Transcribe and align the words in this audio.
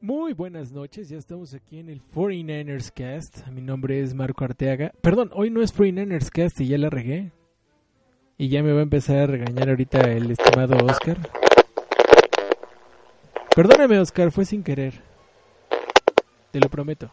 Muy 0.00 0.32
buenas 0.32 0.70
noches, 0.70 1.08
ya 1.08 1.18
estamos 1.18 1.54
aquí 1.54 1.80
en 1.80 1.88
el 1.88 2.00
49ers 2.00 2.92
Cast. 2.92 3.48
Mi 3.48 3.60
nombre 3.60 4.00
es 4.00 4.14
Marco 4.14 4.44
Arteaga. 4.44 4.92
Perdón, 5.00 5.32
hoy 5.34 5.50
no 5.50 5.60
es 5.60 5.76
49ers 5.76 6.30
Cast 6.30 6.60
y 6.60 6.68
ya 6.68 6.78
la 6.78 6.88
regué. 6.88 7.32
Y 8.36 8.48
ya 8.48 8.62
me 8.62 8.72
va 8.72 8.78
a 8.78 8.84
empezar 8.84 9.16
a 9.16 9.26
regañar 9.26 9.68
ahorita 9.68 10.02
el 10.02 10.30
estimado 10.30 10.76
Oscar. 10.86 11.18
Perdóname, 13.56 13.98
Oscar, 13.98 14.30
fue 14.30 14.44
sin 14.44 14.62
querer. 14.62 15.02
Te 16.52 16.60
lo 16.60 16.68
prometo. 16.68 17.10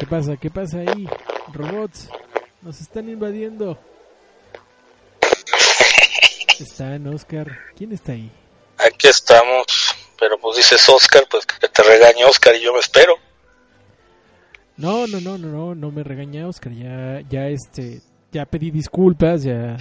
¿Qué 0.00 0.06
pasa? 0.10 0.36
¿Qué 0.38 0.50
pasa 0.50 0.78
ahí? 0.80 1.06
Robots, 1.52 2.10
nos 2.62 2.80
están 2.80 3.08
invadiendo. 3.08 3.78
Están, 6.60 7.06
Oscar. 7.08 7.58
¿Quién 7.76 7.92
está 7.92 8.12
ahí? 8.12 8.30
Aquí 8.78 9.08
estamos, 9.08 9.66
pero 10.18 10.38
pues 10.38 10.56
dices 10.56 10.88
Oscar, 10.88 11.24
pues 11.30 11.44
que 11.46 11.68
te 11.68 11.82
regañe 11.82 12.24
Oscar 12.24 12.54
y 12.54 12.60
yo 12.60 12.72
me 12.72 12.80
espero. 12.80 13.16
No, 14.76 15.06
no, 15.06 15.20
no, 15.20 15.38
no, 15.38 15.48
no, 15.48 15.74
no 15.74 15.90
me 15.90 16.02
regaña 16.02 16.46
Oscar. 16.46 16.72
Ya, 16.72 17.20
ya 17.28 17.48
este, 17.48 18.02
ya 18.32 18.44
pedí 18.44 18.70
disculpas, 18.70 19.42
ya, 19.42 19.76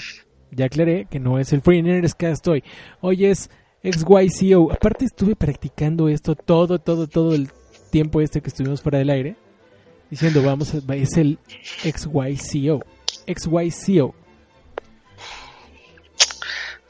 ya 0.52 0.66
aclaré 0.66 1.08
que 1.09 1.20
no 1.20 1.40
es 1.40 1.54
el 1.54 1.62
Free 1.62 1.81
Nerds 1.81 2.16
Cast 2.16 2.48
hoy. 2.48 2.64
Hoy 3.02 3.26
es 3.26 3.50
XYCO. 3.84 4.72
Aparte 4.72 5.05
estuve 5.05 5.36
practicando 5.36 6.08
esto 6.08 6.36
todo, 6.36 6.80
todo, 6.80 7.08
todo 7.08 7.34
el 7.34 7.50
tiempo 7.92 8.22
este 8.22 8.42
que 8.42 8.50
estuvimos 8.50 8.81
fuera 8.81 9.00
del 9.00 9.09
aire. 9.09 9.36
Diciendo, 10.09 10.44
vamos, 10.44 10.73
es 10.73 11.17
el 11.17 11.40
XYCO. 11.84 12.84
XYCO. 13.28 14.16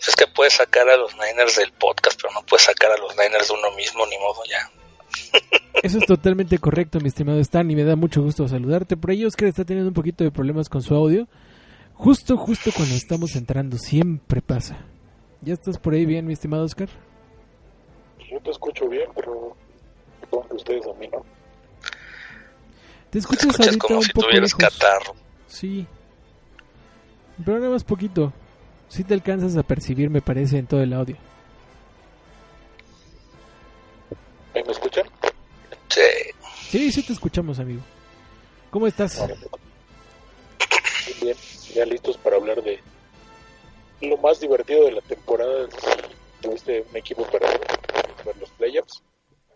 Es 0.07 0.15
que 0.15 0.27
puedes 0.27 0.53
sacar 0.53 0.89
a 0.89 0.97
los 0.97 1.13
Niners 1.15 1.55
del 1.57 1.71
podcast, 1.73 2.19
pero 2.21 2.33
no 2.33 2.45
puedes 2.45 2.63
sacar 2.65 2.91
a 2.91 2.97
los 2.97 3.15
Niners 3.15 3.47
de 3.47 3.53
uno 3.53 3.71
mismo, 3.75 4.05
ni 4.05 4.17
modo 4.17 4.41
ya. 4.49 4.69
Eso 5.81 5.97
es 5.99 6.05
totalmente 6.05 6.57
correcto, 6.57 6.99
mi 6.99 7.07
estimado 7.07 7.39
Stan, 7.39 7.69
y 7.69 7.75
me 7.75 7.83
da 7.83 7.95
mucho 7.95 8.21
gusto 8.21 8.47
saludarte. 8.47 8.97
Por 8.97 9.11
ahí 9.11 9.23
Oscar 9.25 9.47
está 9.47 9.63
teniendo 9.63 9.89
un 9.89 9.93
poquito 9.93 10.23
de 10.23 10.31
problemas 10.31 10.67
con 10.69 10.81
su 10.81 10.93
audio. 10.95 11.27
Justo, 11.93 12.35
justo 12.37 12.71
cuando 12.75 12.95
estamos 12.95 13.35
entrando, 13.35 13.77
siempre 13.77 14.41
pasa. 14.41 14.77
¿Ya 15.41 15.53
estás 15.53 15.77
por 15.77 15.93
ahí 15.93 16.05
bien, 16.05 16.25
mi 16.25 16.33
estimado 16.33 16.63
Oscar? 16.63 16.89
Yo 18.29 18.39
te 18.39 18.51
escucho 18.51 18.87
bien, 18.87 19.09
pero 19.15 19.55
supongo 20.21 20.47
que 20.49 20.55
ustedes 20.55 20.87
a 20.87 20.93
mí 20.93 21.07
no. 21.07 21.23
Te 23.09 23.19
escuchas, 23.19 23.45
Escuchas 23.45 23.67
ahorita 23.67 23.87
como 23.87 23.99
un 23.99 24.05
si 24.05 24.11
poco 24.11 24.27
tuvieras 24.27 24.53
lejos. 24.57 24.77
catarro. 24.79 25.15
Sí. 25.47 25.85
Pero 27.45 27.59
nada 27.59 27.71
más 27.71 27.83
poquito. 27.83 28.33
Sí 28.93 29.03
te 29.03 29.15
alcanzas 29.15 29.57
a 29.57 29.63
percibir, 29.63 30.11
me 30.11 30.21
parece, 30.21 30.59
en 30.59 30.67
todo 30.67 30.83
el 30.83 30.93
audio. 30.93 31.17
¿Ahí 34.53 34.63
¿Me 34.63 34.71
escuchan? 34.71 35.03
Sí. 35.89 36.01
Sí, 36.69 36.91
sí 36.91 37.01
te 37.01 37.13
escuchamos, 37.13 37.57
amigo. 37.57 37.81
¿Cómo 38.69 38.85
estás? 38.85 39.25
Bien, 39.25 39.39
bien. 41.23 41.35
Ya 41.73 41.85
listos 41.85 42.17
para 42.17 42.35
hablar 42.35 42.61
de 42.61 42.79
lo 44.01 44.15
más 44.17 44.39
divertido 44.39 44.85
de 44.85 44.91
la 44.91 45.01
temporada. 45.01 45.67
Tuviste 46.41 46.85
un 46.87 46.95
equipo 46.95 47.25
perdedor 47.25 47.65
en 48.31 48.39
los 48.39 48.49
playoffs. 48.51 49.01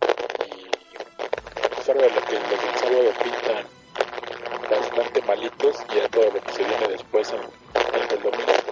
Y 0.02 1.64
a 1.64 1.70
pesar 1.76 1.96
de 1.96 2.10
lo 2.10 2.22
que 2.24 2.40
los 2.40 2.50
del 2.50 2.80
sábado 2.80 3.14
pintan 3.24 3.66
bastante 4.68 5.22
malitos, 5.22 5.76
ya 5.94 6.10
todo 6.10 6.26
lo 6.26 6.42
que 6.42 6.52
se 6.54 6.64
viene 6.64 6.88
después 6.88 7.32
en, 7.34 7.40
en 7.40 8.18
el 8.18 8.24
domingo. 8.24 8.67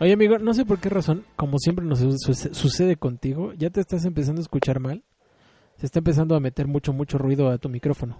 Oye, 0.00 0.12
amigo, 0.12 0.38
no 0.38 0.52
sé 0.54 0.64
por 0.64 0.80
qué 0.80 0.88
razón, 0.88 1.24
como 1.36 1.58
siempre 1.58 1.84
nos 1.84 2.00
su- 2.00 2.18
su- 2.34 2.54
sucede 2.54 2.96
contigo, 2.96 3.52
ya 3.54 3.70
te 3.70 3.80
estás 3.80 4.04
empezando 4.04 4.40
a 4.40 4.42
escuchar 4.42 4.80
mal. 4.80 5.04
Se 5.76 5.86
está 5.86 6.00
empezando 6.00 6.34
a 6.34 6.40
meter 6.40 6.66
mucho, 6.66 6.92
mucho 6.92 7.18
ruido 7.18 7.48
a 7.48 7.58
tu 7.58 7.68
micrófono. 7.68 8.18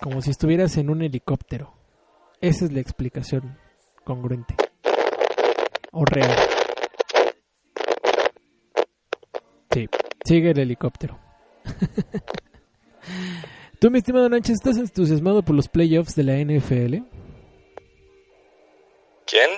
Como 0.00 0.20
si 0.20 0.30
estuvieras 0.30 0.76
en 0.76 0.90
un 0.90 1.02
helicóptero. 1.02 1.72
Esa 2.40 2.64
es 2.66 2.72
la 2.72 2.80
explicación 2.80 3.56
congruente. 4.04 4.54
O 5.92 6.04
real. 6.04 6.30
Sí, 9.72 9.88
sigue 10.24 10.50
el 10.50 10.58
helicóptero. 10.58 11.18
Tú, 13.80 13.90
mi 13.90 13.98
estimado 13.98 14.28
Nánchez, 14.28 14.54
¿estás 14.56 14.76
entusiasmado 14.76 15.42
por 15.42 15.54
los 15.56 15.68
playoffs 15.68 16.14
de 16.14 16.22
la 16.24 16.36
NFL? 16.38 17.04
¿Quién? 19.26 19.50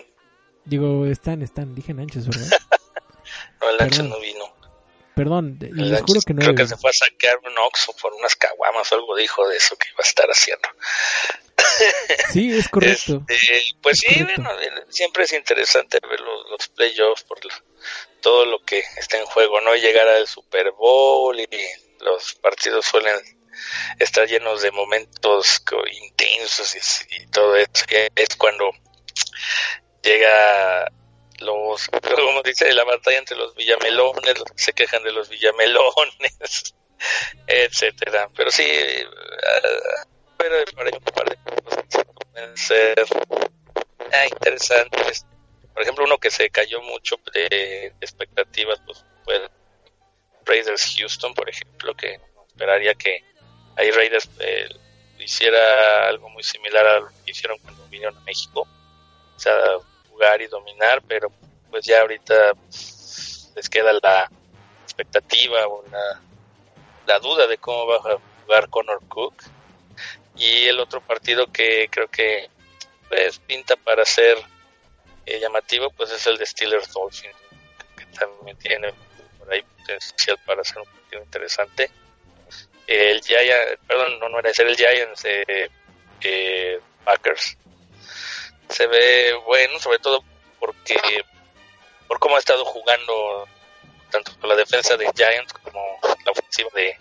Digo, 0.65 1.06
están, 1.06 1.43
están, 1.43 1.75
dije 1.75 1.94
Nánchez, 1.94 2.27
¿verdad? 2.27 2.49
No, 3.60 3.71
el 3.71 3.77
Perdón. 3.78 4.10
no 4.10 4.21
vino. 4.21 4.54
Perdón, 5.16 5.59
les 5.60 6.00
juro 6.03 6.15
Nacho 6.15 6.27
que 6.27 6.34
no 6.34 6.41
creo 6.43 6.54
que 6.54 6.69
se 6.69 6.77
fue 6.77 6.91
a 6.91 6.93
sacar 6.93 7.38
un 7.44 7.56
Oxxo 7.59 7.94
por 8.00 8.12
unas 8.12 8.37
caguamas 8.37 8.93
o 8.93 8.94
algo 8.97 9.16
dijo 9.16 9.49
de 9.49 9.56
eso 9.56 9.75
que 9.77 9.88
iba 9.88 9.99
a 10.04 10.06
estar 10.09 10.27
haciendo. 10.28 10.69
Sí, 12.32 12.56
es 12.56 12.69
correcto. 12.69 13.22
Este, 13.28 13.62
pues 13.82 13.99
Es 14.04 14.15
sí, 14.15 14.21
correcto. 14.21 14.43
bueno, 14.43 14.81
siempre 14.91 15.25
es 15.25 15.32
interesante 15.32 15.98
ver 16.09 16.21
los, 16.21 16.50
los 16.50 16.69
playoffs 16.69 17.22
por 17.25 17.43
lo- 17.44 17.50
todo 18.21 18.44
lo 18.47 18.60
que 18.62 18.83
está 18.98 19.19
en 19.19 19.27
juego, 19.27 19.60
¿no? 19.60 19.75
Llegar 19.75 20.06
al 20.09 20.27
Super 20.27 20.71
Bowl 20.72 21.38
y 21.38 21.48
los 22.00 22.34
partidos 22.37 22.84
suelen 22.87 23.15
estar 23.98 24.27
llenos 24.28 24.62
de 24.62 24.71
momentos 24.71 25.62
intensos 26.03 26.77
y, 27.10 27.22
y 27.22 27.27
todo 27.28 27.56
eso. 27.56 27.84
Y 27.91 28.21
es 28.21 28.37
cuando 28.37 28.71
llega 30.02 30.91
los, 31.41 31.88
como 32.14 32.42
dice, 32.42 32.72
la 32.72 32.84
batalla 32.84 33.19
entre 33.19 33.36
los 33.36 33.54
villamelones, 33.54 34.38
los 34.38 34.50
que 34.52 34.62
se 34.62 34.72
quejan 34.72 35.02
de 35.02 35.12
los 35.12 35.28
villamelones, 35.28 36.74
etcétera. 37.47 38.28
Pero 38.34 38.50
sí, 38.50 38.66
ah, 38.66 40.06
pero 40.36 40.64
por 40.74 40.86
ahí 40.86 40.92
un 40.94 41.04
par 41.14 41.28
de 41.28 41.36
cosas 41.62 41.84
que 41.91 42.04
pueden 42.04 42.56
ser 42.56 43.06
ah, 44.12 44.26
interesantes. 44.26 45.26
Por 45.72 45.82
ejemplo, 45.82 46.04
uno 46.04 46.18
que 46.18 46.30
se 46.30 46.48
cayó 46.50 46.80
mucho 46.80 47.16
de 47.34 47.92
expectativas, 48.00 48.80
pues 48.86 49.04
fue 49.24 49.50
Raiders 50.47 50.94
Houston, 50.97 51.34
por 51.34 51.50
ejemplo, 51.50 51.94
que 51.94 52.18
esperaría 52.48 52.94
que 52.94 53.22
ahí 53.76 53.91
Raiders 53.91 54.30
eh, 54.38 54.68
hiciera 55.18 56.08
algo 56.08 56.30
muy 56.30 56.42
similar 56.42 56.86
a 56.86 57.00
lo 57.00 57.08
que 57.24 57.32
hicieron 57.32 57.58
cuando 57.58 57.86
vinieron 57.88 58.16
a 58.16 58.20
México, 58.20 58.66
o 59.44 59.84
jugar 60.10 60.41
y 60.41 60.47
dominar, 60.47 61.02
pero 61.06 61.30
pues 61.70 61.84
ya 61.84 62.00
ahorita 62.00 62.52
les 63.54 63.69
queda 63.70 63.92
la 64.02 64.30
expectativa 64.84 65.66
o 65.66 65.84
la, 67.06 67.19
duda 67.19 67.47
de 67.47 67.58
cómo 67.58 67.86
va 67.86 67.97
a 67.97 68.19
jugar 68.44 68.69
Connor 68.70 69.00
Cook. 69.08 69.42
Y 70.36 70.64
el 70.64 70.80
otro 70.80 71.00
partido 71.00 71.47
que 71.50 71.88
creo 71.91 72.08
que 72.08 72.48
pues 73.08 73.38
pinta 73.38 73.76
para 73.76 74.04
ser 74.04 74.36
eh, 75.24 75.41
llamativo, 75.41 75.91
pues 75.91 76.10
es 76.12 76.26
el 76.26 76.36
de 76.36 76.47
Steelers 76.47 76.92
Dolphins, 76.92 77.34
que 77.97 78.06
también 78.18 78.56
tiene 78.58 78.92
por 79.38 79.53
ahí 79.53 79.62
potencial 79.62 80.38
para 80.44 80.62
ser 80.64 80.78
un 80.78 80.86
partido 80.86 81.22
interesante. 81.22 81.91
El 82.86 83.20
Giants, 83.20 83.80
perdón, 83.86 84.18
no, 84.20 84.28
no 84.28 84.38
era 84.38 84.50
ese, 84.50 84.62
era 84.62 84.70
el 84.70 84.76
Giants 84.76 85.22
de 85.22 85.70
eh, 86.22 86.80
Packers. 87.04 87.56
Se 88.69 88.87
ve 88.87 89.34
bueno, 89.44 89.78
sobre 89.78 89.99
todo 89.99 90.22
porque 90.59 90.97
por 92.06 92.19
cómo 92.19 92.37
ha 92.37 92.38
estado 92.38 92.65
jugando 92.65 93.49
tanto 94.10 94.32
la 94.47 94.54
defensa 94.54 94.97
de 94.97 95.10
Giants 95.15 95.53
como 95.53 95.99
la 96.25 96.32
ofensiva 96.32 96.71
de 96.75 96.97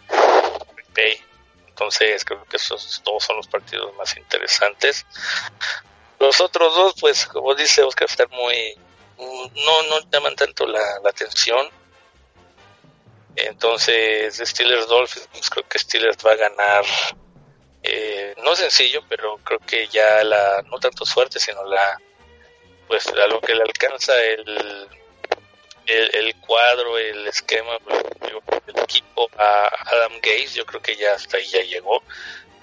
Green. 0.94 1.20
Entonces 1.68 2.24
creo 2.24 2.46
que 2.46 2.58
esos 2.58 3.02
dos 3.04 3.24
son 3.24 3.38
los 3.38 3.48
partidos 3.48 3.94
más 3.96 4.16
interesantes. 4.16 5.06
Los 6.20 6.40
otros 6.40 6.74
dos, 6.74 6.96
pues 7.00 7.26
como 7.26 7.54
dice 7.54 7.84
Oscar, 7.84 8.08
están 8.10 8.30
muy... 8.32 8.76
no, 9.18 9.84
no 9.84 10.10
llaman 10.10 10.36
tanto 10.36 10.66
la, 10.66 11.00
la 11.04 11.10
atención. 11.10 11.70
Entonces 13.36 14.38
Steelers 14.38 14.88
Dolphins, 14.88 15.28
pues, 15.34 15.50
creo 15.50 15.68
que 15.68 15.80
Steelers 15.80 16.18
va 16.26 16.32
a 16.32 16.36
ganar. 16.36 16.86
Eh, 17.88 18.34
no 18.44 18.56
sencillo, 18.56 19.04
pero 19.08 19.38
creo 19.44 19.60
que 19.60 19.88
ya 19.88 20.24
la, 20.24 20.64
no 20.64 20.80
tanto 20.80 21.06
suerte, 21.06 21.40
sino 21.40 21.64
la, 21.66 22.02
pues 22.88 23.06
a 23.08 23.28
lo 23.28 23.40
que 23.40 23.54
le 23.54 23.62
alcanza 23.62 24.20
el, 24.24 24.90
el, 25.86 26.36
cuadro, 26.38 26.98
el 26.98 27.28
esquema, 27.28 27.78
pues, 27.80 28.04
el 28.66 28.80
equipo 28.80 29.30
a 29.38 29.70
Adam 29.92 30.14
Gaze, 30.20 30.56
yo 30.56 30.66
creo 30.66 30.82
que 30.82 30.96
ya 30.96 31.14
hasta 31.14 31.38
ahí 31.38 31.46
ya 31.46 31.62
llegó. 31.62 32.02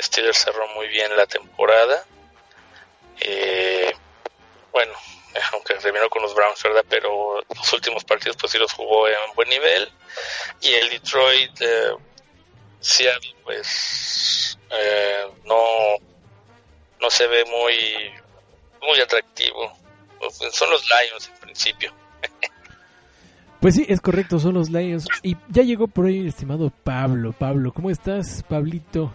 Steelers 0.01 0.39
cerró 0.39 0.67
muy 0.75 0.89
bien 0.89 1.17
la 1.17 1.27
temporada. 1.27 2.05
Eh, 3.21 3.95
bueno, 4.73 4.93
aunque 5.53 5.75
terminó 5.75 6.11
con 6.11 6.23
los 6.23 6.35
Browns, 6.35 6.61
¿verdad? 6.65 6.85
Pero 6.89 7.41
los 7.49 7.73
últimos 7.73 8.03
partidos 8.03 8.37
pues 8.41 8.51
sí 8.51 8.59
los 8.59 8.73
jugó 8.73 9.07
en 9.07 9.35
buen 9.37 9.49
nivel. 9.49 9.89
Y 10.63 10.75
el 10.75 10.91
Detroit, 10.91 11.61
eh, 11.61 11.93
Seattle, 12.81 13.37
pues 13.45 14.52
eh, 14.73 15.25
no, 15.45 17.11
se 17.11 17.27
ve 17.27 17.45
muy, 17.45 18.11
muy 18.81 19.01
atractivo. 19.01 19.73
Son 20.53 20.71
los 20.71 20.83
Lions 20.89 21.29
en 21.29 21.41
principio. 21.41 21.93
Pues 23.61 23.77
sí, 23.77 23.87
es 23.89 24.01
correcto, 24.01 24.41
son 24.41 24.55
los 24.55 24.71
Lions. 24.71 25.07
Y 25.23 25.37
ya 25.49 25.63
llegó 25.63 25.87
por 25.87 26.07
ahí 26.07 26.19
el 26.19 26.27
estimado 26.27 26.73
Pablo. 26.83 27.33
Pablo, 27.33 27.73
¿cómo 27.73 27.91
estás, 27.91 28.43
Pablito? 28.49 29.13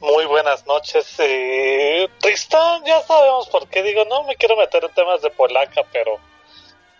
Muy 0.00 0.24
buenas 0.24 0.66
noches. 0.66 1.14
Eh, 1.20 2.08
Tristán, 2.18 2.82
ya 2.84 3.00
sabemos 3.02 3.48
por 3.50 3.68
qué 3.68 3.84
digo, 3.84 4.04
no 4.06 4.24
me 4.24 4.34
quiero 4.34 4.56
meter 4.56 4.82
en 4.82 4.90
temas 4.94 5.22
de 5.22 5.30
polaca, 5.30 5.82
pero 5.92 6.18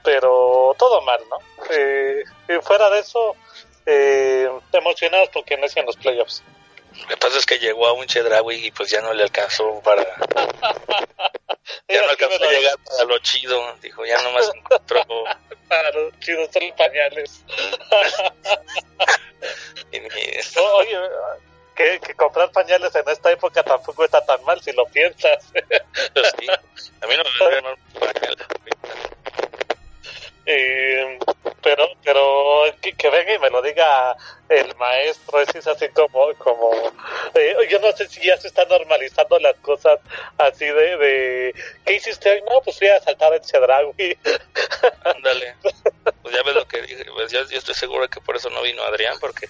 pero 0.04 0.76
todo 0.78 1.00
mal, 1.00 1.18
¿no? 1.30 1.38
Eh, 1.74 2.22
fuera 2.62 2.90
de 2.90 3.00
eso, 3.00 3.34
eh, 3.86 4.48
emocionados 4.72 5.30
porque 5.32 5.56
no 5.56 5.66
hacían 5.66 5.86
los 5.86 5.96
playoffs. 5.96 6.44
Lo 7.00 7.06
que 7.08 7.16
pasa 7.16 7.38
es 7.38 7.46
que 7.46 7.58
llegó 7.58 7.86
a 7.86 7.92
un 7.92 8.06
Chedraui 8.06 8.66
y 8.66 8.70
pues 8.70 8.90
ya 8.90 9.00
no 9.00 9.12
le 9.12 9.24
alcanzó 9.24 9.80
para... 9.82 10.02
ya 11.88 12.02
no 12.02 12.10
alcanzó 12.10 12.44
a 12.44 12.50
llegar 12.50 12.76
para 12.84 13.04
lo 13.04 13.18
chido. 13.18 13.74
Dijo, 13.82 14.04
ya 14.04 14.20
nomás 14.22 14.50
encontró... 14.54 15.02
para 15.68 15.90
lo 15.92 16.10
chido 16.20 16.48
son 16.52 16.62
los 16.62 16.76
pañales. 16.76 17.42
Oye, 20.76 20.98
que, 21.74 22.00
que, 22.00 22.14
comprar 22.14 22.50
pañales 22.52 22.94
en 22.94 23.08
esta 23.08 23.32
época 23.32 23.62
tampoco 23.62 24.04
está 24.04 24.24
tan 24.24 24.42
mal 24.44 24.60
si 24.62 24.72
lo 24.72 24.86
piensas. 24.86 25.44
Pues 26.14 26.32
sí, 26.38 26.46
a 26.48 27.06
mí 27.06 27.14
no 27.16 27.24
me 27.24 27.76
pañales. 27.98 28.46
Eh, 30.46 31.18
pero 31.62 31.88
pero 32.04 32.64
que, 32.80 33.10
venga 33.10 33.34
y 33.34 33.38
me 33.38 33.48
lo 33.48 33.62
diga 33.62 34.14
el 34.50 34.74
maestro, 34.76 35.40
es 35.40 35.66
así 35.66 35.88
como, 35.88 36.34
como 36.34 36.70
eh, 37.34 37.56
yo 37.70 37.78
no 37.80 37.90
sé 37.92 38.06
si 38.08 38.26
ya 38.26 38.36
se 38.36 38.48
están 38.48 38.68
normalizando 38.68 39.38
las 39.38 39.56
cosas 39.56 39.98
así 40.36 40.66
de, 40.66 40.96
de 40.98 41.54
¿qué 41.86 41.94
hiciste 41.94 42.30
hoy? 42.30 42.42
No, 42.42 42.60
pues 42.62 42.78
fui 42.78 42.88
a 42.88 43.00
saltar 43.00 43.32
el 43.32 43.40
Chedraui. 43.40 44.18
Ándale, 45.04 45.54
pues 46.22 46.34
ya 46.34 46.42
ves 46.42 46.54
lo 46.54 46.68
que 46.68 46.82
dije, 46.82 47.06
pues 47.14 47.32
yo, 47.32 47.40
yo 47.48 47.58
estoy 47.58 47.74
seguro 47.74 48.08
que 48.08 48.20
por 48.20 48.36
eso 48.36 48.50
no 48.50 48.62
vino 48.62 48.82
Adrián, 48.82 49.16
porque 49.18 49.48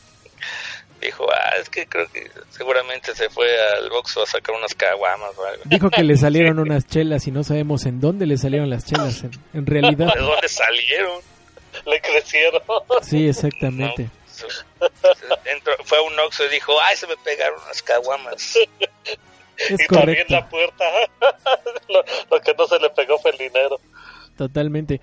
dijo, 1.01 1.27
ah, 1.31 1.57
es 1.61 1.69
que 1.69 1.87
creo 1.87 2.07
que 2.09 2.31
seguramente 2.51 3.15
se 3.15 3.29
fue 3.29 3.47
al 3.79 3.91
boxo 3.91 4.23
a 4.23 4.27
sacar 4.27 4.55
unas 4.55 4.75
caguamas 4.75 5.37
o 5.37 5.45
algo. 5.45 5.63
Dijo 5.67 5.91
que 5.91 6.03
le 6.03 6.17
salieron 6.19 6.59
unas 6.59 6.87
chelas 6.87 7.27
y 7.27 7.31
no 7.31 7.45
sabemos 7.45 7.85
en 7.87 8.01
dónde 8.01 8.27
le 8.27 8.37
salieron 8.39 8.71
las 8.71 8.85
chelas, 8.87 9.25
en, 9.53 9.67
realidad. 9.67 10.13
¿De 10.15 10.21
dónde 10.21 10.49
salieron? 10.49 11.21
Le 11.87 12.01
crecieron. 12.01 12.63
Sí, 13.03 13.29
exactamente. 13.29 14.09
fue 15.85 15.99
a 15.99 16.03
un 16.03 16.19
oxo 16.21 16.45
y 16.47 16.49
dijo, 16.49 16.73
ay, 16.81 16.97
se 16.97 17.07
me 17.07 17.17
pegaron 17.19 17.61
unas 17.65 17.83
caguamas. 17.83 18.57
Es 19.59 19.71
y 19.81 19.87
correcto. 19.87 19.97
también 19.97 20.27
la 20.29 20.49
puerta, 20.49 20.85
lo, 21.89 22.05
lo 22.31 22.41
que 22.41 22.55
no 22.55 22.67
se 22.67 22.79
le 22.79 22.91
pegó 22.91 23.19
fue 23.19 23.33
el 23.33 23.39
dinero. 23.39 23.81
Totalmente. 24.37 25.01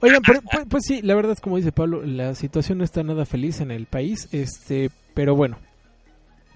Oigan, 0.00 0.22
pues, 0.22 0.40
pues, 0.68 0.84
sí, 0.86 1.00
la 1.00 1.14
verdad 1.14 1.32
es 1.32 1.40
como 1.40 1.56
dice 1.56 1.72
Pablo, 1.72 2.02
la 2.04 2.34
situación 2.34 2.76
no 2.78 2.84
está 2.84 3.02
nada 3.02 3.24
feliz 3.24 3.60
en 3.60 3.70
el 3.70 3.86
país, 3.86 4.28
este, 4.32 4.90
pero 5.14 5.34
bueno, 5.34 5.58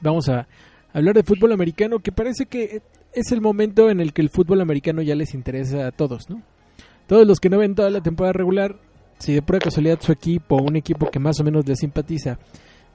vamos 0.01 0.29
a 0.29 0.47
hablar 0.93 1.15
de 1.15 1.23
fútbol 1.23 1.53
americano, 1.53 2.01
que 2.01 2.13
parece 2.13 2.47
que 2.47 2.83
es 3.13 3.33
el 3.33 3.41
momento 3.41 3.91
en 3.91 4.01
el 4.01 4.13
que 4.13 4.23
el 4.23 4.31
fútbol 4.31 4.61
americano 4.61 5.03
ya 5.03 5.15
les 5.15 5.35
interesa 5.35 5.87
a 5.87 5.93
todos, 5.93 6.29
¿no? 6.29 6.43
Todos 7.07 7.27
los 7.27 7.41
que 7.41 7.49
no 7.49 7.59
ven 7.59 7.75
toda 7.75 7.91
la 7.91 8.03
temporada 8.03 8.33
regular, 8.33 8.77
si 9.19 9.33
de 9.33 9.43
pura 9.43 9.59
casualidad 9.59 10.01
su 10.01 10.13
equipo, 10.13 10.57
un 10.57 10.77
equipo 10.77 11.11
que 11.11 11.19
más 11.19 11.41
o 11.41 11.45
menos 11.45 11.67
les 11.67 11.79
simpatiza, 11.79 12.39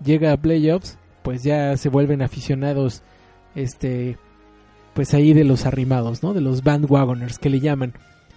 llega 0.03 0.31
a 0.31 0.37
playoffs, 0.37 0.97
pues 1.23 1.43
ya 1.43 1.75
se 1.77 1.89
vuelven 1.89 2.21
aficionados, 2.21 3.01
este, 3.55 4.17
pues 4.93 5.13
ahí 5.13 5.33
de 5.33 5.43
los 5.43 5.65
arrimados, 5.65 6.21
¿no? 6.21 6.33
De 6.33 6.41
los 6.41 6.63
bandwagoners 6.63 7.39
que 7.39 7.49
le 7.49 7.59
llaman 7.59 7.93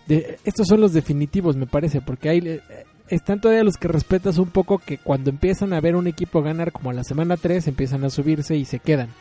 estos 0.09 0.69
son 0.69 0.81
los 0.81 0.93
definitivos, 0.93 1.57
me 1.57 1.67
parece, 1.67 2.01
porque 2.01 2.29
hay 2.29 2.61
están 3.09 3.41
todavía 3.41 3.65
los 3.65 3.77
que 3.77 3.89
respetas 3.89 4.39
un 4.39 4.51
poco 4.51 4.79
que 4.79 4.99
cuando 4.99 5.31
empiezan 5.31 5.73
a 5.73 5.81
ver 5.81 5.97
un 5.97 6.07
equipo 6.07 6.43
ganar 6.43 6.73
como 6.73 6.91
a 6.91 6.95
la 6.95 7.05
semana 7.05 7.37
3 7.37 7.69
empiezan 7.69 8.05
a 8.05 8.11
subirse 8.11 8.57
y 8.57 8.65
se 8.65 8.79
quedan. 8.79 9.15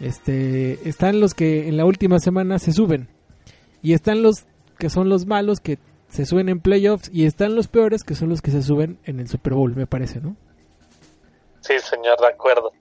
Este, 0.00 0.88
están 0.88 1.20
los 1.20 1.34
que 1.34 1.68
en 1.68 1.76
la 1.76 1.84
última 1.84 2.18
semana 2.18 2.58
se 2.58 2.72
suben 2.72 3.08
y 3.82 3.92
están 3.92 4.22
los 4.22 4.44
que 4.78 4.90
son 4.90 5.08
los 5.08 5.26
malos 5.26 5.60
que 5.60 5.78
se 6.08 6.26
suben 6.26 6.48
en 6.48 6.60
playoffs 6.60 7.10
y 7.12 7.26
están 7.26 7.54
los 7.54 7.68
peores 7.68 8.02
que 8.02 8.14
son 8.14 8.28
los 8.30 8.40
que 8.40 8.50
se 8.50 8.62
suben 8.62 8.98
en 9.04 9.20
el 9.20 9.28
Super 9.28 9.54
Bowl, 9.54 9.76
me 9.76 9.86
parece, 9.86 10.20
¿no? 10.20 10.36
Sí, 11.60 11.78
señor, 11.78 12.18
de 12.18 12.26
acuerdo. 12.26 12.72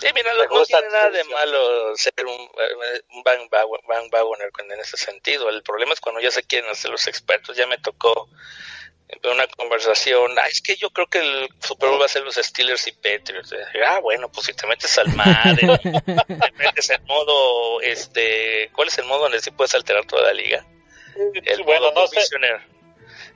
Sí, 0.00 0.06
mira, 0.14 0.30
no, 0.32 0.64
tiene 0.64 0.88
nada 0.88 1.10
de 1.10 1.24
malo 1.24 1.94
ser 1.94 2.14
un, 2.24 2.32
un 2.32 3.22
bandwagoner 3.22 4.50
en 4.58 4.80
ese 4.80 4.96
sentido. 4.96 5.50
El 5.50 5.62
problema 5.62 5.92
es 5.92 6.00
cuando 6.00 6.22
ya 6.22 6.30
se 6.30 6.42
quieren 6.42 6.70
hacer 6.70 6.90
los 6.90 7.06
expertos. 7.06 7.54
Ya 7.54 7.66
me 7.66 7.76
tocó 7.76 8.30
una 9.24 9.46
conversación. 9.48 10.38
Ah, 10.38 10.48
es 10.48 10.60
que 10.60 10.76
yo 10.76 10.90
creo 10.90 11.06
que 11.06 11.18
el 11.18 11.48
Super 11.60 11.88
Bowl 11.88 12.00
va 12.00 12.06
a 12.06 12.08
ser 12.08 12.22
los 12.22 12.36
Steelers 12.36 12.86
y 12.86 12.92
Patriots. 12.92 13.54
Ah, 13.86 14.00
bueno, 14.00 14.30
pues 14.30 14.46
si 14.46 14.54
te 14.54 14.66
metes 14.66 14.96
al 14.98 15.14
madre, 15.14 15.78
te 15.82 16.52
metes 16.52 16.90
en 16.90 17.04
modo, 17.04 17.80
este, 17.80 18.70
¿cuál 18.74 18.88
es 18.88 18.98
el 18.98 19.06
modo 19.06 19.22
donde 19.22 19.40
sí 19.40 19.50
puedes 19.50 19.74
alterar 19.74 20.04
toda 20.06 20.22
la 20.22 20.32
liga? 20.32 20.66
El 21.44 21.62
bueno, 21.64 21.90
modo 21.90 22.02
no 22.02 22.06
commissioner. 22.06 22.60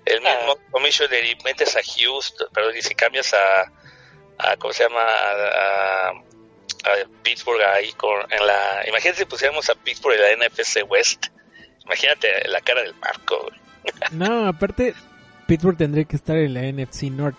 El 0.05 0.21
mismo 0.21 0.53
ah. 0.53 0.71
commissioner 0.71 1.25
y 1.25 1.37
metes 1.45 1.77
a 1.77 1.81
Houston, 1.83 2.49
pero 2.53 2.75
y 2.75 2.83
si 2.83 2.95
cambias 2.95 3.35
a, 3.35 3.73
a 4.39 4.57
¿cómo 4.57 4.73
se 4.73 4.85
llama? 4.85 5.03
a, 5.03 6.09
a 6.85 7.05
Pittsburgh 7.23 7.63
ahí 7.63 7.93
con, 7.93 8.21
en 8.31 8.47
la 8.47 8.85
imagínate 8.87 9.21
si 9.21 9.25
pusiéramos 9.25 9.69
a 9.71 9.75
Pittsburgh 9.75 10.19
en 10.21 10.39
la 10.39 10.47
NFC 10.47 10.85
West 10.89 11.27
imagínate 11.85 12.49
la 12.49 12.61
cara 12.61 12.83
del 12.83 12.95
Marco 12.95 13.51
no 14.13 14.49
aparte 14.49 14.95
Pittsburgh 15.47 15.77
tendría 15.77 16.05
que 16.05 16.17
estar 16.17 16.37
en 16.37 16.55
la 16.55 16.63
NFC 16.71 17.05
North. 17.05 17.37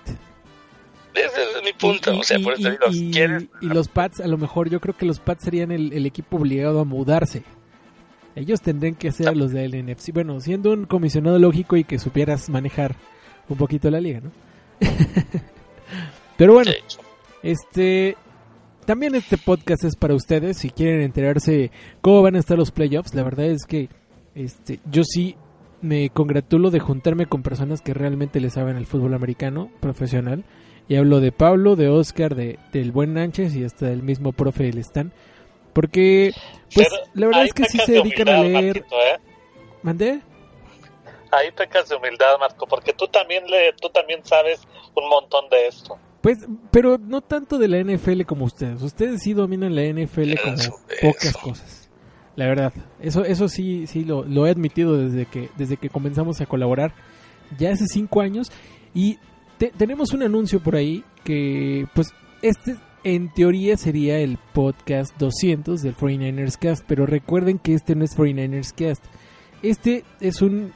Ese 1.13 1.43
es 1.43 1.63
mi 1.63 1.71
punto 1.73 2.13
y, 2.13 2.19
o 2.19 2.23
sea, 2.23 2.39
por 2.39 2.53
eso 2.53 2.69
y, 2.91 3.17
y, 3.61 3.67
los 3.67 3.87
Pats 3.87 4.19
a 4.19 4.27
lo 4.27 4.37
mejor 4.37 4.69
yo 4.69 4.81
creo 4.81 4.97
que 4.97 5.05
los 5.05 5.19
Pats 5.19 5.45
serían 5.45 5.71
el, 5.71 6.05
equipo 6.05 6.37
obligado 6.37 6.79
a 6.81 6.83
mudarse. 6.83 7.43
Ellos 8.35 8.61
tendrían 8.61 8.95
que 8.95 9.13
ser 9.13 9.35
los 9.37 9.51
del 9.51 9.85
NFC 9.85 10.11
bueno 10.11 10.41
siendo 10.41 10.73
un 10.73 10.85
comisionado 10.85 11.39
lógico 11.39 11.77
y 11.77 11.85
que 11.85 11.99
supieras 11.99 12.49
manejar 12.49 12.97
un 13.47 13.55
poquito 13.55 13.89
la 13.89 14.01
liga 14.01 14.19
no 14.19 14.31
pero 16.37 16.55
bueno 16.55 16.71
este 17.43 18.17
también 18.85 19.15
este 19.15 19.37
podcast 19.37 19.83
es 19.83 19.95
para 19.95 20.13
ustedes. 20.13 20.57
Si 20.57 20.69
quieren 20.69 21.01
enterarse 21.01 21.71
cómo 22.01 22.21
van 22.21 22.35
a 22.35 22.39
estar 22.39 22.57
los 22.57 22.71
playoffs. 22.71 23.15
La 23.15 23.24
verdad 23.24 23.47
es 23.47 23.65
que 23.65 23.89
este 24.35 24.79
yo 24.89 25.03
sí 25.03 25.35
me 25.86 26.10
congratulo 26.10 26.72
de 26.72 26.80
juntarme 26.80 27.27
con 27.27 27.44
personas 27.44 27.82
que 27.82 27.94
realmente 27.94 28.39
le 28.39 28.50
saben 28.50 28.77
el 28.77 28.86
fútbol 28.86 29.13
americano 29.13 29.72
profesional. 29.80 30.44
Y 30.88 30.98
hablo 30.98 31.20
de 31.20 31.32
Pablo, 31.32 31.75
de 31.75 31.89
Oscar, 31.89 32.36
de, 32.36 32.60
del 32.72 32.92
buen 32.92 33.13
Nánchez 33.13 33.56
y 33.56 33.63
hasta 33.63 33.88
del 33.88 34.04
mismo 34.04 34.34
profe 34.34 34.63
del 34.63 34.77
Stan. 34.80 35.12
Porque, 35.74 36.32
pues, 36.74 36.88
la 37.13 37.27
verdad 37.27 37.46
es 37.46 37.54
que 37.54 37.65
sí 37.65 37.80
se 37.80 37.94
dedican 37.94 38.30
a 38.30 38.42
leer. 38.42 38.77
¿eh? 38.77 39.18
¿Mandé? 39.82 40.22
Ahí 41.32 41.51
pecas 41.51 41.89
de 41.89 41.96
humildad, 41.96 42.39
Marco, 42.39 42.65
porque 42.68 42.94
tú 42.94 43.08
también, 43.08 43.46
le, 43.48 43.74
tú 43.74 43.89
también 43.89 44.24
sabes 44.24 44.62
un 44.96 45.10
montón 45.10 45.50
de 45.50 45.68
esto. 45.68 45.98
Pues, 46.22 46.39
pero 46.72 46.98
no 46.98 47.22
tanto 47.22 47.58
de 47.58 47.68
la 47.68 47.77
NFL 47.84 48.24
como 48.24 48.46
ustedes. 48.46 48.82
Ustedes 48.82 49.22
sí 49.22 49.34
dominan 49.34 49.75
la 49.75 49.84
NFL 49.84 50.34
como 50.42 50.58
pocas 51.01 51.38
cosas. 51.38 51.85
La 52.36 52.48
verdad, 52.48 52.74
eso, 53.00 53.24
eso 53.24 53.48
sí, 53.48 53.88
sí 53.88 54.04
lo, 54.04 54.24
lo, 54.25 54.46
he 54.46 54.50
admitido 54.50 54.98
desde 54.98 55.25
que, 55.25 55.50
desde 55.58 55.77
que 55.77 55.89
comenzamos 55.89 56.42
a 56.42 56.46
colaborar 56.46 56.94
ya 57.58 57.72
hace 57.72 57.86
cinco 57.88 58.22
años. 58.22 58.51
Y 58.94 59.18
tenemos 59.77 60.13
un 60.13 60.24
anuncio 60.24 60.62
por 60.62 60.75
ahí 60.75 61.04
que, 61.24 61.88
pues, 61.94 62.08
este 62.42 62.75
en 63.06 63.32
teoría 63.32 63.77
sería 63.77 64.18
el 64.18 64.39
podcast 64.54 65.15
200 65.20 65.82
del 65.82 65.96
49ers 65.96 66.58
Cast, 66.58 66.84
pero 66.88 67.06
recuerden 67.06 67.60
que 67.60 67.75
este 67.75 67.96
no 67.96 68.04
es 68.04 68.18
49ers 68.18 68.74
Cast. 68.74 69.06
Este 69.62 70.04
es 70.20 70.42
un 70.42 70.74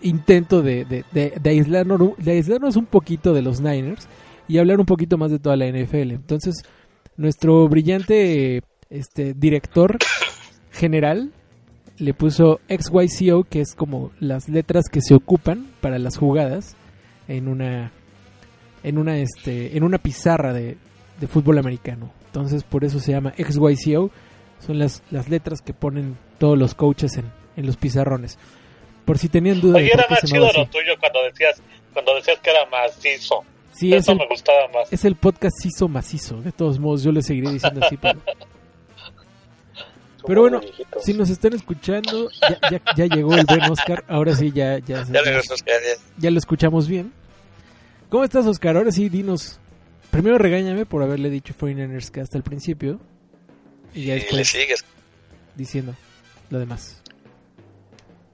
intento 0.00 0.60
de, 0.60 0.84
de, 0.84 1.04
de, 1.12 1.34
de, 1.40 1.50
aislarnos, 1.50 2.16
de 2.18 2.32
aislarnos 2.32 2.76
un 2.76 2.86
poquito 2.86 3.32
de 3.32 3.42
los 3.42 3.60
Niners 3.60 4.08
y 4.48 4.58
hablar 4.58 4.80
un 4.80 4.86
poquito 4.86 5.18
más 5.18 5.30
de 5.30 5.38
toda 5.38 5.56
la 5.56 5.66
NFL. 5.66 6.10
Entonces, 6.10 6.56
nuestro 7.16 7.68
brillante 7.68 8.62
este, 8.90 9.34
director 9.34 9.98
general 10.78 11.32
le 11.98 12.14
puso 12.14 12.60
XYCO, 12.68 13.44
que 13.44 13.60
es 13.60 13.74
como 13.74 14.12
las 14.20 14.48
letras 14.48 14.84
que 14.90 15.00
se 15.02 15.14
ocupan 15.14 15.70
para 15.80 15.98
las 15.98 16.16
jugadas 16.16 16.76
en 17.26 17.48
una 17.48 17.92
en 18.84 18.98
una 18.98 19.18
este 19.18 19.76
en 19.76 19.82
una 19.82 19.98
pizarra 19.98 20.52
de, 20.52 20.78
de 21.20 21.26
fútbol 21.26 21.58
americano. 21.58 22.12
Entonces, 22.26 22.62
por 22.62 22.84
eso 22.84 23.00
se 23.00 23.12
llama 23.12 23.34
XYCO. 23.36 24.10
Son 24.60 24.78
las, 24.78 25.02
las 25.10 25.28
letras 25.28 25.60
que 25.60 25.72
ponen 25.72 26.16
todos 26.38 26.58
los 26.58 26.74
coaches 26.74 27.16
en, 27.16 27.30
en 27.56 27.66
los 27.66 27.76
pizarrones. 27.76 28.38
Por 29.04 29.18
si 29.18 29.28
tenían 29.28 29.60
dudas. 29.60 29.76
Oye, 29.76 29.90
era 29.92 30.04
más 30.10 30.20
chido 30.24 30.46
lo 30.52 30.66
tuyo 30.66 30.92
cuando 31.00 31.22
decías, 31.24 31.62
cuando 31.92 32.14
decías 32.16 32.38
que 32.40 32.50
era 32.50 32.66
macizo. 32.66 33.44
Sí, 33.72 33.94
Eso 33.94 33.98
es 33.98 34.08
el, 34.08 34.18
me 34.18 34.26
gustaba 34.26 34.68
más. 34.74 34.92
Es 34.92 35.04
el 35.04 35.16
podcast 35.16 35.54
Ciso 35.62 35.88
Macizo. 35.88 36.40
De 36.42 36.52
todos 36.52 36.78
modos, 36.80 37.02
yo 37.04 37.12
le 37.12 37.22
seguiré 37.22 37.52
diciendo 37.52 37.80
así. 37.84 37.96
Pero... 37.96 38.20
Pero 40.26 40.40
bueno, 40.42 40.60
viejitos. 40.60 41.04
si 41.04 41.14
nos 41.14 41.30
están 41.30 41.52
escuchando, 41.54 42.28
ya, 42.40 42.58
ya, 42.70 42.82
ya 42.96 43.06
llegó 43.06 43.34
el 43.34 43.44
buen 43.46 43.62
Oscar. 43.70 44.04
Ahora 44.08 44.34
sí, 44.34 44.52
ya, 44.52 44.78
ya, 44.78 45.04
se- 45.06 45.12
Ya 45.12 45.22
regresó 45.22 45.54
ya. 45.56 45.72
ya 46.18 46.30
lo 46.30 46.38
escuchamos 46.38 46.88
bien. 46.88 47.12
¿Cómo 48.10 48.24
estás, 48.24 48.46
Oscar? 48.46 48.76
Ahora 48.76 48.90
sí, 48.90 49.08
dinos. 49.08 49.58
Primero 50.10 50.38
regáñame 50.38 50.86
por 50.86 51.02
haberle 51.02 51.30
dicho 51.30 51.54
49ers 51.54 52.10
que 52.10 52.20
hasta 52.20 52.36
el 52.36 52.42
principio. 52.42 52.98
Y 53.94 54.06
ya 54.06 54.14
Y 54.14 54.18
le 54.18 54.24
después 54.24 54.48
sigues. 54.48 54.84
diciendo 55.54 55.94
lo 56.50 56.58
demás. 56.58 57.02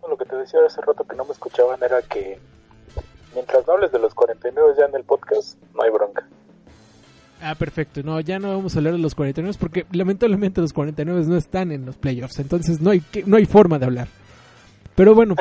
Lo 0.08 0.16
que 0.16 0.24
te 0.24 0.36
decía 0.36 0.60
hace 0.66 0.80
rato 0.80 1.04
que 1.04 1.16
no 1.16 1.24
me 1.24 1.32
escuchaban 1.32 1.82
era 1.82 2.00
que 2.02 2.38
mientras 3.34 3.66
no 3.66 3.72
hables 3.74 3.90
de 3.92 3.98
los 3.98 4.14
49 4.14 4.74
ya 4.78 4.84
en 4.86 4.94
el 4.94 5.04
podcast, 5.04 5.58
no 5.74 5.82
hay 5.82 5.90
bronca. 5.90 6.26
Ah, 7.42 7.54
perfecto. 7.54 8.02
No, 8.02 8.20
ya 8.20 8.38
no 8.38 8.48
vamos 8.56 8.74
a 8.74 8.78
hablar 8.78 8.94
de 8.94 8.98
los 9.00 9.14
49 9.14 9.56
porque 9.60 9.84
lamentablemente 9.92 10.60
los 10.60 10.72
49 10.72 11.24
no 11.26 11.36
están 11.36 11.72
en 11.72 11.84
los 11.84 11.96
playoffs. 11.96 12.38
Entonces 12.38 12.80
no 12.80 12.90
hay, 12.90 13.02
no 13.26 13.36
hay 13.36 13.44
forma 13.44 13.78
de 13.78 13.84
hablar. 13.86 14.08
Pero 14.94 15.14
bueno, 15.14 15.34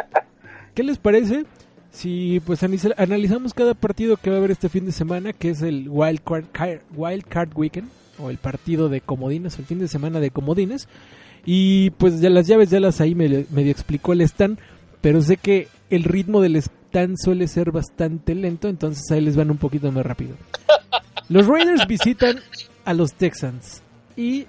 ¿qué 0.74 0.84
les 0.84 0.98
parece 0.98 1.46
si 1.92 2.42
pues 2.46 2.62
analiza- 2.64 2.96
analizamos 2.98 3.54
cada 3.54 3.74
partido 3.74 4.18
que 4.18 4.30
va 4.30 4.38
a 4.38 4.40
haber 4.40 4.52
este 4.52 4.68
fin 4.68 4.86
de 4.86 4.92
semana, 4.92 5.32
que 5.32 5.52
es 5.52 5.62
el 5.62 5.88
Wild 5.90 6.22
Card, 6.52 7.50
Weekend, 7.56 7.88
o 8.20 8.30
el 8.30 8.38
partido 8.38 8.90
de 8.90 9.00
comodines, 9.00 9.58
el 9.60 9.66
fin 9.66 9.80
de 9.80 9.88
semana 9.88 10.20
de 10.20 10.32
comodines? 10.32 10.88
Y 11.46 11.92
pues 11.92 12.20
ya 12.20 12.30
las 12.30 12.48
llaves 12.48 12.70
ya 12.70 12.80
las 12.80 13.00
ahí 13.02 13.16
medio 13.16 13.46
explicó 13.72 14.14
el 14.14 14.22
stand, 14.22 14.58
pero 15.02 15.22
sé 15.22 15.38
que 15.38 15.68
el 15.90 16.04
ritmo 16.04 16.42
del 16.42 16.56
stand 16.56 17.18
suele 17.18 17.48
ser 17.48 17.72
bastante 17.72 18.34
lento, 18.34 18.68
entonces 18.70 19.04
ahí 19.12 19.22
les 19.22 19.36
van 19.36 19.52
un 19.52 19.58
poquito 19.58 19.92
más 19.92 20.06
rápido. 20.06 20.36
Los 21.30 21.48
Raiders 21.48 21.88
visitan 21.88 22.38
a 22.86 22.94
los 22.94 23.14
Texans 23.14 23.82
y 24.18 24.46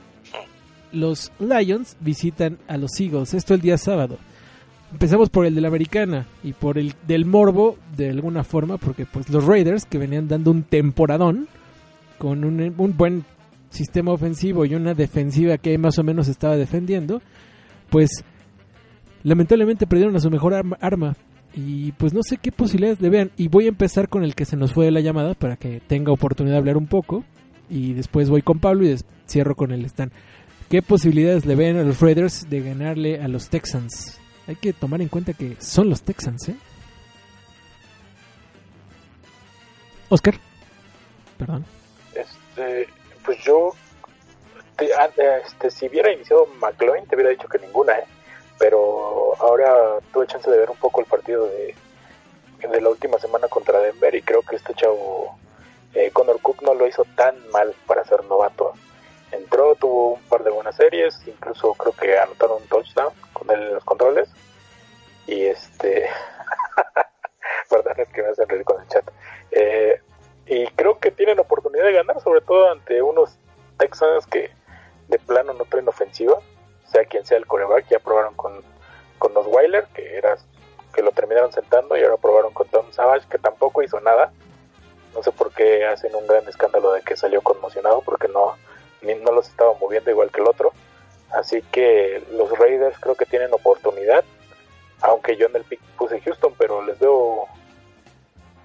los 0.92 1.32
Lions 1.38 1.96
visitan 2.00 2.58
a 2.66 2.76
los 2.76 2.98
Eagles. 3.00 3.34
Esto 3.34 3.54
el 3.54 3.60
día 3.60 3.78
sábado. 3.78 4.18
Empezamos 4.92 5.28
por 5.30 5.46
el 5.46 5.54
de 5.54 5.60
la 5.60 5.68
Americana 5.68 6.26
y 6.42 6.52
por 6.52 6.78
el 6.78 6.94
del 7.06 7.26
Morbo 7.26 7.76
de 7.96 8.10
alguna 8.10 8.44
forma, 8.44 8.76
porque 8.76 9.06
pues 9.06 9.28
los 9.28 9.44
Raiders 9.44 9.86
que 9.86 9.98
venían 9.98 10.28
dando 10.28 10.50
un 10.50 10.62
temporadón 10.62 11.48
con 12.18 12.44
un, 12.44 12.74
un 12.76 12.96
buen 12.96 13.24
sistema 13.70 14.12
ofensivo 14.12 14.64
y 14.64 14.74
una 14.74 14.94
defensiva 14.94 15.58
que 15.58 15.76
más 15.78 15.98
o 15.98 16.04
menos 16.04 16.28
estaba 16.28 16.56
defendiendo, 16.56 17.22
pues 17.90 18.24
lamentablemente 19.24 19.86
perdieron 19.86 20.14
a 20.16 20.20
su 20.20 20.30
mejor 20.30 20.54
arma, 20.54 20.78
arma. 20.80 21.16
Y 21.56 21.92
pues 21.92 22.12
no 22.12 22.22
sé 22.22 22.36
qué 22.38 22.50
posibilidades 22.50 23.00
le 23.00 23.10
vean. 23.10 23.30
Y 23.36 23.48
voy 23.48 23.66
a 23.66 23.68
empezar 23.68 24.08
con 24.08 24.24
el 24.24 24.34
que 24.34 24.44
se 24.44 24.56
nos 24.56 24.72
fue 24.72 24.86
de 24.86 24.90
la 24.90 25.00
llamada 25.00 25.34
para 25.34 25.56
que 25.56 25.80
tenga 25.86 26.10
oportunidad 26.12 26.54
de 26.54 26.58
hablar 26.58 26.76
un 26.76 26.86
poco. 26.88 27.22
Y 27.70 27.92
después 27.94 28.28
voy 28.28 28.42
con 28.42 28.58
Pablo 28.58 28.84
y 28.86 28.96
cierro 29.28 29.54
con 29.54 29.70
el 29.72 29.84
stand. 29.84 30.12
¿Qué 30.68 30.82
posibilidades 30.82 31.46
le 31.46 31.54
ven 31.54 31.76
a 31.76 31.82
los 31.84 32.00
Raiders 32.00 32.48
de 32.50 32.60
ganarle 32.60 33.20
a 33.22 33.28
los 33.28 33.48
Texans? 33.50 34.18
Hay 34.46 34.56
que 34.56 34.72
tomar 34.72 35.00
en 35.00 35.08
cuenta 35.08 35.32
que 35.32 35.56
son 35.60 35.88
los 35.88 36.02
Texans, 36.02 36.48
¿eh? 36.48 36.56
Oscar. 40.08 40.34
Perdón. 41.38 41.64
Este, 42.14 42.88
pues 43.24 43.38
yo, 43.44 43.72
te- 44.76 44.92
ah, 44.94 45.08
este, 45.46 45.70
si 45.70 45.86
hubiera 45.88 46.12
iniciado 46.12 46.46
McLean, 46.60 47.06
te 47.06 47.14
hubiera 47.16 47.30
dicho 47.30 47.48
que 47.48 47.58
ninguna, 47.58 47.92
¿eh? 47.94 48.04
Pero 48.58 49.34
ahora 49.40 49.98
tuve 50.12 50.26
chance 50.26 50.50
de 50.50 50.58
ver 50.58 50.70
un 50.70 50.76
poco 50.76 51.00
el 51.00 51.06
partido 51.06 51.46
de, 51.46 51.74
de 52.58 52.80
la 52.80 52.88
última 52.88 53.18
semana 53.18 53.48
contra 53.48 53.80
Denver 53.80 54.14
y 54.14 54.22
creo 54.22 54.42
que 54.42 54.56
este 54.56 54.74
chavo, 54.74 55.36
eh, 55.94 56.10
Connor 56.12 56.40
Cook, 56.40 56.62
no 56.62 56.74
lo 56.74 56.86
hizo 56.86 57.04
tan 57.16 57.34
mal 57.50 57.74
para 57.86 58.04
ser 58.04 58.24
novato. 58.24 58.72
Entró, 59.32 59.74
tuvo 59.74 60.14
un 60.14 60.22
par 60.22 60.44
de 60.44 60.50
buenas 60.50 60.76
series, 60.76 61.20
incluso 61.26 61.74
creo 61.74 61.92
que 61.92 62.18
anotaron 62.18 62.62
un 62.62 62.68
touchdown 62.68 63.12
con 63.32 63.50
él 63.50 63.62
en 63.62 63.74
los 63.74 63.84
controles. 63.84 64.28
Y 65.26 65.46
este, 65.46 66.08
perdón, 67.68 67.94
es 67.98 68.08
que 68.10 68.22
me 68.22 68.28
hacen 68.28 68.48
reír 68.48 68.64
con 68.64 68.80
el 68.80 68.88
chat. 68.88 69.04
Eh, 69.50 70.00
y 70.46 70.66
creo 70.68 70.98
que 70.98 71.10
tienen 71.10 71.38
oportunidad 71.40 71.84
de 71.84 71.92
ganar, 71.92 72.20
sobre 72.20 72.42
todo 72.42 72.70
ante 72.70 73.02
unos 73.02 73.38
Texans 73.78 74.26
que 74.26 74.50
de 75.08 75.18
plano 75.18 75.52
no 75.54 75.64
traen 75.64 75.88
ofensiva, 75.88 76.38
sea 76.94 77.04
quien 77.06 77.26
sea 77.26 77.38
el 77.38 77.46
coreback, 77.46 77.88
ya 77.88 77.98
probaron 77.98 78.34
con, 78.34 78.62
con 79.18 79.34
los 79.34 79.46
Weiler, 79.48 79.84
que 79.94 80.16
era 80.16 80.36
que 80.94 81.02
lo 81.02 81.10
terminaron 81.10 81.52
sentando, 81.52 81.96
y 81.96 82.02
ahora 82.04 82.16
probaron 82.16 82.52
con 82.52 82.68
Tom 82.68 82.92
Savage, 82.92 83.26
que 83.28 83.38
tampoco 83.38 83.82
hizo 83.82 83.98
nada. 84.00 84.32
No 85.12 85.22
sé 85.24 85.32
por 85.32 85.52
qué 85.52 85.84
hacen 85.86 86.14
un 86.14 86.26
gran 86.26 86.46
escándalo 86.48 86.92
de 86.92 87.02
que 87.02 87.16
salió 87.16 87.42
conmocionado, 87.42 88.00
porque 88.02 88.28
no, 88.28 88.56
ni- 89.02 89.14
no 89.16 89.32
los 89.32 89.48
estaba 89.48 89.74
moviendo 89.74 90.10
igual 90.10 90.30
que 90.30 90.40
el 90.40 90.46
otro. 90.48 90.72
Así 91.32 91.62
que 91.72 92.22
los 92.30 92.56
Raiders 92.56 92.96
creo 93.00 93.16
que 93.16 93.26
tienen 93.26 93.52
oportunidad, 93.52 94.24
aunque 95.00 95.36
yo 95.36 95.46
en 95.46 95.56
el 95.56 95.64
pick 95.64 95.80
puse 95.98 96.20
Houston, 96.20 96.54
pero 96.56 96.82
les 96.84 96.98
veo 97.00 97.46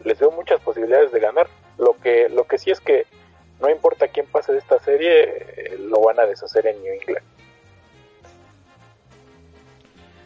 les 0.03 0.19
veo 0.19 0.31
muchas 0.31 0.61
posibilidades 0.61 1.11
de 1.11 1.19
ganar. 1.19 1.47
Lo 1.79 1.93
que 1.95 2.29
lo 2.29 2.43
que 2.45 2.57
sí 2.59 2.69
es 2.71 2.79
que 2.79 3.05
no 3.59 3.69
importa 3.69 4.07
quién 4.07 4.27
pase 4.27 4.53
de 4.53 4.59
esta 4.59 4.77
serie, 4.79 5.23
eh, 5.57 5.77
lo 5.79 5.99
van 6.01 6.19
a 6.19 6.25
deshacer 6.25 6.67
en 6.67 6.81
New 6.83 6.93
England. 6.93 7.25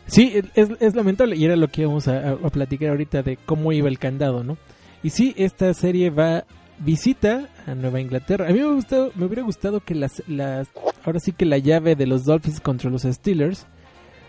Sí, 0.06 0.34
es, 0.56 0.70
es 0.80 0.96
lamentable 0.96 1.36
y 1.36 1.46
era 1.46 1.56
lo 1.56 1.68
que 1.70 1.84
íbamos 1.84 2.08
a, 2.08 2.32
a 2.32 2.50
platicar 2.50 2.90
ahorita 2.90 3.24
de 3.24 3.38
cómo 3.38 3.72
iba 3.72 3.88
el 3.88 4.00
candado, 4.00 4.44
¿no? 4.44 4.58
Y 5.02 5.10
sí, 5.10 5.34
esta 5.38 5.74
serie 5.74 6.10
va 6.10 6.46
visita 6.80 7.50
a 7.66 7.76
Nueva 7.76 8.02
Inglaterra. 8.02 8.48
A 8.48 8.52
mí 8.52 8.60
me, 8.60 8.74
gustado, 8.74 9.12
me 9.16 9.26
hubiera 9.26 9.44
gustado 9.44 9.80
que 9.80 9.96
las, 9.96 10.24
las, 10.28 10.70
ahora 11.04 11.20
sí 11.20 11.32
que 11.32 11.46
la 11.46 11.58
llave 11.58 11.96
de 11.96 12.08
los 12.08 12.26
Dolphins 12.26 12.60
contra 12.60 12.90
los 12.90 13.04
Steelers 13.04 13.66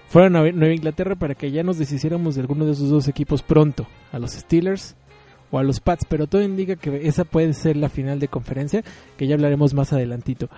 fuera 0.08 0.26
a 0.26 0.30
Nueva 0.30 0.74
Inglaterra 0.74 1.16
para 1.16 1.34
que 1.34 1.50
ya 1.50 1.62
nos 1.62 1.78
deshiciéramos 1.78 2.34
de 2.34 2.42
alguno 2.42 2.66
de 2.66 2.72
esos 2.72 2.90
dos 2.90 3.08
equipos 3.08 3.42
pronto, 3.42 3.86
a 4.12 4.18
los 4.18 4.32
Steelers 4.32 4.96
o 5.50 5.58
a 5.58 5.62
los 5.62 5.80
Pats, 5.80 6.06
pero 6.08 6.26
todo 6.26 6.42
indica 6.42 6.76
que 6.76 7.06
esa 7.06 7.24
puede 7.24 7.52
ser 7.54 7.76
la 7.76 7.88
final 7.88 8.18
de 8.18 8.28
conferencia, 8.28 8.82
que 9.16 9.26
ya 9.26 9.34
hablaremos 9.34 9.74
más 9.74 9.92
adelantito. 9.92 10.48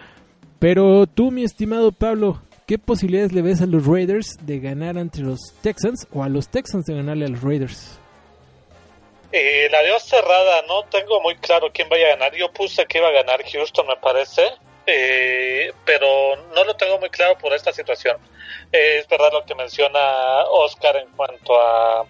Pero 0.59 1.07
tú, 1.07 1.31
mi 1.31 1.43
estimado 1.43 1.93
Pablo, 1.93 2.41
¿qué 2.67 2.79
posibilidades 2.79 3.33
le 3.33 3.43
ves 3.43 3.63
a 3.63 3.67
los 3.67 3.87
Raiders 3.87 4.37
de 4.43 4.59
ganar 4.59 4.99
ante 4.99 5.21
los 5.21 5.39
Texans 5.63 6.07
o 6.13 6.23
a 6.23 6.29
los 6.29 6.49
Texans 6.49 6.85
de 6.85 6.95
ganarle 6.95 7.27
a 7.27 7.29
los 7.29 7.43
Raiders? 7.43 7.99
Eh, 9.33 9.69
la 9.71 9.83
veo 9.83 9.99
cerrada, 9.99 10.63
no 10.69 10.85
tengo 10.85 11.21
muy 11.21 11.37
claro 11.37 11.69
quién 11.73 11.89
vaya 11.89 12.07
a 12.07 12.11
ganar. 12.11 12.35
Yo 12.35 12.53
puse 12.53 12.87
que 12.87 12.99
iba 12.99 13.09
a 13.09 13.13
ganar 13.13 13.43
Houston, 13.45 13.87
me 13.87 13.97
parece, 13.97 14.43
eh, 14.87 15.73
pero 15.85 16.37
no 16.55 16.65
lo 16.65 16.75
tengo 16.77 16.99
muy 16.99 17.11
claro 17.11 17.37
por 17.39 17.53
esta 17.53 17.73
situación. 17.73 18.17
Eh, 18.73 18.99
es 18.99 19.09
verdad 19.09 19.33
lo 19.33 19.45
que 19.45 19.55
menciona 19.55 20.45
Oscar 20.51 20.97
en 20.97 21.09
cuanto 21.11 21.61
a 21.61 22.07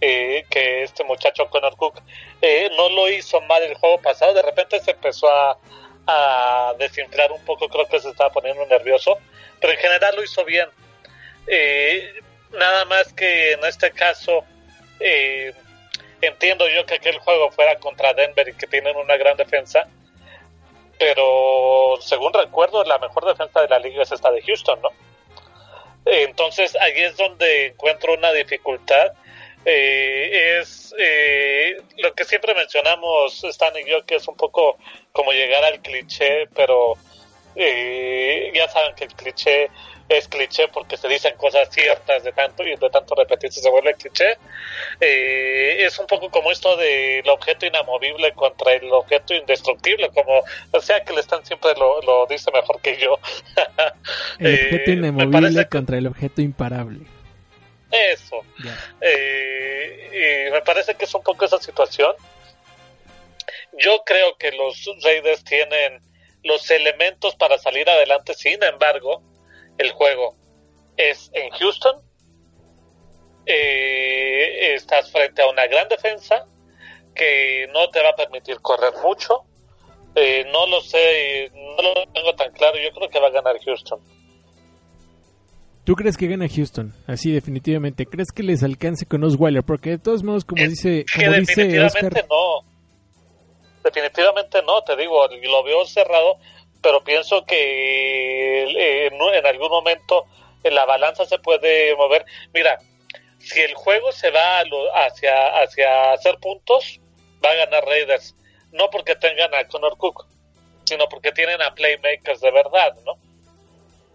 eh, 0.00 0.44
que 0.50 0.82
este 0.82 1.04
muchacho 1.04 1.48
Connor 1.48 1.74
Cook 1.76 2.02
eh, 2.42 2.70
no 2.76 2.90
lo 2.90 3.08
hizo 3.08 3.40
mal 3.40 3.62
el 3.62 3.74
juego 3.74 3.98
pasado, 4.02 4.34
de 4.34 4.42
repente 4.42 4.78
se 4.80 4.90
empezó 4.90 5.26
a, 5.30 5.58
a 6.06 6.74
desinflar 6.78 7.32
un 7.32 7.44
poco, 7.44 7.68
creo 7.68 7.86
que 7.86 8.00
se 8.00 8.10
estaba 8.10 8.30
poniendo 8.30 8.64
nervioso, 8.66 9.18
pero 9.60 9.72
en 9.72 9.78
general 9.78 10.16
lo 10.16 10.22
hizo 10.22 10.44
bien. 10.44 10.68
Eh, 11.46 12.20
nada 12.52 12.84
más 12.84 13.12
que 13.12 13.52
en 13.52 13.64
este 13.64 13.90
caso... 13.92 14.44
Eh, 15.00 15.52
entiendo 16.20 16.68
yo 16.68 16.86
que 16.86 16.94
aquel 16.94 17.18
juego 17.18 17.50
fuera 17.50 17.76
contra 17.76 18.14
Denver 18.14 18.48
y 18.48 18.54
que 18.54 18.66
tienen 18.66 18.96
una 18.96 19.16
gran 19.16 19.36
defensa, 19.36 19.86
pero 20.98 21.96
según 22.00 22.32
recuerdo 22.32 22.84
la 22.84 22.98
mejor 22.98 23.26
defensa 23.26 23.60
de 23.60 23.68
la 23.68 23.78
liga 23.78 24.02
es 24.02 24.12
esta 24.12 24.30
de 24.30 24.42
Houston, 24.42 24.80
¿no? 24.80 24.90
Entonces 26.04 26.76
ahí 26.76 27.00
es 27.00 27.16
donde 27.16 27.66
encuentro 27.66 28.14
una 28.14 28.32
dificultad. 28.32 29.12
Eh, 29.68 30.60
es 30.60 30.94
eh, 30.96 31.76
lo 31.98 32.14
que 32.14 32.24
siempre 32.24 32.54
mencionamos 32.54 33.42
Stan 33.42 33.72
y 33.76 33.90
yo 33.90 34.06
que 34.06 34.14
es 34.14 34.28
un 34.28 34.36
poco 34.36 34.78
como 35.10 35.32
llegar 35.32 35.64
al 35.64 35.80
cliché, 35.82 36.46
pero 36.54 36.94
eh, 37.56 38.52
ya 38.54 38.68
saben 38.68 38.94
que 38.94 39.04
el 39.04 39.14
cliché 39.14 39.68
es 40.08 40.28
cliché 40.28 40.68
porque 40.68 40.96
se 40.96 41.08
dicen 41.08 41.34
cosas 41.36 41.68
ciertas 41.70 42.22
de 42.22 42.30
tanto 42.30 42.62
y 42.62 42.76
de 42.76 42.90
tanto 42.90 43.16
repetirse 43.16 43.60
se 43.60 43.68
vuelve 43.68 43.94
cliché. 43.94 44.38
Eh, 45.00 45.78
es 45.80 45.98
un 45.98 46.06
poco 46.06 46.30
como 46.30 46.52
esto 46.52 46.76
del 46.76 47.28
objeto 47.28 47.66
inamovible 47.66 48.32
contra 48.34 48.74
el 48.74 48.92
objeto 48.92 49.34
indestructible, 49.34 50.10
como 50.10 50.44
o 50.70 50.80
sea 50.80 51.02
que 51.02 51.12
le 51.12 51.20
están 51.20 51.44
siempre 51.44 51.72
lo, 51.76 52.00
lo 52.02 52.26
dice 52.26 52.52
mejor 52.52 52.80
que 52.80 52.96
yo. 52.98 53.18
El 54.38 54.54
objeto 54.54 54.90
Eh, 54.90 54.94
inamovible 54.94 55.68
contra 55.68 55.98
el 55.98 56.06
objeto 56.06 56.40
imparable. 56.40 57.15
Eso. 58.12 58.40
Eh, 59.00 60.46
y 60.48 60.52
me 60.52 60.62
parece 60.62 60.94
que 60.94 61.04
es 61.04 61.14
un 61.14 61.22
poco 61.22 61.44
esa 61.44 61.58
situación. 61.58 62.14
Yo 63.78 64.02
creo 64.04 64.36
que 64.36 64.52
los 64.52 64.84
Raiders 65.02 65.44
tienen 65.44 66.00
los 66.42 66.70
elementos 66.70 67.34
para 67.36 67.58
salir 67.58 67.88
adelante, 67.88 68.34
sin 68.34 68.62
embargo, 68.62 69.22
el 69.78 69.90
juego 69.92 70.36
es 70.96 71.30
en 71.34 71.50
Houston. 71.50 72.00
Eh, 73.44 74.74
estás 74.74 75.10
frente 75.12 75.42
a 75.42 75.48
una 75.48 75.66
gran 75.66 75.88
defensa 75.88 76.46
que 77.14 77.68
no 77.72 77.88
te 77.90 78.02
va 78.02 78.10
a 78.10 78.16
permitir 78.16 78.60
correr 78.60 78.92
mucho. 79.02 79.44
Eh, 80.14 80.46
no 80.50 80.66
lo 80.66 80.80
sé, 80.80 81.50
no 81.52 81.82
lo 81.82 82.06
tengo 82.12 82.34
tan 82.34 82.52
claro. 82.52 82.78
Yo 82.78 82.90
creo 82.92 83.08
que 83.08 83.20
va 83.20 83.28
a 83.28 83.30
ganar 83.30 83.58
Houston. 83.64 84.00
¿Tú 85.86 85.94
crees 85.94 86.16
que 86.16 86.26
gana 86.26 86.48
Houston? 86.48 86.92
Así 87.06 87.30
definitivamente. 87.30 88.04
¿Crees 88.06 88.32
que 88.34 88.42
les 88.42 88.62
alcance 88.64 89.06
con 89.06 89.22
Osweiler? 89.24 89.62
Porque 89.62 89.90
de 89.90 89.98
todos 89.98 90.22
modos, 90.24 90.44
como 90.44 90.62
dice, 90.62 91.06
como 91.14 91.32
que 91.32 91.40
dice 91.40 91.54
definitivamente 91.64 92.06
Oscar, 92.20 92.26
no. 92.28 92.64
Definitivamente 93.84 94.62
no, 94.62 94.82
te 94.82 94.96
digo, 94.96 95.28
lo 95.28 95.62
veo 95.62 95.86
cerrado, 95.86 96.38
pero 96.82 97.04
pienso 97.04 97.44
que 97.46 98.64
eh, 98.64 99.06
en, 99.06 99.14
en 99.14 99.46
algún 99.46 99.68
momento 99.68 100.24
la 100.64 100.84
balanza 100.84 101.24
se 101.24 101.38
puede 101.38 101.94
mover. 101.94 102.24
Mira, 102.52 102.78
si 103.38 103.60
el 103.60 103.74
juego 103.74 104.10
se 104.10 104.30
va 104.32 104.58
a 104.58 104.64
lo- 104.64 104.92
hacia, 104.96 105.62
hacia 105.62 106.12
hacer 106.14 106.36
puntos, 106.38 107.00
va 107.44 107.50
a 107.50 107.54
ganar 107.54 107.84
Raiders. 107.84 108.34
No 108.72 108.90
porque 108.90 109.14
tengan 109.14 109.54
a 109.54 109.68
Connor 109.68 109.96
Cook, 109.96 110.26
sino 110.84 111.08
porque 111.08 111.30
tienen 111.30 111.62
a 111.62 111.72
playmakers 111.72 112.40
de 112.40 112.50
verdad, 112.50 112.92
¿no? 113.04 113.12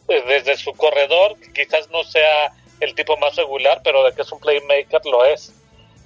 Eh, 0.08 0.24
Desde 0.28 0.58
su 0.58 0.74
corredor, 0.74 1.36
quizás 1.54 1.90
no 1.90 2.04
sea 2.04 2.54
el 2.80 2.96
tipo 2.96 3.16
más 3.18 3.36
regular, 3.36 3.82
pero 3.84 4.04
de 4.04 4.14
que 4.14 4.24
es 4.24 4.32
un 4.32 4.40
playmaker 4.40 5.06
lo 5.06 5.26
es. 5.26 5.54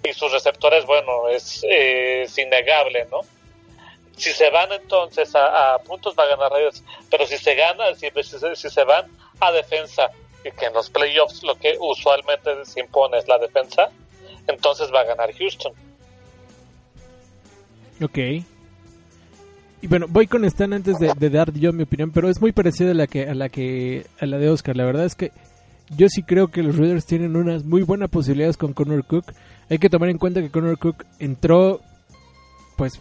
Y 0.04 0.14
sus 0.14 0.32
receptores, 0.32 0.86
bueno, 0.86 1.30
es, 1.30 1.64
eh, 1.64 2.24
es 2.24 2.38
innegable, 2.38 3.08
¿no? 3.10 3.22
Si 4.18 4.32
se 4.32 4.50
van 4.50 4.72
entonces 4.72 5.34
a, 5.36 5.78
puntos 5.86 6.16
va 6.18 6.24
a 6.24 6.28
ganar 6.28 6.52
Raiders, 6.52 6.84
pero 7.10 7.26
si 7.26 7.38
se 7.38 7.56
gana, 7.56 7.94
si, 7.96 8.10
si 8.24 8.56
si 8.56 8.70
se 8.70 8.84
van 8.84 9.12
a 9.40 9.52
defensa, 9.52 10.12
y 10.46 10.52
que 10.52 10.68
en 10.68 10.74
los 10.74 10.90
playoffs 10.90 11.44
lo 11.44 11.56
que 11.56 11.76
usualmente 11.80 12.66
se 12.66 12.80
impone 12.80 13.18
es 13.18 13.28
la 13.28 13.40
defensa, 13.40 13.90
entonces 14.48 14.94
va 14.94 15.02
a 15.02 15.04
ganar 15.06 15.34
Houston. 15.34 15.74
Ok. 18.02 18.46
Y 19.86 19.88
bueno, 19.88 20.08
voy 20.10 20.26
con 20.26 20.44
Stan 20.46 20.74
antes 20.74 20.98
de, 20.98 21.30
dar 21.30 21.54
yo 21.54 21.72
mi 21.72 21.84
opinión, 21.84 22.10
pero 22.10 22.28
es 22.28 22.42
muy 22.42 22.52
parecida 22.52 22.90
a 22.90 22.96
la 22.96 23.06
que 23.06 23.30
a 23.30 23.36
la 23.36 23.50
que 23.50 24.08
a 24.20 24.26
la 24.26 24.40
de 24.40 24.50
Oscar. 24.50 24.76
La 24.76 24.84
verdad 24.84 25.06
es 25.06 25.14
que 25.14 25.32
yo 25.96 26.10
sí 26.10 26.24
creo 26.24 26.48
que 26.48 26.64
los 26.64 26.76
Raiders 26.76 27.06
tienen 27.06 27.36
unas 27.36 27.66
muy 27.66 27.84
buenas 27.84 28.10
posibilidades 28.10 28.58
con 28.58 28.74
Connor 28.74 29.06
Cook. 29.06 29.26
Hay 29.70 29.78
que 29.78 29.92
tomar 29.92 30.10
en 30.10 30.18
cuenta 30.18 30.42
que 30.42 30.50
Connor 30.50 30.80
Cook 30.80 31.06
entró 31.20 31.82
pues 32.78 33.00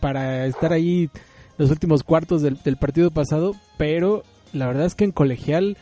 para 0.00 0.44
estar 0.46 0.72
ahí 0.72 1.08
los 1.56 1.70
últimos 1.70 2.02
cuartos 2.02 2.42
del, 2.42 2.56
partido 2.78 3.12
pasado, 3.12 3.54
pero 3.78 4.24
la 4.52 4.66
verdad 4.66 4.86
es 4.86 4.96
que 4.96 5.04
en 5.04 5.12
colegial 5.12 5.76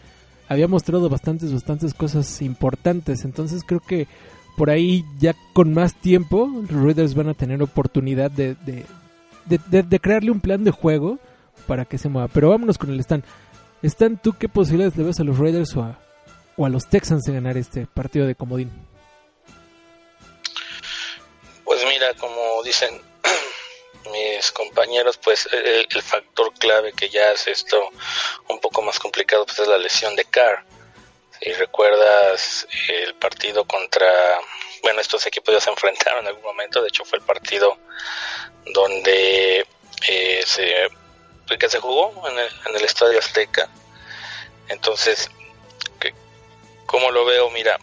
había 0.50 0.68
mostrado 0.68 1.08
bastantes 1.08 1.50
bastantes 1.50 1.94
cosas 1.94 2.42
importantes, 2.42 3.24
entonces 3.24 3.62
creo 3.64 3.80
que 3.80 4.06
por 4.58 4.68
ahí 4.68 5.02
ya 5.18 5.34
con 5.54 5.72
más 5.72 5.94
tiempo 5.94 6.46
los 6.70 6.84
Raiders 6.84 7.14
van 7.14 7.30
a 7.30 7.34
tener 7.34 7.62
oportunidad 7.62 8.30
de, 8.30 8.84
de- 9.46 9.82
de- 9.82 10.00
crearle 10.00 10.30
un 10.30 10.40
plan 10.40 10.64
de 10.64 10.70
juego 10.70 11.18
para 11.66 11.84
que 11.84 11.98
se 11.98 12.08
mueva. 12.08 12.28
Pero 12.28 12.50
vámonos 12.50 12.78
con 12.78 12.90
el 12.90 13.00
Stan. 13.00 13.24
Stan, 13.82 14.16
¿tú 14.20 14.34
qué 14.38 14.48
posibilidades 14.48 14.96
le 14.96 15.04
ves 15.04 15.20
a 15.20 15.24
los 15.24 15.38
Raiders 15.38 15.74
o 15.76 15.82
a, 15.82 15.98
o 16.56 16.66
a 16.66 16.68
los 16.68 16.86
Texans 16.88 17.22
de 17.24 17.32
ganar 17.32 17.56
este 17.56 17.86
partido 17.86 18.26
de 18.26 18.34
comodín? 18.34 18.70
Pues 21.64 21.84
mira, 21.88 22.12
como 22.14 22.62
dicen 22.64 23.00
mis 24.12 24.50
compañeros, 24.52 25.18
pues 25.18 25.48
el, 25.52 25.86
el 25.88 26.02
factor 26.02 26.52
clave 26.54 26.92
que 26.92 27.08
ya 27.08 27.30
hace 27.32 27.52
esto 27.52 27.78
un 28.48 28.60
poco 28.60 28.82
más 28.82 28.98
complicado 28.98 29.46
pues 29.46 29.58
es 29.60 29.68
la 29.68 29.78
lesión 29.78 30.16
de 30.16 30.24
Carr. 30.24 30.64
Si 31.40 31.52
recuerdas 31.52 32.66
el 32.88 33.14
partido 33.14 33.64
contra, 33.64 34.06
bueno, 34.82 35.00
estos 35.00 35.26
equipos 35.26 35.54
ya 35.54 35.60
se 35.60 35.70
enfrentaron 35.70 36.20
en 36.20 36.28
algún 36.28 36.42
momento, 36.42 36.82
de 36.82 36.88
hecho 36.88 37.04
fue 37.04 37.18
el 37.18 37.24
partido 37.24 37.78
donde 38.66 39.66
eh, 40.08 40.42
se, 40.46 40.88
se 41.68 41.78
jugó 41.78 42.28
en 42.28 42.38
el, 42.38 42.48
en 42.66 42.76
el 42.76 42.84
Estadio 42.84 43.18
Azteca. 43.18 43.68
Entonces, 44.68 45.30
¿cómo 46.86 47.10
lo 47.10 47.24
veo? 47.24 47.50
Mira, 47.50 47.78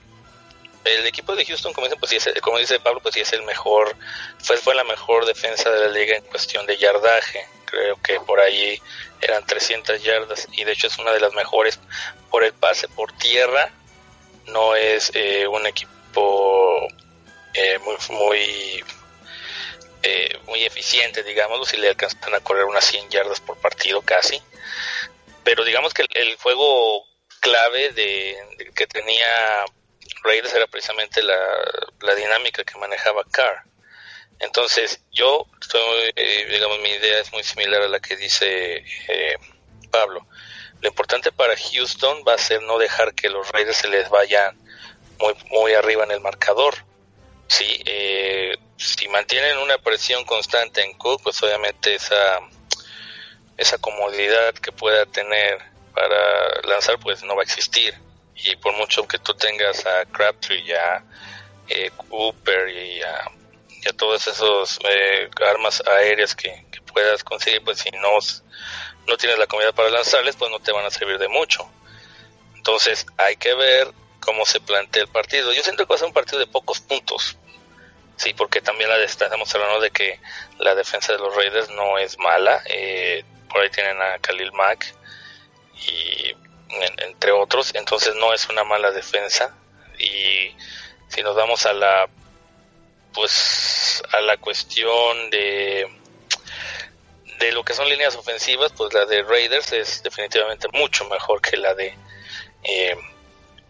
el 0.83 1.05
equipo 1.05 1.35
de 1.35 1.45
Houston, 1.45 1.73
como 1.73 1.87
dice, 1.87 1.97
pues, 1.99 2.41
como 2.41 2.57
dice 2.57 2.79
Pablo, 2.79 3.01
pues 3.01 3.15
sí 3.15 3.21
es 3.21 3.33
el 3.33 3.43
mejor, 3.43 3.95
fue, 4.39 4.57
fue 4.57 4.75
la 4.75 4.83
mejor 4.83 5.25
defensa 5.25 5.69
de 5.69 5.79
la 5.81 5.87
liga 5.89 6.15
en 6.15 6.23
cuestión 6.25 6.65
de 6.65 6.77
yardaje. 6.77 7.45
Creo 7.65 8.01
que 8.01 8.19
por 8.21 8.39
ahí 8.39 8.81
eran 9.21 9.45
300 9.45 10.01
yardas 10.01 10.47
y 10.53 10.63
de 10.63 10.71
hecho 10.71 10.87
es 10.87 10.97
una 10.99 11.11
de 11.11 11.19
las 11.19 11.33
mejores 11.33 11.79
por 12.29 12.43
el 12.43 12.53
pase 12.53 12.87
por 12.87 13.11
tierra. 13.13 13.69
No 14.45 14.75
es 14.75 15.11
eh, 15.13 15.47
un 15.47 15.65
equipo 15.67 15.91
eh, 17.53 17.79
muy 17.79 17.95
muy 18.09 18.83
eh, 20.03 20.39
muy 20.45 20.63
eficiente, 20.63 21.23
digámoslo, 21.23 21.65
si 21.65 21.77
le 21.77 21.89
alcanzan 21.89 22.33
a 22.33 22.39
correr 22.39 22.65
unas 22.65 22.85
100 22.85 23.09
yardas 23.09 23.39
por 23.39 23.57
partido 23.57 24.01
casi. 24.01 24.41
Pero 25.43 25.63
digamos 25.65 25.93
que 25.93 26.05
el, 26.13 26.35
juego 26.37 27.05
clave 27.39 27.91
de, 27.91 28.37
que 28.75 28.87
tenía 28.87 29.65
Raiders 30.23 30.53
era 30.53 30.67
precisamente 30.67 31.23
la, 31.23 31.37
la 32.01 32.15
dinámica 32.15 32.63
que 32.63 32.77
manejaba 32.77 33.23
Carr. 33.31 33.63
Entonces, 34.39 35.01
yo, 35.11 35.47
estoy, 35.59 36.13
eh, 36.15 36.47
digamos, 36.49 36.79
mi 36.79 36.89
idea 36.89 37.19
es 37.19 37.31
muy 37.33 37.43
similar 37.43 37.81
a 37.81 37.87
la 37.87 37.99
que 37.99 38.15
dice 38.15 38.85
Pablo. 39.89 40.27
Lo 40.79 40.89
importante 40.89 41.31
para 41.31 41.55
Houston 41.57 42.23
va 42.27 42.35
a 42.35 42.37
ser 42.37 42.61
no 42.61 42.77
dejar 42.77 43.15
que 43.15 43.29
los 43.29 43.49
Raiders 43.49 43.77
se 43.77 43.87
les 43.87 44.09
vayan 44.09 44.57
muy, 45.19 45.33
muy 45.49 45.73
arriba 45.73 46.03
en 46.03 46.11
el 46.11 46.21
marcador. 46.21 46.75
Sí, 47.47 47.81
eh, 47.85 48.57
si 48.77 49.07
mantienen 49.07 49.57
una 49.59 49.77
presión 49.77 50.25
constante 50.25 50.81
en 50.81 50.93
Cook, 50.97 51.21
pues 51.23 51.41
obviamente 51.43 51.95
esa, 51.95 52.39
esa 53.57 53.77
comodidad 53.77 54.53
que 54.55 54.71
pueda 54.71 55.05
tener 55.05 55.59
para 55.93 56.61
lanzar, 56.67 56.99
pues 56.99 57.23
no 57.23 57.35
va 57.35 57.41
a 57.41 57.45
existir 57.45 57.95
y 58.43 58.55
por 58.57 58.73
mucho 58.73 59.07
que 59.07 59.17
tú 59.19 59.33
tengas 59.33 59.85
a 59.85 60.05
Crabtree 60.05 60.61
y 60.61 60.71
a 60.71 61.03
eh, 61.67 61.91
Cooper 61.97 62.69
y 62.69 63.01
a, 63.01 63.31
y 63.83 63.89
a 63.89 63.93
todas 63.93 64.27
esas 64.27 64.79
eh, 64.89 65.29
armas 65.45 65.83
aéreas 65.87 66.35
que, 66.35 66.65
que 66.71 66.81
puedas 66.81 67.23
conseguir, 67.23 67.63
pues 67.63 67.79
si 67.79 67.89
no, 67.91 68.19
no 69.07 69.17
tienes 69.17 69.39
la 69.39 69.47
comida 69.47 69.71
para 69.71 69.89
lanzarles, 69.89 70.35
pues 70.35 70.51
no 70.51 70.59
te 70.59 70.71
van 70.71 70.85
a 70.85 70.91
servir 70.91 71.17
de 71.17 71.27
mucho. 71.27 71.67
Entonces 72.55 73.05
hay 73.17 73.35
que 73.37 73.53
ver 73.55 73.91
cómo 74.27 74.45
se 74.45 74.59
plantea 74.59 75.03
el 75.03 75.07
partido. 75.07 75.53
Yo 75.53 75.63
siento 75.63 75.85
que 75.85 75.89
va 75.89 75.95
a 75.95 75.99
ser 75.99 76.07
un 76.09 76.13
partido 76.13 76.37
de 76.39 76.47
pocos 76.47 76.81
puntos. 76.81 77.37
Sí, 78.17 78.33
porque 78.33 78.59
también 78.59 78.89
la 78.89 78.97
estamos 78.97 79.55
hablando 79.55 79.79
de 79.79 79.89
que 79.89 80.19
la 80.59 80.75
defensa 80.75 81.13
de 81.13 81.19
los 81.19 81.33
Raiders 81.33 81.69
no 81.69 81.97
es 81.97 82.19
mala. 82.19 82.61
Eh, 82.65 83.23
por 83.49 83.61
ahí 83.61 83.69
tienen 83.69 84.01
a 84.01 84.19
Khalil 84.19 84.51
Mack 84.51 84.93
y 85.87 86.31
en- 86.69 86.99
entre 87.07 87.31
otros, 87.31 87.73
entonces 87.73 88.15
no 88.15 88.33
es 88.33 88.49
una 88.49 88.65
mala 88.65 88.91
defensa 88.91 89.55
y 89.97 90.53
si 91.07 91.23
nos 91.23 91.33
vamos 91.35 91.65
a 91.65 91.71
la 91.73 92.09
pues 93.13 94.03
a 94.11 94.19
la 94.19 94.35
cuestión 94.37 95.29
de 95.29 95.87
de 97.39 97.51
lo 97.53 97.63
que 97.63 97.73
son 97.73 97.87
líneas 97.87 98.15
ofensivas, 98.15 98.73
pues 98.75 98.93
la 98.93 99.05
de 99.05 99.23
Raiders 99.23 99.71
es 99.71 100.03
definitivamente 100.03 100.67
mucho 100.73 101.05
mejor 101.05 101.39
que 101.41 101.55
la 101.55 101.73
de 101.75 101.95
eh, 102.63 102.97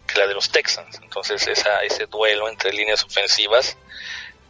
que 0.08 0.18
la 0.18 0.26
de 0.26 0.34
los 0.34 0.50
Texans. 0.50 0.98
Entonces 1.02 1.46
esa, 1.46 1.82
ese 1.84 2.06
duelo 2.06 2.48
entre 2.48 2.72
líneas 2.72 3.04
ofensivas 3.04 3.76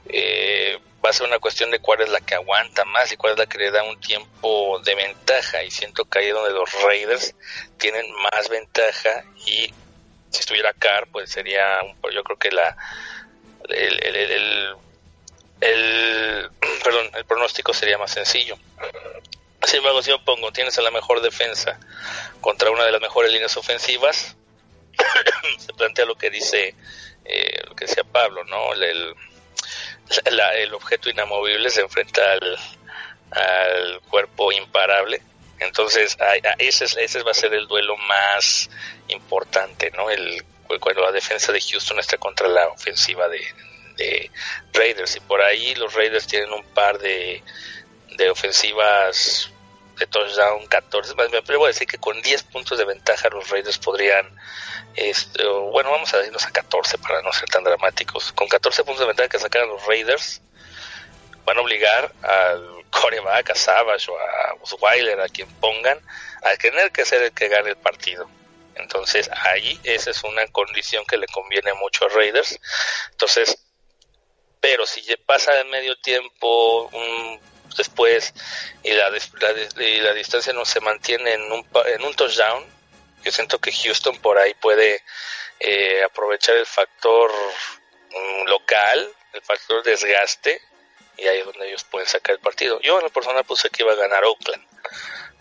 eh, 0.09 0.79
va 1.05 1.11
a 1.11 1.13
ser 1.13 1.27
una 1.27 1.39
cuestión 1.39 1.71
de 1.71 1.81
cuál 1.81 2.01
es 2.01 2.09
la 2.09 2.21
que 2.21 2.35
aguanta 2.35 2.85
más 2.87 3.13
y 3.13 3.17
cuál 3.17 3.35
es 3.35 3.39
la 3.39 3.47
que 3.47 3.59
le 3.59 3.71
da 3.71 3.83
un 3.83 4.01
tiempo 4.01 4.81
de 4.85 4.95
ventaja. 4.95 5.63
Y 5.63 5.71
siento 5.71 6.05
que 6.07 6.21
ahí 6.21 6.27
es 6.29 6.35
donde 6.35 6.53
los 6.53 6.71
Raiders 6.83 7.35
tienen 7.77 8.11
más 8.15 8.49
ventaja 8.49 9.25
y 9.47 9.73
si 10.31 10.41
estuviera 10.41 10.73
Carr, 10.73 11.09
pues 11.13 11.31
sería, 11.31 11.81
yo 12.15 12.23
creo 12.25 12.39
que 12.39 12.51
la 12.51 12.77
el- 13.69 14.03
el- 14.05 14.77
el- 15.61 16.51
perdón, 16.85 17.11
el 17.15 17.25
pronóstico 17.25 17.75
sería 17.75 17.99
más 17.99 18.13
sencillo. 18.13 18.57
Sin 19.65 19.79
embargo, 19.79 20.03
si 20.03 20.11
yo 20.11 20.25
pongo, 20.25 20.53
tienes 20.53 20.79
a 20.79 20.83
la 20.83 20.91
mejor 20.91 21.21
defensa 21.21 21.79
contra 22.41 22.71
una 22.71 22.85
de 22.85 22.93
las 22.93 23.01
mejores 23.01 23.33
líneas 23.33 23.57
ofensivas, 23.57 24.37
se 25.59 25.73
plantea 25.75 26.05
lo 26.05 26.17
que 26.17 26.31
dice 26.31 26.75
eh, 27.25 27.61
lo 27.69 27.75
que 27.77 27.87
decía 27.87 28.05
Pablo, 28.05 28.45
¿no? 28.45 28.73
El, 28.75 29.15
el, 30.25 30.75
objeto 30.75 31.11
inamovible 31.11 31.71
se 31.71 31.81
enfrenta 31.83 32.33
al, 32.33 32.59
al 33.33 34.01
cuerpo 34.03 34.53
imparable. 34.53 35.21
Entonces, 35.61 36.17
a- 36.21 36.33
a- 36.49 36.55
ese, 36.59 36.85
es- 36.87 36.97
ese 36.97 37.23
va 37.23 37.33
a 37.33 37.35
ser 37.35 37.53
el 37.55 37.67
duelo 37.67 37.97
más 37.97 38.71
importante, 39.09 39.91
¿no? 39.91 40.09
El, 40.11 40.45
cuando 40.81 41.03
la 41.03 41.13
defensa 41.13 41.51
de 41.53 41.61
Houston 41.61 41.99
está 41.99 42.17
contra 42.19 42.47
la 42.49 42.69
ofensiva 42.69 43.29
de, 43.29 43.41
de 43.97 44.31
Raiders. 44.73 45.17
Y 45.17 45.21
por 45.21 45.41
ahí 45.43 45.75
los 45.75 45.95
Raiders 45.95 46.27
tienen 46.27 46.53
un 46.53 46.65
par 46.65 46.99
de, 46.99 47.43
de 48.17 48.31
ofensivas 48.31 49.51
de 49.99 50.07
touchdown 50.07 50.67
14. 50.67 51.15
Más, 51.15 51.31
me 51.31 51.39
atrevo 51.39 51.65
a 51.65 51.69
decir 51.69 51.87
que 51.87 51.99
con 51.99 52.21
10 52.21 52.43
puntos 52.45 52.79
de 52.79 52.85
ventaja 52.85 53.29
los 53.29 53.49
Raiders 53.51 53.79
podrían, 53.79 54.27
este, 54.95 55.47
bueno, 55.47 55.91
vamos 55.91 56.13
a 56.15 56.25
irnos 56.25 56.45
a 56.45 56.51
14 56.51 56.99
para 56.99 57.23
no 57.23 57.33
ser 57.33 57.49
tan 57.49 57.65
dramáticos. 57.65 58.33
Con 58.33 58.49
14 58.49 58.85
puntos 58.85 59.01
de 59.01 59.07
ventaja 59.07 59.29
que 59.29 59.39
sacan 59.39 59.69
los 59.69 59.85
Raiders, 59.87 60.41
van 61.45 61.59
a 61.59 61.61
obligar 61.61 62.13
al 62.23 62.85
coreback, 62.91 63.51
a 63.51 63.55
Savage 63.55 64.11
o 64.11 64.19
a 64.19 64.55
Osweiler, 64.63 65.21
a 65.21 65.29
quien 65.29 65.49
pongan, 65.61 65.99
a 66.43 66.57
tener 66.57 66.93
que 66.93 67.05
ser 67.05 67.23
el 67.23 67.33
que 67.33 67.49
gane 67.49 67.71
el 67.71 67.77
partido. 67.77 68.29
Entonces 68.75 69.29
ahí 69.33 69.79
esa 69.83 70.11
es 70.11 70.23
una 70.25 70.47
condición 70.49 71.05
que 71.07 71.17
le 71.17 71.27
conviene 71.27 71.73
mucho 71.75 72.05
a 72.05 72.09
Raiders. 72.09 72.59
Entonces, 73.11 73.59
pero 74.61 74.87
si 74.87 75.03
pasa 75.27 75.61
el 75.61 75.69
medio 75.69 75.97
tiempo 75.97 76.91
después 77.77 78.33
y 78.83 78.93
la, 78.93 79.11
y 79.77 80.01
la 80.01 80.15
distancia 80.15 80.53
no 80.53 80.65
se 80.65 80.81
mantiene 80.81 81.35
en 81.35 81.53
un, 81.53 81.67
en 81.87 82.05
un 82.05 82.15
touchdown, 82.15 82.65
yo 83.25 83.33
siento 83.33 83.59
que 83.59 83.73
Houston 83.73 84.17
por 84.19 84.39
ahí 84.39 84.55
puede 84.55 85.03
eh, 85.61 86.03
aprovechar 86.05 86.57
el 86.57 86.67
factor 86.67 87.31
mm, 87.31 88.49
local, 88.49 89.09
el 89.33 89.43
factor 89.43 89.83
desgaste, 89.83 90.61
y 91.19 91.27
ahí 91.27 91.41
es 91.41 91.45
donde 91.45 91.69
ellos 91.69 91.85
pueden 91.85 92.07
sacar 92.07 92.37
el 92.37 92.41
partido. 92.41 92.81
Yo 92.81 92.99
en 92.99 93.05
la 93.05 93.11
persona 93.11 93.43
puse 93.43 93.69
que 93.71 93.83
iba 93.83 93.93
a 93.93 93.97
ganar 93.97 94.25
Oakland, 94.25 94.63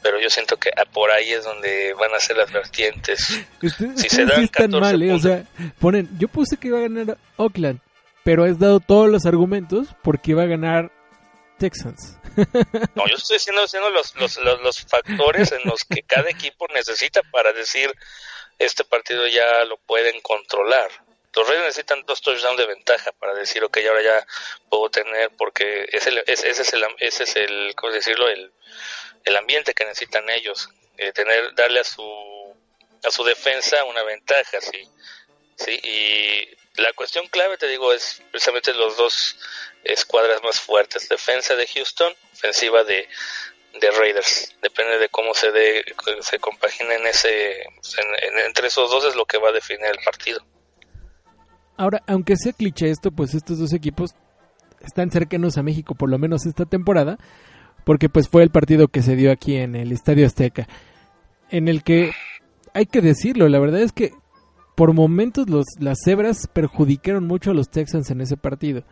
pero 0.01 0.19
yo 0.19 0.29
siento 0.29 0.57
que 0.57 0.71
por 0.91 1.11
ahí 1.11 1.31
es 1.31 1.43
donde 1.43 1.93
van 1.93 2.13
a 2.13 2.19
ser 2.19 2.37
las 2.37 2.51
vertientes. 2.51 3.19
si 3.61 4.09
se 4.09 4.25
dan 4.25 4.43
están 4.43 4.71
mal, 4.71 5.01
¿eh? 5.01 5.13
o 5.13 5.19
sea, 5.19 5.43
ponen, 5.79 6.09
yo 6.17 6.27
puse 6.27 6.57
que 6.57 6.69
iba 6.69 6.79
a 6.79 6.81
ganar 6.81 7.17
Oakland, 7.37 7.79
pero 8.23 8.43
has 8.43 8.59
dado 8.59 8.79
todos 8.79 9.09
los 9.09 9.25
argumentos 9.25 9.89
porque 10.03 10.31
iba 10.31 10.43
a 10.43 10.47
ganar 10.47 10.91
Texans. 11.57 12.17
No, 12.95 13.07
yo 13.07 13.15
estoy 13.15 13.37
diciendo, 13.37 13.61
los, 13.91 14.15
los, 14.15 14.37
los, 14.37 14.81
factores 14.85 15.51
en 15.51 15.61
los 15.65 15.83
que 15.83 16.03
cada 16.03 16.29
equipo 16.29 16.67
necesita 16.73 17.21
para 17.31 17.51
decir 17.51 17.91
este 18.59 18.83
partido 18.83 19.27
ya 19.27 19.65
lo 19.65 19.77
pueden 19.77 20.21
controlar. 20.21 20.89
Los 21.35 21.47
Reyes 21.47 21.65
necesitan 21.65 22.03
dos 22.05 22.21
touchdowns 22.21 22.57
de 22.57 22.65
ventaja 22.65 23.11
para 23.11 23.33
decir, 23.35 23.63
ok, 23.63 23.77
ahora 23.87 24.01
ya 24.01 24.27
puedo 24.69 24.89
tener, 24.89 25.29
porque 25.37 25.87
ese, 25.91 26.23
ese 26.25 26.49
es 26.49 26.73
el, 26.73 26.83
ese 26.97 27.23
es 27.23 27.35
el 27.35 27.75
¿cómo 27.75 27.93
decirlo? 27.93 28.27
El, 28.27 28.51
el 29.23 29.37
ambiente 29.37 29.73
que 29.73 29.85
necesitan 29.85 30.27
ellos, 30.29 30.69
eh, 30.97 31.11
tener, 31.11 31.53
darle 31.53 31.81
a 31.81 31.83
su, 31.83 32.03
a 33.03 33.11
su 33.11 33.23
defensa 33.23 33.83
una 33.83 34.03
ventaja, 34.03 34.59
sí. 34.61 34.89
sí. 35.57 35.79
Y 35.83 36.57
la 36.77 36.93
cuestión 36.93 37.27
clave, 37.27 37.57
te 37.57 37.67
digo, 37.67 37.91
es 37.91 38.21
precisamente 38.31 38.73
los 38.73 38.97
dos 38.97 39.37
escuadras 39.83 40.41
más 40.43 40.59
fuertes, 40.59 41.09
defensa 41.09 41.55
de 41.55 41.67
Houston, 41.67 42.13
ofensiva 42.33 42.83
de, 42.83 43.07
de 43.79 43.91
Raiders. 43.91 44.55
Depende 44.61 44.97
de 44.97 45.09
cómo 45.09 45.33
se 45.33 45.51
de, 45.51 45.83
se 46.21 46.39
compaginen 46.39 47.05
ese 47.07 47.63
entre 48.45 48.67
esos 48.67 48.91
dos 48.91 49.05
es 49.05 49.15
lo 49.15 49.25
que 49.25 49.37
va 49.37 49.49
a 49.49 49.53
definir 49.53 49.85
el 49.85 49.99
partido. 50.03 50.41
Ahora, 51.77 52.01
aunque 52.07 52.35
sea 52.35 52.53
cliché 52.53 52.89
esto, 52.89 53.11
pues 53.11 53.33
estos 53.33 53.59
dos 53.59 53.73
equipos 53.73 54.11
están 54.81 55.11
cercanos 55.11 55.57
a 55.57 55.63
México 55.63 55.95
por 55.95 56.09
lo 56.09 56.17
menos 56.17 56.45
esta 56.45 56.65
temporada, 56.65 57.17
porque 57.85 58.09
pues 58.09 58.29
fue 58.29 58.43
el 58.43 58.49
partido 58.49 58.87
que 58.87 59.01
se 59.01 59.15
dio 59.15 59.31
aquí 59.31 59.57
en 59.57 59.75
el 59.75 59.91
Estadio 59.91 60.25
Azteca, 60.25 60.67
en 61.49 61.67
el 61.67 61.83
que 61.83 62.11
hay 62.73 62.85
que 62.85 63.01
decirlo, 63.01 63.47
la 63.47 63.59
verdad 63.59 63.81
es 63.81 63.91
que 63.91 64.11
por 64.77 64.93
momentos 64.93 65.49
los, 65.49 65.65
las 65.79 65.97
cebras 66.05 66.47
perjudicaron 66.53 67.25
mucho 67.25 67.49
a 67.49 67.55
los 67.55 67.67
Texans 67.67 68.11
en 68.11 68.21
ese 68.21 68.37
partido. 68.37 68.83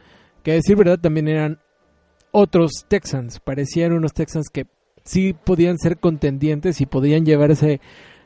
Que 0.42 0.50
a 0.50 0.56
decir 0.56 0.76
verdad 0.76 0.98
también 1.00 1.28
eran 1.28 1.60
otros 2.32 2.86
Texans, 2.88 3.40
parecían 3.40 3.94
unos 3.94 4.14
Texans 4.14 4.50
que 4.52 4.66
sí 5.04 5.34
podían 5.34 5.78
ser 5.78 6.00
contendientes 6.00 6.82
y 6.82 6.88
podían 6.88 7.24
llevarse 7.24 7.82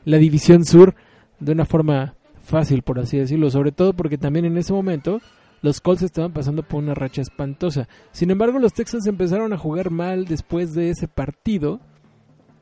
la 0.06 0.16
división 0.16 0.64
sur 0.64 0.94
de 1.38 1.52
una 1.52 1.66
forma 1.66 2.14
fácil, 2.42 2.80
por 2.80 2.98
así 2.98 3.18
decirlo, 3.18 3.50
sobre 3.50 3.72
todo 3.72 3.92
porque 3.92 4.16
también 4.16 4.46
en 4.46 4.56
ese 4.56 4.72
momento 4.72 5.20
los 5.60 5.82
Colts 5.82 6.00
estaban 6.00 6.32
pasando 6.32 6.62
por 6.62 6.82
una 6.82 6.94
racha 6.94 7.20
espantosa. 7.20 7.88
Sin 8.10 8.30
embargo, 8.30 8.58
los 8.58 8.72
Texans 8.72 9.06
empezaron 9.06 9.52
a 9.52 9.58
jugar 9.58 9.90
mal 9.90 10.24
después 10.24 10.72
de 10.72 10.88
ese 10.88 11.08
partido 11.08 11.78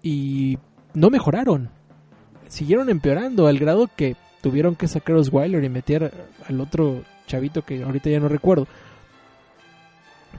y 0.02 0.58
no 0.92 1.08
mejoraron. 1.08 1.70
Siguieron 2.48 2.90
empeorando 2.90 3.46
al 3.46 3.60
grado 3.60 3.88
que 3.94 4.16
tuvieron 4.40 4.76
que 4.76 4.88
sacar 4.88 5.16
a 5.16 5.20
Osweiler 5.20 5.64
y 5.64 5.68
meter 5.68 6.12
al 6.46 6.60
otro 6.60 7.02
chavito 7.26 7.62
que 7.62 7.82
ahorita 7.82 8.10
ya 8.10 8.20
no 8.20 8.28
recuerdo. 8.28 8.66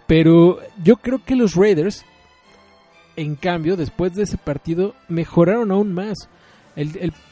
Pero 0.08 0.60
yo 0.84 0.98
creo 0.98 1.24
que 1.24 1.36
los 1.36 1.56
Raiders, 1.56 2.06
en 3.16 3.36
cambio, 3.36 3.78
después 3.78 4.16
de 4.16 4.24
ese 4.24 4.38
partido, 4.38 4.96
mejoraron 5.08 5.72
aún 5.72 5.94
más. 5.94 6.30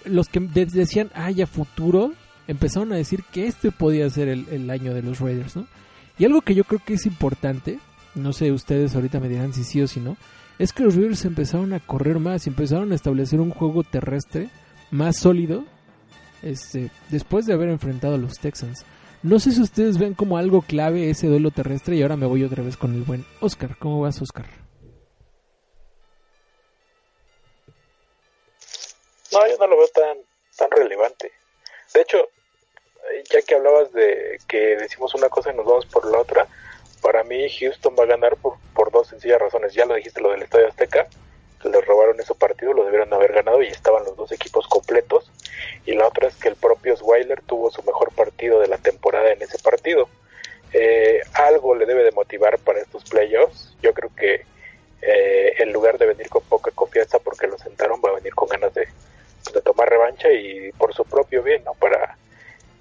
los 0.05 0.29
que 0.29 0.39
decían, 0.39 1.09
ay, 1.13 1.41
a 1.41 1.47
futuro, 1.47 2.13
empezaron 2.47 2.93
a 2.93 2.97
decir 2.97 3.23
que 3.31 3.47
este 3.47 3.71
podía 3.71 4.09
ser 4.09 4.27
el, 4.27 4.47
el, 4.49 4.69
año 4.69 4.93
de 4.93 5.01
los 5.01 5.19
Raiders, 5.19 5.55
¿no? 5.55 5.67
Y 6.19 6.25
algo 6.25 6.41
que 6.41 6.55
yo 6.55 6.63
creo 6.63 6.81
que 6.83 6.95
es 6.95 7.05
importante, 7.05 7.79
no 8.15 8.33
sé, 8.33 8.51
ustedes 8.51 8.95
ahorita 8.95 9.19
me 9.19 9.29
dirán 9.29 9.53
si 9.53 9.63
sí 9.63 9.81
o 9.81 9.87
si 9.87 9.99
no, 9.99 10.17
es 10.57 10.73
que 10.73 10.83
los 10.83 10.95
Raiders 10.95 11.25
empezaron 11.25 11.73
a 11.73 11.79
correr 11.79 12.19
más, 12.19 12.47
empezaron 12.47 12.91
a 12.91 12.95
establecer 12.95 13.39
un 13.39 13.51
juego 13.51 13.83
terrestre 13.83 14.49
más 14.89 15.17
sólido 15.17 15.65
este, 16.43 16.89
después 17.09 17.45
de 17.45 17.53
haber 17.53 17.69
enfrentado 17.69 18.15
a 18.15 18.17
los 18.17 18.39
Texans. 18.39 18.85
No 19.23 19.39
sé 19.39 19.51
si 19.51 19.61
ustedes 19.61 19.97
ven 19.97 20.13
como 20.13 20.37
algo 20.37 20.61
clave 20.61 21.09
ese 21.09 21.27
duelo 21.27 21.51
terrestre 21.51 21.95
y 21.95 22.01
ahora 22.01 22.17
me 22.17 22.27
voy 22.27 22.43
otra 22.43 22.63
vez 22.63 22.77
con 22.77 22.93
el 22.93 23.01
buen 23.01 23.25
Oscar. 23.41 23.75
¿Cómo 23.79 24.01
vas, 24.01 24.21
Oscar? 24.21 24.45
No, 29.31 29.47
yo 29.47 29.57
no 29.57 29.67
lo 29.67 29.77
veo 29.77 29.87
tan, 29.87 30.17
tan 30.55 30.71
relevante. 30.71 31.31
De 31.93 32.01
hecho, 32.01 32.17
ya 33.31 33.41
que 33.41 33.55
hablabas 33.55 33.91
de 33.91 34.39
que 34.47 34.77
decimos 34.77 35.13
una 35.15 35.29
cosa 35.29 35.51
y 35.51 35.55
nos 35.55 35.65
vamos 35.65 35.85
por 35.87 36.05
la 36.09 36.19
otra, 36.19 36.47
para 37.01 37.23
mí 37.23 37.49
Houston 37.49 37.95
va 37.97 38.03
a 38.03 38.07
ganar 38.07 38.37
por, 38.37 38.55
por 38.73 38.91
dos 38.91 39.07
sencillas 39.07 39.39
razones. 39.39 39.73
Ya 39.73 39.85
lo 39.85 39.95
dijiste, 39.95 40.21
lo 40.21 40.31
del 40.31 40.43
Estadio 40.43 40.67
Azteca, 40.67 41.07
les 41.67 41.85
robaron 41.85 42.19
ese 42.19 42.35
partido, 42.35 42.73
lo 42.73 42.85
debieron 42.85 43.13
haber 43.13 43.33
ganado 43.33 43.61
y 43.61 43.67
estaban 43.67 44.03
los 44.05 44.15
dos 44.15 44.31
equipos 44.31 44.67
completos. 44.67 45.31
Y 45.85 45.93
la 45.93 46.07
otra 46.07 46.27
es 46.27 46.35
que 46.35 46.49
el 46.49 46.55
propio 46.55 46.95
Swyler 46.95 47.41
tuvo 47.41 47.71
su 47.71 47.81
mejor 47.83 48.11
partido 48.13 48.59
de 48.59 48.67
la 48.67 48.77
temporada 48.77 49.31
en 49.31 49.41
ese 49.41 49.59
partido. 49.59 50.09
Eh, 50.73 51.21
algo 51.33 51.75
le 51.75 51.85
debe 51.85 52.03
de 52.03 52.11
motivar 52.11 52.59
para 52.59 52.79
estos 52.79 53.03
playoffs. 53.05 53.75
Yo 53.81 53.93
creo 53.93 54.11
que 54.15 54.45
eh, 55.01 55.53
en 55.59 55.71
lugar 55.71 55.97
de 55.97 56.07
venir 56.07 56.29
con 56.29 56.43
poca 56.43 56.71
confianza 56.71 57.19
porque 57.19 57.47
lo 57.47 57.57
sentaron, 57.57 58.01
va 58.03 58.09
a 58.09 58.15
venir 58.15 58.33
con 58.33 58.49
ganas 58.49 58.73
de, 58.73 58.87
tomar 59.63 59.89
revancha 59.89 60.31
y 60.31 60.71
por 60.73 60.93
su 60.93 61.05
propio 61.05 61.41
bien, 61.41 61.63
¿no? 61.63 61.73
Para, 61.73 62.17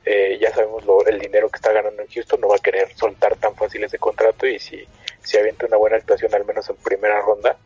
eh, 0.04 0.38
ya 0.40 0.52
sabemos 0.52 0.84
lo, 0.84 1.06
el 1.06 1.18
dinero 1.18 1.48
que 1.48 1.56
está 1.56 1.72
ganando 1.72 2.02
en 2.02 2.08
Houston, 2.08 2.40
no 2.40 2.48
va 2.48 2.56
a 2.56 2.60
querer 2.60 2.92
soltar 2.96 3.36
tan 3.36 3.54
fácil 3.54 3.84
ese 3.84 3.98
contrato 3.98 4.46
y 4.46 4.58
si, 4.58 4.84
si 5.22 5.38
avienta 5.38 5.66
una 5.66 5.76
buena 5.76 5.96
actuación, 5.96 6.34
al 6.34 6.44
menos 6.44 6.68
en 6.68 6.76
primera 6.76 7.20
ronda, 7.20 7.56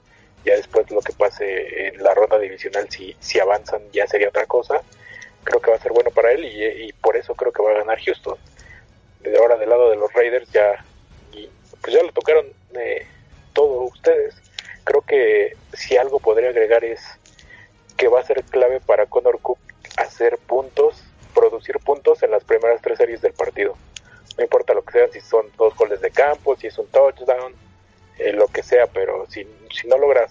ya 0.45 0.55
después 0.57 0.91
lo 0.91 1.01
que 1.01 1.13
pase 1.13 1.89
en 1.89 2.03
la 2.03 2.15
ronda 2.15 2.39
divisional, 2.39 2.89
si, 2.91 3.15
si 3.21 3.39
avanzan, 3.39 3.83
ya 3.93 4.07
sería 4.07 4.29
otra 4.29 4.47
cosa. 4.47 4.81
Creo 5.45 5.61
que 5.61 5.71
va 5.71 5.77
a 5.77 5.81
ser 5.81 5.93
bueno 5.93 6.11
para 6.11 6.33
él 6.33 6.45
y, 6.45 6.93
por 6.95 7.17
eso 7.17 7.35
creo 7.35 7.53
que 7.53 7.63
va 7.63 7.71
a 7.71 7.79
ganar 7.79 8.01
Houston. 8.01 8.37
De 9.21 9.37
ahora 9.39 9.57
del 9.57 9.71
lado 9.71 9.91
de 9.91 9.97
los 9.97 10.13
Raiders 10.13 10.51
ya, 10.53 10.85
pues 11.81 11.95
ya 11.95 12.03
lo 12.03 12.13
tocaron 12.13 12.47
eh, 12.75 13.07
todo 13.53 13.83
ustedes. 13.83 14.35
Creo 14.85 15.03
que 15.03 15.57
si 15.73 15.97
algo 15.97 16.21
podría 16.21 16.51
agregar 16.51 16.85
es 16.85 17.01
que 17.97 18.09
va 18.09 18.21
a 18.21 18.25
ser 18.25 18.43
clave 18.45 18.81
para 18.81 19.07
Connor 19.07 19.41
Cook 19.41 19.59
hacer 19.97 20.39
puntos, 20.39 21.03
producir 21.35 21.79
puntos 21.79 22.23
en 22.23 22.31
las 22.31 22.45
primeras 22.45 22.81
tres 22.81 22.99
series 22.99 23.21
del 23.21 23.33
partido. 23.33 23.77
No 24.37 24.45
importa 24.45 24.75
lo 24.75 24.83
que 24.83 24.93
sea, 24.93 25.09
si 25.09 25.21
son 25.21 25.47
dos 25.59 25.77
goles 25.77 26.01
de 26.01 26.11
campo, 26.11 26.57
si 26.57 26.69
es 26.69 26.79
un 26.79 26.87
touchdown, 26.87 27.55
eh, 28.19 28.33
lo 28.33 28.49
que 28.49 28.63
sea, 28.63 28.87
pero 28.87 29.27
si, 29.29 29.47
si 29.75 29.89
no 29.89 29.99
logra 29.99 30.29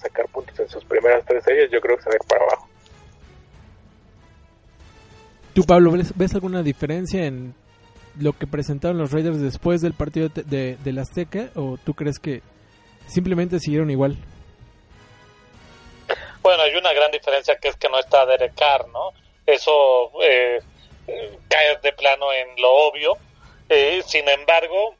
¿Tú, 5.60 5.66
Pablo, 5.66 5.92
ves, 5.92 6.36
alguna 6.36 6.64
diferencia 6.64 7.26
en 7.26 7.54
lo 8.18 8.32
que 8.32 8.48
presentaron 8.48 8.98
los 8.98 9.12
Raiders 9.12 9.42
después 9.42 9.82
del 9.82 9.94
partido 9.94 10.30
de, 10.30 10.78
de, 10.78 10.94
la 10.94 11.02
Azteca 11.02 11.50
o 11.54 11.78
tú 11.84 11.94
crees 11.96 12.18
que 12.18 12.42
simplemente 13.08 13.60
siguieron 13.60 13.92
igual? 13.92 14.16
Bueno, 16.42 16.64
hay 16.64 16.74
una 16.76 16.94
gran 16.94 17.12
diferencia 17.12 17.58
que 17.58 17.68
es 17.68 17.76
que 17.76 17.90
no 17.90 18.00
está 18.00 18.26
Derek 18.26 18.56
Carr, 18.56 18.88
¿no? 18.88 19.12
Eso 19.46 20.14
eh, 20.24 20.62
cae 21.50 21.78
de 21.84 21.92
plano 21.92 22.32
en 22.32 22.48
lo 22.62 22.72
obvio. 22.88 23.18
Eh, 23.68 24.02
sin 24.08 24.30
embargo, 24.30 24.96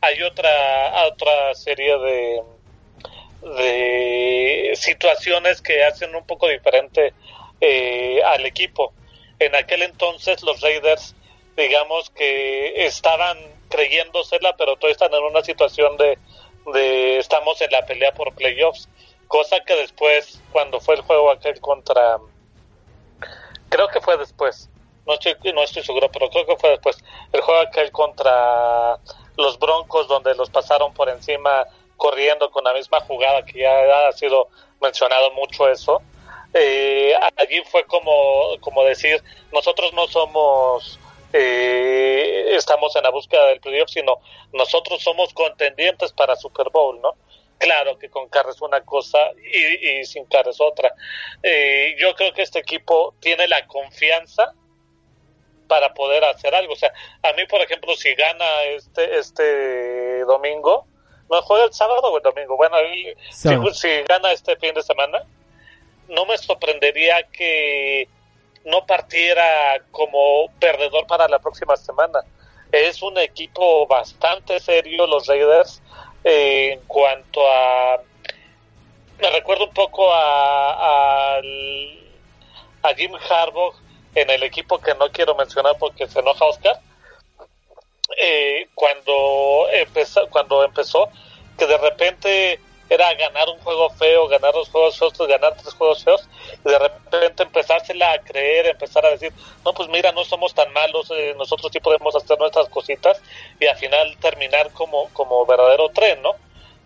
hay 0.00 0.22
otra, 0.22 1.04
otra 1.12 1.54
serie 1.54 1.98
de, 1.98 2.42
de 3.42 4.72
situaciones 4.74 5.60
que 5.60 5.84
hacen 5.84 6.14
un 6.14 6.26
poco 6.26 6.48
diferente 6.48 7.12
eh, 7.60 8.22
al 8.24 8.46
equipo. 8.46 8.94
En 9.38 9.54
aquel 9.54 9.82
entonces 9.82 10.42
los 10.42 10.60
Raiders, 10.60 11.14
digamos 11.56 12.10
que 12.10 12.86
estaban 12.86 13.38
creyéndosela, 13.68 14.56
pero 14.56 14.76
todavía 14.76 14.92
están 14.92 15.14
en 15.14 15.22
una 15.22 15.42
situación 15.42 15.96
de, 15.96 16.18
de 16.72 17.18
estamos 17.18 17.60
en 17.60 17.70
la 17.70 17.84
pelea 17.86 18.12
por 18.12 18.34
playoffs, 18.34 18.88
cosa 19.26 19.60
que 19.64 19.74
después, 19.76 20.40
cuando 20.52 20.80
fue 20.80 20.96
el 20.96 21.02
juego 21.02 21.30
aquel 21.30 21.60
contra, 21.60 22.18
creo 23.68 23.88
que 23.88 24.00
fue 24.00 24.16
después, 24.16 24.68
no 25.06 25.14
estoy, 25.14 25.34
no 25.52 25.62
estoy 25.62 25.82
seguro, 25.82 26.10
pero 26.10 26.28
creo 26.30 26.46
que 26.46 26.56
fue 26.56 26.70
después, 26.70 26.98
el 27.32 27.40
juego 27.40 27.60
aquel 27.60 27.92
contra 27.92 28.98
los 29.36 29.58
Broncos 29.58 30.08
donde 30.08 30.34
los 30.34 30.50
pasaron 30.50 30.92
por 30.92 31.08
encima 31.08 31.66
corriendo 31.96 32.50
con 32.50 32.64
la 32.64 32.72
misma 32.72 33.00
jugada 33.00 33.44
que 33.44 33.60
ya 33.60 34.08
ha 34.08 34.12
sido 34.12 34.48
mencionado 34.80 35.32
mucho 35.32 35.68
eso. 35.68 36.00
Eh, 36.54 37.14
allí 37.36 37.62
fue 37.70 37.84
como, 37.84 38.58
como 38.60 38.84
decir, 38.84 39.22
nosotros 39.52 39.92
no 39.92 40.06
somos, 40.08 40.98
eh, 41.32 42.54
estamos 42.54 42.94
en 42.96 43.02
la 43.02 43.10
búsqueda 43.10 43.46
del 43.46 43.60
playoff, 43.60 43.90
sino 43.90 44.18
nosotros 44.52 45.02
somos 45.02 45.32
contendientes 45.34 46.12
para 46.12 46.36
Super 46.36 46.70
Bowl, 46.70 47.00
¿no? 47.00 47.14
Claro 47.58 47.98
que 47.98 48.08
con 48.08 48.28
Carr 48.28 48.48
es 48.50 48.62
una 48.62 48.80
cosa 48.82 49.18
y, 49.36 50.04
sin 50.04 50.24
Carr 50.26 50.48
es 50.48 50.60
otra. 50.60 50.94
Eh, 51.42 51.96
yo 51.98 52.14
creo 52.14 52.32
que 52.32 52.42
este 52.42 52.60
equipo 52.60 53.14
tiene 53.20 53.48
la 53.48 53.66
confianza 53.66 54.54
para 55.66 55.92
poder 55.92 56.24
hacer 56.24 56.54
algo. 56.54 56.72
O 56.72 56.76
sea, 56.76 56.92
a 57.22 57.32
mí, 57.32 57.44
por 57.46 57.60
ejemplo, 57.60 57.94
si 57.96 58.14
gana 58.14 58.62
este, 58.62 59.18
este 59.18 60.20
domingo, 60.20 60.86
no 61.28 61.42
juega 61.42 61.64
el 61.64 61.72
sábado 61.72 62.12
o 62.12 62.16
el 62.16 62.22
domingo, 62.22 62.56
bueno, 62.56 62.76
si, 63.32 63.50
si 63.74 64.02
gana 64.04 64.32
este 64.32 64.56
fin 64.56 64.72
de 64.72 64.82
semana, 64.82 65.24
no 66.08 66.26
me 66.26 66.38
sorprendería 66.38 67.22
que 67.24 68.08
no 68.64 68.84
partiera 68.86 69.82
como 69.90 70.50
perdedor 70.60 71.06
para 71.06 71.28
la 71.28 71.38
próxima 71.38 71.76
semana. 71.76 72.20
Es 72.72 73.02
un 73.02 73.16
equipo 73.18 73.86
bastante 73.86 74.60
serio, 74.60 75.06
los 75.06 75.26
Raiders, 75.26 75.80
eh, 76.24 76.72
en 76.74 76.80
cuanto 76.86 77.40
a... 77.50 78.02
Me 79.20 79.30
recuerdo 79.30 79.64
un 79.64 79.74
poco 79.74 80.12
a, 80.12 81.38
a, 81.38 82.94
Jim 82.96 83.12
Harbaugh 83.14 83.74
en 84.14 84.30
el 84.30 84.42
equipo 84.42 84.78
que 84.78 84.94
no 84.94 85.10
quiero 85.10 85.34
mencionar 85.34 85.76
porque 85.78 86.06
se 86.06 86.20
enoja 86.20 86.44
Oscar. 86.44 86.80
Eh, 88.20 88.68
cuando 88.74 89.66
empezó, 89.72 90.28
cuando 90.30 90.64
empezó, 90.64 91.10
que 91.56 91.66
de 91.66 91.78
repente 91.78 92.60
era 92.88 93.12
ganar 93.14 93.48
un 93.48 93.58
juego 93.58 93.90
feo, 93.90 94.28
ganar 94.28 94.52
dos 94.52 94.68
juegos 94.70 94.98
feos, 94.98 95.18
ganar 95.28 95.54
tres 95.56 95.74
juegos 95.74 96.04
feos, 96.04 96.28
y 96.64 96.68
de 96.68 96.78
repente 96.78 97.42
empezársela 97.42 98.12
a 98.12 98.18
creer, 98.18 98.66
empezar 98.66 99.04
a 99.04 99.10
decir, 99.10 99.32
no, 99.64 99.72
pues 99.74 99.88
mira, 99.88 100.12
no 100.12 100.24
somos 100.24 100.54
tan 100.54 100.72
malos, 100.72 101.10
eh, 101.10 101.34
nosotros 101.36 101.70
sí 101.72 101.80
podemos 101.80 102.14
hacer 102.16 102.38
nuestras 102.38 102.68
cositas, 102.68 103.20
y 103.60 103.66
al 103.66 103.76
final 103.76 104.16
terminar 104.20 104.70
como, 104.72 105.08
como 105.12 105.44
verdadero 105.44 105.88
tren, 105.90 106.22
¿no? 106.22 106.34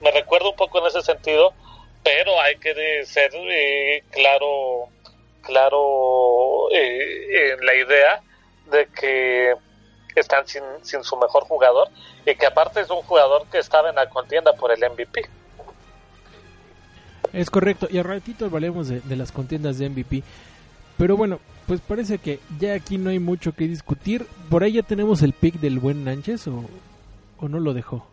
Me 0.00 0.10
recuerdo 0.10 0.50
un 0.50 0.56
poco 0.56 0.78
en 0.80 0.86
ese 0.86 1.02
sentido, 1.02 1.54
pero 2.02 2.40
hay 2.40 2.56
que 2.56 3.04
ser 3.06 3.30
eh, 3.34 4.02
claro, 4.10 4.88
claro 5.42 6.70
eh, 6.72 7.52
en 7.52 7.64
la 7.64 7.74
idea 7.74 8.22
de 8.66 8.88
que 8.88 9.54
están 10.16 10.46
sin, 10.46 10.62
sin 10.82 11.04
su 11.04 11.16
mejor 11.16 11.44
jugador 11.44 11.88
y 12.26 12.34
que 12.34 12.46
aparte 12.46 12.80
es 12.80 12.90
un 12.90 13.02
jugador 13.02 13.46
que 13.50 13.58
estaba 13.58 13.90
en 13.90 13.96
la 13.96 14.08
contienda 14.08 14.52
por 14.54 14.72
el 14.72 14.80
MVP. 14.90 15.41
Es 17.32 17.50
correcto, 17.50 17.88
y 17.90 17.98
al 17.98 18.04
ratito 18.04 18.44
hablaremos 18.44 18.88
de, 18.88 19.16
las 19.16 19.32
contiendas 19.32 19.78
de 19.78 19.88
MVP. 19.88 20.22
Pero 20.98 21.16
bueno, 21.16 21.40
pues 21.66 21.80
parece 21.80 22.18
que 22.18 22.40
ya 22.58 22.74
aquí 22.74 22.98
no 22.98 23.10
hay 23.10 23.18
mucho 23.18 23.52
que 23.52 23.66
discutir. 23.66 24.26
Por 24.50 24.62
ahí 24.62 24.72
ya 24.72 24.82
tenemos 24.82 25.22
el 25.22 25.32
pick 25.32 25.54
del 25.54 25.78
buen 25.78 26.04
Nánchez 26.04 26.46
o, 26.48 26.64
o 27.38 27.48
no 27.48 27.58
lo 27.58 27.72
dejó. 27.72 28.06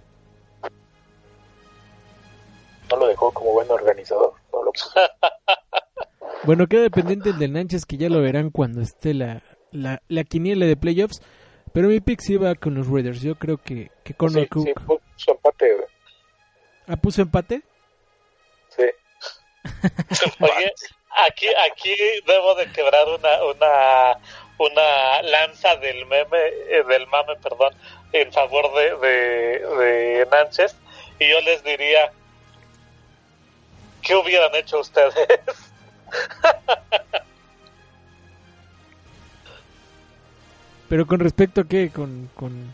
No 2.90 2.98
lo 2.98 3.08
dejó 3.08 3.32
como 3.32 3.52
buen 3.52 3.70
organizador. 3.70 4.34
bueno, 6.44 6.68
queda 6.68 6.84
dependiente 6.84 7.30
el 7.30 7.40
del 7.40 7.54
Nánchez 7.54 7.86
que 7.86 7.98
ya 7.98 8.10
lo 8.10 8.22
verán 8.22 8.50
cuando 8.50 8.82
esté 8.82 9.14
la, 9.14 9.44
la, 9.72 10.02
la 10.08 10.24
quiniela 10.24 10.66
de 10.66 10.78
playoffs. 10.78 11.22
Pero 11.74 11.90
mi 11.90 12.00
pick 12.00 12.22
sí 12.22 12.38
va 12.38 12.56
con 12.56 12.74
los 12.74 12.88
Raiders. 12.88 13.22
Yo 13.22 13.36
creo 13.36 13.58
que, 13.58 13.92
que 14.04 14.14
Connor 14.14 14.48
Cook. 14.48 14.66
Sí, 14.66 14.74
puso 14.74 15.32
empate, 15.32 15.88
¿Ah, 16.88 16.96
puso 16.96 17.22
empate? 17.22 17.62
Sí. 18.70 18.84
Oye, 20.40 20.74
aquí, 21.28 21.48
aquí 21.72 21.96
debo 22.26 22.56
de 22.56 22.72
quebrar 22.72 23.08
una, 23.08 23.44
una, 23.44 24.18
una 24.58 25.22
lanza 25.24 25.76
del 25.78 26.06
meme, 26.06 26.38
eh, 26.70 26.84
del 26.88 27.08
mame, 27.08 27.36
perdón, 27.38 27.74
en 28.14 28.32
favor 28.32 28.74
de, 28.76 28.96
de, 28.98 29.60
de 29.60 30.28
Nánchez. 30.32 30.76
Y 31.20 31.30
yo 31.30 31.42
les 31.42 31.64
diría, 31.64 32.12
¿qué 34.02 34.16
hubieran 34.16 34.56
hecho 34.56 34.80
ustedes? 34.80 35.16
Pero 40.90 41.06
con 41.06 41.20
respecto 41.20 41.62
a 41.62 41.68
qué, 41.68 41.92
con, 41.92 42.32
con... 42.36 42.74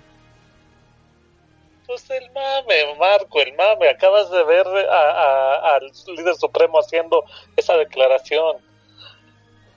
Pues 1.88 2.10
el 2.10 2.32
mame, 2.32 2.96
Marco, 3.00 3.40
el 3.42 3.54
mame. 3.54 3.90
Acabas 3.90 4.30
de 4.32 4.44
ver 4.44 4.68
al 4.68 5.92
líder 6.16 6.36
supremo 6.36 6.80
haciendo 6.80 7.24
esa 7.56 7.78
declaración. 7.78 8.58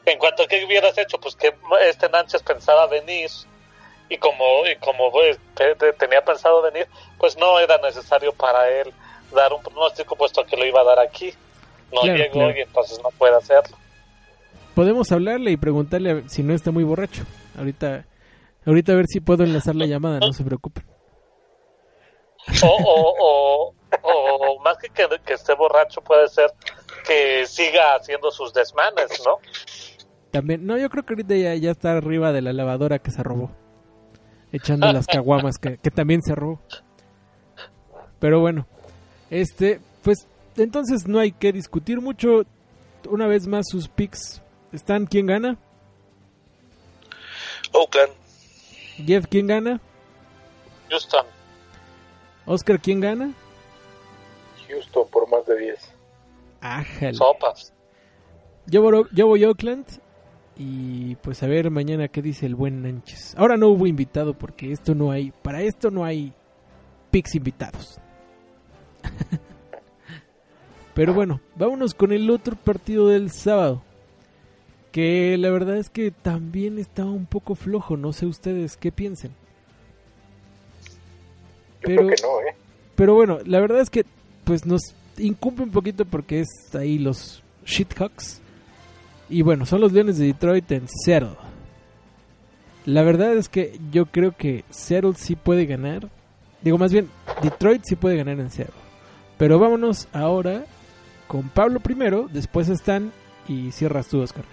En 0.07 0.19
cuanto 0.19 0.43
a 0.43 0.47
qué 0.47 0.65
hubieras 0.65 0.97
hecho, 0.97 1.19
pues 1.19 1.37
que 1.37 1.55
este 1.83 2.09
Nánchez 2.09 2.43
pensaba 2.43 2.87
venir 2.87 3.31
y 4.09 4.17
como, 4.17 4.67
y 4.67 4.77
como 4.77 5.13
pues, 5.13 5.39
tenía 5.99 6.25
pensado 6.25 6.63
venir, 6.63 6.87
pues 7.19 7.37
no 7.37 7.59
era 7.59 7.77
necesario 7.79 8.33
para 8.33 8.71
él 8.71 8.93
dar 9.35 9.53
un 9.53 9.63
pronóstico 9.63 10.17
puesto 10.17 10.45
que 10.47 10.57
lo 10.57 10.65
iba 10.65 10.81
a 10.81 10.85
dar 10.85 10.99
aquí. 10.99 11.35
No 11.93 12.03
llegó 12.03 12.51
y 12.51 12.61
entonces 12.61 12.99
no 13.03 13.11
puede 13.11 13.37
hacerlo. 13.37 13.77
Podemos 14.75 15.13
hablarle 15.13 15.51
y 15.51 15.57
preguntarle 15.57 16.25
si 16.29 16.43
no 16.43 16.55
está 16.55 16.71
muy 16.71 16.85
borracho. 16.85 17.25
Ahorita 17.59 18.05
Ahorita 18.69 18.93
a 18.93 18.97
ver 18.97 19.07
si 19.09 19.21
puedo 19.21 19.45
enlazar 19.45 19.75
la 19.77 19.87
llamada, 19.87 20.21
no 20.21 20.35
se 20.35 20.45
preocupen. 20.45 20.85
O, 22.63 23.75
o, 24.03 24.61
más 24.63 24.79
que, 24.79 24.89
que, 24.91 25.35
esté 25.35 25.55
borracho 25.55 26.01
puede 26.01 26.29
ser 26.29 26.53
que 27.07 27.47
siga 27.47 27.95
haciendo 27.95 28.31
sus 28.31 28.53
desmanes, 28.53 29.23
¿no? 29.25 29.39
También, 30.31 30.67
no, 30.67 30.77
yo 30.77 30.91
creo 30.91 31.05
que 31.05 31.15
ahorita 31.15 31.37
ya, 31.37 31.55
ya 31.55 31.71
está 31.71 31.93
arriba 31.93 32.33
de 32.33 32.43
la 32.43 32.53
lavadora 32.53 32.99
que 32.99 33.11
se 33.11 33.23
robó. 33.23 33.51
Echando 34.53 34.93
las 34.93 35.07
caguamas 35.09 35.59
que, 35.59 35.79
que 35.79 35.91
también 35.91 36.23
se 36.23 36.35
robó. 36.35 36.61
Pero 38.19 38.41
bueno, 38.41 38.67
este, 39.31 39.81
pues 40.03 40.27
entonces 40.57 41.07
no 41.07 41.19
hay 41.19 41.33
que 41.33 41.53
discutir 41.53 42.01
mucho. 42.01 42.45
Una 43.09 43.27
vez 43.27 43.47
más 43.47 43.67
sus 43.69 43.89
picks 43.89 44.43
están, 44.73 45.07
¿quién 45.07 45.27
gana? 45.27 45.57
Oakland. 47.73 48.13
Jeff, 49.07 49.27
¿quién 49.31 49.47
gana? 49.47 49.81
Houston. 50.91 51.38
Oscar, 52.49 52.81
¿quién 52.81 53.01
gana? 53.01 53.35
Houston 54.67 55.07
por 55.11 55.29
más 55.31 55.45
de 55.47 55.59
10. 55.59 55.95
Ájale. 56.63 57.15
Sopas. 57.15 57.75
Yo 58.67 58.81
voy, 58.81 59.05
yo 59.13 59.27
voy 59.27 59.45
a 59.45 59.49
Oakland 59.49 59.85
y 60.57 61.15
pues 61.17 61.43
a 61.43 61.47
ver 61.47 61.71
mañana 61.71 62.09
qué 62.09 62.23
dice 62.23 62.47
el 62.47 62.55
buen 62.55 62.83
Nanches. 62.83 63.35
Ahora 63.37 63.59
no 63.59 63.69
hubo 63.69 63.87
invitado 63.87 64.33
porque 64.33 64.73
esto 64.73 64.95
no 64.95 65.11
hay, 65.11 65.31
para 65.43 65.61
esto 65.61 65.91
no 65.91 66.05
hay 66.05 66.33
picks 67.11 67.35
invitados. 67.35 68.01
Pero 70.95 71.13
bueno, 71.13 71.41
vámonos 71.55 71.95
con 71.95 72.13
el 72.13 72.31
otro 72.31 72.57
partido 72.57 73.09
del 73.09 73.31
sábado 73.31 73.83
que 74.91 75.37
la 75.39 75.51
verdad 75.51 75.77
es 75.77 75.91
que 75.91 76.11
también 76.11 76.79
estaba 76.79 77.11
un 77.11 77.27
poco 77.27 77.55
flojo, 77.55 77.99
no 77.99 78.15
sé 78.15 78.25
ustedes 78.25 78.79
qué 78.79 78.91
piensen. 78.91 79.33
Pero, 81.83 82.07
creo 82.07 82.17
que 82.17 82.23
no, 82.23 82.41
¿eh? 82.41 82.55
Pero 82.95 83.15
bueno, 83.15 83.39
la 83.45 83.61
verdad 83.61 83.81
es 83.81 83.91
que 83.91 84.05
pues 84.45 84.67
nos 84.67 84.81
incumbe 85.19 85.63
un 85.63 85.71
poquito 85.71 86.05
porque 86.05 86.41
es 86.41 86.75
ahí 86.75 86.99
los 86.99 87.43
Shithawks. 87.65 88.41
Y 89.29 89.43
bueno, 89.43 89.67
son 89.67 89.81
los 89.81 89.93
Leones 89.93 90.19
de 90.19 90.27
Detroit 90.27 90.71
en 90.73 90.89
Seattle. 90.89 91.37
La 92.87 93.03
verdad 93.03 93.35
es 93.37 93.49
que 93.49 93.79
yo 93.93 94.07
creo 94.07 94.35
que 94.37 94.65
Seattle 94.71 95.15
sí 95.15 95.37
puede 95.37 95.67
ganar. 95.67 96.09
Digo, 96.63 96.79
más 96.79 96.93
bien, 96.93 97.11
Detroit 97.43 97.83
sí 97.85 97.97
puede 97.97 98.17
ganar 98.17 98.41
en 98.41 98.51
Seattle. 98.51 98.75
Pero 99.37 99.59
vámonos 99.59 100.09
ahora 100.13 100.65
con 101.27 101.51
Pablo 101.51 101.81
primero, 101.81 102.29
después 102.33 102.69
están 102.69 103.13
y 103.47 103.71
cierras 103.71 104.09
tú, 104.09 104.21
Oscar. 104.21 104.45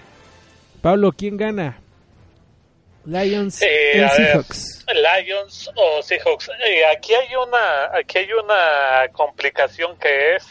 Pablo, 0.82 1.14
¿quién 1.14 1.38
gana? 1.38 1.80
Lions 3.06 3.62
eh, 3.62 4.08
Seahawks. 4.16 4.86
Lions 4.94 5.70
o 5.76 6.02
Seahawks. 6.02 6.50
Eh, 6.68 6.86
aquí 6.86 7.14
hay 7.14 7.36
una, 7.36 7.96
aquí 7.96 8.18
hay 8.20 8.34
una 8.34 9.08
complicación 9.14 9.98
que 9.98 10.36
es 10.36 10.46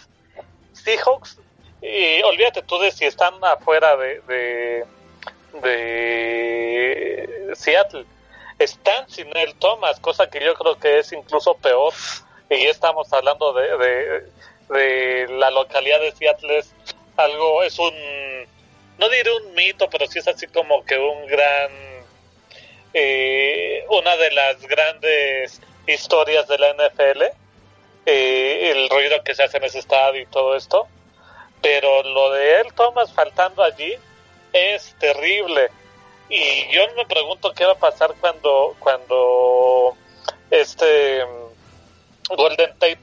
Seahawks. 0.73 1.39
Y 1.83 2.23
olvídate 2.23 2.63
tú 2.63 2.79
de 2.79 2.91
si 2.93 3.05
están 3.05 3.35
afuera 3.45 3.97
de, 3.97 4.87
de, 5.63 7.53
Seattle. 7.55 8.07
Están 8.59 9.09
sin 9.11 9.37
el 9.37 9.55
Thomas, 9.57 10.01
cosa 10.01 10.31
que 10.31 10.43
yo 10.43 10.55
creo 10.55 10.79
que 10.79 11.01
es 11.01 11.13
incluso 11.13 11.55
peor. 11.55 11.93
Y 12.49 12.67
estamos 12.67 13.13
hablando 13.13 13.53
de, 13.53 13.77
de, 13.77 14.31
de 14.71 15.29
la 15.29 15.51
localidad 15.51 16.01
de 16.01 16.13
Seattle. 16.13 16.59
Es 16.59 16.73
algo, 17.17 17.63
es 17.63 17.79
un 17.79 17.93
no 18.99 19.09
diré 19.09 19.31
un 19.33 19.55
mito, 19.55 19.89
pero 19.91 20.07
sí 20.07 20.19
es 20.19 20.29
así 20.29 20.47
como 20.47 20.85
que 20.85 20.97
un 20.97 21.27
gran, 21.27 21.71
eh, 22.95 23.85
una 23.91 24.17
de 24.17 24.31
las 24.31 24.61
grandes 24.63 25.61
historias 25.87 26.49
de 26.49 26.59
la 26.59 26.73
NFL, 26.73 27.23
eh, 28.07 28.71
el 28.71 28.89
ruido 28.89 29.23
que 29.25 29.35
se 29.35 29.43
hace 29.43 29.59
en 29.59 29.65
ese 29.65 29.81
estadio 29.81 30.23
y 30.23 30.27
todo 30.27 30.57
esto. 30.57 30.89
pero 31.61 32.03
lo 32.03 32.31
de 32.31 32.61
él, 32.61 32.75
Thomas, 32.75 33.13
faltando 33.13 33.63
allí, 33.63 33.95
es 34.53 34.95
terrible. 34.99 35.71
Y 36.29 36.73
yo 36.73 36.83
me 36.97 37.05
pregunto 37.07 37.53
qué 37.53 37.65
va 37.65 37.73
a 37.73 37.79
pasar 37.79 38.15
cuando, 38.21 38.77
cuando 38.79 39.97
este 40.51 41.25
mm, 41.25 42.35
Golden 42.35 42.73
Tate 42.79 43.01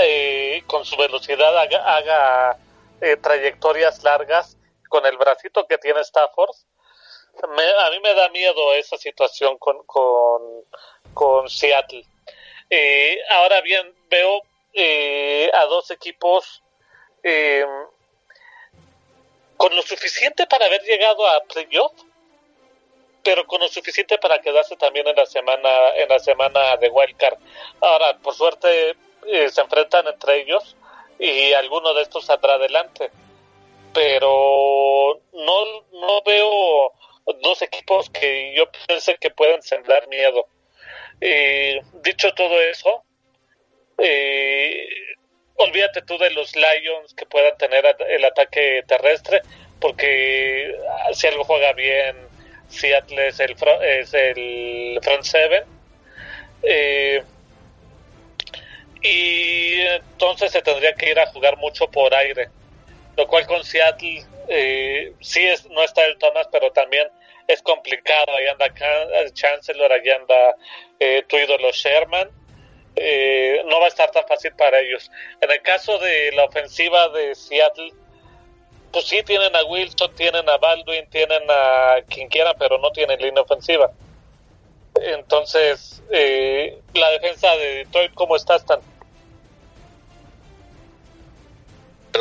eh, 0.00 0.62
con 0.66 0.84
su 0.84 0.96
velocidad 0.96 1.56
haga, 1.58 2.56
eh, 3.00 3.16
trayectorias 3.16 4.02
largas 4.02 4.56
con 4.88 5.04
el 5.06 5.16
bracito 5.16 5.66
que 5.66 5.78
tiene 5.78 6.00
Stafford. 6.00 6.56
A 7.42 7.90
mí 7.90 8.00
me 8.00 8.14
da 8.14 8.28
miedo 8.30 8.74
esa 8.74 8.96
situación 8.96 9.58
con, 9.58 9.84
con, 11.12 11.48
Seattle. 11.48 12.04
Eh, 12.70 13.18
ahora 13.30 13.60
bien, 13.60 13.94
veo 14.08 14.42
a 15.52 15.64
dos 15.66 15.90
equipos 15.90 16.62
con 19.56 19.74
lo 19.74 19.82
suficiente 19.82 20.46
para 20.46 20.66
haber 20.66 20.82
llegado 20.82 21.26
a 21.26 21.40
playoff, 21.44 21.92
pero 23.22 23.46
con 23.46 23.60
lo 23.60 23.68
suficiente 23.68 24.18
para 24.18 24.40
quedarse 24.40 24.76
también 24.76 25.06
en 25.08 25.16
la 25.16 25.26
semana 25.26 25.70
en 25.96 26.08
la 26.08 26.18
semana 26.18 26.76
de 26.76 26.90
wildcard. 26.90 27.38
Ahora, 27.80 28.18
por 28.18 28.34
suerte 28.34 28.96
eh, 29.26 29.48
se 29.48 29.60
enfrentan 29.60 30.06
entre 30.06 30.42
ellos 30.42 30.76
y 31.18 31.52
alguno 31.54 31.94
de 31.94 32.02
estos 32.02 32.26
saldrá 32.26 32.54
adelante, 32.54 33.10
pero 33.92 35.20
no 35.32 35.64
no 35.92 36.22
veo 36.22 36.92
dos 37.42 37.62
equipos 37.62 38.10
que 38.10 38.54
yo 38.56 38.70
piense 38.86 39.16
que 39.16 39.30
pueden 39.30 39.62
sembrar 39.62 40.08
miedo. 40.08 40.46
Eh, 41.20 41.80
dicho 42.02 42.32
todo 42.34 42.60
eso, 42.60 43.04
eh, 43.98 44.88
olvídate 45.56 46.02
tú 46.02 46.18
de 46.18 46.30
los 46.30 46.54
Lions 46.54 47.14
que 47.14 47.26
puedan 47.26 47.56
tener 47.56 47.84
el 48.08 48.24
ataque 48.24 48.82
terrestre, 48.86 49.42
porque 49.80 50.76
ah, 50.88 51.12
si 51.12 51.26
algo 51.26 51.44
juega 51.44 51.72
bien, 51.72 52.16
Seattle 52.68 53.28
es 53.28 53.40
el, 53.40 53.56
es 53.82 54.14
el 54.14 54.98
front 55.02 55.24
seven. 55.24 55.64
Eh, 56.62 57.22
y 59.02 59.80
entonces 59.80 60.50
se 60.50 60.62
tendría 60.62 60.94
que 60.94 61.10
ir 61.10 61.20
a 61.20 61.26
jugar 61.26 61.58
mucho 61.58 61.90
por 61.90 62.14
aire, 62.14 62.48
lo 63.16 63.26
cual 63.26 63.46
con 63.46 63.62
Seattle 63.64 64.24
eh, 64.48 65.12
sí 65.20 65.44
es, 65.44 65.66
no 65.70 65.82
está 65.82 66.04
el 66.04 66.18
Thomas, 66.18 66.48
pero 66.50 66.70
también 66.72 67.08
es 67.46 67.62
complicado. 67.62 68.26
Ahí 68.36 68.46
anda 68.46 68.72
Chancellor, 69.32 69.92
ahí 69.92 70.10
anda 70.10 70.56
eh, 70.98 71.24
tu 71.28 71.36
ídolo 71.36 71.70
Sherman 71.72 72.30
eh, 72.96 73.62
no 73.66 73.80
va 73.80 73.86
a 73.86 73.88
estar 73.88 74.10
tan 74.10 74.26
fácil 74.26 74.52
para 74.52 74.80
ellos. 74.80 75.10
En 75.40 75.50
el 75.50 75.60
caso 75.62 75.98
de 75.98 76.32
la 76.32 76.44
ofensiva 76.44 77.08
de 77.08 77.34
Seattle, 77.34 77.92
pues 78.92 79.06
sí 79.06 79.22
tienen 79.24 79.54
a 79.56 79.64
Wilson, 79.64 80.14
tienen 80.14 80.48
a 80.48 80.56
Baldwin, 80.58 81.08
tienen 81.10 81.42
a 81.48 81.96
quien 82.08 82.28
quiera, 82.28 82.54
pero 82.54 82.78
no 82.78 82.90
tienen 82.92 83.20
línea 83.20 83.42
ofensiva. 83.42 83.90
Entonces, 84.94 86.02
eh, 86.12 86.78
la 86.92 87.10
defensa 87.10 87.56
de 87.56 87.74
Detroit, 87.78 88.14
¿cómo 88.14 88.36
está? 88.36 88.56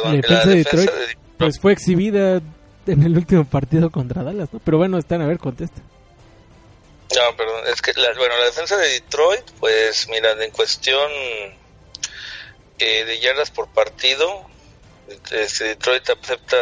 Tan? 0.01 0.03
la 0.03 0.11
defensa, 0.11 0.49
de, 0.49 0.55
Detroit, 0.57 0.91
pues 1.37 1.59
fue 1.59 1.73
exhibida 1.73 2.41
en 2.87 3.03
el 3.03 3.15
último 3.17 3.45
partido 3.45 3.89
contra 3.89 4.23
Dallas, 4.23 4.51
¿no? 4.51 4.59
Pero 4.59 4.77
bueno, 4.77 4.97
están 4.97 5.21
a 5.21 5.27
ver, 5.27 5.39
contesta. 5.39 5.81
No, 7.15 7.35
perdón, 7.35 7.61
es 7.67 7.81
que, 7.81 7.93
la, 7.93 8.13
bueno, 8.13 8.37
la 8.37 8.45
defensa 8.45 8.77
de 8.77 8.89
Detroit, 8.89 9.43
pues 9.59 10.07
mira, 10.09 10.31
en 10.43 10.51
cuestión 10.51 11.11
eh, 12.79 13.05
de 13.05 13.19
yardas 13.19 13.51
por 13.51 13.67
partido, 13.69 14.47
este, 15.31 15.65
Detroit 15.65 16.09
acepta 16.09 16.57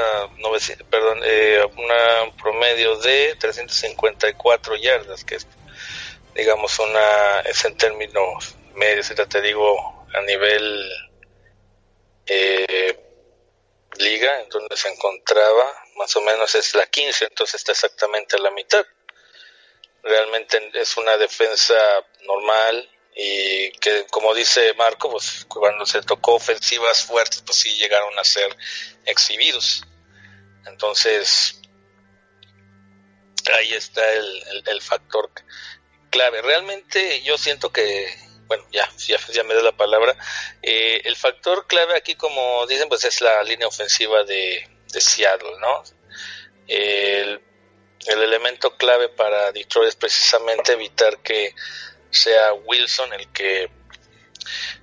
perdón, 0.89 1.19
eh, 1.23 1.59
una 1.77 2.35
promedio 2.41 2.97
de 2.97 3.35
354 3.39 4.75
yardas, 4.77 5.23
que 5.23 5.35
es, 5.35 5.47
digamos, 6.35 6.77
una, 6.79 7.41
es 7.41 7.63
en 7.65 7.77
términos 7.77 8.55
medios, 8.75 9.13
ya 9.15 9.25
te 9.25 9.41
digo, 9.41 10.05
a 10.13 10.21
nivel 10.21 10.89
eh, 12.25 12.99
liga, 13.97 14.41
en 14.41 14.49
donde 14.49 14.75
se 14.77 14.89
encontraba, 14.89 15.73
más 15.97 16.15
o 16.15 16.21
menos 16.21 16.55
es 16.55 16.73
la 16.75 16.87
15, 16.87 17.25
entonces 17.25 17.55
está 17.55 17.71
exactamente 17.71 18.35
a 18.35 18.39
la 18.39 18.51
mitad 18.51 18.85
realmente 20.03 20.71
es 20.73 20.97
una 20.97 21.17
defensa 21.17 21.75
normal 22.25 22.89
y 23.15 23.71
que 23.73 24.05
como 24.09 24.33
dice 24.33 24.73
Marco, 24.75 25.11
pues 25.11 25.45
cuando 25.47 25.85
se 25.85 26.01
tocó 26.01 26.35
ofensivas 26.35 27.03
fuertes, 27.03 27.43
pues 27.45 27.59
sí 27.59 27.75
llegaron 27.75 28.17
a 28.17 28.23
ser 28.23 28.55
exhibidos. 29.05 29.83
Entonces, 30.65 31.59
ahí 33.53 33.73
está 33.73 34.13
el, 34.13 34.63
el, 34.65 34.81
factor 34.81 35.29
clave. 36.09 36.41
Realmente 36.41 37.21
yo 37.23 37.37
siento 37.37 37.71
que, 37.71 38.07
bueno, 38.51 38.65
ya, 38.71 38.89
ya, 38.97 39.43
me 39.43 39.53
da 39.53 39.61
la 39.61 39.71
palabra, 39.71 40.13
eh, 40.61 41.01
el 41.05 41.15
factor 41.15 41.67
clave 41.67 41.95
aquí, 41.95 42.15
como 42.15 42.67
dicen, 42.67 42.89
pues 42.89 43.05
es 43.05 43.21
la 43.21 43.41
línea 43.43 43.67
ofensiva 43.67 44.23
de, 44.23 44.67
Seattle, 44.87 45.57
¿no? 45.61 45.83
El 46.67 47.41
el 48.07 48.23
elemento 48.23 48.75
clave 48.77 49.09
para 49.09 49.51
Detroit 49.51 49.89
es 49.89 49.95
precisamente 49.95 50.73
evitar 50.73 51.19
que 51.19 51.53
sea 52.09 52.51
Wilson 52.53 53.13
el 53.13 53.31
que 53.31 53.69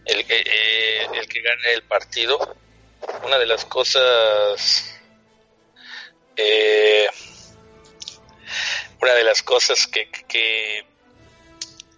el, 0.04 0.24
eh, 0.28 1.06
el 1.14 1.28
que 1.28 1.42
gane 1.42 1.72
el 1.72 1.82
partido. 1.82 2.56
Una 3.24 3.38
de 3.38 3.46
las 3.46 3.64
cosas 3.64 4.94
eh, 6.36 7.08
una 9.00 9.14
de 9.14 9.24
las 9.24 9.42
cosas 9.42 9.86
que, 9.88 10.10
que, 10.10 10.86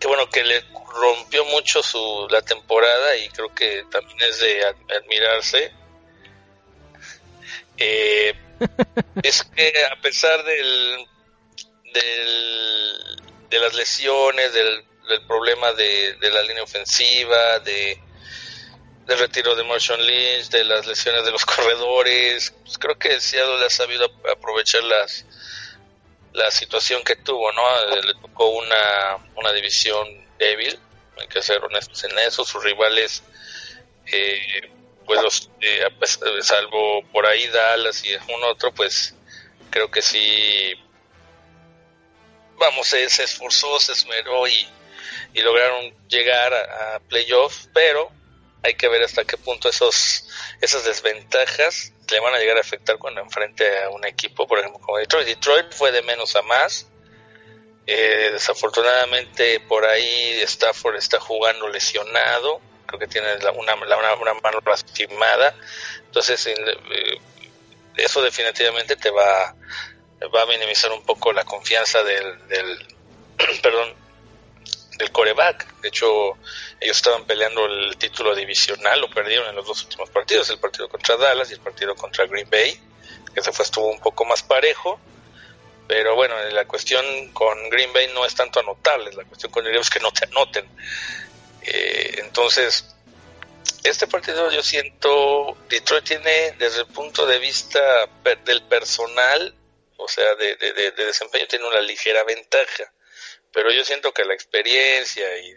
que, 0.00 0.08
bueno 0.08 0.28
que 0.28 0.42
le 0.42 0.64
rompió 0.92 1.44
mucho 1.44 1.82
su 1.82 2.26
la 2.30 2.42
temporada 2.42 3.16
y 3.18 3.28
creo 3.28 3.54
que 3.54 3.84
también 3.90 4.18
es 4.22 4.40
de 4.40 4.64
admirarse. 4.96 5.72
Eh, 7.82 8.34
es 9.22 9.42
que 9.42 9.72
a 9.90 9.98
pesar 10.02 10.44
del, 10.44 11.08
del 11.94 13.20
de 13.48 13.58
las 13.58 13.74
lesiones, 13.74 14.52
del, 14.52 14.84
del 15.08 15.26
problema 15.26 15.72
de, 15.72 16.12
de, 16.14 16.30
la 16.30 16.42
línea 16.42 16.62
ofensiva, 16.62 17.58
de 17.60 17.98
del 19.06 19.18
retiro 19.18 19.56
de 19.56 19.64
Marshall 19.64 20.06
Lynch, 20.06 20.50
de 20.50 20.64
las 20.64 20.86
lesiones 20.86 21.24
de 21.24 21.32
los 21.32 21.44
corredores, 21.46 22.52
pues 22.64 22.78
creo 22.78 22.98
que 22.98 23.20
Seattle 23.20 23.64
ha 23.64 23.70
sabido 23.70 24.12
aprovechar 24.30 24.84
las 24.84 25.24
la 26.32 26.50
situación 26.50 27.02
que 27.04 27.16
tuvo, 27.16 27.52
¿no? 27.52 27.62
Le 28.02 28.14
tocó 28.14 28.50
una, 28.50 29.16
una 29.36 29.52
división 29.52 30.06
débil, 30.38 30.78
hay 31.18 31.28
que 31.28 31.42
ser 31.42 31.62
honestos 31.64 32.04
en 32.04 32.18
eso, 32.18 32.44
sus 32.44 32.62
rivales 32.62 33.22
eh, 34.06 34.70
pues 35.06 35.22
los, 35.22 35.50
eh, 35.60 35.88
pues, 35.98 36.20
salvo 36.42 37.02
por 37.12 37.26
ahí 37.26 37.46
Dallas 37.48 38.04
y 38.04 38.14
un 38.32 38.44
otro, 38.44 38.72
pues 38.72 39.14
creo 39.70 39.90
que 39.90 40.02
sí, 40.02 40.72
vamos, 42.56 42.86
se, 42.86 43.08
se 43.10 43.24
esforzó, 43.24 43.80
se 43.80 43.92
esmeró 43.92 44.46
y, 44.46 44.68
y 45.34 45.40
lograron 45.42 45.92
llegar 46.08 46.54
a, 46.54 47.00
playoff, 47.08 47.66
pero 47.72 48.10
hay 48.62 48.74
que 48.74 48.88
ver 48.88 49.02
hasta 49.02 49.24
qué 49.24 49.36
punto 49.36 49.68
esos 49.68 50.28
esas 50.60 50.84
desventajas 50.84 51.92
le 52.10 52.20
van 52.20 52.34
a 52.34 52.38
llegar 52.38 52.56
a 52.56 52.60
afectar 52.60 52.98
cuando 52.98 53.20
enfrente 53.20 53.82
a 53.82 53.90
un 53.90 54.04
equipo, 54.04 54.46
por 54.46 54.58
ejemplo, 54.58 54.80
como 54.80 54.98
Detroit. 54.98 55.26
Detroit 55.26 55.72
fue 55.72 55.92
de 55.92 56.02
menos 56.02 56.34
a 56.36 56.42
más. 56.42 56.86
Eh, 57.86 58.30
desafortunadamente 58.32 59.58
por 59.60 59.84
ahí 59.84 60.40
Stafford 60.42 60.96
está 60.96 61.18
jugando 61.18 61.66
lesionado 61.66 62.60
creo 62.90 63.00
que 63.00 63.06
tiene 63.06 63.28
una, 63.56 63.74
una, 63.74 64.34
mano 64.34 64.60
lastimada, 64.66 65.54
entonces 66.06 66.46
eh, 66.46 66.54
eso 67.96 68.20
definitivamente 68.20 68.96
te 68.96 69.10
va, 69.10 69.54
va 70.34 70.42
a 70.42 70.46
minimizar 70.46 70.90
un 70.90 71.02
poco 71.04 71.32
la 71.32 71.44
confianza 71.44 72.02
del, 72.02 72.48
del 72.48 72.78
perdón, 73.62 73.94
del 75.00 75.10
coreback. 75.10 75.80
De 75.80 75.88
hecho, 75.88 76.36
ellos 76.78 76.96
estaban 76.96 77.24
peleando 77.24 77.64
el 77.64 77.96
título 77.96 78.34
divisional, 78.34 79.00
lo 79.00 79.10
perdieron 79.10 79.48
en 79.48 79.56
los 79.56 79.66
dos 79.66 79.82
últimos 79.84 80.10
partidos, 80.10 80.50
el 80.50 80.58
partido 80.58 80.88
contra 80.88 81.16
Dallas 81.16 81.50
y 81.50 81.54
el 81.54 81.60
partido 81.60 81.94
contra 81.96 82.26
Green 82.26 82.48
Bay, 82.50 82.78
que 83.34 83.42
se 83.42 83.50
fue 83.50 83.64
estuvo 83.64 83.86
un 83.88 84.00
poco 84.00 84.24
más 84.24 84.42
parejo. 84.42 85.00
Pero 85.88 86.14
bueno, 86.14 86.36
la 86.52 86.66
cuestión 86.66 87.04
con 87.32 87.68
Green 87.70 87.92
Bay 87.92 88.12
no 88.14 88.24
es 88.24 88.34
tanto 88.34 88.60
anotable, 88.60 89.10
la 89.12 89.24
cuestión 89.24 89.50
con 89.50 89.66
ellos 89.66 89.82
es 89.82 89.90
que 89.90 90.00
no 90.00 90.12
te 90.12 90.26
anoten. 90.26 90.68
Eh, 91.62 92.16
entonces, 92.18 92.94
este 93.82 94.06
partido 94.06 94.50
yo 94.52 94.62
siento, 94.62 95.56
Detroit 95.68 96.04
tiene 96.04 96.52
desde 96.58 96.82
el 96.82 96.86
punto 96.86 97.26
de 97.26 97.38
vista 97.38 97.80
del 98.44 98.62
personal, 98.64 99.54
o 99.96 100.06
sea, 100.06 100.34
de, 100.36 100.54
desempeño, 100.92 101.46
tiene 101.48 101.66
una 101.66 101.80
ligera 101.80 102.22
ventaja. 102.24 102.92
Pero 103.52 103.70
yo 103.72 103.84
siento 103.84 104.12
que 104.12 104.24
la 104.24 104.34
experiencia 104.34 105.26
y, 105.38 105.54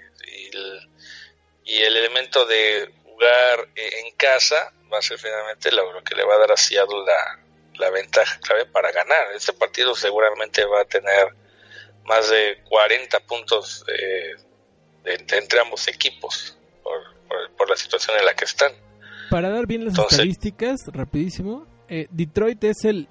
el, 1.65 1.97
elemento 1.97 2.45
de 2.45 2.91
jugar 3.03 3.69
en 3.75 4.15
casa 4.15 4.73
va 4.91 4.99
a 4.99 5.01
ser 5.01 5.17
finalmente 5.17 5.71
lo 5.71 6.03
que 6.03 6.15
le 6.15 6.23
va 6.23 6.35
a 6.35 6.39
dar 6.39 6.51
a 6.51 6.57
Seattle 6.57 7.03
la, 7.05 7.43
la 7.77 7.89
ventaja 7.89 8.39
clave 8.39 8.65
para 8.65 8.91
ganar. 8.91 9.31
Este 9.35 9.53
partido 9.53 9.95
seguramente 9.95 10.65
va 10.65 10.81
a 10.81 10.85
tener 10.85 11.27
más 12.05 12.29
de 12.29 12.57
40 12.69 13.19
puntos 13.21 13.85
eh, 13.87 14.33
entre 15.05 15.59
ambos 15.59 15.87
equipos 15.87 16.57
por, 16.83 17.51
por, 17.57 17.69
la 17.69 17.75
situación 17.75 18.17
en 18.19 18.25
la 18.25 18.33
que 18.33 18.45
están. 18.45 18.71
Para 19.29 19.49
dar 19.49 19.65
bien 19.65 19.85
las 19.85 19.97
estadísticas, 19.97 20.81
rapidísimo, 20.87 21.65
eh, 21.87 22.07
Detroit 22.11 22.63
es 22.65 22.85
el 22.85 23.07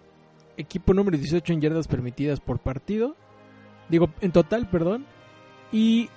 equipo 0.56 0.94
número 0.94 1.16
18 1.16 1.52
en 1.52 1.60
yardas 1.60 1.88
permitidas 1.88 2.40
por 2.40 2.60
partido. 2.60 3.16
Digo, 3.92 4.08
en 4.22 4.32
total, 4.32 4.66
perdón. 4.70 5.04
Y 5.70 6.08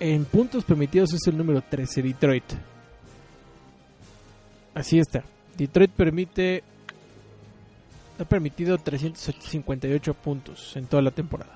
en 0.00 0.24
puntos 0.24 0.64
permitidos 0.64 1.14
es 1.14 1.24
el 1.28 1.38
número 1.38 1.62
13, 1.62 2.02
Detroit. 2.02 2.42
Así 4.74 4.98
está. 4.98 5.22
Detroit 5.56 5.92
permite 5.92 6.64
ha 8.18 8.24
permitido 8.24 8.76
358 8.76 10.14
puntos 10.14 10.76
en 10.76 10.86
toda 10.86 11.00
la 11.00 11.12
temporada. 11.12 11.52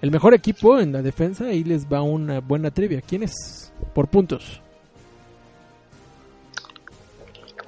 El 0.00 0.10
mejor 0.10 0.32
equipo 0.32 0.78
en 0.78 0.94
la 0.94 1.02
defensa, 1.02 1.44
ahí 1.44 1.62
les 1.62 1.86
va 1.86 2.00
una 2.00 2.40
buena 2.40 2.70
trivia. 2.70 3.02
¿Quién 3.02 3.24
es? 3.24 3.70
Por 3.94 4.08
puntos. 4.08 4.62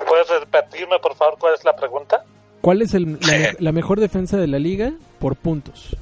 ¿Puedes 0.09 0.41
repetirme, 0.41 0.99
por 1.03 1.14
favor, 1.16 1.37
cuál 1.39 1.55
es 1.55 1.64
la 1.64 1.77
pregunta? 1.77 2.25
¿Cuál 2.62 2.81
es 2.81 2.95
la, 3.61 3.73
mejor 3.73 4.01
defensa 4.01 4.39
de 4.39 4.47
la 4.47 4.59
liga 4.59 4.95
por 5.18 5.37
puntos 5.37 5.95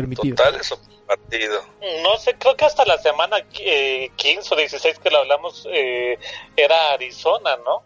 permitidos? 0.00 0.36
Totales 0.36 0.72
o 0.72 0.80
partido. 1.06 1.64
No 2.02 2.16
sé, 2.18 2.34
creo 2.38 2.56
que 2.56 2.64
hasta 2.64 2.84
la 2.84 2.98
semana 2.98 3.40
15 3.42 3.60
eh, 3.64 4.10
o 4.50 4.56
16 4.56 4.98
que 4.98 5.10
lo 5.10 5.18
hablamos 5.18 5.66
eh, 5.70 6.18
era 6.56 6.92
Arizona, 6.92 7.56
¿no? 7.64 7.82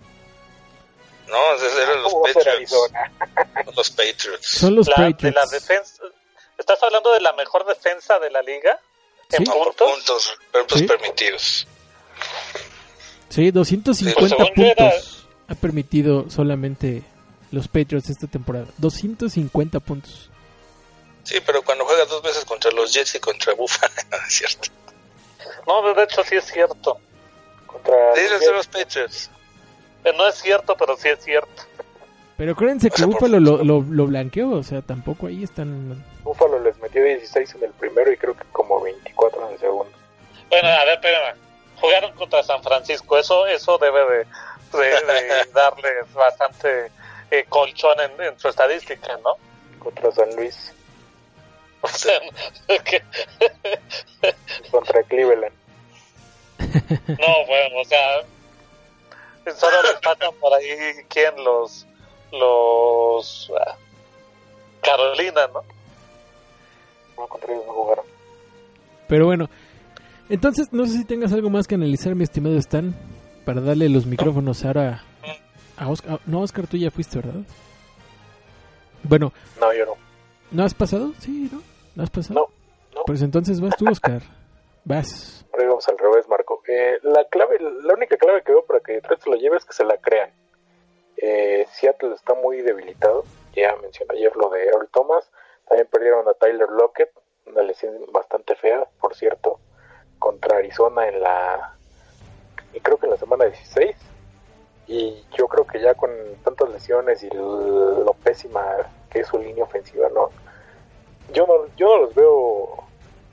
No, 1.29 1.39
eran 1.81 2.03
los 2.03 2.15
Patriots. 2.15 2.91
los 3.77 3.91
Patriots. 3.91 4.47
Son 4.47 4.75
los 4.75 4.89
Patriots. 4.89 5.35
la 5.35 5.47
defensa, 5.47 6.03
¿Estás 6.59 6.83
hablando 6.83 7.13
de 7.13 7.21
la 7.21 7.33
mejor 7.33 7.65
defensa 7.67 8.19
de 8.19 8.31
la 8.31 8.43
liga? 8.43 8.79
¿En 9.31 9.45
puntos? 9.45 10.37
puntos, 10.53 10.83
permitidos. 10.83 11.67
Sí, 13.31 13.51
250 13.51 14.37
puntos 14.55 15.27
ha 15.49 15.55
permitido 15.55 16.29
solamente 16.29 17.03
los 17.51 17.67
Patriots 17.69 18.11
esta 18.11 18.27
temporada. 18.27 18.67
250 18.79 19.81
puntos. 19.81 20.31
Sí, 21.25 21.41
pero 21.45 21.62
cuando 21.62 21.85
juegas 21.85 22.09
dos 22.09 22.23
veces 22.23 22.45
contra 22.45 22.70
los 22.73 22.93
Jets 22.93 23.14
y 23.14 23.20
contra 23.20 23.55
Buffalo, 23.55 23.93
es 24.27 24.35
cierto. 24.35 24.68
No, 25.66 25.95
de 25.95 26.03
hecho 26.03 26.25
sí 26.25 26.37
es 26.37 26.45
cierto. 26.45 26.99
Contra 27.66 28.14
los 28.53 28.66
Patriots. 28.66 29.31
Eh, 30.05 30.12
no 30.16 30.27
es 30.27 30.35
cierto, 30.37 30.77
pero 30.77 30.97
sí 30.97 31.09
es 31.09 31.23
cierto. 31.23 31.62
Pero 32.37 32.53
acuérdense 32.53 32.91
que 32.91 33.05
Búfalo 33.05 33.39
lo, 33.39 33.62
lo, 33.62 33.85
lo, 33.89 34.07
blanqueó, 34.07 34.51
o 34.51 34.62
sea, 34.62 34.83
tampoco 34.83 35.29
ahí 35.29 35.45
están... 35.45 36.03
Búfalo 36.25 36.59
les 36.59 36.77
metió 36.79 37.05
16 37.05 37.55
en 37.55 37.64
el 37.64 37.70
primero 37.70 38.11
y 38.11 38.16
creo 38.16 38.37
que 38.37 38.45
como 38.53 38.81
24 38.81 39.47
en 39.47 39.53
el 39.53 39.61
segundo. 39.61 39.93
Bueno, 40.51 40.68
a 40.68 40.85
ver, 40.85 40.95
espérame. 40.95 41.37
Jugaron 41.81 42.12
contra 42.14 42.43
San 42.43 42.62
Francisco, 42.62 43.18
eso 43.18 43.47
eso 43.47 43.79
debe 43.79 44.01
de, 44.07 44.79
de, 44.79 45.45
darles 45.55 46.12
bastante 46.14 46.91
eh, 47.31 47.45
colchón 47.49 47.97
en, 48.01 48.20
en, 48.20 48.39
su 48.39 48.49
estadística, 48.49 49.16
¿no? 49.18 49.37
Contra 49.79 50.11
San 50.12 50.35
Luis. 50.35 50.73
O 51.85 51.89
sea, 51.89 52.14
que... 52.85 53.03
contra 54.70 55.03
Cleveland. 55.03 55.53
No, 56.61 57.47
bueno, 57.47 57.80
o 57.80 57.85
sea, 57.85 58.22
Solo 59.45 59.83
les 59.83 60.01
faltan 60.01 60.33
por 60.41 60.55
ahí, 60.55 60.68
¿quién? 61.09 61.35
Los. 61.43 61.87
Los. 62.30 63.51
Ah, 63.59 63.76
Carolina, 64.83 65.49
¿no? 65.53 65.62
No, 67.16 67.26
contra 67.26 67.53
ellos 67.53 67.66
no 67.66 67.72
jugaron. 67.72 68.05
Pero 69.09 69.26
bueno, 69.26 69.51
entonces 70.28 70.72
no 70.72 70.87
sé 70.87 70.99
si 70.99 71.05
tengas 71.05 71.33
algo 71.33 71.51
más 71.51 71.66
que 71.66 71.74
analizar, 71.74 72.14
mi 72.14 72.24
estimado 72.24 72.57
Stan, 72.59 72.95
para 73.45 73.61
darle 73.61 73.89
los 73.89 74.07
micrófonos 74.07 74.64
ahora 74.64 75.03
a 75.76 75.89
Oscar. 75.89 76.20
No, 76.24 76.41
Oscar, 76.41 76.66
tú 76.66 76.76
ya 76.76 76.91
fuiste, 76.91 77.18
¿verdad? 77.18 77.43
Bueno. 79.03 79.33
No, 79.61 79.72
yo 79.74 79.87
no. 79.87 79.97
¿No 80.53 80.64
has 80.64 80.74
pasado? 80.74 81.12
Sí, 81.18 81.49
¿no? 81.53 81.61
¿No 81.95 82.03
has 82.03 82.11
pasado? 82.11 82.40
No, 82.40 82.49
no. 82.95 83.05
Pues 83.07 83.22
entonces 83.22 83.61
vas 83.61 83.76
tú, 83.76 83.88
Oscar. 83.90 84.22
vas. 84.84 85.45
vamos 85.57 85.88
al 85.88 85.99
revés, 85.99 86.28
Marco. 86.28 86.62
Eh, 86.68 86.99
la 87.03 87.24
clave, 87.28 87.59
la 87.61 87.95
única 87.95 88.16
clave 88.16 88.43
que 88.43 88.53
veo 88.53 88.64
para 88.64 88.80
que 88.80 88.93
Detroit 88.93 89.20
se 89.20 89.30
lo 89.30 89.36
lleve 89.36 89.57
es 89.57 89.64
que 89.64 89.72
se 89.72 89.84
la 89.84 89.99
crean. 89.99 90.30
Eh, 91.16 91.66
Seattle 91.70 92.14
está 92.14 92.34
muy 92.34 92.62
debilitado. 92.62 93.24
Ya 93.55 93.76
mencioné 93.76 94.14
ayer 94.14 94.34
lo 94.36 94.49
de 94.51 94.64
Earl 94.64 94.88
Thomas. 94.93 95.30
También 95.68 95.88
perdieron 95.90 96.28
a 96.28 96.34
Tyler 96.34 96.68
Lockett, 96.68 97.11
una 97.47 97.62
lesión 97.62 97.95
bastante 98.12 98.57
fea, 98.57 98.86
por 99.01 99.14
cierto, 99.14 99.61
contra 100.18 100.59
Arizona 100.59 101.09
en 101.09 101.20
la. 101.20 101.76
Y 102.72 102.80
creo 102.80 102.99
que 102.99 103.07
en 103.07 103.12
la 103.12 103.18
semana 103.18 103.45
16. 103.45 103.95
Y 104.88 105.24
yo 105.36 105.47
creo 105.47 105.66
que 105.66 105.80
ya 105.80 105.95
con 105.95 106.11
tantas 106.45 106.68
lesiones 106.70 107.22
y 107.22 107.30
lo, 107.30 108.14
pésima 108.24 108.64
que 109.11 109.20
es 109.20 109.28
su 109.28 109.38
línea 109.38 109.64
ofensiva, 109.64 110.09
no. 110.09 110.30
Yo 111.33 111.47
no, 111.47 111.66
yo 111.76 111.89
no 111.89 112.03
los 112.03 112.14
veo 112.14 112.85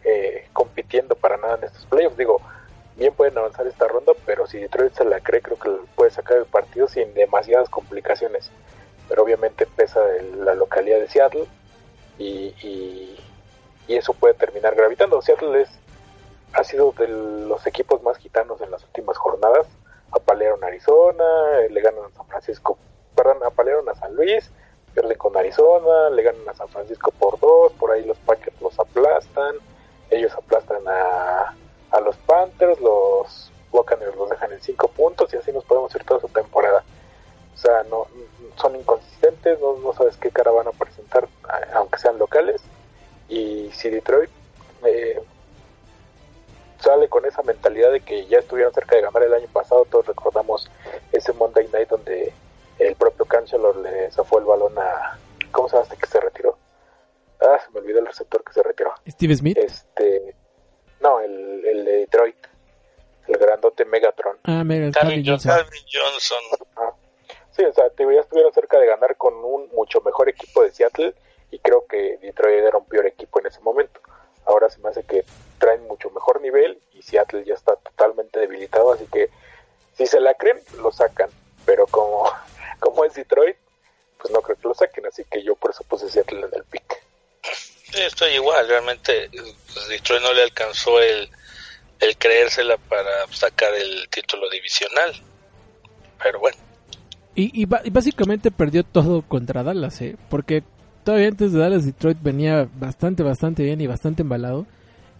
eh, 0.03 0.47
compitiendo 0.53 1.15
para 1.15 1.37
nada 1.37 1.57
en 1.57 1.65
estos 1.65 1.85
playoffs. 1.85 2.17
Digo, 2.17 2.41
bien 2.95 3.13
pueden 3.13 3.37
avanzar 3.37 3.67
esta 3.67 3.87
ronda, 3.87 4.13
pero 4.25 4.47
si 4.47 4.57
Detroit 4.59 4.93
se 4.93 5.05
la 5.05 5.19
cree, 5.19 5.41
creo 5.41 5.57
que 5.59 5.69
puede 5.95 6.11
sacar 6.11 6.37
el 6.37 6.45
partido 6.45 6.87
sin 6.87 7.13
demasiadas 7.13 7.69
complicaciones. 7.69 8.51
Pero 9.07 9.23
obviamente 9.23 9.65
pesa 9.65 10.01
la 10.37 10.53
localidad 10.53 10.99
de 10.99 11.07
Seattle 11.07 11.45
y, 12.17 12.53
y, 12.61 13.15
eso 13.87 14.13
puede 14.13 14.35
terminar 14.35 14.75
gravitando. 14.75 15.21
Seattle 15.21 15.61
es, 15.61 15.69
ha 16.53 16.63
sido 16.63 16.93
de 16.97 17.07
los 17.07 17.65
equipos 17.65 18.03
más 18.03 18.17
gitanos 18.17 18.61
en 18.61 18.69
las 18.69 18.83
últimas 18.83 19.17
jornadas. 19.17 19.67
Apalearon 20.11 20.63
a 20.63 20.67
Arizona, 20.67 21.23
le 21.69 21.81
ganan 21.81 22.05
a 22.05 22.15
San 22.15 22.27
Francisco, 22.27 22.77
perdón, 23.15 23.39
apalearon 23.43 23.89
a 23.89 23.95
San 23.95 24.15
Luis, 24.15 24.51
pierden 24.89 25.17
con 25.17 25.35
Arizona, 25.37 26.09
le 26.09 26.23
ganan 26.23 26.47
a 26.49 26.53
San 26.53 26.67
Francisco 26.69 27.11
por 27.11 27.39
dos, 27.39 27.73
por 27.73 27.91
ahí 27.91 28.03
los 28.05 28.17
Packers 28.19 28.59
los 28.61 28.77
aplastan, 28.79 29.55
ellos 30.09 30.33
aplastan 30.33 30.87
a 30.87 31.55
a 31.91 31.99
los 31.99 32.15
Panthers, 32.17 32.79
los 32.81 33.51
Buccaneers 33.71 34.15
los 34.15 34.29
dejan 34.29 34.51
en 34.51 34.61
5 34.61 34.87
puntos 34.89 35.33
y 35.33 35.37
así 35.37 35.51
nos 35.51 35.63
podemos 35.65 35.93
ir 35.95 36.03
toda 36.03 36.19
su 36.19 36.27
temporada. 36.29 36.83
O 37.53 37.57
sea, 37.57 37.83
no 37.83 38.07
son 38.55 38.75
inconsistentes, 38.75 39.59
no, 39.59 39.93
sabes 39.93 40.17
qué 40.17 40.31
cara 40.31 40.51
van 40.51 40.67
a 40.67 40.71
presentar, 40.71 41.27
aunque 41.73 41.97
sean 41.97 42.17
locales. 42.17 42.61
Y 43.27 43.69
si 43.73 43.89
Detroit 43.89 44.29
eh, 44.83 45.21
sale 46.79 47.07
con 47.09 47.25
esa 47.25 47.41
mentalidad 47.43 47.91
de 47.91 48.01
que 48.01 48.25
ya 48.27 48.39
estuvieron 48.39 48.73
cerca 48.73 48.95
de 48.95 49.03
ganar 49.03 49.23
el 49.23 49.33
año 49.33 49.47
pasado, 49.51 49.85
todos 49.85 50.07
recordamos 50.07 50.69
ese 51.11 51.31
Monday 51.33 51.67
Night 51.71 51.89
donde 51.89 52.33
el 52.79 52.95
propio 52.95 53.25
Chancellor 53.29 53.75
le 53.77 54.11
zafó 54.11 54.39
el 54.39 54.45
balón 54.45 54.77
a... 54.77 55.17
¿Cómo 55.51 55.67
se 55.67 55.75
llama 55.75 55.83
este 55.83 55.97
que 55.97 56.07
se 56.07 56.19
retiró? 56.19 56.57
Ah, 57.41 57.59
se 57.63 57.71
me 57.71 57.79
olvidó 57.79 57.99
el 57.99 58.05
receptor 58.05 58.43
que 58.43 58.53
se 58.53 58.63
retiró. 58.63 58.93
Steve 59.07 59.35
Smith. 59.35 59.57
Este, 59.57 60.35
no, 61.01 61.19
el, 61.19 61.65
el 61.65 61.85
de 61.85 61.91
Detroit. 61.91 62.35
El 63.27 63.37
grandote 63.37 63.85
Megatron. 63.85 64.37
Ah, 64.43 64.63
Megatron. 64.63 65.23
Johnson. 65.25 65.65
Johnson. 65.91 66.67
Ah. 66.75 66.93
Sí, 67.51 67.63
o 67.63 67.73
sea, 67.73 67.85
ya 67.87 68.21
estuvieron 68.21 68.53
cerca 68.53 68.79
de 68.79 68.87
ganar 68.87 69.15
con 69.17 69.33
un 69.35 69.69
mucho 69.73 70.01
mejor 70.01 70.29
equipo 70.29 70.63
de 70.63 70.71
Seattle 70.71 71.13
y 71.51 71.59
creo 71.59 71.85
que 71.87 72.17
Detroit 72.21 72.63
era 72.63 72.77
un 72.77 72.85
peor 72.85 73.05
equipo 73.05 73.39
en 73.39 73.47
ese 73.47 73.59
momento. 73.61 73.99
Ahora 74.45 74.69
se 74.69 74.79
me 74.79 74.89
hace 74.89 75.03
que 75.03 75.25
traen 75.57 75.85
mucho 75.87 76.09
mejor 76.11 76.41
nivel 76.41 76.81
y 76.93 77.01
Seattle 77.01 77.43
ya 77.43 77.53
está 77.53 77.75
totalmente 77.75 78.39
debilitado, 78.39 78.93
así 78.93 79.05
que 79.07 79.29
si 79.93 80.07
se 80.07 80.19
la 80.19 80.33
creen, 80.35 80.59
lo 80.81 80.91
sacan. 80.91 81.29
Pero 81.65 81.85
como, 81.87 82.31
como 82.81 83.05
es 83.05 83.13
Detroit, 83.13 83.57
pues 84.21 84.33
no 84.33 84.41
creo 84.41 84.57
que 84.57 84.67
lo 84.67 84.73
saquen, 84.73 85.05
así 85.05 85.23
que 85.25 85.43
yo 85.43 85.55
por 85.55 85.71
eso 85.71 85.83
puse 85.83 86.09
Seattle 86.09 86.39
en 86.39 86.53
el 86.53 86.63
pick 86.65 87.09
estoy 87.97 88.33
igual, 88.33 88.67
realmente 88.67 89.29
pues, 89.31 89.87
Detroit 89.89 90.21
no 90.21 90.33
le 90.33 90.43
alcanzó 90.43 90.99
el, 90.99 91.29
el 91.99 92.17
creérsela 92.17 92.77
para 92.77 93.27
sacar 93.31 93.73
el 93.73 94.07
título 94.09 94.49
divisional, 94.49 95.13
pero 96.21 96.39
bueno. 96.39 96.57
Y, 97.35 97.61
y, 97.61 97.65
básicamente 97.65 98.51
perdió 98.51 98.83
todo 98.83 99.21
contra 99.21 99.63
Dallas, 99.63 100.01
¿eh? 100.01 100.17
porque 100.29 100.63
todavía 101.03 101.29
antes 101.29 101.53
de 101.53 101.59
Dallas 101.59 101.85
Detroit 101.85 102.17
venía 102.21 102.67
bastante, 102.73 103.23
bastante 103.23 103.63
bien 103.63 103.79
y 103.81 103.87
bastante 103.87 104.23
embalado. 104.23 104.65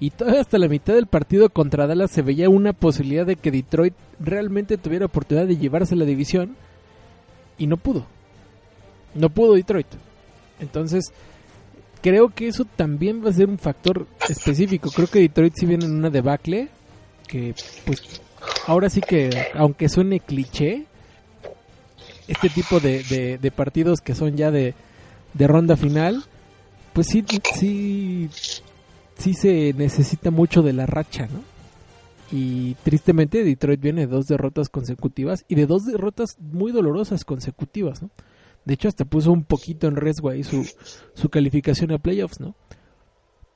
Y 0.01 0.11
todavía 0.11 0.41
hasta 0.41 0.57
la 0.57 0.69
mitad 0.69 0.93
del 0.93 1.07
partido 1.07 1.49
contra 1.49 1.85
Dallas 1.85 2.11
se 2.11 2.21
veía 2.21 2.49
una 2.49 2.71
posibilidad 2.71 3.25
de 3.25 3.35
que 3.35 3.51
Detroit 3.51 3.93
realmente 4.17 4.77
tuviera 4.77 5.05
oportunidad 5.05 5.45
de 5.45 5.57
llevarse 5.57 5.95
la 5.95 6.05
división. 6.05 6.55
Y 7.59 7.67
no 7.67 7.77
pudo. 7.77 8.05
No 9.13 9.29
pudo 9.29 9.53
Detroit. 9.53 9.87
Entonces, 10.59 11.11
creo 12.01 12.29
que 12.29 12.47
eso 12.47 12.65
también 12.65 13.23
va 13.23 13.29
a 13.29 13.33
ser 13.33 13.47
un 13.49 13.59
factor 13.59 14.07
específico. 14.27 14.89
Creo 14.89 15.07
que 15.07 15.19
Detroit 15.19 15.53
si 15.55 15.65
viene 15.65 15.85
en 15.85 15.95
una 15.95 16.09
debacle 16.09 16.69
que 17.27 17.53
pues 17.85 18.01
ahora 18.65 18.89
sí 18.89 19.01
que 19.01 19.29
aunque 19.53 19.87
suene 19.89 20.19
cliché, 20.19 20.85
este 22.27 22.49
tipo 22.49 22.79
de, 22.79 23.03
de, 23.03 23.37
de 23.37 23.51
partidos 23.51 24.01
que 24.01 24.15
son 24.15 24.35
ya 24.35 24.51
de, 24.51 24.73
de 25.33 25.47
ronda 25.47 25.75
final, 25.75 26.23
pues 26.93 27.07
sí, 27.07 27.23
sí, 27.55 28.29
sí 29.17 29.33
se 29.33 29.73
necesita 29.73 30.31
mucho 30.31 30.61
de 30.61 30.73
la 30.73 30.85
racha, 30.85 31.27
¿no? 31.27 31.43
Y 32.31 32.75
tristemente 32.83 33.43
Detroit 33.43 33.81
viene 33.81 34.01
de 34.01 34.13
dos 34.13 34.27
derrotas 34.27 34.69
consecutivas 34.69 35.45
y 35.47 35.55
de 35.55 35.65
dos 35.65 35.85
derrotas 35.85 36.37
muy 36.39 36.71
dolorosas 36.71 37.25
consecutivas, 37.25 38.01
¿no? 38.03 38.09
De 38.65 38.75
hecho, 38.75 38.87
hasta 38.87 39.05
puso 39.05 39.31
un 39.31 39.43
poquito 39.43 39.87
en 39.87 39.95
riesgo 39.95 40.29
ahí 40.29 40.43
su, 40.43 40.63
su 41.13 41.29
calificación 41.29 41.91
a 41.91 41.97
playoffs, 41.97 42.39
¿no? 42.39 42.53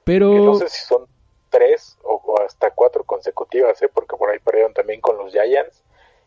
Pero... 0.03 0.31
Que 0.31 0.39
no 0.39 0.55
sé 0.55 0.69
si 0.69 0.85
son 0.85 1.05
tres 1.49 1.97
o, 2.03 2.15
o 2.25 2.41
hasta 2.41 2.71
cuatro 2.71 3.03
consecutivas, 3.03 3.79
¿eh? 3.83 3.89
Porque 3.93 4.15
por 4.15 4.29
ahí 4.31 4.39
perdieron 4.39 4.73
también 4.73 5.01
con 5.01 5.17
los 5.17 5.31
Giants. 5.31 5.83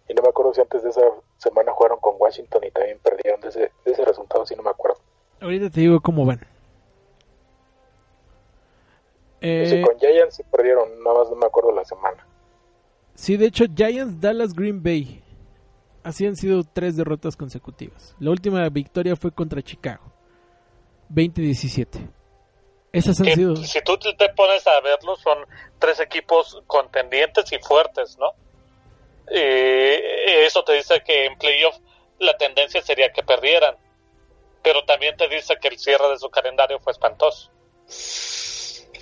Y 0.09 0.15
no 0.15 0.23
me 0.23 0.29
acuerdo 0.29 0.55
si 0.55 0.61
antes 0.61 0.85
de 0.85 0.91
esa 0.91 1.01
semana 1.39 1.73
jugaron 1.73 1.99
con 1.99 2.15
Washington 2.17 2.63
y 2.63 2.71
también 2.71 3.01
perdieron 3.03 3.41
de 3.41 3.49
ese, 3.49 3.73
de 3.85 3.93
ese 3.93 4.05
resultado, 4.05 4.47
si 4.47 4.55
no 4.55 4.63
me 4.63 4.71
acuerdo. 4.71 4.99
Ahorita 5.41 5.69
te 5.69 5.81
digo 5.81 6.01
cómo 6.01 6.25
van. 6.25 6.39
Sí, 9.41 9.49
Eh, 9.49 9.83
con 9.85 9.99
Giants 9.99 10.37
sí 10.37 10.43
perdieron, 10.45 11.03
nada 11.03 11.19
más 11.19 11.31
no 11.31 11.37
me 11.37 11.47
acuerdo 11.47 11.73
la 11.73 11.85
semana. 11.85 12.25
Sí, 13.17 13.37
de 13.37 13.47
hecho, 13.47 13.65
Giants, 13.75 14.21
Dallas, 14.21 14.53
Green 14.55 14.83
Bay. 14.83 15.23
Así 16.05 16.25
han 16.25 16.37
sido 16.37 16.63
tres 16.63 16.97
derrotas 16.97 17.37
consecutivas. 17.37 18.15
La 18.21 18.31
última 18.31 18.69
victoria 18.69 19.17
fue 19.17 19.33
contra 19.33 19.61
Chicago. 19.61 20.13
20-17. 21.11 22.09
Esas 22.93 23.19
han 23.21 23.27
Que, 23.27 23.35
sido... 23.35 23.57
si 23.57 23.83
tú 23.83 23.99
te 23.99 24.29
pones 24.31 24.67
a 24.67 24.81
verlo, 24.81 25.17
son 25.17 25.39
tres 25.79 25.99
equipos 26.01 26.63
contendientes 26.67 27.51
y 27.53 27.59
fuertes, 27.59 28.17
¿no? 28.19 28.31
Eh, 29.33 30.45
eso 30.47 30.63
te 30.63 30.75
dice 30.75 31.03
que 31.05 31.27
en 31.27 31.37
playoff 31.37 31.77
la 32.21 32.37
tendencia 32.39 32.81
sería 32.83 33.13
que 33.13 33.23
perdieran, 33.23 33.77
pero 34.63 34.85
también 34.85 35.17
te 35.17 35.29
dice 35.29 35.57
que 35.61 35.69
el 35.69 35.79
cierre 35.79 36.09
de 36.11 36.19
su 36.19 36.31
calendario 36.31 36.79
fue 36.79 36.93
espantoso. 36.93 37.51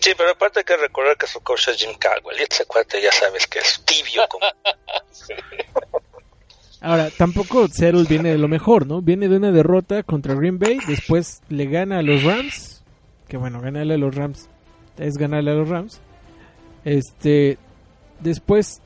Sí, 0.04 0.10
pero 0.18 0.32
aparte 0.32 0.58
hay 0.58 0.64
que 0.66 0.76
recordar 0.76 1.16
que 1.16 1.26
su 1.26 1.40
coach 1.40 1.68
es 1.68 1.78
Jim 1.78 1.96
Caldwell. 1.98 2.38
Y 2.38 2.42
ese 2.42 2.66
cuate 2.66 3.00
ya 3.00 3.10
sabes 3.10 3.46
que 3.46 3.60
es 3.60 3.82
tibio 3.86 4.20
como... 4.28 4.44
Ahora, 6.82 7.08
tampoco 7.16 7.68
Seattle 7.68 8.04
viene 8.06 8.32
de 8.32 8.36
lo 8.36 8.46
mejor, 8.46 8.86
¿no? 8.86 9.00
Viene 9.00 9.28
de 9.28 9.38
una 9.38 9.50
derrota 9.50 10.02
contra 10.02 10.34
Green 10.34 10.58
Bay, 10.58 10.76
después 10.86 11.40
le 11.48 11.64
gana 11.64 12.00
a 12.00 12.02
los 12.02 12.22
Rams, 12.22 12.84
que 13.28 13.38
bueno, 13.38 13.62
ganarle 13.62 13.94
a 13.94 13.96
los 13.96 14.14
Rams 14.14 14.50
es 14.98 15.14
ganarle 15.14 15.52
a 15.52 15.54
los 15.54 15.70
Rams. 15.70 15.98
Este, 16.84 17.56
después 18.20 18.82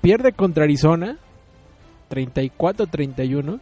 pierde 0.00 0.32
contra 0.32 0.64
Arizona, 0.64 1.18
34-31, 2.08 3.60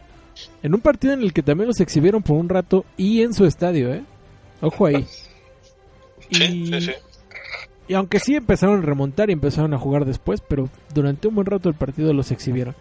en 0.63 0.73
un 0.73 0.79
partido 0.79 1.15
en 1.15 1.21
el 1.21 1.33
que 1.33 1.43
también 1.43 1.67
los 1.67 1.81
exhibieron 1.81 2.23
por 2.23 2.37
un 2.37 2.47
rato 2.47 2.85
y 2.95 3.23
en 3.23 3.33
su 3.33 3.43
estadio, 3.43 3.93
¿eh? 3.93 4.05
Ojo 4.61 4.85
ahí. 4.85 5.05
Sí, 6.31 6.43
Y- 6.43 6.67
sí, 6.67 6.81
sí. 6.81 6.91
y 7.87 7.93
aunque 7.95 8.19
sí 8.19 8.35
empezaron 8.35 8.79
a 8.79 8.81
remontar 8.81 9.29
y 9.29 9.33
empezaron 9.33 9.73
a 9.73 9.77
jugar 9.79 10.05
después, 10.05 10.41
pero 10.47 10.69
durante 10.93 11.27
un 11.27 11.35
buen 11.35 11.45
rato 11.47 11.69
el 11.69 11.75
partido 11.75 12.13
los 12.13 12.31
exhibieron. 12.31 12.75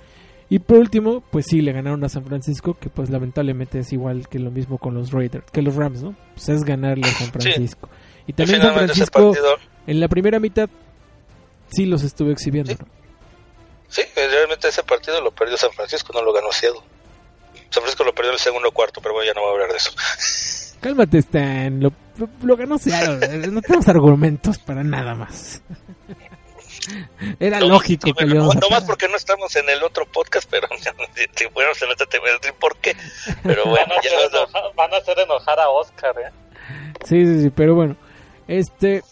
Y 0.48 0.58
por 0.58 0.76
último, 0.78 1.22
pues 1.30 1.46
sí, 1.48 1.62
le 1.62 1.72
ganaron 1.72 2.04
a 2.04 2.08
San 2.10 2.24
Francisco, 2.26 2.74
que 2.78 2.90
pues 2.90 3.08
lamentablemente 3.08 3.78
es 3.78 3.92
igual 3.92 4.28
que 4.28 4.38
lo 4.38 4.50
mismo 4.50 4.76
con 4.76 4.92
los 4.94 5.10
Raiders, 5.10 5.50
que 5.50 5.62
los 5.62 5.76
Rams, 5.76 6.02
¿no? 6.02 6.14
Pues 6.34 6.48
es 6.50 6.62
ganarle 6.64 7.08
a 7.08 7.12
San 7.12 7.32
Francisco. 7.32 7.88
Y 8.26 8.32
Y 8.32 8.34
también 8.34 8.60
San 8.60 8.74
Francisco, 8.74 9.32
en 9.86 9.98
la 10.00 10.08
primera 10.08 10.38
mitad, 10.38 10.68
sí 11.70 11.86
los 11.86 12.02
estuvo 12.02 12.30
exhibiendo, 12.30 12.72
Sí. 12.72 12.78
¿no? 12.80 12.86
Sí, 13.88 14.02
realmente 14.14 14.68
ese 14.68 14.82
partido 14.82 15.20
lo 15.22 15.30
perdió 15.32 15.56
San 15.56 15.70
Francisco, 15.72 16.12
no 16.14 16.22
lo 16.22 16.32
ganó 16.32 16.52
Seattle. 16.52 16.80
San 17.70 17.82
Francisco 17.82 18.04
lo 18.04 18.14
perdió 18.14 18.30
en 18.30 18.34
el 18.34 18.40
segundo 18.40 18.70
cuarto, 18.72 19.00
pero 19.00 19.14
bueno, 19.14 19.26
ya 19.26 19.34
no 19.34 19.40
voy 19.40 19.50
a 19.50 19.52
hablar 19.54 19.70
de 19.70 19.76
eso. 19.78 19.90
Cálmate, 20.80 21.18
Stan, 21.18 21.80
lo, 21.80 21.92
lo, 22.42 22.56
ganó 22.56 22.78
Seattle, 22.78 23.46
no 23.48 23.60
tenemos 23.62 23.88
argumentos 23.88 24.58
para 24.58 24.82
nada 24.84 25.14
más. 25.14 25.62
Era 27.38 27.60
No, 27.60 27.66
lógico 27.68 28.08
sí, 28.08 28.12
que 28.12 28.24
bueno, 28.24 28.46
no, 28.46 28.50
a 28.66 28.70
más 28.70 28.84
porque 28.84 29.08
no 29.08 29.16
estamos 29.16 29.54
en 29.56 29.68
el 29.68 29.82
otro 29.84 30.04
podcast, 30.06 30.48
pero 30.50 30.66
si 31.36 31.44
fuéramos 31.48 31.80
en 31.82 31.90
este 31.90 32.06
tema, 32.06 32.24
el 32.42 32.54
por 32.54 32.76
qué. 32.78 32.96
Pero 33.42 33.64
bueno, 33.66 33.86
Van 33.88 33.98
a, 33.98 34.02
ya 34.02 34.10
hacer 34.10 34.32
no- 34.32 34.38
enojar, 34.38 34.62
van 34.74 34.94
a 34.94 34.96
hacer 34.96 35.18
enojar 35.20 35.60
a 35.60 35.68
Oscar, 35.68 36.14
¿eh? 36.18 36.30
Sí, 37.04 37.24
sí, 37.26 37.42
sí, 37.42 37.50
pero 37.50 37.74
bueno. 37.74 37.96
Este, 38.48 39.02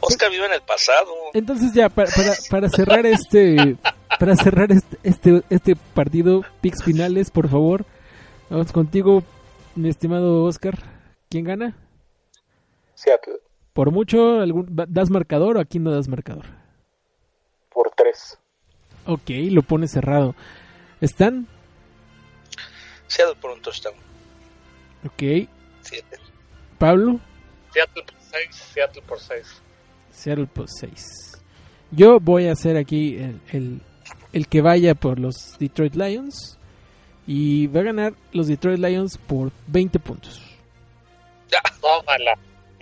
Oscar 0.00 0.30
vive 0.30 0.46
en 0.46 0.54
el 0.54 0.62
pasado. 0.62 1.10
Entonces 1.34 1.72
ya 1.74 1.88
para, 1.88 2.10
para, 2.10 2.32
para 2.50 2.68
cerrar 2.70 3.04
este 3.06 3.76
para 4.18 4.34
cerrar 4.36 4.72
este, 4.72 4.96
este 5.02 5.42
este 5.50 5.76
partido 5.76 6.42
picks 6.60 6.82
finales, 6.82 7.30
por 7.30 7.48
favor. 7.48 7.84
Vamos 8.48 8.72
contigo, 8.72 9.22
mi 9.74 9.88
estimado 9.90 10.44
Oscar. 10.44 10.78
¿Quién 11.28 11.44
gana? 11.44 11.76
Seattle, 13.02 13.40
Por 13.72 13.90
mucho, 13.90 14.40
algún, 14.40 14.66
¿das 14.88 15.10
marcador 15.10 15.56
o 15.56 15.60
aquí 15.60 15.78
no 15.78 15.90
das 15.90 16.06
marcador? 16.08 16.44
por 17.72 17.90
tres. 17.96 18.38
Ok, 19.06 19.30
lo 19.50 19.62
pone 19.62 19.88
cerrado. 19.88 20.34
¿Están? 21.00 21.48
Seattle 23.08 23.34
por 23.40 23.50
un 23.50 23.60
touchdown. 23.62 23.94
Ok. 25.06 25.48
Siete. 25.80 26.18
Pablo, 26.78 27.18
Seattle 27.72 28.02
por 28.04 28.14
6, 28.20 28.54
Seattle 28.74 29.02
por 29.02 29.18
6. 29.20 29.62
Seattle 30.10 30.46
por 30.46 30.68
6. 30.68 31.42
Yo 31.90 32.20
voy 32.20 32.46
a 32.48 32.52
hacer 32.52 32.76
aquí 32.76 33.16
el, 33.16 33.40
el, 33.52 33.80
el 34.32 34.46
que 34.48 34.60
vaya 34.62 34.94
por 34.94 35.18
los 35.18 35.56
Detroit 35.58 35.94
Lions. 35.94 36.58
Y 37.26 37.68
va 37.68 37.80
a 37.80 37.84
ganar 37.84 38.14
los 38.32 38.48
Detroit 38.48 38.78
Lions 38.80 39.16
por 39.16 39.50
20 39.68 39.98
puntos. 40.00 40.40
Tómala. 41.80 42.36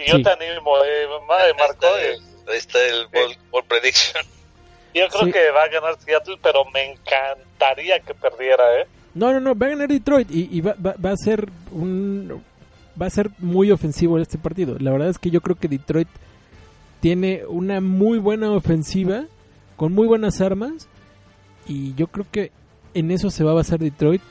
Y 0.04 0.10
yo 0.10 0.16
Sí. 0.16 0.22
te 0.22 0.30
animo, 0.30 0.76
eh, 0.84 1.06
madre, 1.28 1.52
Marco. 1.58 1.86
Ahí 1.86 2.04
eh, 2.04 2.12
está 2.12 2.18
el, 2.46 2.48
ahí 2.52 2.58
está 2.58 2.86
el 2.86 3.06
ball, 3.08 3.36
ball 3.50 3.64
prediction. 3.64 4.24
yo 4.94 5.08
creo 5.08 5.24
Sí. 5.26 5.32
que 5.32 5.50
va 5.50 5.64
a 5.64 5.68
ganar 5.68 5.96
Seattle, 6.00 6.38
pero 6.42 6.64
me 6.66 6.92
encantaría 6.92 8.00
que 8.00 8.14
perdiera, 8.14 8.80
¿eh? 8.80 8.86
No, 9.14 9.32
no, 9.32 9.40
no, 9.40 9.54
va 9.56 9.66
a 9.66 9.70
ganar 9.70 9.88
Detroit 9.88 10.30
y, 10.30 10.48
y 10.50 10.60
va, 10.60 10.74
va- 10.84 10.94
va 11.04 11.10
a 11.10 11.16
ser 11.16 11.48
un 11.72 12.42
va 13.00 13.06
a 13.06 13.10
ser 13.10 13.30
muy 13.38 13.70
ofensivo 13.70 14.18
este 14.18 14.36
partido. 14.38 14.76
La 14.78 14.90
verdad 14.92 15.08
es 15.08 15.18
que 15.18 15.30
yo 15.30 15.40
creo 15.40 15.56
que 15.56 15.68
Detroit 15.68 16.08
tiene 17.00 17.44
una 17.48 17.80
muy 17.80 18.18
buena 18.18 18.50
ofensiva 18.52 19.24
con 19.76 19.92
muy 19.94 20.06
buenas 20.06 20.40
armas 20.40 20.86
y 21.66 21.94
yo 21.94 22.08
creo 22.08 22.26
que 22.30 22.52
en 22.94 23.10
eso 23.10 23.30
se 23.30 23.42
va 23.44 23.52
a 23.52 23.54
basar 23.54 23.78
Detroit. 23.78 24.22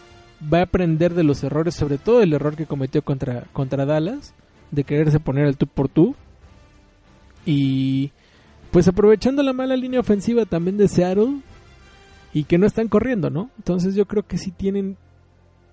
Va 0.53 0.59
a 0.59 0.63
aprender 0.63 1.13
de 1.15 1.24
los 1.24 1.43
errores, 1.43 1.76
sobre 1.76 1.97
todo 1.97 2.22
el 2.22 2.32
error 2.34 2.55
que 2.55 2.65
cometió 2.65 3.01
contra 3.01 3.43
contra 3.51 3.86
Dallas 3.86 4.34
de 4.72 4.84
quererse 4.84 5.20
poner 5.20 5.47
el 5.47 5.57
tú 5.57 5.67
por 5.67 5.89
tú 5.89 6.15
y 7.45 8.11
pues 8.72 8.88
aprovechando 8.88 9.41
la 9.43 9.53
mala 9.53 9.76
línea 9.76 9.99
ofensiva 9.99 10.45
también 10.45 10.78
de 10.78 10.88
Seattle 10.88 11.39
y 12.34 12.43
que 12.43 12.57
no 12.57 12.67
están 12.67 12.88
corriendo, 12.88 13.30
¿no? 13.30 13.49
Entonces 13.57 13.95
yo 13.95 14.05
creo 14.05 14.24
que 14.28 14.38
sí 14.38 14.51
tienen 14.51 14.97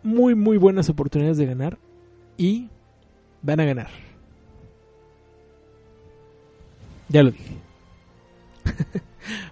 muy 0.02 0.34
muy 0.34 0.56
buenas 0.56 0.88
oportunidades 0.88 1.36
de 1.36 1.46
ganar 1.46 1.78
y 2.38 2.68
van 3.42 3.60
a 3.60 3.64
ganar. 3.64 3.88
Ya 7.08 7.22
lo 7.22 7.30
dije. 7.30 7.56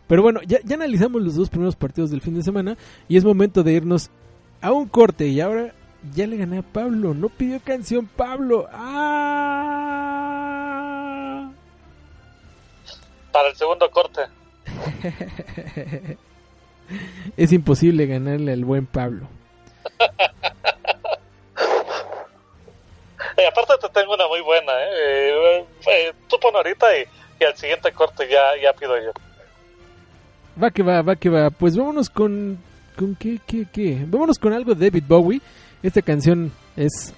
Pero 0.06 0.22
bueno, 0.22 0.40
ya, 0.46 0.58
ya 0.64 0.74
analizamos 0.76 1.22
los 1.22 1.34
dos 1.34 1.50
primeros 1.50 1.76
partidos 1.76 2.10
del 2.10 2.20
fin 2.20 2.34
de 2.34 2.42
semana 2.42 2.76
y 3.08 3.16
es 3.16 3.24
momento 3.24 3.62
de 3.62 3.72
irnos 3.72 4.10
a 4.60 4.72
un 4.72 4.88
corte 4.88 5.28
y 5.28 5.40
ahora 5.40 5.74
ya 6.12 6.26
le 6.26 6.36
gané 6.36 6.58
a 6.58 6.62
Pablo, 6.62 7.14
no 7.14 7.28
pidió 7.28 7.60
canción 7.60 8.06
Pablo. 8.06 8.68
¡Ah! 8.72 9.94
Para 13.32 13.48
el 13.48 13.56
segundo 13.56 13.90
corte. 13.90 14.22
Es 17.36 17.50
imposible 17.52 18.06
ganarle 18.06 18.52
al 18.52 18.64
buen 18.64 18.86
Pablo. 18.86 19.26
Eh, 23.36 23.48
aparte 23.48 23.72
te 23.80 23.88
tengo 23.88 24.14
una 24.14 24.28
muy 24.28 24.40
buena, 24.42 24.72
¿eh? 24.72 24.88
Eh, 24.92 25.64
eh, 25.90 26.12
tú 26.28 26.38
pon 26.38 26.54
ahorita 26.54 26.86
y, 26.96 27.04
y 27.40 27.44
al 27.44 27.56
siguiente 27.56 27.90
corte 27.90 28.28
ya, 28.28 28.40
ya 28.62 28.72
pido 28.74 28.96
yo. 28.96 29.10
Va 30.62 30.70
que 30.70 30.84
va, 30.84 31.02
va 31.02 31.16
que 31.16 31.28
va. 31.28 31.50
Pues 31.50 31.76
vámonos 31.76 32.08
con. 32.10 32.58
¿Con 32.96 33.16
qué, 33.16 33.40
qué, 33.44 33.66
qué? 33.72 34.04
Vámonos 34.06 34.38
con 34.38 34.52
algo 34.52 34.72
de 34.74 34.88
David 34.88 35.02
Bowie. 35.08 35.40
Esta 35.84 36.00
canción 36.00 36.50
es 36.78 37.12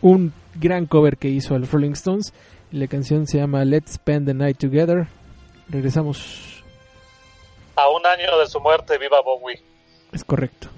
un 0.00 0.32
gran 0.54 0.86
cover 0.86 1.16
que 1.16 1.26
hizo 1.26 1.58
los 1.58 1.72
Rolling 1.72 1.94
Stones. 1.94 2.32
La 2.70 2.86
canción 2.86 3.26
se 3.26 3.38
llama 3.38 3.64
Let's 3.64 3.94
Spend 3.94 4.28
the 4.28 4.34
Night 4.34 4.56
Together. 4.56 5.08
Regresamos. 5.68 6.62
A 7.74 7.88
un 7.90 8.06
año 8.06 8.38
de 8.38 8.46
su 8.46 8.60
muerte, 8.60 8.98
viva 8.98 9.20
Bowie. 9.20 9.60
Es 10.12 10.22
correcto. 10.22 10.68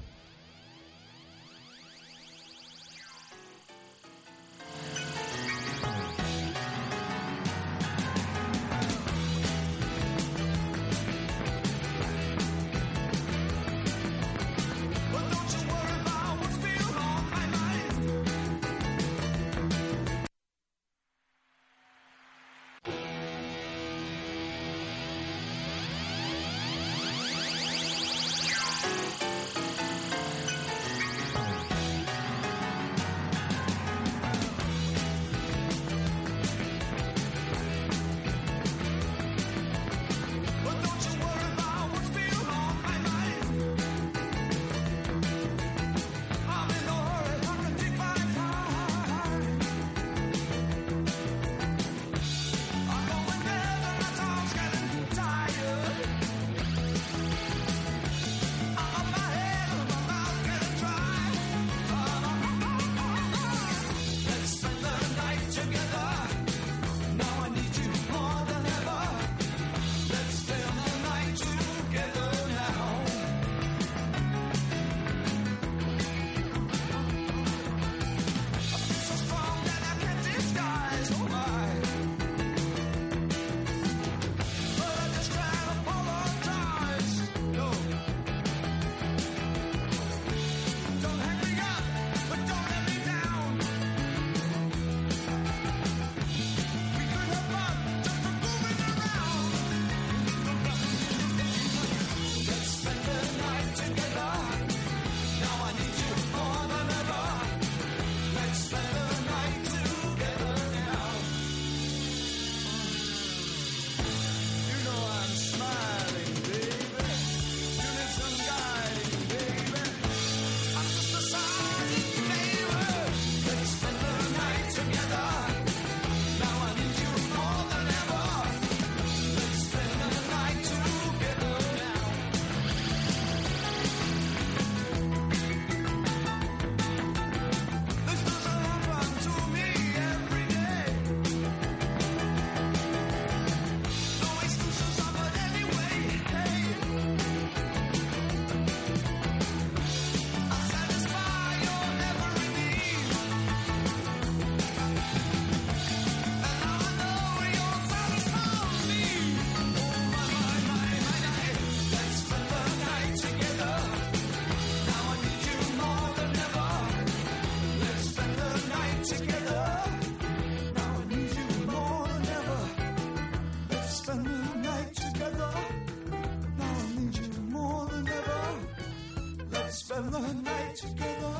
Together. 180.76 181.36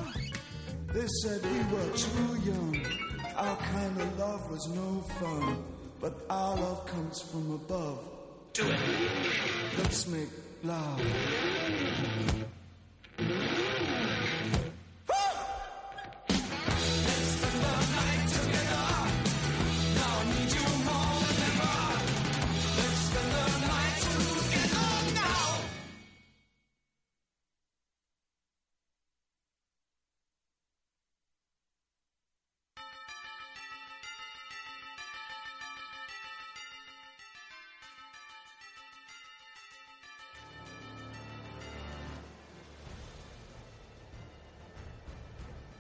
They 0.93 1.07
said 1.23 1.43
we 1.43 1.59
were 1.75 1.91
too 1.97 2.51
young. 2.51 2.87
Our 3.37 3.57
kind 3.57 4.01
of 4.01 4.19
love 4.19 4.51
was 4.51 4.67
no 4.69 5.01
fun. 5.21 5.65
But 6.01 6.15
our 6.31 6.57
love 6.57 6.87
comes 6.87 7.21
from 7.21 7.55
above. 7.55 7.99
Do 8.53 8.67
it. 8.67 8.79
Let's 9.79 10.07
make 10.07 10.29
love. 10.63 11.03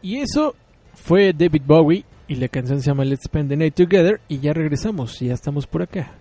Y 0.07 0.19
eso 0.21 0.55
fue 0.95 1.33
David 1.33 1.63
Bowie 1.67 2.05
y 2.29 2.37
la 2.37 2.47
canción 2.47 2.81
se 2.81 2.87
llama 2.87 3.05
Let's 3.05 3.25
Spend 3.25 3.49
the 3.49 3.57
Night 3.57 3.75
Together 3.75 4.21
y 4.29 4.39
ya 4.39 4.53
regresamos, 4.53 5.19
ya 5.19 5.35
estamos 5.35 5.67
por 5.67 5.83
acá. 5.83 6.13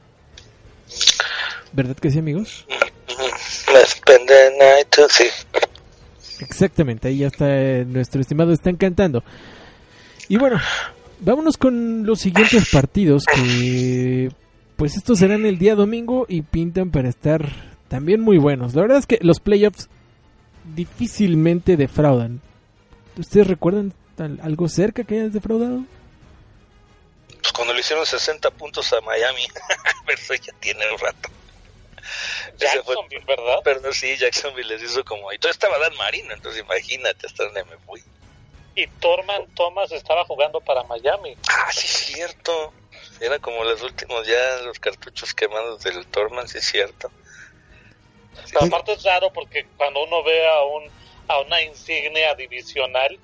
¿Verdad 1.71 1.95
que 1.95 2.09
sí, 2.09 2.17
amigos? 2.17 2.65
Let's 3.71 3.91
spend 3.91 4.27
the 4.27 4.57
night 4.57 4.87
to- 4.89 5.07
sí. 5.07 5.25
Exactamente, 6.39 7.09
ahí 7.09 7.19
ya 7.19 7.27
está 7.27 7.45
eh, 7.47 7.85
nuestro 7.87 8.21
estimado, 8.21 8.53
están 8.53 8.75
cantando. 8.75 9.23
Y 10.29 10.37
bueno, 10.37 10.59
vámonos 11.19 11.55
con 11.55 12.07
los 12.07 12.21
siguientes 12.21 12.67
partidos 12.71 13.23
que 13.25 14.31
pues 14.77 14.97
estos 14.97 15.19
serán 15.19 15.45
el 15.45 15.59
día 15.59 15.75
domingo 15.75 16.25
y 16.27 16.41
pintan 16.41 16.89
para 16.89 17.07
estar 17.07 17.47
también 17.87 18.19
muy 18.19 18.39
buenos. 18.39 18.73
La 18.73 18.81
verdad 18.81 18.97
es 18.97 19.05
que 19.05 19.19
los 19.21 19.39
playoffs 19.39 19.89
difícilmente 20.75 21.77
defraudan. 21.77 22.41
¿Ustedes 23.17 23.47
recuerdan 23.47 23.93
tal- 24.15 24.39
algo 24.43 24.67
cerca 24.69 25.03
que 25.03 25.15
hayas 25.19 25.33
defraudado? 25.33 25.79
Pues 27.41 27.51
cuando 27.53 27.73
le 27.73 27.79
hicieron 27.81 28.05
60 28.05 28.49
puntos 28.51 28.91
a 28.93 29.01
Miami, 29.01 29.47
pero 30.05 30.17
eso 30.19 30.33
ya 30.35 30.53
tiene 30.59 30.89
un 30.91 30.97
rato. 30.99 31.29
Fue- 31.29 32.57
Jacksonville, 32.59 33.25
¿verdad? 33.25 33.59
Pero 33.63 33.81
no, 33.81 33.91
sí, 33.93 34.15
Jacksonville 34.17 34.67
les 34.77 34.83
hizo 34.83 35.03
como... 35.03 35.31
Y 35.33 35.37
todo 35.39 35.51
estaba 35.51 35.77
Dan 35.79 35.95
Marino, 35.97 36.33
entonces 36.33 36.61
imagínate 36.61 37.25
hasta 37.27 37.43
dónde 37.45 37.63
me 37.65 37.77
fui. 37.85 38.01
Y 38.75 38.87
Torman 38.87 39.47
Thomas 39.55 39.91
estaba 39.91 40.25
jugando 40.25 40.59
para 40.61 40.83
Miami. 40.83 41.35
Ah, 41.49 41.69
sí, 41.71 41.85
es 41.87 41.93
cierto. 42.15 42.73
Era 43.21 43.39
como 43.39 43.63
los 43.63 43.81
últimos 43.81 44.27
ya, 44.27 44.57
los 44.65 44.79
cartuchos 44.79 45.33
quemados 45.33 45.81
del 45.83 46.05
Torman, 46.07 46.47
sí, 46.47 46.57
es 46.57 46.65
cierto. 46.65 47.09
Sí, 48.43 48.51
Pero 48.51 48.61
sí. 48.61 48.67
aparte 48.67 48.93
es 48.93 49.03
raro 49.03 49.31
porque 49.31 49.65
cuando 49.77 50.03
uno 50.03 50.21
ve 50.23 50.47
a 50.47 50.63
un 50.63 50.83
a 51.27 51.39
una 51.41 51.61
insignia 51.61 52.35
divisional, 52.35 53.17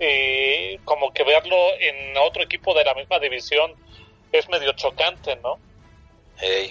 eh, 0.00 0.78
como 0.84 1.12
que 1.12 1.24
verlo 1.24 1.56
en 1.80 2.16
otro 2.16 2.42
equipo 2.42 2.74
de 2.74 2.84
la 2.84 2.94
misma 2.94 3.18
división 3.18 3.72
es 4.32 4.48
medio 4.48 4.72
chocante, 4.72 5.36
¿no? 5.36 5.58
Ey. 6.40 6.70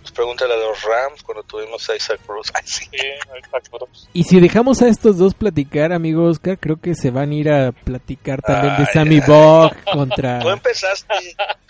Pues 0.00 0.12
pregúntale 0.12 0.54
a 0.54 0.56
los 0.56 0.82
Rams 0.82 1.22
cuando 1.22 1.42
tuvimos 1.42 1.88
a 1.90 1.94
Isaac 1.94 2.20
Bruce. 2.26 2.50
Ay, 2.54 2.62
sí. 2.64 2.84
Sí, 2.90 3.06
exacto. 3.36 3.88
Y 4.12 4.24
si 4.24 4.40
dejamos 4.40 4.80
a 4.82 4.88
estos 4.88 5.18
dos 5.18 5.34
platicar, 5.34 5.92
amigo 5.92 6.24
Oscar, 6.24 6.58
creo 6.58 6.80
que 6.80 6.94
se 6.94 7.10
van 7.10 7.30
a 7.30 7.34
ir 7.34 7.50
a 7.50 7.72
platicar 7.72 8.40
también 8.40 8.76
de 8.76 8.84
Ay, 8.84 8.88
Sammy 8.92 9.14
ay. 9.16 9.20
Bog 9.26 9.76
Tú 9.76 9.90
contra... 9.92 10.40
empezaste 10.40 11.14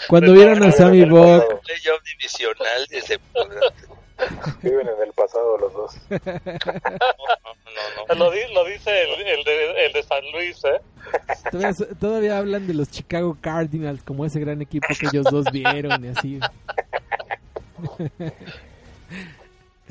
Cuando 0.09 0.33
vieron 0.33 0.62
a 0.62 0.71
Sammy 0.71 1.05
Bog... 1.05 1.61
playoff 1.62 2.03
divisional 2.05 2.87
desde... 2.89 3.18
Viven 4.62 4.89
en 4.89 5.03
el 5.07 5.12
pasado 5.12 5.59
los 5.59 5.73
dos. 5.73 5.97
No, 7.71 8.14
no, 8.14 8.14
no. 8.14 8.25
Lo, 8.27 8.31
di- 8.33 8.53
lo 8.53 8.64
dice 8.64 8.91
el, 9.05 9.21
el 9.27 9.45
de, 9.45 9.87
el 9.87 9.93
de 9.93 10.03
San 10.03 10.18
Luis, 10.33 10.61
¿eh? 10.64 10.81
Todavía, 11.53 11.75
todavía 12.01 12.39
hablan 12.39 12.66
de 12.66 12.75
los 12.75 12.91
Chicago 12.91 13.37
Cardinals 13.41 14.03
como 14.03 14.25
ese 14.27 14.41
gran 14.41 14.61
equipo 14.61 14.89
que 14.99 15.07
ellos 15.07 15.27
dos 15.31 15.47
vieron 15.53 16.05
y 16.05 16.09
así. 16.09 16.41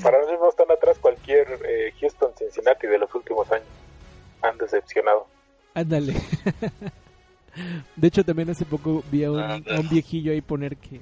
Para 0.02 0.18
mí 0.20 0.32
no 0.40 0.48
están 0.48 0.70
atrás 0.70 0.98
cualquier 0.98 1.46
eh, 1.66 1.92
Houston 2.00 2.30
Cincinnati 2.38 2.86
de 2.86 2.98
los 2.98 3.14
últimos 3.14 3.50
años. 3.50 3.66
Han 4.42 4.56
decepcionado. 4.58 5.26
Ándale. 5.74 6.14
De 7.96 8.08
hecho, 8.08 8.24
también 8.24 8.50
hace 8.50 8.64
poco 8.64 9.02
vi 9.10 9.24
a 9.24 9.30
un, 9.30 9.40
a 9.40 9.56
un 9.80 9.88
viejillo 9.90 10.32
ahí 10.32 10.40
poner 10.40 10.76
que, 10.76 11.00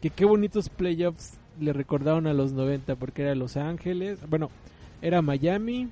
que 0.00 0.10
qué 0.10 0.24
bonitos 0.24 0.68
playoffs 0.68 1.34
le 1.60 1.72
recordaron 1.72 2.26
a 2.26 2.34
los 2.34 2.52
90, 2.52 2.96
porque 2.96 3.22
era 3.22 3.34
Los 3.34 3.56
Ángeles, 3.56 4.18
bueno, 4.28 4.50
era 5.02 5.22
Miami, 5.22 5.88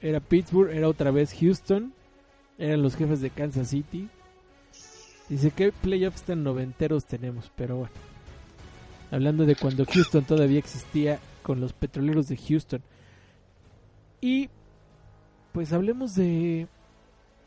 era 0.00 0.20
Pittsburgh, 0.20 0.70
era 0.70 0.88
otra 0.88 1.10
vez 1.10 1.34
Houston, 1.38 1.92
eran 2.58 2.82
los 2.82 2.96
jefes 2.96 3.20
de 3.20 3.30
Kansas 3.30 3.68
City. 3.68 4.08
Dice, 5.28 5.50
¿qué 5.50 5.72
playoffs 5.72 6.22
tan 6.22 6.44
noventeros 6.44 7.06
tenemos? 7.06 7.50
Pero 7.56 7.76
bueno, 7.76 7.94
hablando 9.10 9.46
de 9.46 9.56
cuando 9.56 9.86
Houston 9.86 10.24
todavía 10.24 10.58
existía 10.58 11.18
con 11.42 11.60
los 11.60 11.72
petroleros 11.72 12.28
de 12.28 12.36
Houston. 12.36 12.82
Y 14.20 14.50
pues 15.52 15.72
hablemos 15.72 16.14
de, 16.14 16.66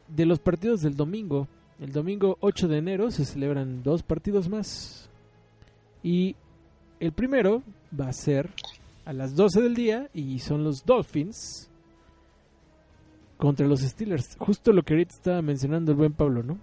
de 0.08 0.26
los 0.26 0.40
partidos 0.40 0.82
del 0.82 0.96
domingo. 0.96 1.48
El 1.80 1.92
domingo 1.92 2.38
8 2.40 2.68
de 2.68 2.78
enero 2.78 3.12
se 3.12 3.26
celebran 3.26 3.84
dos 3.84 4.02
partidos 4.02 4.50
más. 4.50 5.10
Y 6.02 6.36
el 7.00 7.12
primero 7.12 7.64
va 7.98 8.10
a 8.10 8.14
ser 8.14 8.50
a 9.06 9.14
las 9.14 9.36
12 9.36 9.62
del 9.62 9.76
día 9.76 10.10
y 10.14 10.40
son 10.40 10.64
los 10.64 10.86
Dolphins 10.86 11.70
contra 13.38 13.68
los 13.68 13.82
Steelers. 13.82 14.36
Justo 14.38 14.72
lo 14.72 14.84
que 14.84 14.94
ahorita 14.94 15.16
estaba 15.16 15.42
mencionando 15.42 15.92
el 15.92 15.98
buen 15.98 16.14
Pablo, 16.14 16.44
¿no? 16.44 16.58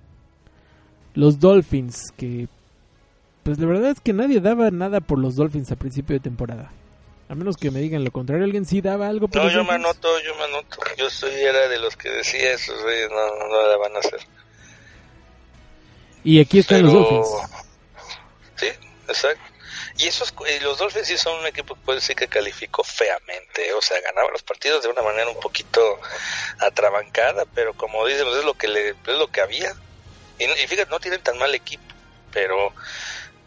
Los 1.14 1.38
Dolphins, 1.38 2.10
que 2.16 2.48
pues 3.44 3.58
la 3.58 3.66
verdad 3.66 3.90
es 3.90 4.00
que 4.00 4.12
nadie 4.12 4.40
daba 4.40 4.70
nada 4.70 5.00
por 5.00 5.18
los 5.18 5.36
Dolphins 5.36 5.70
a 5.70 5.76
principio 5.76 6.14
de 6.14 6.20
temporada. 6.20 6.72
A 7.28 7.34
menos 7.34 7.56
que 7.56 7.70
me 7.70 7.80
digan 7.80 8.04
lo 8.04 8.10
contrario, 8.10 8.44
alguien 8.44 8.66
sí 8.66 8.80
daba 8.80 9.08
algo 9.08 9.28
por 9.28 9.38
No, 9.38 9.44
los 9.44 9.54
yo 9.54 9.64
me 9.64 9.74
anoto, 9.74 10.08
yo 10.20 10.34
me 10.36 10.44
anoto. 10.44 10.78
Yo 10.98 11.08
soy, 11.08 11.32
era 11.32 11.68
de 11.68 11.78
los 11.78 11.96
que 11.96 12.10
decía 12.10 12.52
esos 12.52 12.82
reyes 12.82 13.08
no, 13.10 13.48
no, 13.48 13.68
la 13.68 13.76
van 13.78 13.96
a 13.96 13.98
hacer. 14.00 14.20
Y 16.24 16.40
aquí 16.40 16.58
están 16.58 16.82
los 16.82 16.92
Dolphins. 16.92 17.28
Sí, 18.56 18.66
exacto. 19.08 19.53
Y 19.96 20.08
esos, 20.08 20.34
y 20.48 20.60
los 20.60 20.78
Dolphins 20.78 21.06
sí 21.06 21.16
son 21.16 21.38
un 21.38 21.46
equipo 21.46 21.76
que 21.76 21.80
puede 21.82 22.00
decir 22.00 22.16
que 22.16 22.26
calificó 22.26 22.82
feamente, 22.82 23.72
o 23.74 23.80
sea, 23.80 24.00
ganaba 24.00 24.30
los 24.32 24.42
partidos 24.42 24.82
de 24.82 24.88
una 24.88 25.02
manera 25.02 25.28
un 25.28 25.38
poquito 25.38 26.00
atrabancada, 26.58 27.44
pero 27.54 27.74
como 27.74 28.04
dicen, 28.06 28.26
es 28.26 28.44
lo 28.44 28.54
que 28.54 28.66
le, 28.66 28.88
es 28.88 29.18
lo 29.18 29.28
que 29.28 29.40
había. 29.40 29.72
Y, 30.38 30.44
y 30.44 30.66
fíjate, 30.66 30.90
no 30.90 30.98
tienen 30.98 31.22
tan 31.22 31.38
mal 31.38 31.54
equipo, 31.54 31.84
pero 32.32 32.74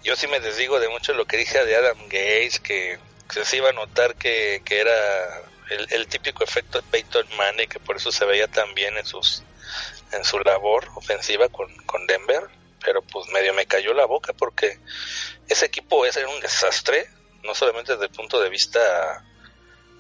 yo 0.04 0.16
sí 0.16 0.28
me 0.28 0.40
desdigo 0.40 0.80
de 0.80 0.88
mucho 0.88 1.14
lo 1.14 1.26
que 1.26 1.36
dije 1.36 1.66
de 1.66 1.76
Adam 1.76 1.98
Gates, 2.04 2.62
que, 2.62 2.98
que 3.34 3.44
se 3.44 3.58
iba 3.58 3.70
a 3.70 3.74
notar 3.74 4.16
que, 4.16 4.62
que 4.64 4.80
era 4.80 5.42
el, 5.70 5.86
el 5.92 6.08
típico 6.08 6.46
efecto 6.46 6.80
de 6.80 6.88
Peyton 6.90 7.28
Manning, 7.36 7.68
que 7.68 7.80
por 7.80 7.98
eso 7.98 8.10
se 8.12 8.24
veía 8.24 8.48
tan 8.48 8.74
bien 8.74 8.98
en 8.98 9.06
sus 9.06 9.44
en 10.14 10.24
su 10.24 10.40
labor 10.40 10.88
ofensiva 10.96 11.50
con, 11.50 11.76
con 11.86 12.08
Denver, 12.08 12.44
pero 12.88 13.02
pues 13.02 13.28
medio 13.34 13.54
me 13.54 13.66
cayó 13.66 13.94
la 13.94 14.06
boca 14.06 14.32
porque 14.32 14.80
ese 15.50 15.66
equipo 15.66 16.06
es 16.06 16.16
un 16.16 16.40
desastre, 16.40 17.06
no 17.44 17.54
solamente 17.54 17.92
desde 17.92 18.06
el 18.06 18.12
punto 18.12 18.40
de 18.40 18.50
vista 18.50 18.80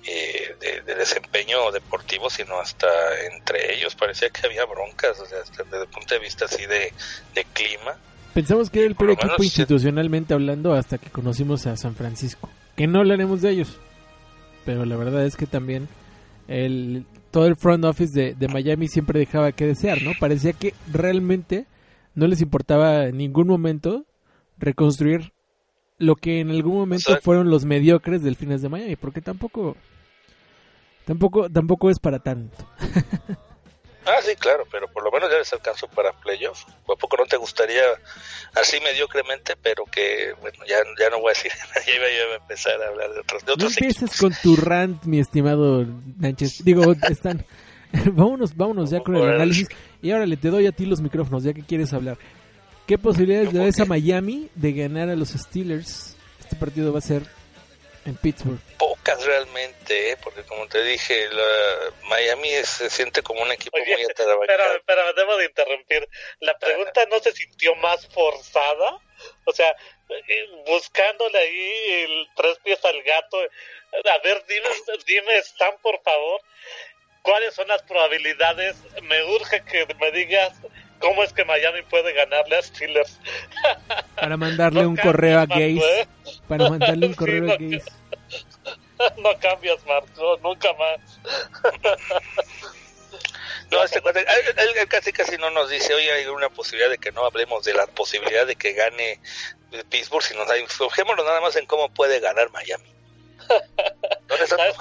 eh, 0.06 0.56
de, 0.58 0.82
de 0.84 0.96
desempeño 0.96 1.70
deportivo, 1.74 2.30
sino 2.30 2.58
hasta 2.62 2.88
entre 3.26 3.76
ellos. 3.76 3.94
Parecía 3.96 4.30
que 4.30 4.48
había 4.48 4.64
broncas, 4.64 5.20
o 5.20 5.26
sea, 5.26 5.42
hasta 5.42 5.64
desde 5.66 5.82
el 5.82 5.90
punto 5.90 6.16
de 6.16 6.22
vista 6.22 6.46
así 6.46 6.66
de, 6.66 6.94
de 7.36 7.44
clima. 7.52 7.98
Pensamos 8.34 8.70
que 8.70 8.80
era 8.80 8.88
el 8.88 8.96
peor 8.96 9.10
menos 9.10 9.24
equipo 9.26 9.44
sí. 9.44 9.48
institucionalmente 9.48 10.34
hablando 10.34 10.72
hasta 10.72 10.98
que 10.98 11.10
conocimos 11.10 11.68
a 11.68 11.76
San 11.76 11.94
Francisco. 11.94 12.50
Que 12.78 12.88
no 12.88 13.00
hablaremos 13.00 13.42
de 13.42 13.50
ellos. 13.50 13.78
Pero 14.64 14.86
la 14.86 14.96
verdad 14.96 15.26
es 15.26 15.36
que 15.36 15.46
también 15.46 15.90
el, 16.48 17.06
todo 17.32 17.48
el 17.48 17.58
front 17.58 17.84
office 17.84 18.18
de, 18.18 18.34
de 18.34 18.48
Miami 18.48 18.88
siempre 18.88 19.20
dejaba 19.20 19.52
que 19.52 19.66
desear, 19.66 20.02
¿no? 20.02 20.14
Parecía 20.18 20.54
que 20.54 20.74
realmente 20.90 21.66
no 22.18 22.26
les 22.26 22.42
importaba 22.42 23.06
en 23.06 23.18
ningún 23.18 23.48
momento 23.48 24.04
reconstruir 24.58 25.34
lo 26.00 26.16
que 26.16 26.40
en 26.40 26.50
algún 26.50 26.76
momento 26.76 27.12
Exacto. 27.12 27.26
fueron 27.26 27.52
los 27.52 27.64
mediocres 27.64 28.24
del 28.24 28.36
fines 28.36 28.64
de 28.64 28.70
Miami. 28.70 28.96
Porque 28.96 29.22
tampoco... 29.22 29.78
Tampoco, 31.06 31.50
tampoco 31.50 31.90
es 31.90 32.00
para 32.00 32.20
tanto. 32.20 32.58
Ah, 34.10 34.22
sí, 34.24 34.34
claro, 34.38 34.64
pero 34.72 34.88
por 34.88 35.04
lo 35.04 35.12
menos 35.12 35.30
ya 35.30 35.38
les 35.38 35.52
alcanzó 35.52 35.86
para 35.90 36.14
playoff. 36.14 36.64
¿A 36.84 36.96
poco 36.96 37.18
no 37.18 37.26
te 37.26 37.36
gustaría 37.36 37.82
así 38.56 38.80
mediocremente, 38.80 39.58
pero 39.62 39.84
que, 39.84 40.34
bueno, 40.40 40.58
ya, 40.66 40.78
ya 40.98 41.10
no 41.10 41.20
voy 41.20 41.32
a 41.32 41.34
decir, 41.34 41.52
ya 41.86 41.94
iba 41.94 42.06
yo 42.06 42.32
a 42.32 42.36
empezar 42.38 42.82
a 42.82 42.88
hablar 42.88 43.12
de 43.12 43.20
otros, 43.20 43.42
de 43.44 43.48
No 43.48 43.54
otros 43.56 43.74
equipos. 43.74 43.98
empieces 43.98 44.18
con 44.22 44.34
tu 44.42 44.56
rant, 44.56 45.04
mi 45.04 45.20
estimado 45.20 45.86
Nánchez. 46.20 46.64
Digo, 46.64 46.94
están. 47.10 47.46
vámonos, 48.14 48.56
vámonos 48.56 48.92
ya 48.92 49.02
con 49.02 49.18
el 49.18 49.28
análisis. 49.28 49.68
Y 50.02 50.12
ahora 50.12 50.26
le 50.26 50.38
te 50.38 50.50
doy 50.50 50.68
a 50.68 50.72
ti 50.72 50.86
los 50.86 51.02
micrófonos, 51.02 51.44
ya 51.44 51.54
que 51.54 51.64
quieres 51.64 51.94
hablar. 51.94 52.18
¿Qué 52.88 52.98
posibilidades 52.98 53.54
le 53.54 53.66
das 53.66 53.80
a 53.80 53.86
Miami 53.86 54.50
de 54.56 54.72
ganar 54.72 55.10
a 55.10 55.16
los 55.16 55.30
Steelers? 55.30 56.16
Este 56.40 56.56
partido 56.56 56.94
va 56.94 57.00
a 57.00 57.02
ser 57.02 57.24
en 58.06 58.16
Pittsburgh. 58.16 58.60
Pocas 58.78 59.26
realmente, 59.26 60.12
¿eh? 60.12 60.18
porque 60.24 60.44
como 60.44 60.66
te 60.68 60.82
dije, 60.84 61.28
la, 61.30 62.08
Miami 62.08 62.50
se 62.64 62.90
siente 62.90 63.22
como 63.22 63.42
un 63.42 63.52
equipo 63.52 63.78
muy 63.78 64.04
atrabajado. 64.06 64.82
Pero, 64.86 65.14
debo 65.14 65.36
de 65.36 65.46
interrumpir. 65.46 66.08
La 66.40 66.58
pregunta 66.58 67.06
no 67.12 67.20
se 67.20 67.34
sintió 67.34 67.76
más 67.76 68.08
forzada. 68.08 68.98
O 69.44 69.52
sea, 69.52 69.76
eh, 70.10 70.48
buscándole 70.66 71.38
ahí 71.38 72.04
el 72.04 72.28
tres 72.36 72.58
pies 72.64 72.80
al 72.86 73.04
gato. 73.04 73.38
A 73.38 74.18
ver, 74.24 74.46
dime, 74.48 74.70
dime, 75.06 75.38
Stan, 75.40 75.74
por 75.82 76.02
favor, 76.04 76.42
¿cuáles 77.28 77.54
son 77.54 77.68
las 77.68 77.84
probabilidades? 77.84 78.78
Me 79.04 79.22
urge 79.36 79.62
que 79.64 79.86
me 80.00 80.12
digas 80.14 80.54
¿Cómo 81.00 81.24
es 81.24 81.32
que 81.34 81.46
Miami 81.46 81.84
puede 81.84 82.12
ganarle 82.14 82.58
a 82.58 82.62
Steelers? 82.62 83.20
Para 84.16 84.36
mandarle 84.36 84.86
un 84.88 84.96
correo 84.96 85.40
a 85.40 85.46
Gaze. 85.46 86.02
¿eh? 86.02 86.08
Para 86.48 86.70
mandarle 86.70 87.08
un 87.08 87.14
correo 87.22 87.52
a 87.52 87.58
Gaze. 87.58 87.84
No 89.22 89.38
cambias, 89.40 89.86
Marco, 89.86 90.40
nunca 90.42 90.74
más. 90.74 91.20
No, 93.70 93.84
este, 93.84 94.00
él, 94.00 94.88
casi 94.90 95.14
casi 95.14 95.38
no 95.38 95.52
nos 95.52 95.70
dice, 95.70 95.94
oye, 95.94 96.12
hay 96.12 96.26
una 96.26 96.50
posibilidad 96.50 96.90
de 96.90 96.98
que 96.98 97.12
no 97.12 97.24
hablemos 97.24 97.64
de 97.64 97.76
la 97.76 97.86
posibilidad 97.86 98.48
de 98.48 98.56
que 98.56 98.74
gane 98.74 99.20
Pittsburgh, 99.92 100.24
sino 100.24 100.52
enfocémonos 100.52 101.24
nada 101.24 101.42
más 101.42 101.56
en 101.58 101.68
cómo 101.68 101.94
puede 101.94 102.20
ganar 102.20 102.50
Miami. 102.52 102.97
¿Dónde 104.28 104.48
¿Sabes, 104.48 104.76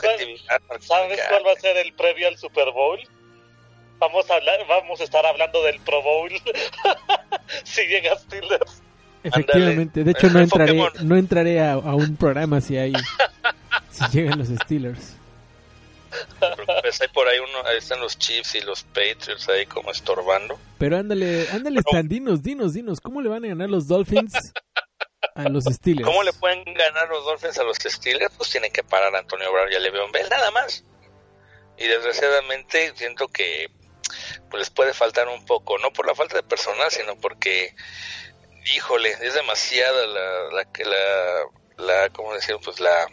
¿Sabes 0.81 1.21
cuál 1.29 1.47
va 1.47 1.53
a 1.53 1.61
ser 1.61 1.77
el 1.77 1.93
previo 1.95 2.29
al 2.29 2.37
Super 2.37 2.71
Bowl? 2.73 3.01
vamos 3.99 4.31
a 4.31 4.35
hablar, 4.35 4.59
vamos 4.69 5.01
a 5.01 5.05
estar 5.05 5.25
hablando 5.25 5.63
del 5.63 5.81
Pro 5.81 6.03
Bowl 6.03 6.31
si 7.65 7.87
llega 7.87 8.17
Steelers. 8.19 8.83
Efectivamente, 9.23 10.05
de 10.05 10.11
hecho 10.13 10.31
no 10.31 10.41
entraré, 10.41 10.81
no 11.03 11.17
entraré 11.17 11.61
a, 11.61 11.77
un 11.79 12.17
programa 12.17 12.61
si 12.61 12.77
hay 12.77 12.93
si 13.91 14.05
llegan 14.13 14.39
los 14.39 14.49
Steelers. 14.49 15.17
Pues 16.83 17.01
hay 17.01 17.09
por 17.09 17.27
ahí 17.27 17.39
uno, 17.39 17.67
ahí 17.69 17.79
están 17.79 18.01
los 18.01 18.17
Chiefs 18.19 18.55
y 18.55 18.61
los 18.61 18.85
Patriots 18.85 19.49
ahí 19.49 19.67
como 19.67 19.91
estorbando. 19.91 20.59
Pero 20.79 20.97
ándale, 20.97 21.49
ándale, 21.51 21.81
Stan, 21.81 22.07
dinos, 22.07 22.43
dinos, 22.43 22.73
dinos, 22.73 23.01
¿cómo 23.01 23.21
le 23.21 23.29
van 23.29 23.45
a 23.45 23.49
ganar 23.49 23.69
los 23.69 23.89
Dolphins 23.89 24.33
a? 25.35 26.05
¿Cómo 26.05 26.23
le 26.23 26.33
pueden 26.33 26.65
ganar 26.65 27.09
los 27.09 27.25
Dolphins 27.25 27.59
a 27.59 27.65
los 27.65 27.77
Steelers? 27.77 28.35
Pues 28.37 28.51
tienen 28.51 28.73
que 28.73 28.83
parar 28.83 29.15
a 29.15 29.19
Antonio 29.19 29.53
Brown 29.53 29.71
y 29.71 29.75
a 29.75 29.79
Le'Veon 29.79 30.13
Bell, 30.13 30.29
nada 30.29 30.51
más. 30.51 30.85
Y 31.79 31.87
desgraciadamente 31.87 32.93
siento 32.97 33.29
que 33.29 33.71
pues 34.51 34.61
les 34.61 34.71
puede 34.71 34.95
faltar 34.95 35.29
un 35.29 35.45
poco, 35.45 35.79
no 35.79 35.93
por 35.93 36.07
la 36.07 36.15
falta 36.15 36.37
de 36.37 36.43
personal, 36.43 36.91
sino 36.91 37.17
porque, 37.17 37.75
híjole, 38.75 39.11
es 39.11 39.35
demasiada 39.35 40.07
la, 40.07 40.43
la, 40.53 40.67
la, 40.85 41.85
la 41.85 42.09
¿cómo 42.11 42.35
decir? 42.35 42.57
Pues 42.65 42.81
la 42.81 43.07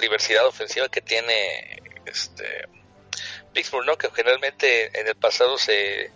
diversidad 0.00 0.46
ofensiva 0.46 0.88
que 0.88 1.00
tiene 1.00 1.82
este 2.06 2.68
Pittsburgh, 3.52 3.86
¿no? 3.86 3.98
Que 3.98 4.10
generalmente 4.10 4.98
en 4.98 5.06
el 5.06 5.16
pasado 5.16 5.58
se, 5.58 6.10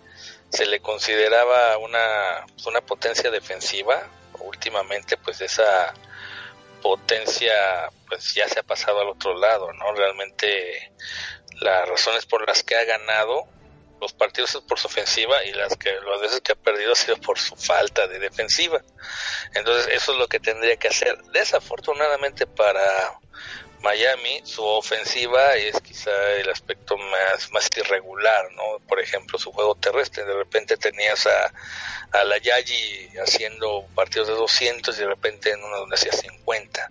se 0.51 0.67
le 0.67 0.81
consideraba 0.81 1.77
una, 1.79 2.47
pues, 2.53 2.67
una 2.67 2.81
potencia 2.81 3.31
defensiva, 3.31 4.09
últimamente 4.45 5.17
pues 5.17 5.41
esa 5.41 5.95
potencia 6.83 7.91
pues 8.09 8.35
ya 8.35 8.49
se 8.49 8.61
ha 8.61 8.63
pasado 8.63 9.01
al 9.01 9.09
otro 9.09 9.37
lado, 9.39 9.73
¿no? 9.73 9.93
Realmente 9.95 10.93
las 11.61 11.89
razones 11.89 12.27
por 12.27 12.47
las 12.47 12.63
que 12.63 12.77
ha 12.77 12.85
ganado 12.85 13.49
los 14.01 14.13
partidos 14.13 14.55
es 14.55 14.61
por 14.61 14.79
su 14.79 14.87
ofensiva 14.87 15.43
y 15.45 15.53
las 15.53 15.77
que 15.77 15.91
las 15.93 16.21
veces 16.21 16.41
que 16.43 16.53
ha 16.53 16.57
perdido 16.57 16.93
ha 16.93 16.97
sido 16.97 17.17
por 17.17 17.39
su 17.39 17.57
falta 17.57 18.07
de 18.07 18.19
defensiva. 18.19 18.83
Entonces 19.55 19.89
eso 19.93 20.13
es 20.13 20.19
lo 20.19 20.29
que 20.29 20.41
tendría 20.41 20.77
que 20.77 20.89
hacer. 20.89 21.17
Desafortunadamente 21.33 22.47
para 22.47 23.19
Miami 23.85 24.41
su 24.45 24.65
ofensiva 24.65 25.55
es 25.55 25.79
quizá 25.83 26.11
el 26.33 26.49
aspecto 26.49 26.97
más, 26.97 27.53
más 27.53 27.69
irregular, 27.77 28.51
¿no? 28.53 28.81
Por 28.89 28.99
ejemplo, 28.99 29.39
su 29.39 29.53
juego 29.53 29.75
terrestre. 29.75 30.25
De 30.25 30.35
repente 30.35 30.77
tenías 30.79 31.27
a, 31.27 31.53
a 32.13 32.25
la 32.25 32.39
Yayi 32.39 33.11
haciendo 33.23 33.87
partidos 33.95 34.29
de 34.29 34.35
200 34.35 34.97
y 34.97 35.01
de 35.01 35.07
repente 35.07 35.51
en 35.51 35.63
uno 35.63 35.81
donde 35.81 35.97
hacía 35.97 36.13
50. 36.13 36.91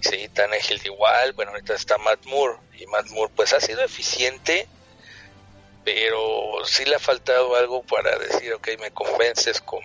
Sí, 0.00 0.28
Tannehill 0.28 0.80
igual, 0.84 1.32
bueno, 1.34 1.50
ahorita 1.50 1.74
está 1.74 1.98
Matt 1.98 2.24
Moore 2.24 2.58
y 2.78 2.86
Matt 2.86 3.08
Moore 3.10 3.32
pues 3.36 3.52
ha 3.52 3.60
sido 3.60 3.82
eficiente 3.82 4.66
pero 5.84 6.64
sí 6.64 6.84
le 6.84 6.96
ha 6.96 7.00
faltado 7.00 7.56
algo 7.56 7.82
para 7.82 8.16
decir, 8.18 8.52
ok, 8.52 8.68
me 8.80 8.90
convences 8.90 9.60
como, 9.60 9.82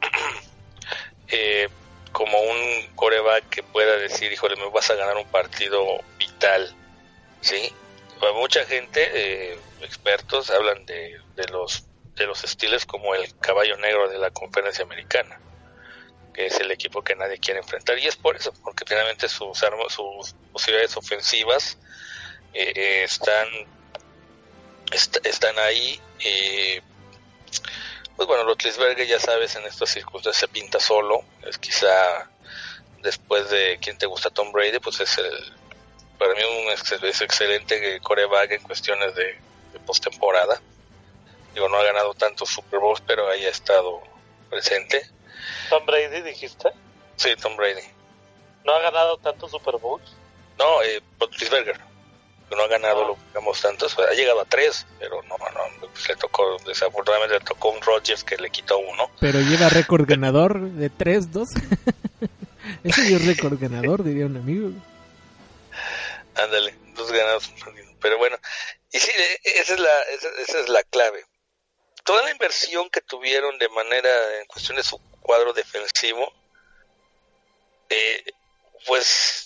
eh, 1.28 1.68
como 2.16 2.40
un 2.40 2.86
coreback 2.94 3.46
que 3.50 3.62
pueda 3.62 3.96
decir, 3.98 4.32
híjole, 4.32 4.56
me 4.56 4.70
vas 4.70 4.90
a 4.90 4.94
ganar 4.94 5.18
un 5.18 5.26
partido 5.26 6.00
vital, 6.18 6.74
¿sí? 7.42 7.70
mucha 8.34 8.64
gente, 8.64 9.10
eh, 9.12 9.58
expertos, 9.82 10.50
hablan 10.50 10.86
de, 10.86 11.20
de 11.36 11.48
los 11.48 11.84
de 12.14 12.26
los 12.26 12.42
estilos 12.44 12.86
como 12.86 13.14
el 13.14 13.38
caballo 13.40 13.76
negro 13.76 14.08
de 14.08 14.16
la 14.16 14.30
conferencia 14.30 14.82
americana 14.82 15.38
que 16.32 16.46
es 16.46 16.58
el 16.60 16.70
equipo 16.70 17.04
que 17.04 17.14
nadie 17.14 17.36
quiere 17.36 17.60
enfrentar 17.60 17.98
y 17.98 18.06
es 18.06 18.16
por 18.16 18.34
eso 18.36 18.54
porque 18.64 18.86
finalmente 18.86 19.28
sus 19.28 19.62
armas 19.62 19.92
sus 19.92 20.34
posibilidades 20.50 20.96
ofensivas 20.96 21.76
eh, 22.54 23.04
están 23.04 23.46
están 25.24 25.58
ahí. 25.58 26.00
Pues 28.16 28.26
bueno, 28.26 28.44
Rotlisberger 28.44 29.06
ya 29.06 29.20
sabes, 29.20 29.54
en 29.56 29.64
estas 29.64 29.90
circunstancias 29.90 30.40
se 30.40 30.48
pinta 30.48 30.80
solo. 30.80 31.22
Es 31.42 31.58
quizá 31.58 32.30
después 33.02 33.50
de 33.50 33.78
quien 33.80 33.98
te 33.98 34.06
gusta 34.06 34.30
Tom 34.30 34.52
Brady, 34.52 34.78
pues 34.78 35.00
es 35.00 35.18
el 35.18 35.52
para 36.18 36.34
mí 36.34 36.40
un 36.42 36.70
es 36.70 37.20
excelente 37.20 38.00
coreback 38.00 38.52
en 38.52 38.62
cuestiones 38.62 39.14
de, 39.14 39.38
de 39.72 39.80
postemporada. 39.84 40.60
Digo, 41.52 41.68
no 41.68 41.76
ha 41.76 41.84
ganado 41.84 42.14
tantos 42.14 42.48
Super 42.48 42.80
Bowls, 42.80 43.02
pero 43.06 43.28
ahí 43.28 43.44
ha 43.44 43.50
estado 43.50 44.02
presente. 44.48 45.06
¿Tom 45.68 45.84
Brady 45.84 46.22
dijiste? 46.22 46.70
Sí, 47.16 47.34
Tom 47.36 47.56
Brady. 47.56 47.82
¿No 48.64 48.72
ha 48.72 48.80
ganado 48.80 49.18
tantos 49.18 49.50
Super 49.50 49.76
Bowls? 49.76 50.16
No, 50.58 50.82
eh, 50.82 51.02
Rotlisberger 51.20 51.78
no 52.54 52.62
ha 52.62 52.68
ganado, 52.68 53.06
lo 53.06 53.16
digamos, 53.28 53.60
tantos, 53.60 53.98
ha 53.98 54.14
llegado 54.14 54.40
a 54.40 54.44
tres, 54.44 54.86
pero 55.00 55.20
no, 55.22 55.36
no, 55.36 55.88
pues 55.92 56.08
le 56.08 56.16
tocó, 56.16 56.56
desafortunadamente 56.64 57.38
le 57.38 57.44
tocó 57.44 57.70
un 57.70 57.80
Rodgers 57.82 58.22
que 58.22 58.36
le 58.36 58.50
quitó 58.50 58.78
uno. 58.78 59.10
Pero 59.18 59.40
lleva 59.40 59.68
récord 59.68 60.06
ganador 60.06 60.60
de 60.60 60.90
tres, 60.90 61.32
dos. 61.32 61.48
Ese 62.84 63.14
es 63.14 63.26
récord 63.26 63.58
ganador, 63.58 64.04
diría 64.04 64.26
un 64.26 64.36
amigo. 64.36 64.70
Ándale, 66.34 66.74
dos 66.94 67.10
ganados, 67.10 67.50
pero 68.00 68.18
bueno, 68.18 68.38
y 68.92 68.98
sí, 68.98 69.10
esa 69.42 69.74
es 69.74 69.80
la, 69.80 70.02
esa, 70.02 70.60
es 70.60 70.68
la 70.68 70.82
clave. 70.84 71.24
Toda 72.04 72.22
la 72.22 72.30
inversión 72.30 72.88
que 72.90 73.00
tuvieron 73.00 73.58
de 73.58 73.68
manera, 73.70 74.10
en 74.40 74.46
cuestión 74.46 74.76
de 74.76 74.84
su 74.84 74.98
cuadro 75.20 75.52
defensivo, 75.52 76.32
eh, 77.88 78.24
pues 78.86 79.45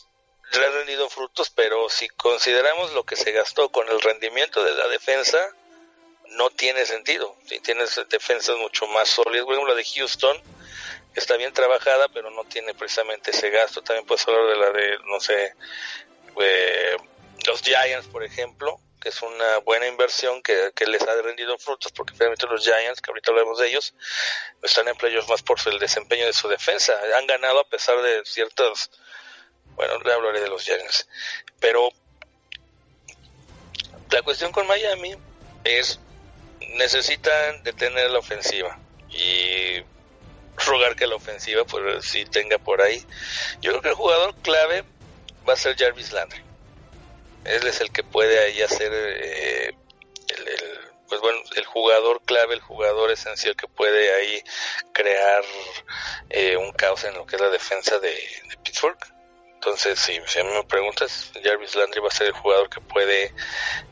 le 0.59 0.67
ha 0.67 0.71
rendido 0.71 1.09
frutos, 1.09 1.51
pero 1.51 1.89
si 1.89 2.09
consideramos 2.09 2.93
lo 2.93 3.05
que 3.05 3.17
se 3.17 3.33
gastó 3.33 3.71
con 3.71 3.89
el 3.89 4.01
rendimiento 4.01 4.63
de 4.65 4.75
la 4.75 4.89
defensa, 4.89 5.39
no 6.31 6.51
tiene 6.51 6.87
sentido. 6.87 7.37
Si 7.47 7.61
tienes 7.61 8.01
defensas 8.09 8.57
mucho 8.57 8.87
más 8.89 9.09
sólidas, 9.09 9.45
por 9.45 9.55
ejemplo, 9.55 9.75
la 9.75 9.79
de 9.79 9.85
Houston 9.85 10.43
está 11.15 11.37
bien 11.37 11.53
trabajada, 11.53 12.09
pero 12.09 12.31
no 12.31 12.45
tiene 12.45 12.75
precisamente 12.75 13.31
ese 13.31 13.51
gasto. 13.51 13.83
También 13.83 14.07
puedes 14.07 14.27
hablar 14.27 14.47
de 14.47 14.57
la 14.57 14.71
de, 14.71 14.99
no 15.07 15.21
sé, 15.21 15.55
eh, 16.41 16.97
los 17.47 17.63
Giants, 17.63 18.09
por 18.09 18.25
ejemplo, 18.25 18.81
que 19.01 19.09
es 19.09 19.23
una 19.23 19.59
buena 19.59 19.87
inversión 19.87 20.43
que, 20.43 20.73
les 20.87 21.03
ha 21.03 21.23
rendido 21.23 21.59
frutos, 21.59 21.91
porque 21.93 22.13
finalmente 22.13 22.47
los 22.47 22.63
Giants, 22.63 23.01
que 23.01 23.11
ahorita 23.11 23.31
hablamos 23.31 23.59
de 23.59 23.69
ellos, 23.69 23.95
están 24.63 24.89
en 24.89 24.97
más 25.29 25.43
por 25.43 25.59
el 25.67 25.79
desempeño 25.79 26.27
de 26.27 26.33
su 26.33 26.49
defensa. 26.49 26.99
Han 27.17 27.27
ganado 27.27 27.61
a 27.61 27.69
pesar 27.69 28.01
de 28.03 28.23
ciertos 28.25 28.91
bueno, 29.77 29.99
le 30.01 30.13
hablaré 30.13 30.41
de 30.41 30.49
los 30.49 30.63
Giants. 30.63 31.09
Pero 31.61 31.91
la 34.11 34.23
cuestión 34.23 34.53
con 34.53 34.67
Miami 34.67 35.15
es 35.65 36.01
necesitan 36.77 37.63
detener 37.63 38.11
la 38.11 38.19
ofensiva 38.19 38.79
y 39.11 39.83
rogar 40.57 40.95
que 40.97 41.07
la 41.07 41.17
ofensiva 41.17 41.65
pues 41.65 42.05
sí 42.05 42.25
tenga 42.25 42.59
por 42.59 42.83
ahí. 42.83 43.05
Yo 43.61 43.71
creo 43.71 43.83
que 43.83 43.89
el 43.91 43.95
jugador 43.95 44.35
clave 44.43 44.85
va 45.49 45.55
a 45.55 45.57
ser 45.57 45.77
Jarvis 45.77 46.13
Landry. 46.13 46.43
Él 47.45 47.67
es 47.67 47.81
el 47.81 47.91
que 47.91 48.05
puede 48.05 48.39
ahí 48.39 48.61
hacer 48.63 48.93
eh, 48.93 49.75
el, 50.29 50.81
pues 51.09 51.21
bueno, 51.21 51.41
el 51.57 51.65
jugador 51.65 52.21
clave, 52.25 52.55
el 52.55 52.61
jugador 52.61 53.11
esencial 53.11 53.57
que 53.57 53.67
puede 53.67 54.15
ahí 54.15 54.43
crear 54.93 55.43
eh, 56.29 56.57
un 56.57 56.73
caos 56.73 57.05
en 57.05 57.15
lo 57.15 57.27
que 57.27 57.37
es 57.37 57.43
la 57.43 57.49
defensa 57.49 57.99
de 57.99 58.17
Pittsburgh. 58.63 58.99
Entonces, 59.61 59.99
si, 59.99 60.19
mí 60.19 60.51
me 60.55 60.65
preguntas, 60.65 61.33
Jarvis 61.45 61.75
Landry 61.75 62.01
va 62.01 62.09
a 62.09 62.11
ser 62.11 62.29
el 62.29 62.33
jugador 62.33 62.71
que 62.71 62.81
puede, 62.81 63.35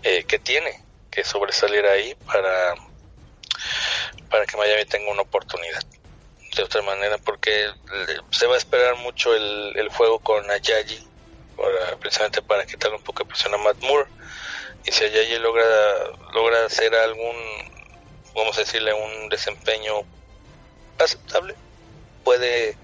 eh, 0.03 0.25
que 0.25 0.39
tiene 0.39 0.83
que 1.11 1.23
sobresalir 1.25 1.85
ahí 1.85 2.15
para, 2.25 2.75
para 4.31 4.47
que 4.47 4.57
Miami 4.57 4.87
tenga 4.87 5.11
una 5.11 5.21
oportunidad. 5.21 5.83
De 6.57 6.63
otra 6.63 6.81
manera, 6.81 7.19
porque 7.19 7.71
se 8.31 8.47
va 8.47 8.55
a 8.55 8.57
esperar 8.57 8.97
mucho 8.97 9.35
el, 9.35 9.75
el 9.77 9.91
juego 9.91 10.21
con 10.21 10.51
Ayayi, 10.51 11.07
para, 11.55 11.99
precisamente 11.99 12.41
para 12.41 12.65
quitarle 12.65 12.97
un 12.97 13.05
poco 13.05 13.25
de 13.25 13.29
presión 13.29 13.53
a 13.53 13.59
Matt 13.59 13.77
Moore. 13.83 14.09
Y 14.87 14.93
si 14.93 15.05
Ayayi 15.05 15.39
logra, 15.39 15.67
logra 16.33 16.65
hacer 16.65 16.95
algún, 16.95 17.37
vamos 18.35 18.57
a 18.57 18.61
decirle, 18.61 18.95
un 18.95 19.29
desempeño 19.29 19.97
aceptable, 20.99 21.55
puede 22.25 22.75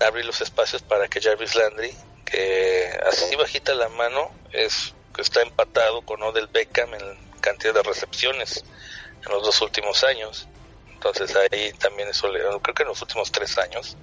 abrir 0.00 0.24
los 0.24 0.40
espacios 0.40 0.82
para 0.82 1.06
que 1.06 1.20
Jarvis 1.20 1.54
Landry, 1.54 1.94
que 2.34 2.98
así 3.06 3.36
bajita 3.36 3.74
la 3.74 3.88
mano, 3.88 4.30
es 4.52 4.94
está 5.18 5.42
empatado 5.42 6.02
con 6.02 6.22
Odell 6.22 6.48
Beckham 6.48 6.92
en 6.94 7.40
cantidad 7.40 7.72
de 7.72 7.82
recepciones 7.82 8.64
en 9.24 9.32
los 9.32 9.44
dos 9.44 9.60
últimos 9.62 10.02
años. 10.02 10.48
Entonces 10.92 11.36
ahí 11.36 11.72
también 11.74 12.08
eso, 12.08 12.28
creo 12.62 12.74
que 12.74 12.82
en 12.82 12.88
los 12.88 13.00
últimos 13.00 13.30
tres 13.30 13.56
años, 13.58 13.96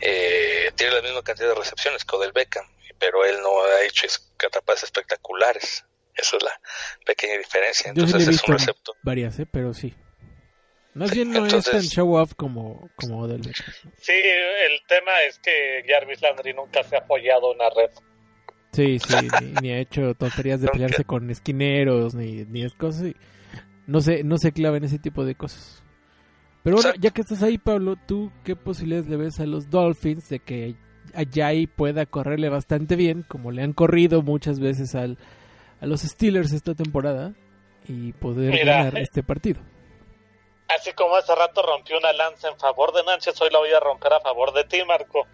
eh, 0.00 0.70
tiene 0.74 0.94
la 0.94 1.02
misma 1.02 1.22
cantidad 1.22 1.48
de 1.48 1.54
recepciones 1.54 2.04
que 2.04 2.16
Odell 2.16 2.32
Beckham, 2.32 2.66
pero 2.98 3.24
él 3.24 3.40
no 3.42 3.64
ha 3.64 3.82
hecho 3.82 4.06
catapas 4.36 4.82
espectaculares. 4.82 5.84
Esa 6.14 6.36
es 6.36 6.42
la 6.42 6.60
pequeña 7.06 7.38
diferencia. 7.38 7.90
Entonces 7.90 8.28
es 8.28 8.42
un 8.46 8.54
receptor. 8.54 8.94
Varias, 9.02 9.38
¿eh? 9.38 9.46
pero 9.50 9.72
sí. 9.72 9.94
Más 10.94 11.10
bien 11.14 11.30
no 11.30 11.46
es 11.46 11.64
tan 11.64 11.80
show 11.80 12.14
off 12.14 12.34
como, 12.34 12.90
como 12.96 13.26
Beckham. 13.26 13.52
Sí, 13.96 14.12
el 14.12 14.86
tema 14.86 15.12
es 15.26 15.38
que 15.38 15.82
Jarvis 15.86 16.20
Landry 16.20 16.52
nunca 16.52 16.82
se 16.82 16.96
ha 16.96 17.00
apoyado 17.00 17.52
en 17.52 17.58
la 17.58 17.70
red. 17.70 17.90
Sí, 18.72 18.98
sí, 18.98 19.28
ni, 19.60 19.70
ha 19.70 19.78
hecho 19.78 20.14
tonterías 20.14 20.60
de 20.60 20.68
pelearse 20.68 21.04
con 21.04 21.30
esquineros, 21.30 22.14
ni, 22.14 22.44
ni 22.44 22.64
es 22.64 22.74
cosas. 22.74 23.12
No 23.86 24.00
se, 24.00 24.22
no 24.22 24.38
se 24.38 24.52
clava 24.52 24.76
en 24.76 24.84
ese 24.84 24.98
tipo 24.98 25.24
de 25.24 25.34
cosas. 25.34 25.82
Pero 26.62 26.76
bueno, 26.76 26.92
ya 26.98 27.10
que 27.10 27.22
estás 27.22 27.42
ahí, 27.42 27.58
Pablo, 27.58 27.96
¿tú 28.06 28.30
qué 28.44 28.54
posibilidades 28.54 29.08
le 29.08 29.16
ves 29.16 29.40
a 29.40 29.46
los 29.46 29.68
Dolphins 29.68 30.28
de 30.28 30.38
que 30.38 30.76
Ayay 31.14 31.66
pueda 31.66 32.06
correrle 32.06 32.48
bastante 32.48 32.96
bien, 32.96 33.24
como 33.26 33.50
le 33.50 33.62
han 33.62 33.72
corrido 33.72 34.22
muchas 34.22 34.60
veces 34.60 34.94
al, 34.94 35.18
a 35.80 35.86
los 35.86 36.02
Steelers 36.02 36.52
esta 36.52 36.74
temporada, 36.74 37.34
y 37.88 38.12
poder 38.12 38.64
ganar 38.64 38.96
eh, 38.96 39.02
este 39.02 39.22
partido? 39.22 39.60
Así 40.74 40.92
como 40.92 41.16
hace 41.16 41.34
rato 41.34 41.62
rompió 41.62 41.98
una 41.98 42.12
lanza 42.12 42.48
en 42.48 42.58
favor 42.58 42.92
de 42.92 43.02
Nanches, 43.04 43.40
hoy 43.40 43.50
la 43.50 43.58
voy 43.58 43.72
a 43.72 43.80
romper 43.80 44.12
a 44.12 44.20
favor 44.20 44.52
de 44.52 44.64
ti, 44.64 44.84
Marco 44.84 45.26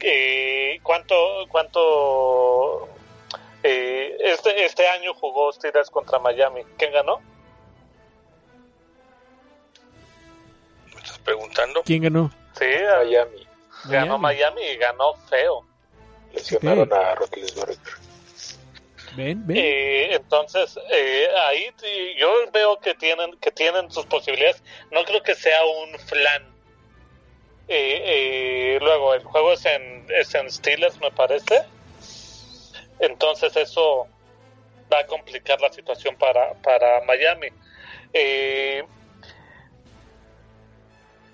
eh, 0.00 0.78
¿cuánto, 0.82 1.14
cuánto 1.48 2.88
eh, 3.62 4.16
este, 4.20 4.64
este 4.64 4.86
año 4.88 5.14
jugó 5.14 5.52
Steelers 5.52 5.90
contra 5.90 6.18
Miami? 6.18 6.62
¿Quién 6.76 6.92
ganó? 6.92 7.20
¿Me 10.94 11.00
estás 11.00 11.18
preguntando? 11.18 11.82
¿Quién 11.84 12.02
ganó? 12.02 12.30
Sí, 12.58 12.66
Miami. 13.04 13.46
Ganó 13.86 14.18
Miami, 14.18 14.62
y 14.62 14.76
ganó 14.76 15.14
feo. 15.28 15.64
Lesionaron 16.32 16.92
a 16.92 17.14
Roethlisberger. 17.14 18.05
Ven. 19.16 19.44
Eh, 19.48 20.08
entonces 20.12 20.78
eh, 20.92 21.28
ahí 21.46 21.72
yo 22.18 22.28
veo 22.52 22.78
que 22.80 22.94
tienen 22.94 23.36
que 23.38 23.50
tienen 23.50 23.90
sus 23.90 24.06
posibilidades. 24.06 24.62
No 24.90 25.04
creo 25.04 25.22
que 25.22 25.34
sea 25.34 25.64
un 25.64 25.98
flan 25.98 26.56
y, 27.68 28.78
luego 28.78 29.14
el 29.14 29.24
juego 29.24 29.52
es 29.52 29.64
en, 29.66 30.06
es 30.10 30.34
en 30.34 30.50
Steelers, 30.50 31.00
me 31.00 31.10
parece. 31.10 31.64
Entonces 33.00 33.56
eso 33.56 34.06
va 34.92 35.00
a 35.00 35.06
complicar 35.06 35.60
la 35.60 35.72
situación 35.72 36.16
para, 36.16 36.54
para 36.62 37.02
Miami. 37.02 37.48
Eh, 38.12 38.84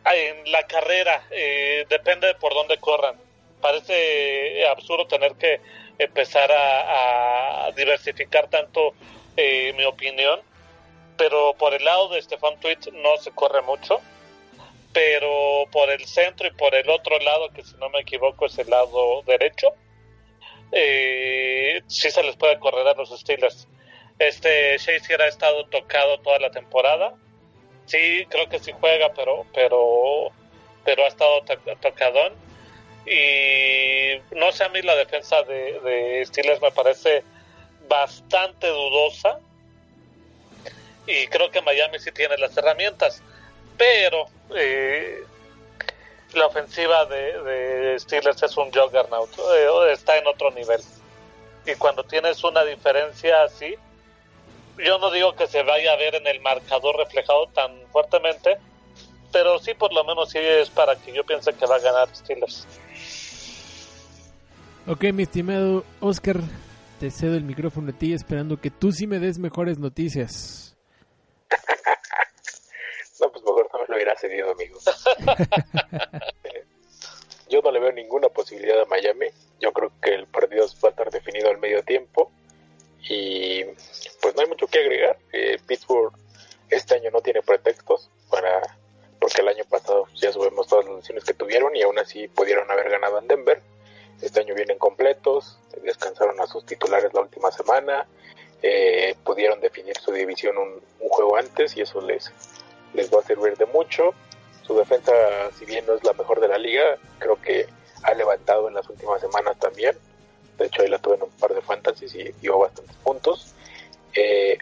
en 0.05 0.51
la 0.51 0.66
carrera, 0.66 1.24
eh, 1.30 1.87
depende 1.89 2.28
de 2.28 2.35
por 2.35 2.55
dónde 2.55 2.78
corran. 2.78 3.16
Parece 3.61 4.66
absurdo 4.66 5.07
tener 5.07 5.35
que 5.35 5.61
empezar 5.99 6.51
a, 6.53 7.70
diversificar 7.76 8.49
tanto 8.49 8.95
eh, 9.36 9.72
mi 9.76 9.84
opinión, 9.84 10.40
pero 11.16 11.55
por 11.55 11.72
el 11.72 11.84
lado 11.84 12.09
de 12.11 12.20
Stefan 12.20 12.61
Tweet 12.61 12.93
no 12.93 13.16
se 13.16 13.30
corre 13.30 13.62
mucho 13.62 14.01
pero 14.93 15.66
por 15.70 15.90
el 15.90 16.05
centro 16.05 16.47
y 16.47 16.51
por 16.53 16.74
el 16.74 16.88
otro 16.90 17.18
lado, 17.18 17.51
que 17.51 17.64
si 17.64 17.74
no 17.76 17.88
me 17.90 18.01
equivoco 18.01 18.47
es 18.47 18.59
el 18.59 18.68
lado 18.68 19.22
derecho, 19.22 19.68
eh, 20.70 21.82
sí 21.86 22.11
se 22.11 22.22
les 22.22 22.36
puede 22.36 22.59
correr 22.59 22.86
a 22.86 22.95
los 22.95 23.11
Steelers. 23.18 23.68
Este 24.18 24.76
Shazier 24.78 25.22
ha 25.22 25.28
estado 25.28 25.66
tocado 25.66 26.18
toda 26.20 26.38
la 26.38 26.51
temporada. 26.51 27.14
Sí, 27.86 28.26
creo 28.28 28.49
que 28.49 28.59
sí 28.59 28.72
juega, 28.78 29.12
pero 29.14 29.47
pero 29.55 30.30
pero 30.84 31.05
ha 31.05 31.09
estado 31.09 31.43
tocadón. 31.80 32.34
Y 33.07 34.36
no 34.36 34.53
sé, 34.53 34.64
a 34.64 34.68
mí 34.68 34.82
la 34.82 34.94
defensa 34.94 35.42
de, 35.42 35.80
de 35.80 36.24
Steelers 36.26 36.62
me 36.62 36.70
parece 36.70 37.24
bastante 37.88 38.68
dudosa. 38.68 39.38
Y 41.07 41.26
creo 41.26 41.50
que 41.50 41.62
Miami 41.62 41.98
sí 41.98 42.12
tiene 42.12 42.38
las 42.38 42.57
herramientas 42.57 43.22
pero 43.76 44.26
eh, 44.55 45.24
la 46.34 46.46
ofensiva 46.46 47.05
de, 47.07 47.96
Steelers 47.98 48.42
es 48.42 48.57
un 48.57 48.70
juggernaut, 48.70 49.30
eh, 49.57 49.92
está 49.92 50.16
en 50.18 50.26
otro 50.26 50.50
nivel. 50.53 50.80
Y 51.66 51.74
cuando 51.74 52.05
tienes 52.05 52.42
una 52.44 52.64
diferencia 52.64 53.42
así, 53.42 53.74
yo 54.78 54.98
no 54.98 55.11
digo 55.11 55.34
que 55.34 55.46
se 55.46 55.62
vaya 55.64 55.92
a 55.92 55.96
ver 55.96 56.14
en 56.14 56.26
el 56.26 56.40
marcador 56.40 56.96
reflejado 56.96 57.48
tan 57.48 57.72
fuertemente, 57.90 58.59
pero 59.32 59.59
sí 59.59 59.74
por 59.74 59.92
lo 59.92 60.05
menos 60.05 60.30
sí 60.30 60.38
es 60.38 60.70
para 60.70 60.96
que 60.96 61.12
yo 61.12 61.24
piense 61.24 61.53
que 61.53 61.66
va 61.66 61.76
a 61.76 61.80
ganar 61.80 62.09
Steelers. 62.14 62.66
Ok, 64.85 65.05
mi 65.14 65.22
estimado 65.22 65.85
Oscar, 66.01 66.39
te 66.99 67.12
cedo 67.12 67.37
el 67.37 67.45
micrófono 67.45 67.91
a 67.91 67.93
ti 67.97 68.12
esperando 68.12 68.61
que 68.61 68.70
tú 68.70 68.91
sí 68.91 69.07
me 69.07 69.20
des 69.20 69.39
mejores 69.39 69.78
noticias. 69.78 70.76
No, 73.20 73.30
pues 73.30 73.45
mejor 73.45 73.68
no 73.72 73.78
me 73.78 73.87
lo 73.87 73.95
hubiera 73.95 74.16
cedido, 74.16 74.51
amigo. 74.51 74.80
Yo 77.49 77.61
no 77.62 77.70
le 77.70 77.78
veo 77.78 77.93
ninguna 77.93 78.28
posibilidad 78.30 78.80
a 78.80 78.85
Miami. 78.87 79.26
Yo 79.61 79.72
creo 79.72 79.93
que 80.03 80.12
el 80.12 80.26
partido 80.26 80.66
va 80.83 80.89
a 80.89 80.91
estar 80.91 81.09
definido 81.12 81.49
al 81.49 81.59
medio 81.59 81.85
tiempo. 81.85 82.33
Y 83.09 83.62
pues 84.20 84.35
no 84.35 84.43
hay 84.43 84.49
mucho 84.49 84.66
que 84.66 84.80
agregar. 84.80 85.16
Eh, 85.33 85.57
Pittsburgh 85.64 86.12
este 86.68 86.97
año 86.97 87.12
no 87.12 87.20
tiene 87.20 87.43
pretextos 87.43 88.11
para 88.28 88.61
porque 89.20 89.41
el 89.41 89.49
año 89.49 89.64
pasado 89.70 90.09
ya 90.16 90.33
sabemos 90.33 90.66
todas 90.66 90.87
las 90.87 90.97
lesiones 90.97 91.22
que 91.22 91.35
tuvieron 91.35 91.76
y 91.76 91.83
aún 91.83 92.01
así 92.01 92.26
pudieron 92.26 92.68
haber 92.72 92.91
ganado 92.91 93.20
en 93.20 93.28
Denver. 93.28 93.62
Este 94.23 94.41
año 94.41 94.55
vienen 94.55 94.79
completos, 94.79 95.59
descansaron 95.83 96.41
a 96.41 96.47
sus 96.47 96.64
titulares 96.64 97.12
la 97.12 97.20
última 97.20 97.51
semana, 97.51 98.07
eh, 98.62 99.16
pudieron 99.25 99.61
definir 99.61 99.97
su 99.99 100.12
división 100.12 100.57
un, 100.57 100.81
juego 101.11 101.37
antes 101.37 101.77
y 101.77 101.83
eso 101.83 102.01
les 102.01 102.33
les 102.95 103.12
va 103.12 103.20
a 103.20 103.23
servir 103.23 103.57
de 103.57 103.66
mucho. 103.66 104.14
Su 104.62 104.77
defensa, 104.77 105.12
si 105.59 105.64
bien 105.64 105.85
no 105.87 105.95
es 105.95 106.05
la 106.05 106.12
mejor 106.12 106.41
de 106.41 106.49
la 106.49 106.59
liga, 106.59 106.97
creo 107.18 107.41
que 107.41 107.66
ha 108.05 108.14
levantado 108.14 108.68
en 108.68 108.75
las 108.75 108.89
últimas 108.89 109.20
semanas 109.20 109.59
también. 109.59 109.97
De 110.59 110.66
hecho, 110.66 110.83
ahí 110.83 110.89
la 110.89 110.99
tuve 110.99 111.16
en 111.16 111.23
un 111.23 111.31
par 111.31 111.55
de 111.55 111.61
fantasies 111.62 112.14
y 112.14 112.33
dio 112.41 112.59
bastantes 112.59 112.97
puntos. 112.97 113.55
Eh, 114.14 114.57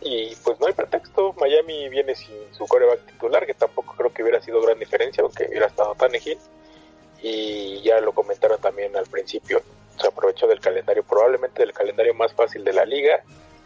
y 0.00 0.34
pues 0.36 0.58
no 0.60 0.66
hay 0.66 0.72
pretexto. 0.72 1.34
Miami 1.34 1.88
viene 1.88 2.14
sin 2.14 2.36
su 2.52 2.66
coreback 2.66 3.06
titular, 3.06 3.46
que 3.46 3.54
tampoco 3.54 3.94
creo 3.96 4.12
que 4.12 4.22
hubiera 4.22 4.42
sido 4.42 4.60
gran 4.60 4.78
diferencia, 4.78 5.22
aunque 5.22 5.46
hubiera 5.48 5.66
estado 5.66 5.94
Tannehill. 5.94 6.38
Y 7.26 7.80
ya 7.80 8.00
lo 8.00 8.12
comentaron 8.12 8.60
también 8.60 8.94
al 8.96 9.06
principio. 9.06 9.62
Se 9.98 10.08
aprovechó 10.08 10.46
del 10.46 10.60
calendario, 10.60 11.02
probablemente 11.04 11.62
del 11.62 11.72
calendario 11.72 12.12
más 12.12 12.34
fácil 12.34 12.64
de 12.64 12.74
la 12.74 12.84
liga. 12.84 13.22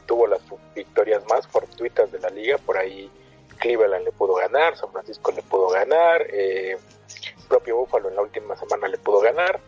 Tuvo 0.07 0.27
las 0.29 0.41
victorias 0.75 1.25
más 1.29 1.47
fortuitas 1.49 2.13
de 2.13 2.21
la 2.21 2.29
liga. 2.29 2.59
Por 2.59 2.79
ahí 2.79 3.11
Cleveland 3.59 4.05
le 4.05 4.13
pudo 4.13 4.35
ganar, 4.35 4.77
San 4.77 4.91
Francisco 4.93 5.33
le 5.33 5.43
pudo 5.43 5.69
ganar, 5.69 6.27
eh, 6.31 6.79
propio 7.49 7.77
Buffalo 7.77 8.09
en 8.09 8.17
la 8.17 8.23
última 8.23 8.57
semana 8.57 8.89
le 8.89 8.99
pudo 8.99 9.21
ganar, 9.21 9.61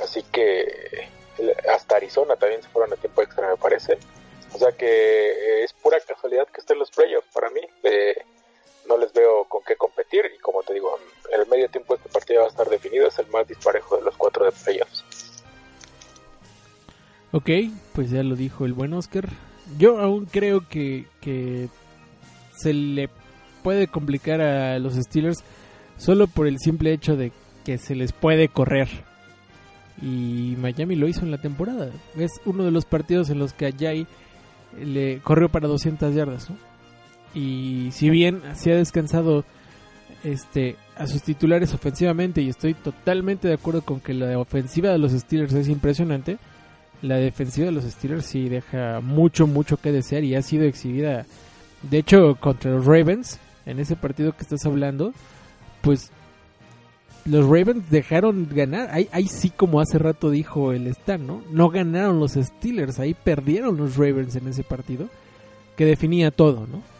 así 0.00 0.22
que 0.22 1.08
hasta 1.68 1.96
Arizona 1.96 2.36
también 2.36 2.62
se 2.62 2.68
fueron 2.68 2.92
a 2.92 2.96
tiempo 2.96 3.22
extra 3.22 3.48
me 3.48 3.56
parece, 3.56 3.98
o 4.52 4.58
sea 4.58 4.72
que 4.72 4.86
eh, 4.86 5.64
es 5.64 5.72
pura 5.72 5.98
casualidad 6.00 6.46
que 6.48 6.60
estén 6.60 6.78
los 6.78 6.90
playoffs 6.90 7.28
para 7.32 7.50
mí, 7.50 7.60
eh, 7.82 8.16
no 8.88 8.96
les 8.96 9.12
veo 9.12 9.44
con 9.44 9.62
qué 9.64 9.76
competir 9.76 10.24
y 10.34 10.38
como 10.38 10.62
te 10.62 10.74
digo, 10.74 10.98
el 11.32 11.46
medio 11.48 11.68
tiempo 11.68 11.94
este 11.94 12.08
partido 12.08 12.40
va 12.40 12.46
a 12.46 12.50
estar 12.50 12.68
definido, 12.68 13.06
es 13.06 13.18
el 13.18 13.26
más 13.28 13.46
disparejo 13.46 13.96
de 13.96 14.02
los 14.02 14.16
cuatro 14.16 14.44
de 14.44 14.52
playoffs. 14.52 15.04
Ok, 17.32 17.50
pues 17.94 18.10
ya 18.10 18.22
lo 18.22 18.36
dijo 18.36 18.64
el 18.64 18.72
buen 18.72 18.92
Oscar. 18.94 19.28
Yo 19.78 19.98
aún 19.98 20.26
creo 20.26 20.68
que, 20.68 21.06
que 21.20 21.68
se 22.56 22.72
le 22.72 23.10
puede 23.62 23.88
complicar 23.88 24.40
a 24.40 24.78
los 24.78 24.94
Steelers 24.94 25.42
solo 25.96 26.28
por 26.28 26.46
el 26.46 26.58
simple 26.58 26.92
hecho 26.92 27.16
de 27.16 27.32
que 27.64 27.78
se 27.78 27.94
les 27.94 28.12
puede 28.12 28.48
correr. 28.48 28.88
Y 30.00 30.54
Miami 30.58 30.94
lo 30.94 31.08
hizo 31.08 31.22
en 31.22 31.30
la 31.30 31.38
temporada. 31.38 31.90
Es 32.16 32.30
uno 32.44 32.64
de 32.64 32.70
los 32.70 32.84
partidos 32.84 33.28
en 33.30 33.38
los 33.38 33.52
que 33.54 33.66
Ajay 33.66 34.06
le 34.78 35.20
corrió 35.20 35.48
para 35.48 35.68
200 35.68 36.14
yardas, 36.14 36.50
¿no? 36.50 36.56
Y 37.36 37.90
si 37.92 38.08
bien 38.08 38.40
se 38.54 38.72
ha 38.72 38.76
descansado 38.76 39.44
este 40.24 40.76
a 40.96 41.06
sus 41.06 41.22
titulares 41.22 41.74
ofensivamente 41.74 42.40
y 42.40 42.48
estoy 42.48 42.72
totalmente 42.72 43.46
de 43.46 43.54
acuerdo 43.54 43.82
con 43.82 44.00
que 44.00 44.14
la 44.14 44.38
ofensiva 44.38 44.90
de 44.90 44.96
los 44.96 45.12
Steelers 45.12 45.52
es 45.52 45.68
impresionante, 45.68 46.38
la 47.02 47.16
defensiva 47.16 47.66
de 47.66 47.72
los 47.72 47.84
Steelers 47.84 48.24
sí 48.24 48.48
deja 48.48 49.02
mucho 49.02 49.46
mucho 49.46 49.76
que 49.76 49.92
desear 49.92 50.24
y 50.24 50.34
ha 50.34 50.40
sido 50.40 50.64
exhibida 50.64 51.26
de 51.82 51.98
hecho 51.98 52.36
contra 52.40 52.70
los 52.70 52.86
Ravens 52.86 53.38
en 53.66 53.80
ese 53.80 53.96
partido 53.96 54.32
que 54.32 54.42
estás 54.42 54.64
hablando, 54.64 55.12
pues 55.82 56.10
los 57.26 57.44
Ravens 57.44 57.90
dejaron 57.90 58.48
ganar. 58.50 58.88
Ahí, 58.92 59.08
ahí 59.12 59.26
sí, 59.26 59.50
como 59.50 59.80
hace 59.80 59.98
rato 59.98 60.30
dijo 60.30 60.72
el 60.72 60.86
Stan, 60.86 61.26
¿no? 61.26 61.42
No 61.50 61.68
ganaron 61.68 62.18
los 62.18 62.32
Steelers, 62.32 62.98
ahí 62.98 63.12
perdieron 63.12 63.76
los 63.76 63.96
Ravens 63.96 64.36
en 64.36 64.48
ese 64.48 64.62
partido, 64.62 65.08
que 65.76 65.84
definía 65.84 66.30
todo, 66.30 66.66
¿no? 66.66 66.95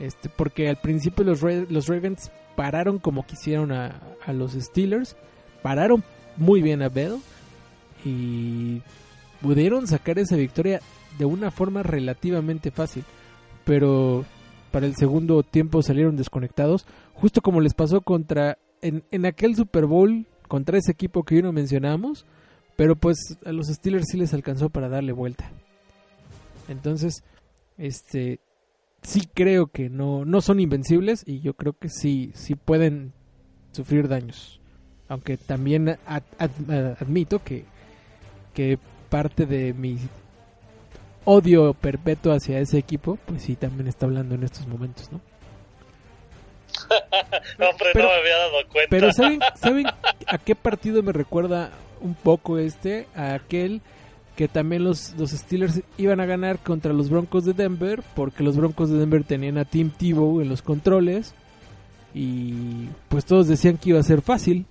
Este, 0.00 0.28
porque 0.28 0.68
al 0.68 0.76
principio 0.80 1.24
los, 1.24 1.40
Ra- 1.40 1.66
los 1.68 1.86
Ravens 1.86 2.30
pararon 2.56 2.98
como 2.98 3.24
quisieron 3.26 3.72
a, 3.72 4.00
a 4.26 4.32
los 4.32 4.52
Steelers, 4.52 5.16
pararon 5.62 6.02
muy 6.36 6.62
bien 6.62 6.82
a 6.82 6.88
Bell 6.88 7.16
y 8.04 8.82
pudieron 9.40 9.86
sacar 9.86 10.18
esa 10.18 10.36
victoria 10.36 10.80
de 11.18 11.24
una 11.24 11.50
forma 11.50 11.82
relativamente 11.82 12.70
fácil, 12.70 13.04
pero 13.64 14.24
para 14.72 14.86
el 14.86 14.96
segundo 14.96 15.42
tiempo 15.44 15.82
salieron 15.82 16.16
desconectados, 16.16 16.86
justo 17.14 17.40
como 17.40 17.60
les 17.60 17.74
pasó 17.74 18.00
contra 18.00 18.58
en, 18.82 19.04
en 19.12 19.26
aquel 19.26 19.54
Super 19.54 19.86
Bowl 19.86 20.26
contra 20.48 20.76
ese 20.78 20.90
equipo 20.92 21.22
que 21.22 21.36
hoy 21.36 21.42
no 21.42 21.52
mencionamos, 21.52 22.26
pero 22.76 22.96
pues 22.96 23.16
a 23.46 23.52
los 23.52 23.68
Steelers 23.68 24.06
sí 24.10 24.18
les 24.18 24.34
alcanzó 24.34 24.70
para 24.70 24.88
darle 24.88 25.12
vuelta. 25.12 25.50
Entonces, 26.68 27.22
este 27.78 28.40
sí 29.04 29.28
creo 29.32 29.68
que 29.68 29.88
no 29.88 30.24
no 30.24 30.40
son 30.40 30.58
invencibles 30.58 31.22
y 31.26 31.40
yo 31.40 31.54
creo 31.54 31.74
que 31.78 31.88
sí 31.88 32.32
sí 32.34 32.56
pueden 32.56 33.12
sufrir 33.72 34.08
daños. 34.08 34.60
Aunque 35.08 35.36
también 35.36 35.88
ad- 36.06 36.22
ad- 36.38 36.96
admito 37.00 37.42
que 37.44 37.64
que 38.54 38.78
parte 39.10 39.46
de 39.46 39.72
mi 39.74 39.98
odio 41.24 41.72
perpetuo 41.74 42.32
hacia 42.32 42.58
ese 42.58 42.78
equipo, 42.78 43.18
pues 43.26 43.42
sí 43.42 43.54
también 43.56 43.86
está 43.88 44.06
hablando 44.06 44.34
en 44.34 44.42
estos 44.44 44.66
momentos, 44.66 45.10
¿no? 45.12 45.20
Hombre, 47.70 47.90
Pero- 47.92 48.04
no 48.08 48.10
me 48.14 48.18
había 48.20 48.36
dado 48.36 48.52
cuenta. 48.72 48.90
Pero 48.90 49.12
¿saben, 49.12 49.40
¿saben 49.54 49.86
a 50.26 50.38
qué 50.38 50.54
partido 50.54 51.02
me 51.02 51.12
recuerda 51.12 51.70
un 52.00 52.14
poco 52.14 52.58
este? 52.58 53.06
A 53.14 53.34
aquel 53.34 53.80
que 54.36 54.48
también 54.48 54.84
los, 54.84 55.14
los 55.16 55.30
Steelers 55.30 55.80
iban 55.96 56.20
a 56.20 56.26
ganar 56.26 56.58
contra 56.58 56.92
los 56.92 57.08
Broncos 57.10 57.44
de 57.44 57.52
Denver, 57.52 58.02
porque 58.16 58.42
los 58.42 58.56
Broncos 58.56 58.90
de 58.90 58.98
Denver 58.98 59.22
tenían 59.24 59.58
a 59.58 59.64
Tim 59.64 59.90
Tebow 59.90 60.40
en 60.40 60.48
los 60.48 60.62
controles 60.62 61.34
y 62.14 62.88
pues 63.08 63.24
todos 63.24 63.46
decían 63.48 63.76
que 63.76 63.90
iba 63.90 64.00
a 64.00 64.04
ser 64.04 64.22
fácil, 64.22 64.66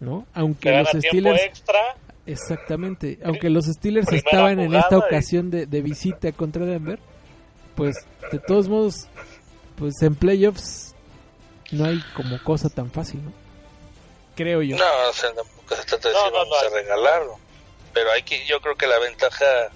¿no? 0.00 0.26
Aunque 0.34 0.70
Que 0.70 0.78
los 0.78 0.88
Steelers 0.88 1.42
extra. 1.42 1.78
Exactamente, 2.24 3.18
aunque 3.24 3.50
los 3.50 3.64
Steelers 3.66 4.06
Primera 4.06 4.26
estaban 4.28 4.60
en 4.60 4.74
esta 4.74 4.96
ocasión 4.96 5.50
de, 5.50 5.66
de 5.66 5.82
visita 5.82 6.30
contra 6.30 6.64
Denver, 6.64 7.00
pues 7.74 7.96
de 8.30 8.38
todos 8.38 8.68
modos, 8.68 9.08
pues 9.76 10.00
en 10.02 10.14
playoffs 10.14 10.94
no 11.72 11.84
hay 11.86 12.00
como 12.14 12.40
cosa 12.44 12.68
tan 12.68 12.90
fácil, 12.92 13.24
¿no? 13.24 13.32
Creo 14.36 14.62
yo. 14.62 14.76
No, 14.76 14.84
o 15.10 15.12
sea, 15.12 15.30
tampoco 15.34 15.74
se 15.74 15.84
trata 15.84 16.08
de 16.08 16.14
No, 16.14 16.20
decir 16.20 16.32
no, 16.32 16.38
vamos 16.38 16.56
no. 16.62 16.68
a 16.68 16.80
regalarlo. 16.80 17.38
Pero 17.92 18.10
hay 18.12 18.22
que, 18.22 18.44
yo 18.46 18.60
creo 18.60 18.76
que 18.76 18.86
la 18.86 18.98
ventaja, 18.98 19.70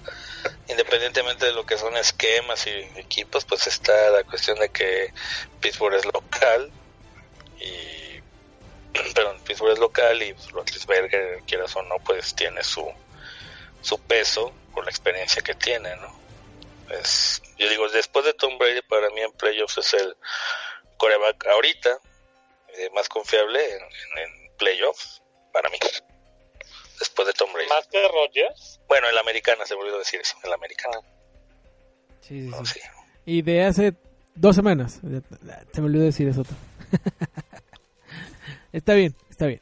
independientemente 0.67 1.45
de 1.45 1.53
lo 1.53 1.65
que 1.65 1.77
son 1.77 1.95
esquemas 1.97 2.65
y 2.67 2.71
equipos, 2.99 3.45
pues 3.45 3.67
está 3.67 4.09
la 4.09 4.23
cuestión 4.23 4.59
de 4.59 4.69
que 4.69 5.13
Pittsburgh 5.61 5.95
es 5.95 6.05
local 6.05 6.71
y, 7.59 8.21
perdón, 9.13 9.39
Pittsburgh 9.45 9.73
es 9.73 9.79
local 9.79 10.21
y 10.21 10.33
pues, 10.33 10.51
Roethlisberger, 10.51 11.43
quieras 11.45 11.75
o 11.75 11.83
no, 11.83 11.95
pues 12.05 12.35
tiene 12.35 12.63
su, 12.63 12.89
su 13.81 13.99
peso 13.99 14.53
por 14.73 14.83
la 14.83 14.89
experiencia 14.89 15.41
que 15.41 15.55
tiene, 15.55 15.95
¿no? 15.97 16.17
Es, 16.89 17.41
yo 17.57 17.69
digo, 17.69 17.89
después 17.89 18.23
de 18.25 18.33
Tom 18.33 18.57
Brady, 18.57 18.81
para 18.83 19.09
mí 19.09 19.21
en 19.21 19.31
playoffs 19.33 19.77
es 19.77 19.93
el 19.93 20.15
coreback 20.97 21.45
ahorita 21.47 21.99
eh, 22.69 22.89
más 22.93 23.09
confiable 23.09 23.59
en, 23.75 23.81
en 23.81 24.57
playoffs, 24.57 25.21
para 25.51 25.69
mí. 25.69 25.77
Después 26.99 27.27
de 27.27 27.33
Tom 27.33 27.51
Brady. 27.53 27.67
Más 27.69 27.87
que 27.87 28.01
Rogers. 28.07 28.79
Bueno, 28.87 29.07
en 29.09 29.15
la 29.15 29.21
americana 29.21 29.65
se 29.65 29.75
me 29.75 29.81
olvidó 29.81 29.99
decir 29.99 30.19
eso, 30.21 30.35
en 30.43 30.49
la 30.49 30.55
americana. 30.55 30.99
Sí, 32.21 32.41
sí, 32.43 32.47
No, 32.49 32.65
sí. 32.65 32.79
sí. 32.79 32.87
Y 33.25 33.41
de 33.41 33.63
hace 33.65 33.93
dos 34.35 34.55
semanas, 34.55 35.01
se 35.73 35.81
me 35.81 35.87
olvidó 35.87 36.05
decir 36.05 36.27
eso. 36.29 36.43
está 38.73 38.93
bien, 38.93 39.15
está 39.29 39.47
bien. 39.47 39.61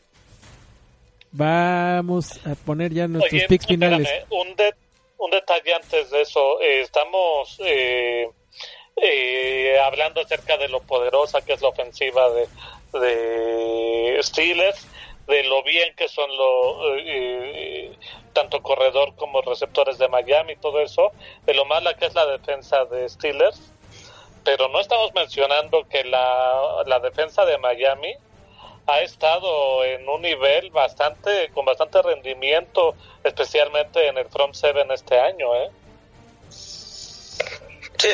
Vamos 1.32 2.46
a 2.46 2.56
poner 2.56 2.94
ya 2.94 3.08
nuestros 3.08 3.34
Oye, 3.34 3.48
picks 3.48 3.68
finales. 3.68 4.08
espérame, 4.08 4.28
un, 4.32 4.56
de- 4.56 4.76
un 5.18 5.32
detalle 5.32 5.74
antes 5.74 6.10
de 6.12 6.22
eso. 6.22 6.62
eh, 6.62 6.82
estamos 6.82 7.58
eh, 7.60 8.30
eh, 9.02 9.78
hablando 9.84 10.22
acerca 10.22 10.58
de 10.58 10.70
lo 10.70 10.82
poderosa 10.82 11.42
que 11.42 11.54
es 11.54 11.62
la 11.62 11.70
ofensiva 11.70 12.30
de, 12.32 12.48
de 13.00 14.20
Steelers, 14.24 14.88
de 15.28 15.44
lo 15.44 15.64
bien 15.64 15.96
que 15.96 16.08
son 16.08 16.30
lo, 16.36 16.98
eh, 16.98 17.96
tanto 18.34 18.62
corredor 18.62 19.16
como 19.16 19.42
receptores 19.42 19.98
de 19.98 20.08
Miami 20.08 20.56
todo 20.58 20.80
eso, 20.82 21.12
de 21.46 21.54
lo 21.54 21.66
mala 21.66 21.94
que 21.96 22.06
es 22.06 22.14
la 22.14 22.26
defensa 22.26 22.86
de 22.86 23.10
Steelers. 23.10 23.60
Pero 24.44 24.68
no 24.70 24.80
estamos 24.80 25.14
mencionando 25.14 25.88
que 25.88 26.04
la, 26.04 26.84
la 26.86 27.00
defensa 27.00 27.46
de 27.46 27.58
Miami 27.58 28.14
ha 28.88 29.02
estado 29.02 29.84
en 29.84 30.08
un 30.08 30.22
nivel 30.22 30.70
bastante 30.70 31.50
con 31.56 31.66
bastante 31.66 32.00
rendimiento 32.04 32.94
especialmente 33.24 34.08
en 34.08 34.20
el 34.20 34.28
front 34.28 34.54
seven 34.54 34.92
este 34.92 35.20
año 35.20 35.56
¿eh? 35.56 35.72
Sí, 37.98 38.10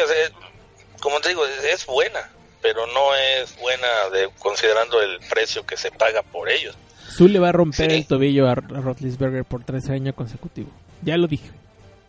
como 1.02 1.20
te 1.20 1.30
digo, 1.30 1.46
es 1.46 1.86
buena, 1.86 2.32
pero 2.62 2.86
no 2.88 3.14
es 3.16 3.58
buena 3.58 4.10
de, 4.10 4.30
considerando 4.40 5.02
el 5.02 5.20
precio 5.20 5.66
que 5.66 5.76
se 5.76 5.92
paga 5.92 6.22
por 6.22 6.50
ellos. 6.50 6.78
Tú 7.18 7.28
le 7.28 7.40
va 7.40 7.50
a 7.50 7.52
romper 7.52 7.92
Sí. 7.92 7.98
el 7.98 8.08
tobillo 8.08 8.48
a, 8.48 8.56
Roethlisberger 8.56 9.46
por 9.46 9.64
tres 9.64 9.90
años 9.90 10.16
consecutivos. 10.16 10.74
Ya 11.02 11.18
lo 11.18 11.28
dije. 11.28 11.50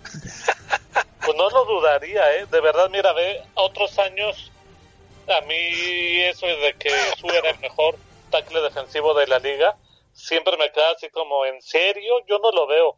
pues 1.25 1.37
no 1.37 1.49
lo 1.51 1.65
dudaría 1.65 2.23
¿eh? 2.37 2.47
de 2.51 2.61
verdad 2.61 2.91
mira 2.91 3.13
ve 3.13 3.41
otros 3.55 3.97
años 4.01 4.51
a 5.29 5.47
mí 5.47 6.21
eso 6.25 6.47
de 6.47 6.75
que 6.77 6.91
Su 7.17 7.29
era 7.29 7.51
el 7.51 7.61
mejor 7.61 7.97
tackle 8.31 8.61
defensivo 8.63 9.15
de 9.15 9.29
la 9.29 9.39
liga 9.39 9.77
siempre 10.13 10.57
me 10.59 10.73
queda 10.73 10.91
así 10.97 11.09
como 11.11 11.47
en 11.47 11.63
serio 11.63 12.15
yo 12.29 12.41
no 12.41 12.51
lo 12.51 12.67
veo 12.67 12.97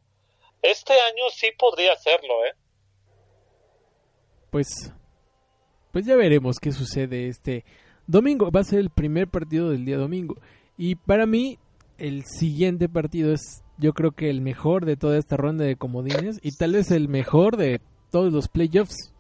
este 0.63 0.95
año 0.95 1.25
sí 1.31 1.51
podría 1.59 1.93
hacerlo 1.93 2.47
¿eh? 2.47 2.55
Pues, 4.55 4.93
pues 5.91 6.07
ya 6.07 6.15
veremos 6.15 6.61
qué 6.61 6.71
sucede 6.71 7.27
este 7.27 7.65
domingo. 8.07 8.53
Va 8.53 8.61
a 8.61 8.63
ser 8.63 8.79
el 8.79 8.91
primer 8.91 9.27
partido 9.27 9.71
del 9.71 9.85
día 9.85 9.99
domingo. 9.99 10.37
Y 10.79 10.95
para 10.95 11.27
mí, 11.27 11.59
el 11.99 12.25
siguiente 12.25 12.89
partido 12.89 13.33
es, 13.33 13.63
yo 13.79 13.93
creo 13.93 14.13
que 14.13 14.31
el 14.31 14.41
mejor 14.41 14.85
de 14.85 14.97
toda 14.97 15.19
esta 15.19 15.37
ronda 15.37 15.65
de 15.65 15.77
comodines 15.77 16.39
y 16.43 16.53
tal 16.53 16.73
vez 16.73 16.91
el 16.91 17.09
mejor 17.09 17.57
de 17.57 17.81
todos 18.11 18.33
los 18.33 18.49
playoffs. 18.49 19.13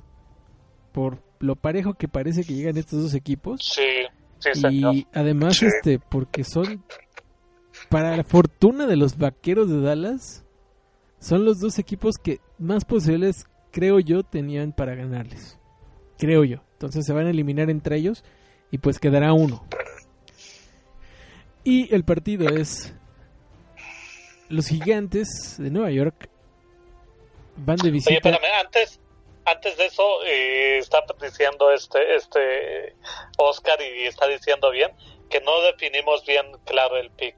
Por 0.92 1.22
lo 1.40 1.56
parejo 1.56 1.94
que 1.94 2.08
parece 2.08 2.44
que 2.44 2.54
llegan 2.54 2.76
estos 2.76 3.02
dos 3.02 3.14
equipos. 3.14 3.60
sí 3.62 3.82
sí 4.38 4.60
señor 4.60 4.94
Y 4.94 5.06
además, 5.12 5.56
Sí. 5.56 5.66
este, 5.66 5.98
porque 5.98 6.44
son, 6.44 6.84
para 7.88 8.16
la 8.16 8.24
fortuna 8.24 8.86
de 8.86 8.96
los 8.96 9.18
vaqueros 9.18 9.68
de 9.68 9.80
Dallas, 9.80 10.44
son 11.18 11.44
los 11.44 11.58
dos 11.60 11.78
equipos 11.78 12.16
que 12.22 12.40
más 12.58 12.84
posibles, 12.84 13.46
creo 13.72 13.98
yo, 14.00 14.22
tenían 14.22 14.72
para 14.72 14.94
ganarles. 14.94 15.58
Creo 16.18 16.44
yo. 16.44 16.58
Entonces 16.74 17.04
se 17.06 17.12
van 17.12 17.26
a 17.26 17.30
eliminar 17.30 17.70
entre 17.70 17.96
ellos 17.96 18.22
y 18.70 18.78
pues 18.78 18.98
quedará 18.98 19.32
uno. 19.32 19.64
Y 21.64 21.92
el 21.94 22.04
partido 22.04 22.48
es 22.48 22.92
los 24.48 24.66
gigantes 24.66 25.56
de 25.58 25.70
Nueva 25.70 25.90
York 25.90 26.28
van 27.56 27.76
de 27.76 27.82
Oye, 27.84 27.90
visita. 27.92 28.14
espérame, 28.14 28.52
antes, 28.60 29.00
antes 29.46 29.76
de 29.76 29.86
eso, 29.86 30.02
eh, 30.26 30.78
está 30.78 31.02
diciendo 31.20 31.70
este, 31.72 32.16
este 32.16 32.94
Oscar 33.38 33.80
y 33.80 34.06
está 34.06 34.26
diciendo 34.26 34.70
bien 34.70 34.90
que 35.30 35.40
no 35.40 35.60
definimos 35.62 36.24
bien 36.26 36.46
claro 36.66 36.96
el 36.96 37.10
pick. 37.10 37.36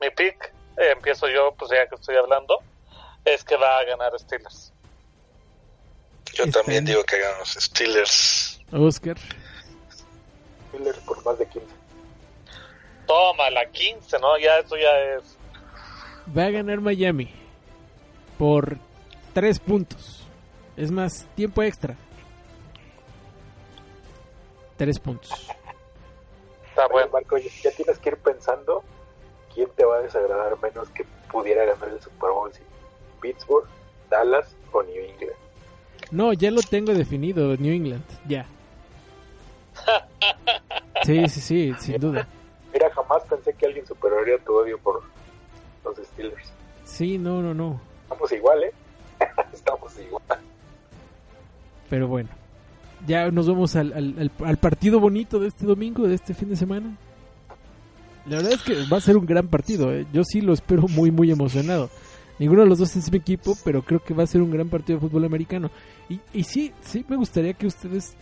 Mi 0.00 0.10
pick, 0.10 0.52
eh, 0.76 0.90
empiezo 0.92 1.28
yo, 1.28 1.54
pues 1.56 1.70
ya 1.70 1.86
que 1.88 1.94
estoy 1.94 2.16
hablando, 2.16 2.58
es 3.24 3.44
que 3.44 3.56
va 3.56 3.78
a 3.78 3.84
ganar 3.84 4.12
Steelers. 4.18 4.72
Yo 6.34 6.44
Está 6.44 6.60
también 6.60 6.84
bien. 6.84 6.96
digo 6.96 7.04
que 7.04 7.16
hagan 7.16 7.38
los 7.38 7.50
Steelers. 7.50 8.60
Oscar. 8.72 9.16
Steelers 10.68 10.98
por 11.00 11.24
más 11.24 11.38
de 11.38 11.46
15. 11.48 11.77
Toma, 13.08 13.48
la 13.50 13.64
15, 13.64 14.18
¿no? 14.20 14.38
Ya 14.38 14.58
eso 14.58 14.76
ya 14.76 14.96
es. 15.16 15.36
Va 16.36 16.44
a 16.44 16.50
ganar 16.50 16.80
Miami 16.80 17.30
por 18.38 18.76
tres 19.32 19.58
puntos. 19.58 20.26
Es 20.76 20.90
más, 20.90 21.26
tiempo 21.34 21.62
extra. 21.62 21.96
Tres 24.76 25.00
puntos. 25.00 25.30
Está 26.68 26.86
bueno. 26.88 27.08
Marco, 27.10 27.38
ya, 27.38 27.50
ya 27.62 27.70
tienes 27.72 27.98
que 27.98 28.10
ir 28.10 28.18
pensando 28.18 28.84
quién 29.54 29.70
te 29.74 29.86
va 29.86 29.96
a 29.96 30.00
desagradar 30.00 30.56
menos 30.62 30.88
que 30.90 31.04
pudiera 31.32 31.64
ganar 31.64 31.88
el 31.88 32.00
Super 32.02 32.30
Bowl. 32.30 32.52
Si 32.52 32.60
Pittsburgh, 33.22 33.66
Dallas 34.10 34.54
o 34.70 34.82
New 34.82 35.02
England. 35.02 35.34
No, 36.10 36.32
ya 36.34 36.50
lo 36.50 36.60
tengo 36.60 36.92
definido, 36.92 37.56
New 37.56 37.72
England, 37.72 38.04
ya. 38.28 38.46
Sí, 41.04 41.28
sí, 41.28 41.40
sí, 41.40 41.74
sin 41.78 42.00
duda. 42.00 42.26
Mira, 42.72 42.90
jamás 42.94 43.22
pensé 43.28 43.52
que 43.54 43.66
alguien 43.66 43.86
superaría 43.86 44.38
tu 44.44 44.54
odio 44.54 44.78
por 44.78 45.02
los 45.84 45.96
Steelers. 45.96 46.52
Sí, 46.84 47.18
no, 47.18 47.40
no, 47.42 47.54
no. 47.54 47.80
Estamos 48.04 48.32
igual, 48.32 48.64
¿eh? 48.64 48.72
Estamos 49.52 49.98
igual. 49.98 50.22
Pero 51.90 52.08
bueno, 52.08 52.28
ya 53.06 53.30
nos 53.30 53.48
vamos 53.48 53.74
al, 53.76 53.92
al, 53.92 54.30
al- 54.44 54.56
partido 54.58 55.00
bonito 55.00 55.38
de 55.38 55.48
este 55.48 55.64
domingo, 55.66 56.06
de 56.06 56.14
este 56.14 56.34
fin 56.34 56.48
de 56.50 56.56
semana. 56.56 56.96
La 58.26 58.36
verdad 58.36 58.52
es 58.52 58.62
que 58.62 58.74
va 58.92 58.98
a 58.98 59.00
ser 59.00 59.16
un 59.16 59.24
gran 59.24 59.48
partido. 59.48 59.92
¿eh? 59.94 60.06
Yo 60.12 60.22
sí 60.24 60.40
lo 60.42 60.52
espero 60.52 60.82
muy, 60.88 61.10
muy 61.10 61.30
emocionado. 61.30 61.88
Ninguno 62.38 62.62
de 62.62 62.68
los 62.68 62.78
dos 62.78 62.94
es 62.94 63.10
mi 63.10 63.18
equipo, 63.18 63.56
pero 63.64 63.82
creo 63.82 64.00
que 64.04 64.12
va 64.14 64.22
a 64.22 64.26
ser 64.26 64.42
un 64.42 64.50
gran 64.50 64.68
partido 64.68 64.98
de 64.98 65.08
fútbol 65.08 65.24
americano. 65.24 65.70
Y, 66.08 66.20
y 66.32 66.44
sí, 66.44 66.72
sí 66.82 67.04
me 67.08 67.16
gustaría 67.16 67.54
que 67.54 67.66
ustedes 67.66 68.14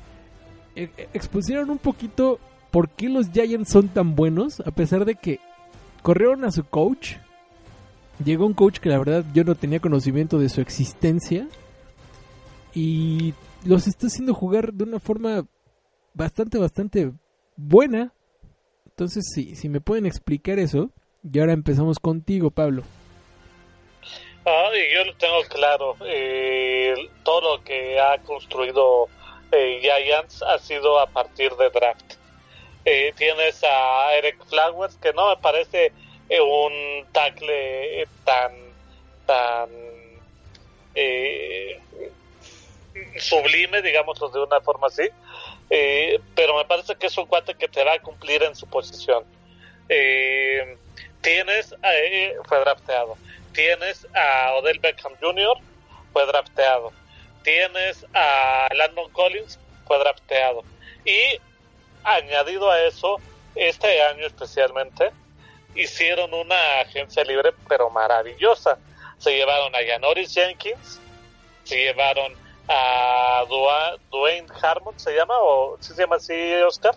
eh, 0.77 0.89
eh, 0.97 1.09
expusieran 1.13 1.69
un 1.71 1.79
poquito 1.79 2.39
por 2.77 2.91
qué 2.91 3.09
los 3.09 3.31
Giants 3.31 3.71
son 3.71 3.89
tan 3.89 4.15
buenos, 4.15 4.61
a 4.61 4.71
pesar 4.71 5.07
de 5.07 5.15
que 5.15 5.41
corrieron 6.03 6.45
a 6.45 6.51
su 6.53 6.63
coach. 6.63 7.15
Llegó 8.23 8.45
un 8.45 8.53
coach 8.53 8.81
que 8.81 8.91
la 8.91 8.99
verdad 8.99 9.25
yo 9.33 9.45
no 9.45 9.55
tenía 9.55 9.81
conocimiento 9.81 10.39
de 10.39 10.51
su 10.51 10.61
existencia. 10.61 11.49
Y 12.75 13.33
los 13.65 13.87
está 13.87 14.09
haciendo 14.09 14.35
jugar 14.35 14.75
de 14.75 14.85
una 14.85 15.01
forma 15.01 15.47
bastante, 16.13 16.59
bastante 16.59 17.13
buena. 17.57 18.13
Entonces, 18.85 19.25
sí, 19.35 19.57
si 19.57 19.71
me 19.71 19.81
pueden 19.81 20.05
explicar 20.05 20.59
eso. 20.59 20.91
Y 21.23 21.39
ahora 21.39 21.55
empezamos 21.55 21.99
contigo, 21.99 22.51
Pablo. 22.51 22.83
Ah, 24.45 24.69
yo 24.95 25.03
lo 25.07 25.17
tengo 25.17 25.41
claro. 25.49 25.97
eh, 26.05 26.95
todo 27.25 27.57
lo 27.57 27.65
que 27.65 27.99
ha 27.99 28.19
construido 28.19 29.09
eh, 29.51 29.81
Giants 29.81 30.43
ha 30.43 30.59
sido 30.59 31.01
a 31.01 31.07
partir 31.07 31.53
de 31.53 31.71
draft. 31.71 32.16
Tienes 33.17 33.65
a 33.65 34.15
Eric 34.15 34.45
Flowers, 34.49 34.97
que 34.97 35.13
no 35.13 35.31
me 35.31 35.37
parece 35.39 35.93
eh, 36.29 36.41
un 36.41 37.05
tackle 37.13 38.03
eh, 38.03 38.07
tan 38.25 38.53
tan 39.27 39.69
eh, 40.95 41.81
sublime, 43.19 43.83
digámoslo 43.83 44.29
de 44.29 44.41
una 44.41 44.61
forma 44.61 44.87
así, 44.87 45.09
pero 46.37 46.57
me 46.57 46.65
parece 46.65 46.95
que 46.95 47.09
es 47.09 47.19
un 47.19 47.27
cuate 47.27 47.55
que 47.55 47.67
te 47.67 47.83
va 47.83 47.95
a 47.95 47.99
cumplir 47.99 48.43
en 48.45 48.55
su 48.55 48.67
posición. 48.69 49.25
Eh, 49.89 50.77
tienes, 51.21 51.75
eh, 51.83 52.37
fue 52.45 52.61
drafteado. 52.61 53.17
Tienes 53.53 54.07
a 54.15 54.55
Odell 54.55 54.79
Beckham 54.79 55.15
Jr., 55.21 55.57
fue 56.13 56.27
drafteado. 56.27 56.93
Tienes 57.43 58.07
a 58.15 58.69
Landon 58.75 59.11
Collins, 59.11 59.59
fue 59.87 59.99
drafteado. 59.99 60.65
Y 61.05 61.41
añadido 62.07 62.71
a 62.71 62.81
eso, 62.83 63.17
este 63.55 64.03
año 64.03 64.27
especialmente, 64.27 65.11
hicieron 65.75 66.33
una 66.33 66.81
agencia 66.81 67.23
libre, 67.25 67.53
pero 67.69 67.91
maravillosa. 67.91 68.79
Se 69.19 69.35
llevaron 69.35 69.75
a 69.75 69.79
Janoris 69.87 70.33
Jenkins, 70.33 71.01
se 71.65 71.77
llevaron 71.77 72.33
a 72.69 73.45
Dua- 73.49 73.99
Dwayne 74.11 74.47
Harmon, 74.63 74.99
¿se 74.99 75.15
llama? 75.15 75.35
¿O 75.41 75.77
¿sí 75.81 75.95
se 75.95 76.03
llama 76.03 76.17
así, 76.17 76.55
Oscar? 76.67 76.95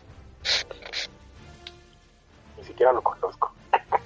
Ni 2.58 2.64
siquiera 2.64 2.92
lo 2.92 3.02
conozco. 3.02 3.54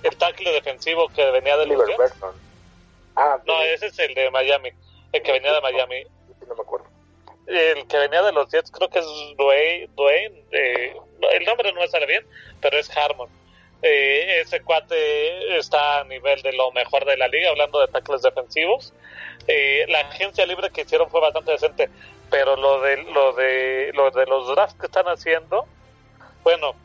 El 0.04 0.16
tackle 0.18 0.52
defensivo 0.52 1.08
que 1.10 1.30
venía 1.32 1.58
de 1.58 1.66
los. 1.68 1.90
Ah, 3.16 3.38
No, 3.46 3.62
ese 3.64 3.88
es 3.88 4.00
el 4.00 4.14
de 4.14 4.30
Miami, 4.32 4.70
el 5.12 5.22
que 5.22 5.32
venía 5.32 5.54
de 5.54 5.62
Miami. 5.62 6.04
no 6.48 6.56
me 6.56 6.62
acuerdo. 6.62 6.86
El 7.48 7.88
que 7.88 7.98
venía 7.98 8.22
de 8.22 8.32
los 8.32 8.50
Jets 8.50 8.72
creo 8.72 8.90
que 8.90 9.00
es 9.00 9.06
Dwayne, 9.38 9.90
Dwayne 9.96 10.44
eh, 10.52 10.96
el 11.34 11.46
nombre 11.46 11.72
no 11.74 11.82
me 11.82 11.88
sale 11.88 12.06
bien, 12.06 12.26
pero 12.62 12.78
es 12.78 12.96
Harmon. 12.96 13.30
Eh, 13.82 14.40
ese 14.42 14.62
cuate 14.62 15.58
está 15.58 16.00
a 16.00 16.04
nivel 16.06 16.42
de 16.42 16.54
lo 16.54 16.72
mejor 16.72 17.04
de 17.04 17.18
la 17.18 17.28
liga, 17.28 17.50
hablando 17.50 17.82
de 17.82 17.88
tackles 17.88 18.22
defensivos. 18.22 18.94
Eh, 19.48 19.86
la 19.90 20.00
agencia 20.02 20.46
libre 20.46 20.70
que 20.70 20.82
hicieron 20.82 21.10
fue 21.10 21.20
bastante 21.20 21.52
decente, 21.52 21.90
pero 22.30 22.56
lo 22.56 22.80
de 22.80 23.04
lo 23.04 23.34
de 23.34 23.92
lo 23.94 24.10
de 24.12 24.26
los 24.26 24.48
drafts 24.48 24.80
que 24.80 24.86
están 24.86 25.06
haciendo, 25.08 25.66
bueno, 26.44 26.76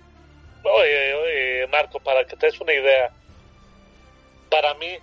Marco, 1.70 2.00
para 2.00 2.24
que 2.24 2.36
te 2.36 2.46
des 2.46 2.60
una 2.60 2.72
idea, 2.72 3.12
para 4.50 4.74
mí, 4.74 4.98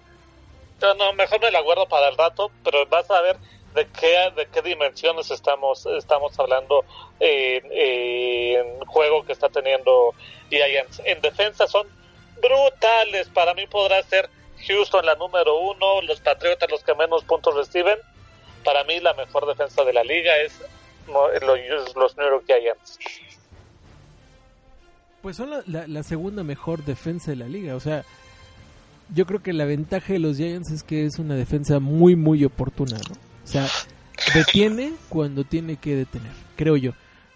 no, 0.98 1.14
mejor 1.14 1.40
me 1.40 1.52
la 1.52 1.62
guardo 1.62 1.88
para 1.88 2.10
el 2.10 2.18
rato, 2.18 2.52
pero 2.64 2.86
vas 2.88 3.10
a 3.10 3.22
ver 3.22 3.38
de 3.76 3.86
qué 3.88 4.32
de 4.36 4.48
qué 4.48 4.62
dimensiones 4.62 5.30
estamos 5.32 5.86
estamos 5.86 6.38
hablando 6.40 6.84
en, 7.20 7.64
en 7.72 8.80
juego 8.86 9.24
que 9.26 9.34
está 9.34 9.50
teniendo 9.50 10.14
Giants. 10.50 11.02
En 11.06 11.22
defensa 11.22 11.68
son 11.68 11.86
brutales. 12.42 13.28
Para 13.30 13.54
mí 13.54 13.68
podrá 13.68 14.02
ser 14.04 14.30
Houston 14.68 15.06
la 15.06 15.16
número 15.16 15.60
uno, 15.60 16.02
los 16.04 16.20
Patriotas 16.22 16.70
los 16.72 16.84
que 16.84 16.96
menos 16.96 17.24
puntos 17.26 17.54
reciben. 17.56 17.98
Para 18.64 18.84
mí 18.86 19.00
la 19.00 19.14
mejor 19.14 19.46
defensa 19.46 19.84
de 19.84 19.94
la 19.94 20.04
liga 20.04 20.36
es 20.38 20.60
los, 21.08 21.96
los 21.96 22.18
New 22.18 22.28
York 22.28 22.46
Giants. 22.48 22.98
Pues 25.22 25.38
son 25.38 25.50
la, 25.50 25.64
la- 25.68 25.88
la 25.88 26.04
segunda 26.04 26.44
mejor 26.44 26.84
defensa 26.84 27.32
de 27.32 27.38
la 27.38 27.48
liga. 27.48 27.76
O 27.76 27.80
sea, 27.80 28.04
yo 29.14 29.26
creo 29.26 29.42
que 29.42 29.54
la 29.54 29.66
ventaja 29.66 30.14
de 30.14 30.20
los 30.20 30.38
Giants 30.38 30.72
es 30.72 30.84
que 30.84 31.06
es 31.06 31.20
una 31.20 31.36
defensa 31.36 31.80
muy, 31.80 32.16
muy 32.16 32.44
oportuna, 32.46 32.98
¿no? 32.98 33.25
O 33.46 33.48
sea, 33.48 33.68
detiene 34.34 34.94
cuando 35.08 35.44
tiene 35.44 35.78
que 35.80 35.96
detener, 35.96 36.32
creo 36.58 36.76
yo. 36.78 36.92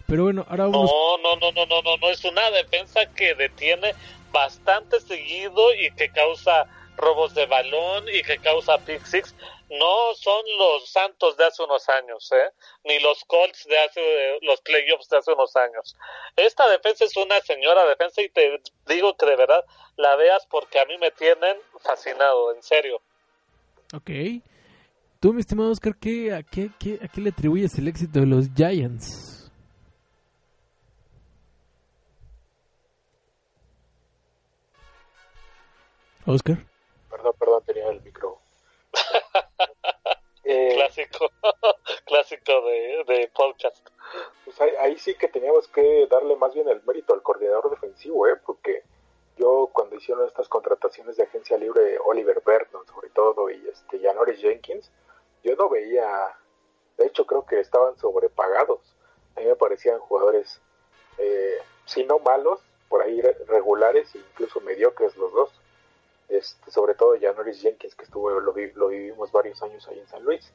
Pero 0.06 0.24
bueno, 0.24 0.44
ahora 0.50 0.64
No, 0.64 0.70
vamos... 0.72 0.90
no, 1.22 1.36
no, 1.36 1.52
no, 1.52 1.66
no, 1.66 1.82
no, 1.82 1.96
no 1.96 2.10
es 2.10 2.24
una 2.24 2.50
defensa 2.50 3.06
que 3.14 3.34
detiene 3.36 3.94
bastante 4.32 5.00
seguido 5.00 5.72
y 5.74 5.90
que 5.92 6.10
causa 6.10 6.66
robos 6.96 7.32
de 7.34 7.46
balón 7.46 8.08
y 8.08 8.22
que 8.22 8.38
causa 8.38 8.78
pick 8.78 9.04
six. 9.04 9.34
No 9.70 10.14
son 10.14 10.42
los 10.58 10.88
Santos 10.90 11.36
de 11.36 11.44
hace 11.44 11.62
unos 11.62 11.88
años, 11.88 12.30
¿eh? 12.32 12.50
Ni 12.82 12.98
los 12.98 13.24
Colts 13.24 13.64
de 13.66 13.78
hace 13.78 14.38
los 14.42 14.60
playoffs 14.62 15.08
de 15.08 15.18
hace 15.18 15.32
unos 15.32 15.54
años. 15.54 15.96
Esta 16.34 16.68
defensa 16.68 17.04
es 17.04 17.16
una 17.16 17.40
señora 17.40 17.86
defensa 17.86 18.20
y 18.20 18.28
te 18.30 18.60
digo 18.88 19.16
que 19.16 19.26
de 19.26 19.36
verdad 19.36 19.64
la 19.96 20.16
veas 20.16 20.44
porque 20.50 20.80
a 20.80 20.86
mí 20.86 20.98
me 20.98 21.12
tienen 21.12 21.56
fascinado, 21.84 22.52
en 22.52 22.62
serio. 22.64 23.00
Ok. 23.94 24.10
Tú, 25.20 25.32
mi 25.34 25.40
estimado 25.40 25.70
Oscar, 25.70 25.94
¿qué, 25.96 26.32
a, 26.34 26.42
qué, 26.42 26.70
qué- 26.78 26.98
¿a 27.02 27.08
qué 27.08 27.20
le 27.20 27.30
atribuyes 27.30 27.74
el 27.78 27.88
éxito 27.88 28.20
de 28.20 28.26
los 28.26 28.48
Giants? 28.54 29.50
Oscar. 36.26 36.58
Perdón, 37.10 37.34
perdón, 37.38 37.62
tenía 37.66 37.88
el 37.90 38.00
micro. 38.02 38.38
Eh, 40.42 40.72
Clásico, 40.74 41.30
clásico 42.06 42.52
de, 42.62 43.04
de 43.06 43.28
podcast. 43.32 43.86
pues 44.44 44.60
ahí, 44.60 44.70
ahí 44.80 44.98
sí 44.98 45.14
que 45.14 45.28
teníamos 45.28 45.68
que 45.68 46.08
darle 46.10 46.34
más 46.34 46.54
bien 46.54 46.66
el 46.68 46.82
mérito 46.82 47.12
al 47.14 47.22
coordinador 47.22 47.70
defensivo, 47.70 48.26
¿eh? 48.26 48.34
Porque 48.44 48.82
yo 49.36 49.70
cuando 49.72 49.94
hicieron 49.94 50.26
estas 50.26 50.48
contrataciones 50.48 51.16
de 51.18 51.22
agencia 51.24 51.56
libre, 51.56 51.98
Oliver 52.04 52.42
Vernon 52.44 52.84
sobre 52.86 53.10
todo 53.10 53.48
y 53.48 53.64
este 53.68 54.00
Janoris 54.00 54.40
Jenkins, 54.40 54.90
yo 55.42 55.54
no 55.56 55.68
veía, 55.68 56.06
de 56.98 57.06
hecho 57.06 57.26
creo 57.26 57.44
que 57.46 57.60
estaban 57.60 57.96
sobrepagados. 57.98 58.80
A 59.36 59.40
mí 59.40 59.46
me 59.46 59.56
parecían 59.56 59.98
jugadores, 60.00 60.60
eh, 61.18 61.58
si 61.86 62.04
no 62.04 62.18
malos, 62.18 62.60
por 62.88 63.02
ahí 63.02 63.20
re- 63.20 63.36
regulares 63.46 64.14
e 64.14 64.18
incluso 64.18 64.60
mediocres 64.60 65.16
los 65.16 65.32
dos. 65.32 65.50
Este, 66.28 66.70
sobre 66.70 66.94
todo 66.94 67.16
Janoris 67.20 67.60
Jenkins, 67.60 67.94
que 67.96 68.04
estuvo, 68.04 68.30
lo, 68.30 68.52
vi- 68.52 68.70
lo 68.72 68.88
vivimos 68.88 69.32
varios 69.32 69.60
años 69.62 69.86
ahí 69.88 69.98
en 69.98 70.06
San 70.08 70.22
Luis, 70.24 70.52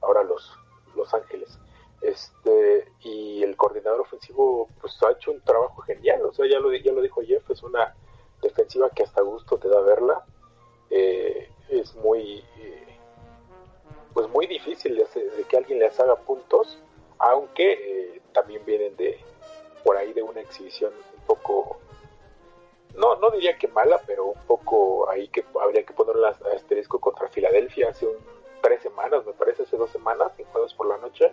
ahora 0.00 0.22
los, 0.22 0.56
los 0.94 1.12
Ángeles. 1.12 1.58
Este, 2.00 2.90
y 3.00 3.42
el 3.42 3.56
coordinador 3.56 4.00
ofensivo 4.00 4.68
pues 4.80 4.96
ha 5.02 5.10
hecho 5.12 5.30
un 5.32 5.40
trabajo 5.42 5.82
genial, 5.82 6.22
o 6.24 6.32
sea, 6.32 6.46
ya 6.48 6.58
lo, 6.58 6.72
ya 6.72 6.92
lo 6.92 7.02
dijo 7.02 7.20
Jeff, 7.22 7.48
es 7.50 7.62
una 7.62 7.94
defensiva 8.40 8.88
que 8.88 9.02
hasta 9.02 9.20
gusto 9.20 9.58
te 9.58 9.68
da 9.68 9.80
verla. 9.82 10.24
Eh, 10.88 11.50
es 11.68 11.94
muy 11.96 12.42
eh, 12.56 12.89
pues 14.12 14.28
muy 14.28 14.46
difícil 14.46 14.96
de, 14.96 15.04
de 15.22 15.44
que 15.44 15.56
alguien 15.56 15.78
les 15.78 15.98
haga 16.00 16.16
puntos, 16.16 16.78
aunque 17.18 17.72
eh, 17.72 18.22
también 18.32 18.64
vienen 18.64 18.96
de 18.96 19.18
por 19.84 19.96
ahí 19.96 20.12
de 20.12 20.22
una 20.22 20.40
exhibición 20.40 20.92
un 21.16 21.26
poco 21.26 21.78
no, 22.96 23.16
no 23.16 23.30
diría 23.30 23.56
que 23.56 23.68
mala, 23.68 24.00
pero 24.06 24.26
un 24.26 24.40
poco 24.46 25.08
ahí 25.08 25.28
que 25.28 25.44
habría 25.62 25.84
que 25.84 25.92
poner 25.92 26.16
las 26.16 26.40
asterisco 26.42 26.98
contra 26.98 27.28
Filadelfia 27.28 27.90
hace 27.90 28.06
un, 28.06 28.16
tres 28.60 28.82
semanas, 28.82 29.24
me 29.26 29.32
parece, 29.32 29.62
hace 29.62 29.76
dos 29.76 29.90
semanas, 29.90 30.32
en 30.38 30.44
jueves 30.46 30.74
por 30.74 30.86
la 30.86 30.98
noche, 30.98 31.32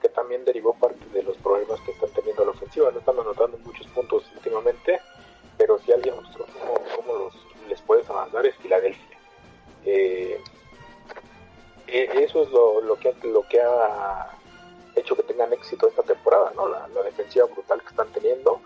que 0.00 0.08
también 0.08 0.44
derivó 0.44 0.74
parte 0.74 1.04
de 1.12 1.22
los 1.22 1.36
problemas 1.38 1.80
que 1.80 1.92
están 1.92 2.10
teniendo 2.10 2.44
la 2.44 2.50
ofensiva. 2.52 2.90
No 2.90 2.98
están 2.98 3.18
anotando 3.18 3.58
muchos 3.58 3.86
puntos 3.88 4.24
últimamente, 4.34 5.00
pero 5.56 5.78
si 5.78 5.92
alguien 5.92 6.16
mostró 6.16 6.46
cómo, 6.46 6.74
cómo 6.96 7.14
los, 7.14 7.34
les 7.68 7.80
puedes 7.82 8.08
avanzar 8.10 8.44
es 8.46 8.56
Filadelfia. 8.56 9.18
Eh, 9.84 10.40
eso 11.92 12.42
es 12.42 12.50
lo, 12.50 12.96
que, 12.96 13.14
lo 13.22 13.46
que 13.48 13.60
ha 13.60 14.30
hecho 14.96 15.16
que 15.16 15.22
tengan 15.22 15.52
éxito 15.52 15.88
esta 15.88 16.02
temporada, 16.02 16.52
¿no? 16.54 16.68
La, 16.68 16.88
defensiva 17.02 17.46
brutal 17.46 17.80
que 17.80 17.88
están 17.88 18.12
teniendo. 18.12 18.60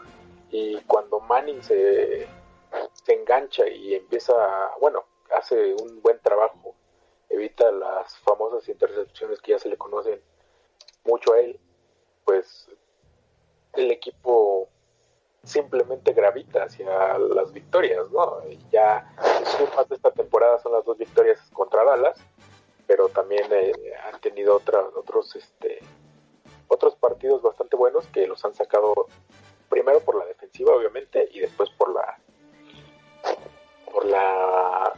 Y 0.50 0.76
cuando 0.82 1.20
Manning 1.20 1.62
se, 1.62 2.28
se 2.92 3.12
engancha 3.12 3.68
y 3.68 3.94
empieza, 3.94 4.34
bueno, 4.80 5.04
hace 5.36 5.74
un 5.74 6.00
buen 6.02 6.18
trabajo, 6.20 6.74
evita 7.28 7.70
las 7.72 8.16
famosas 8.18 8.68
intercepciones 8.68 9.40
que 9.40 9.52
ya 9.52 9.58
se 9.58 9.68
le 9.68 9.76
conocen 9.76 10.20
mucho 11.04 11.32
a 11.32 11.40
él, 11.40 11.58
pues 12.24 12.68
el 13.74 13.90
equipo 13.90 14.68
simplemente 15.42 16.12
gravita 16.12 16.64
hacia 16.64 17.18
las 17.18 17.52
victorias, 17.52 18.10
¿no? 18.10 18.42
Y 18.48 18.58
ya 18.70 19.12
sumas 19.56 19.88
de 19.88 19.94
esta 19.96 20.10
temporada 20.10 20.58
son 20.58 20.72
las 20.72 20.84
dos 20.84 20.98
victorias 20.98 21.40
contra 21.52 21.84
Dallas, 21.84 22.18
pero 22.86 23.08
también 23.08 23.44
eh, 23.52 23.72
han 24.04 24.20
tenido 24.20 24.56
otra, 24.56 24.80
otros 24.94 25.34
este 25.36 25.80
otros 26.68 26.96
partidos 26.96 27.42
bastante 27.42 27.76
buenos 27.76 28.06
que 28.08 28.26
los 28.26 28.44
han 28.44 28.54
sacado 28.54 29.06
primero 29.68 30.00
por 30.00 30.16
la 30.16 30.26
defensiva 30.26 30.74
obviamente 30.74 31.28
y 31.32 31.40
después 31.40 31.70
por 31.70 31.94
la 31.94 32.18
por 33.92 34.04
la 34.04 34.92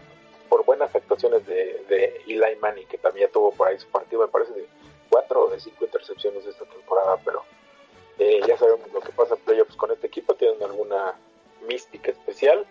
por 0.49 0.65
buenas 0.65 0.95
actuaciones 0.95 1.47
de, 1.47 1.85
de 1.89 2.23
Eli 2.27 2.57
Manning 2.57 2.89
que 2.89 2.99
también 2.99 3.31
tuvo 3.31 3.53
por 3.53 3.69
ahí 3.69 3.79
su 3.79 3.89
partido 3.89 4.23
me 4.23 4.29
parece 4.29 4.53
de 4.55 4.69
cuatro 5.11 5.45
o 5.45 5.51
de 5.51 5.61
cinco 5.61 5.85
intercepciones 5.85 6.47
esta 6.47 6.65
temporada 6.65 7.19
pero 7.25 7.43
eh, 8.19 8.41
ya 8.47 8.59
sabemos 8.59 8.93
lo 8.93 9.01
que 9.01 9.13
pasa 9.13 9.37
en 9.37 9.41
playoffs 9.43 9.77
con 9.77 9.93
este 9.93 10.09
equipo, 10.09 10.35
tienen 10.35 10.61
alguna 10.63 11.15
mística 11.69 12.11
especial 12.11 12.67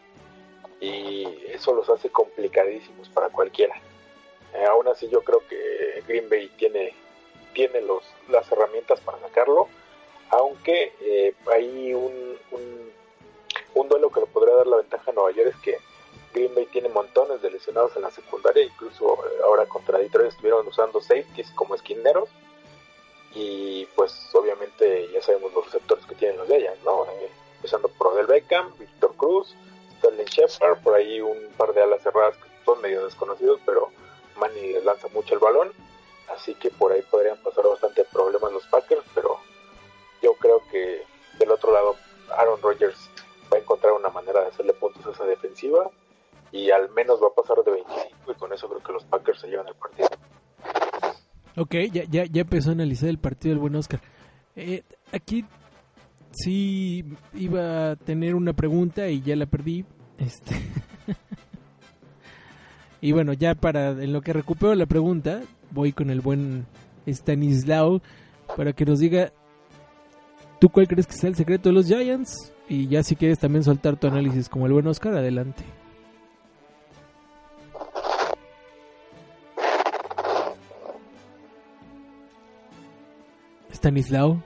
y 0.81 1.25
eso 1.47 1.73
los 1.73 1.89
hace 1.89 2.09
complicadísimos 2.09 3.07
para 3.09 3.29
cualquiera. 3.29 3.75
Eh, 4.53 4.65
aún 4.65 4.87
así 4.87 5.09
yo 5.09 5.21
creo 5.23 5.41
que 5.47 6.03
Green 6.07 6.29
Bay 6.29 6.49
tiene, 6.57 6.93
tiene 7.53 7.81
los, 7.81 8.03
las 8.29 8.49
herramientas 8.51 8.99
para 9.01 9.19
sacarlo, 9.19 9.67
aunque 10.29 10.93
eh, 11.01 11.33
hay 11.51 11.93
un, 11.93 12.37
un, 12.51 13.89
duelo 13.89 14.09
que 14.09 14.19
le 14.19 14.25
podría 14.25 14.55
dar 14.55 14.67
la 14.67 14.77
ventaja 14.77 15.11
a 15.11 15.13
Nueva 15.13 15.31
York 15.31 15.53
es 15.55 15.61
que 15.61 15.77
Green 16.33 16.53
Bay 16.53 16.65
tiene 16.65 16.89
montones 16.89 17.41
de 17.41 17.49
lesionados 17.49 17.95
en 17.95 18.01
la 18.01 18.11
secundaria, 18.11 18.63
incluso 18.63 19.13
eh, 19.13 19.41
ahora 19.45 19.65
contra 19.65 19.97
Detroit 19.97 20.29
estuvieron 20.29 20.67
usando 20.67 20.99
safeties 20.99 21.49
como 21.51 21.73
esquineros 21.73 22.29
y 23.33 23.85
pues 23.95 24.13
obviamente 24.33 25.09
ya 25.13 25.21
sabemos 25.21 25.53
los 25.53 25.65
receptores 25.65 26.05
que 26.05 26.15
tienen 26.15 26.37
los 26.37 26.47
de 26.47 26.57
ellas, 26.57 26.77
¿no? 26.83 27.05
Eh, 27.05 27.29
empezando 27.55 27.87
por 27.87 28.07
Odell 28.07 28.27
Beckham, 28.27 28.73
Víctor 28.77 29.15
Cruz, 29.15 29.55
Sterling 29.97 30.25
Shepard, 30.25 30.81
por 30.81 30.95
ahí 30.95 31.21
un 31.21 31.49
par 31.55 31.73
de 31.73 31.81
alas 31.81 32.01
cerradas 32.03 32.35
que 32.35 32.49
son 32.65 32.81
medio 32.81 33.05
desconocidos, 33.05 33.59
pero 33.65 33.89
Manny 34.37 34.73
les 34.73 34.85
lanza 34.85 35.07
mucho 35.09 35.33
el 35.33 35.39
balón, 35.39 35.71
así 36.33 36.53
que 36.55 36.69
por 36.69 36.91
ahí 36.91 37.01
podrían 37.03 37.37
pasar 37.37 37.65
bastante 37.67 38.03
problemas 38.05 38.51
los 38.51 38.65
Packers, 38.67 39.03
pero 39.13 39.37
yo 40.21 40.33
creo 40.35 40.61
que 40.71 41.03
del 41.39 41.51
otro 41.51 41.71
lado 41.71 41.95
Aaron 42.37 42.61
Rodgers 42.61 43.09
va 43.51 43.57
a 43.57 43.59
encontrar 43.61 43.93
una 43.93 44.09
manera 44.09 44.41
de 44.41 44.47
hacerle 44.47 44.73
puntos 44.73 45.05
a 45.05 45.11
esa 45.11 45.25
defensiva 45.25 45.89
y 46.51 46.71
al 46.71 46.89
menos 46.91 47.21
va 47.21 47.27
a 47.27 47.41
pasar 47.41 47.63
de 47.63 47.71
25 47.71 48.31
y 48.31 48.35
con 48.35 48.53
eso 48.53 48.67
creo 48.67 48.81
que 48.81 48.93
los 48.93 49.03
Packers 49.05 49.41
se 49.41 49.47
llevan 49.47 49.67
el 49.67 49.75
partido. 49.75 50.09
Ok, 51.57 51.75
ya, 51.91 52.03
ya, 52.09 52.25
ya 52.25 52.41
empezó 52.41 52.69
a 52.69 52.73
analizar 52.73 53.09
el 53.09 53.19
partido 53.19 53.53
del 53.53 53.59
buen 53.59 53.75
Oscar. 53.75 54.01
Eh, 54.55 54.83
aquí 55.11 55.45
sí 56.31 57.03
iba 57.33 57.91
a 57.91 57.95
tener 57.95 58.35
una 58.35 58.53
pregunta 58.53 59.07
y 59.07 59.21
ya 59.21 59.35
la 59.35 59.45
perdí. 59.45 59.85
Este. 60.17 60.55
y 63.01 63.11
bueno, 63.11 63.33
ya 63.33 63.55
para 63.55 63.91
en 63.91 64.13
lo 64.13 64.21
que 64.21 64.33
recupero 64.33 64.73
la 64.75 64.85
pregunta, 64.85 65.41
voy 65.71 65.91
con 65.93 66.09
el 66.09 66.21
buen 66.21 66.65
Stanislao 67.05 68.01
para 68.55 68.73
que 68.73 68.85
nos 68.85 68.99
diga 68.99 69.31
tú 70.59 70.69
cuál 70.69 70.87
crees 70.87 71.07
que 71.07 71.13
sea 71.13 71.29
el 71.29 71.35
secreto 71.35 71.69
de 71.69 71.75
los 71.75 71.87
Giants 71.87 72.53
y 72.69 72.87
ya 72.87 73.03
si 73.03 73.15
quieres 73.15 73.39
también 73.39 73.63
soltar 73.63 73.97
tu 73.97 74.07
análisis 74.07 74.49
como 74.49 74.65
el 74.65 74.73
buen 74.73 74.87
Oscar, 74.87 75.13
adelante. 75.13 75.63
Stanislao. 83.71 84.41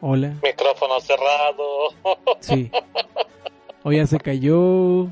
Hola. 0.00 0.34
Micrófono 0.42 1.00
cerrado. 1.00 1.64
Sí. 2.40 2.70
O 3.84 3.92
ya 3.92 4.06
se 4.06 4.18
cayó. 4.18 5.08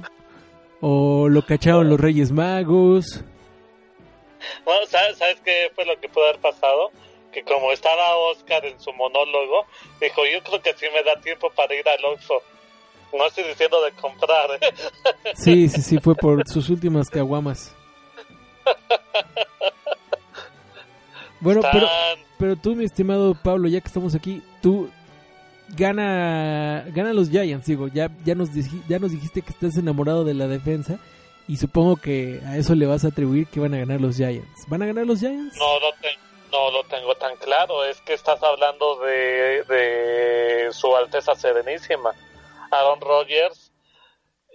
O 0.80 1.28
lo 1.28 1.42
cacharon 1.42 1.88
los 1.88 2.00
Reyes 2.00 2.32
Magos. 2.32 3.22
Bueno, 4.64 4.86
¿sabes, 4.86 5.18
¿sabes 5.18 5.40
qué 5.44 5.70
fue 5.74 5.84
lo 5.84 5.98
que 6.00 6.08
pudo 6.08 6.24
haber 6.24 6.40
pasado? 6.40 6.90
Que 7.32 7.42
como 7.42 7.70
estaba 7.72 8.16
Oscar 8.16 8.64
en 8.64 8.80
su 8.80 8.92
monólogo, 8.92 9.66
dijo, 10.00 10.22
yo 10.26 10.42
creo 10.42 10.62
que 10.62 10.72
sí 10.74 10.86
me 10.92 11.02
da 11.02 11.20
tiempo 11.20 11.50
para 11.50 11.74
ir 11.74 11.86
al 11.88 12.04
Oxxo. 12.04 12.42
No 13.12 13.26
estoy 13.26 13.44
diciendo 13.44 13.82
de 13.82 13.92
comprar. 13.92 14.50
¿eh? 14.52 14.74
Sí, 15.34 15.68
sí, 15.68 15.82
sí, 15.82 15.98
fue 15.98 16.14
por 16.14 16.48
sus 16.48 16.68
últimas 16.70 17.10
caguamas. 17.10 17.74
Bueno, 21.40 21.62
pero, 21.72 21.88
pero 22.38 22.56
tú, 22.56 22.74
mi 22.74 22.84
estimado 22.84 23.34
Pablo, 23.34 23.68
ya 23.68 23.80
que 23.80 23.86
estamos 23.86 24.14
aquí, 24.14 24.42
tú 24.60 24.90
gana 25.76 26.84
gana 26.88 27.12
los 27.12 27.30
Giants, 27.30 27.66
digo, 27.66 27.88
ya 27.88 28.10
ya 28.24 28.34
nos 28.34 28.50
ya 28.88 28.98
nos 28.98 29.12
dijiste 29.12 29.42
que 29.42 29.50
estás 29.50 29.76
enamorado 29.76 30.24
de 30.24 30.34
la 30.34 30.46
defensa 30.46 30.98
y 31.48 31.56
supongo 31.56 31.96
que 31.96 32.40
a 32.46 32.56
eso 32.56 32.74
le 32.74 32.86
vas 32.86 33.04
a 33.04 33.08
atribuir 33.08 33.46
que 33.48 33.60
van 33.60 33.74
a 33.74 33.78
ganar 33.78 34.00
los 34.00 34.16
Giants. 34.16 34.66
¿Van 34.68 34.82
a 34.82 34.86
ganar 34.86 35.06
los 35.06 35.20
Giants? 35.20 35.56
No 35.56 35.80
tengo, 36.00 36.20
no 36.52 36.70
lo 36.70 36.84
tengo 36.84 37.14
tan 37.16 37.36
claro, 37.36 37.84
es 37.84 38.00
que 38.02 38.14
estás 38.14 38.42
hablando 38.42 39.00
de, 39.00 39.64
de 39.64 40.68
su 40.72 40.94
Alteza 40.94 41.34
Serenísima. 41.34 42.14
Aaron 42.70 43.00
Rodgers 43.00 43.72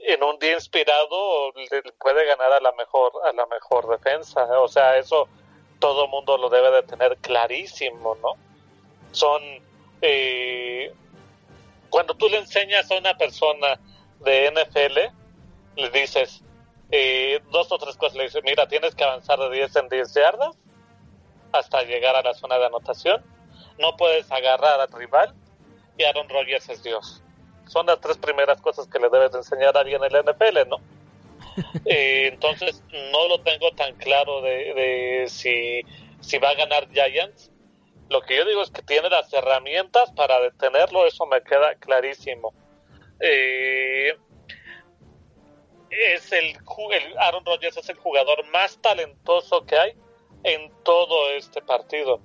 en 0.08 0.24
un 0.24 0.38
día 0.40 0.54
inspirado 0.54 1.52
puede 2.00 2.26
ganar 2.26 2.54
a 2.54 2.62
la 2.62 2.72
mejor 2.74 3.12
a 3.28 3.34
la 3.34 3.46
mejor 3.48 3.90
defensa, 3.90 4.46
o 4.60 4.68
sea, 4.68 4.98
eso 4.98 5.28
todo 5.80 6.08
mundo 6.08 6.38
lo 6.38 6.50
debe 6.50 6.72
de 6.72 6.84
tener 6.84 7.18
clarísimo, 7.18 8.16
¿no? 8.22 8.34
Son 9.12 9.42
eh, 10.02 10.94
cuando 11.96 12.14
tú 12.14 12.28
le 12.28 12.40
enseñas 12.40 12.92
a 12.92 12.98
una 12.98 13.18
persona 13.18 13.80
de 14.20 14.52
NFL, 14.52 14.98
le 15.78 15.90
dices 15.92 16.44
eh, 16.92 17.40
dos 17.54 17.72
o 17.72 17.78
tres 17.78 17.96
cosas, 17.96 18.18
le 18.18 18.24
dices, 18.26 18.44
mira, 18.44 18.68
tienes 18.68 18.94
que 18.96 19.06
avanzar 19.06 19.40
de 19.40 19.50
10 19.50 19.76
en 19.78 19.88
10 19.88 20.14
yardas 20.14 20.58
hasta 21.54 21.84
llegar 21.84 22.14
a 22.18 22.22
la 22.22 22.34
zona 22.34 22.58
de 22.58 22.66
anotación, 22.66 23.24
no 23.80 23.96
puedes 23.96 24.30
agarrar 24.30 24.82
al 24.82 24.92
rival 24.92 25.34
y 25.98 26.04
Aaron 26.04 26.28
Rodgers 26.28 26.68
es 26.68 26.84
Dios. 26.84 27.24
Son 27.68 27.86
las 27.86 28.02
tres 28.02 28.18
primeras 28.18 28.60
cosas 28.60 28.90
que 28.90 29.00
le 29.00 29.08
debes 29.08 29.32
de 29.32 29.38
enseñar 29.38 29.78
a 29.78 29.80
alguien 29.80 30.04
en 30.04 30.14
el 30.14 30.26
NFL, 30.26 30.68
¿no? 30.68 30.82
Eh, 31.86 32.28
entonces 32.28 32.84
no 33.14 33.30
lo 33.30 33.40
tengo 33.40 33.72
tan 33.72 33.96
claro 33.96 34.42
de, 34.42 34.74
de 34.74 35.26
si, 35.30 35.82
si 36.20 36.40
va 36.40 36.50
a 36.50 36.56
ganar 36.56 36.90
Giants. 36.92 37.54
Lo 38.10 38.22
que 38.22 38.38
yo 38.38 38.46
digo 38.46 38.62
es 38.62 38.72
que 38.72 38.82
tiene 38.82 39.10
las 39.10 39.32
herramientas 39.34 40.12
para 40.14 40.40
detenerlo, 40.40 41.06
eso 41.06 41.26
me 41.26 41.42
queda 41.42 41.76
clarísimo. 41.76 42.54
Eh, 43.20 44.16
es 45.90 46.32
el, 46.32 46.58
el 46.92 47.18
Aaron 47.18 47.46
Rodgers 47.46 47.78
es 47.78 47.90
el 47.90 47.98
jugador 47.98 48.46
más 48.52 48.80
talentoso 48.82 49.66
que 49.66 49.78
hay 49.78 49.94
en 50.44 50.72
todo 50.84 51.32
este 51.32 51.62
partido. 51.62 52.20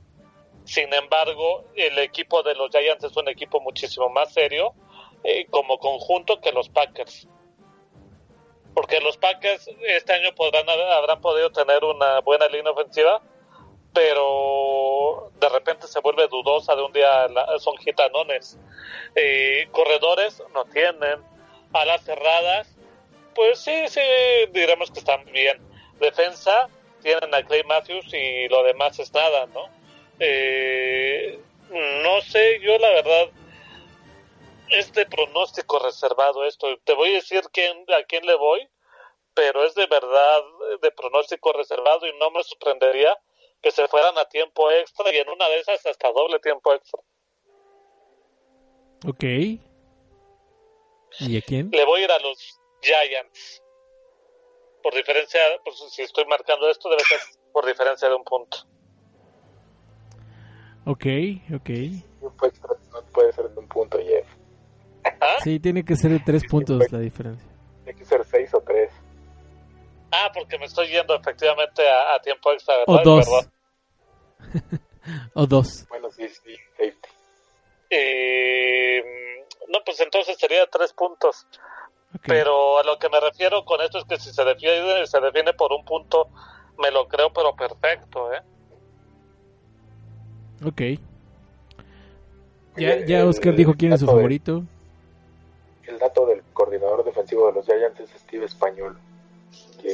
Sin 0.65 0.93
embargo, 0.93 1.65
el 1.75 1.99
equipo 1.99 2.43
de 2.43 2.55
los 2.55 2.71
Giants 2.71 3.05
es 3.05 3.17
un 3.17 3.29
equipo 3.29 3.61
muchísimo 3.61 4.09
más 4.11 4.33
serio 4.33 4.75
eh, 5.25 5.47
como 5.51 5.79
conjunto 5.79 6.41
que 6.41 6.53
los 6.53 6.69
Packers 6.69 7.27
porque 8.75 9.01
los 9.01 9.17
Packers 9.17 9.69
este 9.89 10.13
año 10.13 10.35
podrán 10.35 10.69
habrán 10.69 11.21
podido 11.21 11.51
tener 11.51 11.85
una 11.85 12.21
buena 12.21 12.47
línea 12.49 12.73
ofensiva, 12.73 13.21
pero 13.93 15.33
de 15.41 15.49
repente 15.49 15.87
se 15.87 16.01
vuelve 16.01 16.29
dudosa 16.29 16.77
de 16.77 16.83
un 16.83 16.93
día 16.93 17.27
son 17.59 17.77
gitanones. 17.79 18.59
Eh, 19.15 19.69
corredores 19.73 20.43
no 20.55 20.65
tienen, 20.67 21.21
alas 21.73 22.05
cerradas, 22.05 22.69
pues 23.35 23.59
sí, 23.61 23.89
sí, 23.89 24.01
diremos 24.53 24.91
que 24.91 25.01
están 25.01 25.25
bien. 25.27 25.61
Defensa 25.99 26.69
tienen 27.03 27.35
a 27.35 27.43
Clay 27.45 27.65
Matthews 27.65 28.13
y 28.13 28.49
lo 28.49 28.63
demás 28.63 28.99
es 28.99 29.13
nada, 29.13 29.47
¿no? 29.47 29.69
Eh, 30.19 31.41
no 31.71 32.21
sé, 32.23 32.61
yo 32.61 32.79
la 32.79 32.91
verdad 32.91 33.31
es 34.69 34.93
de 34.93 35.07
pronóstico 35.07 35.79
reservado 35.79 36.45
esto. 36.45 36.69
Te 36.85 36.95
voy 36.95 37.11
a 37.11 37.15
decir 37.15 37.43
quién, 37.53 37.85
a 37.89 38.05
quién 38.05 38.27
le 38.27 38.35
voy, 38.35 38.69
pero 39.35 39.65
es 39.65 39.75
de 39.75 39.87
verdad 39.87 40.41
de 40.83 40.91
pronóstico 40.93 41.53
reservado 41.53 42.07
y 42.07 42.13
no 42.19 42.31
me 42.31 42.43
sorprendería 42.43 43.17
que 43.63 43.71
se 43.71 43.87
fueran 43.89 44.17
a 44.19 44.25
tiempo 44.27 44.71
extra 44.71 45.13
y 45.13 45.19
en 45.19 45.29
una 45.29 45.49
de 45.49 45.59
esas 45.61 45.85
hasta 45.87 46.11
doble 46.13 46.39
tiempo 46.41 46.73
extra. 46.73 47.01
Ok. 49.07 49.25
¿Y 51.21 51.37
a 51.37 51.43
quién? 51.43 51.71
Le 51.71 51.85
voy 51.85 52.01
a 52.01 52.05
ir 52.05 52.11
a 52.13 52.19
los 52.21 52.59
Giants. 52.83 53.63
por 54.83 54.95
diferencia, 54.95 55.41
pues 55.65 55.77
si 55.91 56.03
estoy 56.03 56.25
marcando 56.27 56.69
esto, 56.71 56.89
debe 56.89 57.03
ser 57.05 57.19
por 57.53 57.67
diferencia 57.67 58.09
de 58.09 58.15
un 58.15 58.25
punto. 58.25 58.59
Ok, 60.87 61.05
ok. 61.55 61.71
No 62.23 62.31
puede, 62.37 62.53
ser, 62.55 62.71
no 62.93 63.03
puede 63.13 63.33
ser 63.33 63.51
de 63.51 63.59
un 63.61 63.69
punto, 63.69 63.99
Jeff. 63.99 64.27
¿Ah? 65.21 65.37
Sí, 65.43 65.61
tiene 65.61 65.85
que 65.85 65.95
ser 65.97 66.11
de 66.13 66.21
tres 66.25 66.43
Sí, 66.43 66.49
puntos 66.49 66.91
la 66.91 66.99
diferencia. 66.99 67.47
Tiene 67.85 67.99
que 67.99 68.05
ser 68.05 68.25
seis 68.25 68.53
o 68.55 68.61
tres. 68.63 68.91
Ah, 70.13 70.31
porque 70.35 70.59
me 70.59 70.67
estoy 70.67 70.89
yendo 70.89 71.15
efectivamente 71.15 71.89
a, 71.89 72.15
a 72.15 72.21
tiempo 72.21 72.53
extra, 72.53 72.75
¿verdad? 72.79 73.07
O 73.07 73.17
dos. 73.17 73.27
O 75.35 75.47
dos. 75.47 75.87
Bueno, 75.89 76.11
sí, 76.11 76.29
sí. 76.29 76.55
Eh, 77.89 79.03
no, 79.69 79.79
pues 79.85 80.01
entonces 80.01 80.37
sería 80.39 80.67
tres 80.67 80.93
puntos. 80.93 81.47
Ok. 82.15 82.25
Pero 82.27 82.79
a 82.79 82.85
lo 82.85 82.99
que 82.99 83.09
me 83.09 83.19
refiero 83.21 83.65
con 83.65 83.81
esto 83.81 83.99
es 83.99 84.05
que 84.05 84.19
si 84.19 84.33
se 84.33 84.45
define, 84.45 85.07
se 85.07 85.21
define 85.21 85.53
por 85.55 85.73
un 85.73 85.85
punto, 85.85 86.29
me 86.79 86.91
lo 86.91 87.09
creo, 87.09 87.33
pero 87.33 87.55
perfecto, 87.55 88.33
¿eh? 88.33 88.43
Ok. 90.65 90.83
Ya, 92.77 93.05
ya 93.05 93.21
el 93.21 93.29
Oscar 93.29 93.55
dijo 93.55 93.75
quién 93.75 93.93
es 93.93 94.01
su 94.01 94.07
favorito. 94.07 94.63
El 95.87 95.99
dato 95.99 96.27
del 96.27 96.43
coordinador 96.53 97.05
defensivo 97.05 97.49
de 97.49 97.55
los 97.55 97.67
Giants 97.67 97.99
es 98.01 98.11
Steve 98.21 98.45
Español, 98.45 98.97
que 99.83 99.89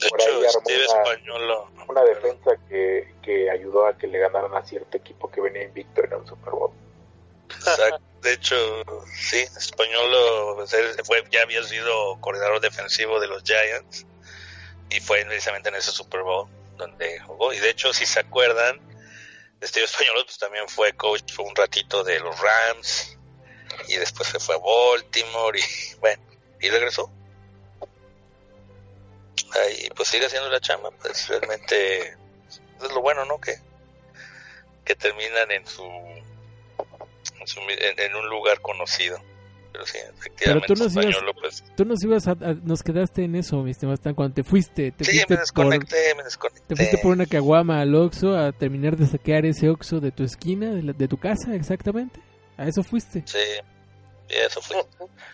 De 0.00 0.08
Por 0.08 0.20
ahí 0.20 0.26
hecho, 0.26 0.58
armó 0.58 0.68
Steve 0.70 0.86
una- 1.32 1.84
una 1.88 2.02
defensa 2.04 2.50
que, 2.68 3.14
que 3.22 3.50
ayudó 3.50 3.86
a 3.86 3.96
que 3.96 4.06
le 4.06 4.18
ganaran 4.18 4.54
a 4.54 4.64
cierto 4.64 4.96
equipo 4.96 5.30
que 5.30 5.40
venía 5.40 5.62
invicto 5.62 6.02
en 6.04 6.14
un 6.14 6.26
Super 6.26 6.50
Bowl. 6.50 6.72
Exacto. 7.50 8.00
De 8.22 8.32
hecho, 8.32 8.56
sí, 9.16 9.38
Españolo 9.40 10.56
pues, 10.56 10.74
fue, 11.04 11.24
ya 11.30 11.42
había 11.42 11.62
sido 11.64 12.20
coordinador 12.20 12.60
defensivo 12.60 13.18
de 13.20 13.26
los 13.28 13.42
Giants 13.42 14.06
y 14.90 15.00
fue 15.00 15.24
precisamente 15.24 15.68
en 15.68 15.74
ese 15.76 15.90
Super 15.92 16.22
Bowl 16.22 16.48
donde 16.76 17.18
jugó. 17.20 17.52
Y 17.52 17.58
de 17.58 17.70
hecho, 17.70 17.92
si 17.92 18.06
se 18.06 18.20
acuerdan, 18.20 18.80
Steve 19.62 19.84
Españolo 19.86 20.24
pues, 20.24 20.38
también 20.38 20.68
fue 20.68 20.92
coach 20.94 21.34
por 21.36 21.46
un 21.46 21.54
ratito 21.54 22.02
de 22.04 22.18
los 22.20 22.36
Rams 22.40 23.18
y 23.88 23.96
después 23.96 24.28
se 24.28 24.38
fue 24.40 24.54
a 24.54 24.58
Baltimore 24.58 25.58
y 25.58 25.94
bueno, 26.00 26.22
y 26.60 26.68
regresó. 26.70 27.10
Ahí 29.60 29.88
pues 29.94 30.08
sigue 30.08 30.26
haciendo 30.26 30.48
la 30.50 30.60
chamba, 30.60 30.90
pues 31.02 31.28
realmente 31.28 32.08
es 32.08 32.92
lo 32.94 33.00
bueno, 33.02 33.24
¿no? 33.26 33.38
Que, 33.40 33.54
que 34.84 34.94
terminan 34.94 35.50
en 35.50 35.66
su 35.66 35.82
en, 35.84 37.46
su- 37.46 37.60
en- 37.60 37.98
en 38.00 38.14
un 38.16 38.28
lugar 38.28 38.60
conocido. 38.60 39.18
Pero 39.72 39.86
sí, 39.86 39.96
efectivamente, 40.18 40.66
tú 40.66 40.74
nos 40.74 40.94
ibas- 40.94 41.16
pues 41.40 41.64
Tú 41.76 41.84
nos 41.86 42.02
ibas 42.04 42.28
a, 42.28 42.32
a- 42.32 42.54
nos 42.62 42.82
quedaste 42.82 43.24
en 43.24 43.36
eso, 43.36 43.62
mi 43.62 43.70
estimado 43.70 43.94
Stan, 43.94 44.14
cuando 44.14 44.34
te 44.34 44.42
fuiste. 44.44 44.92
Te 44.92 45.04
sí, 45.04 45.12
fuiste 45.12 45.26
me 45.34 45.36
por, 45.36 45.40
desconecté, 45.40 46.14
me 46.14 46.22
desconecté. 46.24 46.62
te 46.68 46.76
fuiste 46.76 46.98
por 46.98 47.12
una 47.12 47.24
caguama 47.26 47.80
al 47.80 47.94
Oxxo 47.94 48.36
a 48.36 48.52
terminar 48.52 48.96
de 48.96 49.06
saquear 49.06 49.46
ese 49.46 49.70
Oxxo 49.70 50.00
de 50.00 50.12
tu 50.12 50.24
esquina, 50.24 50.70
de, 50.70 50.82
la- 50.82 50.92
de 50.92 51.08
tu 51.08 51.16
casa, 51.18 51.54
exactamente. 51.54 52.20
A 52.58 52.66
eso 52.66 52.82
fuiste. 52.82 53.22
Sí, 53.26 53.38
eso 54.28 54.60
fue. 54.60 54.76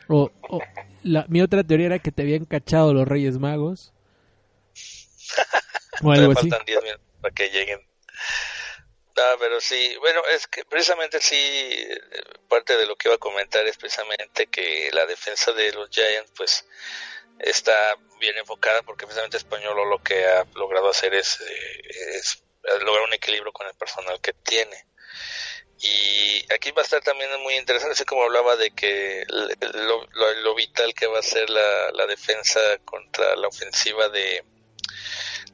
O, 0.08 0.30
o 0.48 0.60
la, 1.02 1.24
mi 1.28 1.40
otra 1.42 1.64
teoría 1.64 1.86
era 1.86 1.98
que 1.98 2.12
te 2.12 2.22
habían 2.22 2.44
cachado 2.44 2.94
los 2.94 3.06
Reyes 3.08 3.38
Magos. 3.38 3.92
Faltan 6.34 6.64
10 6.66 6.82
minutos 6.82 7.06
para 7.20 7.34
que 7.34 7.50
lleguen. 7.50 7.80
Ah, 9.16 9.34
pero 9.40 9.60
sí, 9.60 9.96
bueno, 9.98 10.22
es 10.32 10.46
que 10.46 10.64
precisamente 10.64 11.20
sí, 11.20 11.88
parte 12.48 12.76
de 12.76 12.86
lo 12.86 12.94
que 12.96 13.08
iba 13.08 13.16
a 13.16 13.18
comentar 13.18 13.66
es 13.66 13.76
precisamente 13.76 14.46
que 14.46 14.90
la 14.92 15.06
defensa 15.06 15.50
de 15.52 15.72
los 15.72 15.90
Giants, 15.90 16.30
pues, 16.36 16.64
está 17.40 17.96
bien 18.20 18.36
enfocada 18.38 18.82
porque 18.82 19.06
precisamente 19.06 19.36
Españolo 19.36 19.84
lo 19.86 20.00
que 20.02 20.24
ha 20.24 20.44
logrado 20.54 20.88
hacer 20.88 21.14
es, 21.14 21.40
eh, 21.40 21.82
es 22.16 22.42
lograr 22.84 23.04
un 23.06 23.12
equilibrio 23.14 23.52
con 23.52 23.66
el 23.66 23.74
personal 23.74 24.20
que 24.20 24.32
tiene. 24.34 24.84
Y 25.80 26.52
aquí 26.52 26.70
va 26.72 26.82
a 26.82 26.84
estar 26.84 27.00
también 27.02 27.30
muy 27.42 27.54
interesante, 27.54 27.92
así 27.94 28.04
como 28.04 28.22
hablaba 28.24 28.56
de 28.56 28.70
que 28.72 29.24
lo, 29.28 30.06
lo- 30.12 30.34
lo 30.42 30.54
vital 30.54 30.92
que 30.94 31.06
va 31.06 31.18
a 31.20 31.22
ser 31.22 31.48
la, 31.50 31.90
la 31.92 32.06
defensa 32.06 32.60
contra 32.84 33.34
la 33.36 33.46
ofensiva 33.48 34.08
de, 34.08 34.44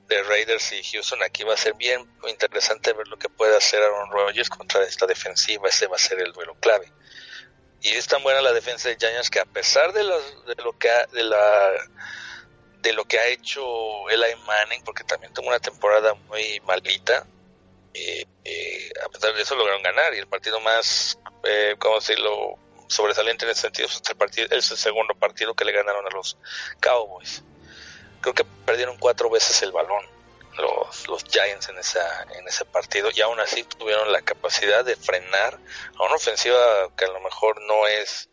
de 0.08 0.22
Raiders 0.22 0.72
y 0.72 0.82
Houston, 0.82 1.22
aquí 1.22 1.44
va 1.44 1.54
a 1.54 1.56
ser 1.56 1.74
bien 1.74 2.06
interesante 2.28 2.92
ver 2.92 3.08
lo 3.08 3.18
que 3.18 3.28
puede 3.28 3.56
hacer 3.56 3.82
Aaron 3.82 4.10
Rodgers 4.10 4.50
contra 4.50 4.84
esta 4.84 5.06
defensiva, 5.06 5.68
ese 5.68 5.86
va 5.86 5.96
a 5.96 5.98
ser 5.98 6.20
el 6.20 6.32
duelo 6.32 6.54
clave. 6.60 6.92
Y 7.80 7.90
es 7.90 8.06
tan 8.06 8.22
buena 8.22 8.40
la 8.40 8.52
defensa 8.52 8.88
de 8.88 8.96
Giants 8.96 9.30
que 9.30 9.40
a 9.40 9.44
pesar 9.44 9.92
de, 9.92 10.02
de 10.02 10.62
lo 10.62 10.78
que 10.78 10.90
ha, 10.90 11.06
de 11.06 11.22
la 11.22 11.72
de 12.80 12.92
lo 12.92 13.06
que 13.06 13.18
ha 13.18 13.26
hecho 13.28 14.08
Eli 14.10 14.36
Manning, 14.46 14.84
porque 14.84 15.04
también 15.04 15.32
tuvo 15.32 15.48
una 15.48 15.58
temporada 15.58 16.12
muy 16.14 16.60
malita, 16.60 17.26
eh, 17.94 18.26
eh, 18.44 18.92
a 19.02 19.08
pesar 19.08 19.34
de 19.34 19.40
eso 19.42 19.54
lograron 19.54 19.82
ganar 19.82 20.12
y 20.14 20.18
el 20.18 20.26
partido 20.26 20.60
más, 20.60 21.18
eh, 21.44 21.76
¿cómo 21.78 21.96
decirlo?, 21.96 22.58
sobresaliente 22.86 23.46
en 23.46 23.52
ese 23.52 23.62
sentido 23.62 23.88
es 23.88 24.70
el 24.70 24.76
segundo 24.76 25.14
partido 25.14 25.54
que 25.54 25.64
le 25.64 25.72
ganaron 25.72 26.06
a 26.06 26.10
los 26.10 26.36
Cowboys. 26.80 27.42
Creo 28.24 28.34
que 28.34 28.44
perdieron 28.64 28.96
cuatro 28.98 29.28
veces 29.28 29.62
el 29.62 29.70
balón 29.70 30.04
los, 30.58 31.08
los 31.08 31.24
Giants 31.24 31.68
en, 31.68 31.78
esa, 31.78 32.26
en 32.34 32.46
ese 32.46 32.64
partido 32.64 33.10
y 33.14 33.20
aún 33.20 33.38
así 33.40 33.64
tuvieron 33.64 34.12
la 34.12 34.22
capacidad 34.22 34.84
de 34.84 34.96
frenar 34.96 35.58
a 35.96 36.02
una 36.04 36.14
ofensiva 36.14 36.90
que 36.96 37.04
a 37.04 37.08
lo 37.08 37.20
mejor 37.20 37.60
no 37.62 37.86
es 37.86 38.28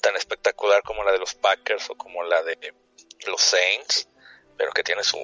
tan 0.00 0.16
espectacular 0.16 0.82
como 0.82 1.02
la 1.04 1.12
de 1.12 1.18
los 1.18 1.34
Packers 1.34 1.90
o 1.90 1.94
como 1.96 2.22
la 2.22 2.42
de 2.42 2.74
los 3.26 3.40
Saints, 3.40 4.08
pero 4.56 4.72
que 4.72 4.84
tiene 4.84 5.02
su, 5.02 5.18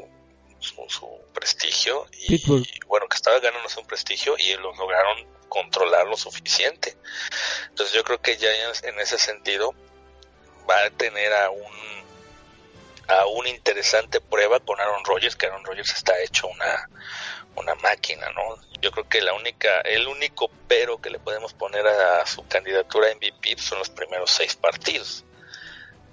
su, 0.58 0.84
su 0.88 1.08
prestigio 1.32 2.06
y, 2.12 2.36
Pittsburgh. 2.36 2.66
bueno, 2.86 3.08
que 3.08 3.16
estaba 3.16 3.38
ganándose 3.38 3.80
un 3.80 3.86
prestigio 3.86 4.34
y 4.38 4.54
los 4.56 4.76
lograron 4.76 5.26
controlar 5.48 6.06
lo 6.06 6.16
suficiente. 6.16 6.96
Entonces 7.68 7.94
yo 7.94 8.04
creo 8.04 8.20
que 8.20 8.36
Giants 8.36 8.82
en 8.84 8.98
ese 9.00 9.18
sentido 9.18 9.74
va 10.68 10.84
a 10.84 10.90
tener 10.90 11.32
a 11.32 11.50
un 11.50 11.90
a 13.10 13.26
una 13.26 13.48
interesante 13.48 14.20
prueba 14.20 14.60
con 14.60 14.80
Aaron 14.80 15.04
Rodgers, 15.04 15.34
que 15.34 15.46
Aaron 15.46 15.64
Rodgers 15.64 15.92
está 15.92 16.12
hecho 16.22 16.46
una, 16.46 16.88
una 17.56 17.74
máquina, 17.76 18.30
¿no? 18.30 18.56
Yo 18.80 18.92
creo 18.92 19.08
que 19.08 19.20
la 19.20 19.34
única, 19.34 19.80
el 19.80 20.06
único 20.06 20.50
pero 20.68 21.00
que 21.00 21.10
le 21.10 21.18
podemos 21.18 21.52
poner 21.52 21.86
a 21.86 22.24
su 22.26 22.46
candidatura 22.46 23.08
a 23.08 23.14
MVP 23.14 23.58
son 23.58 23.78
los 23.78 23.90
primeros 23.90 24.30
seis 24.30 24.54
partidos, 24.54 25.24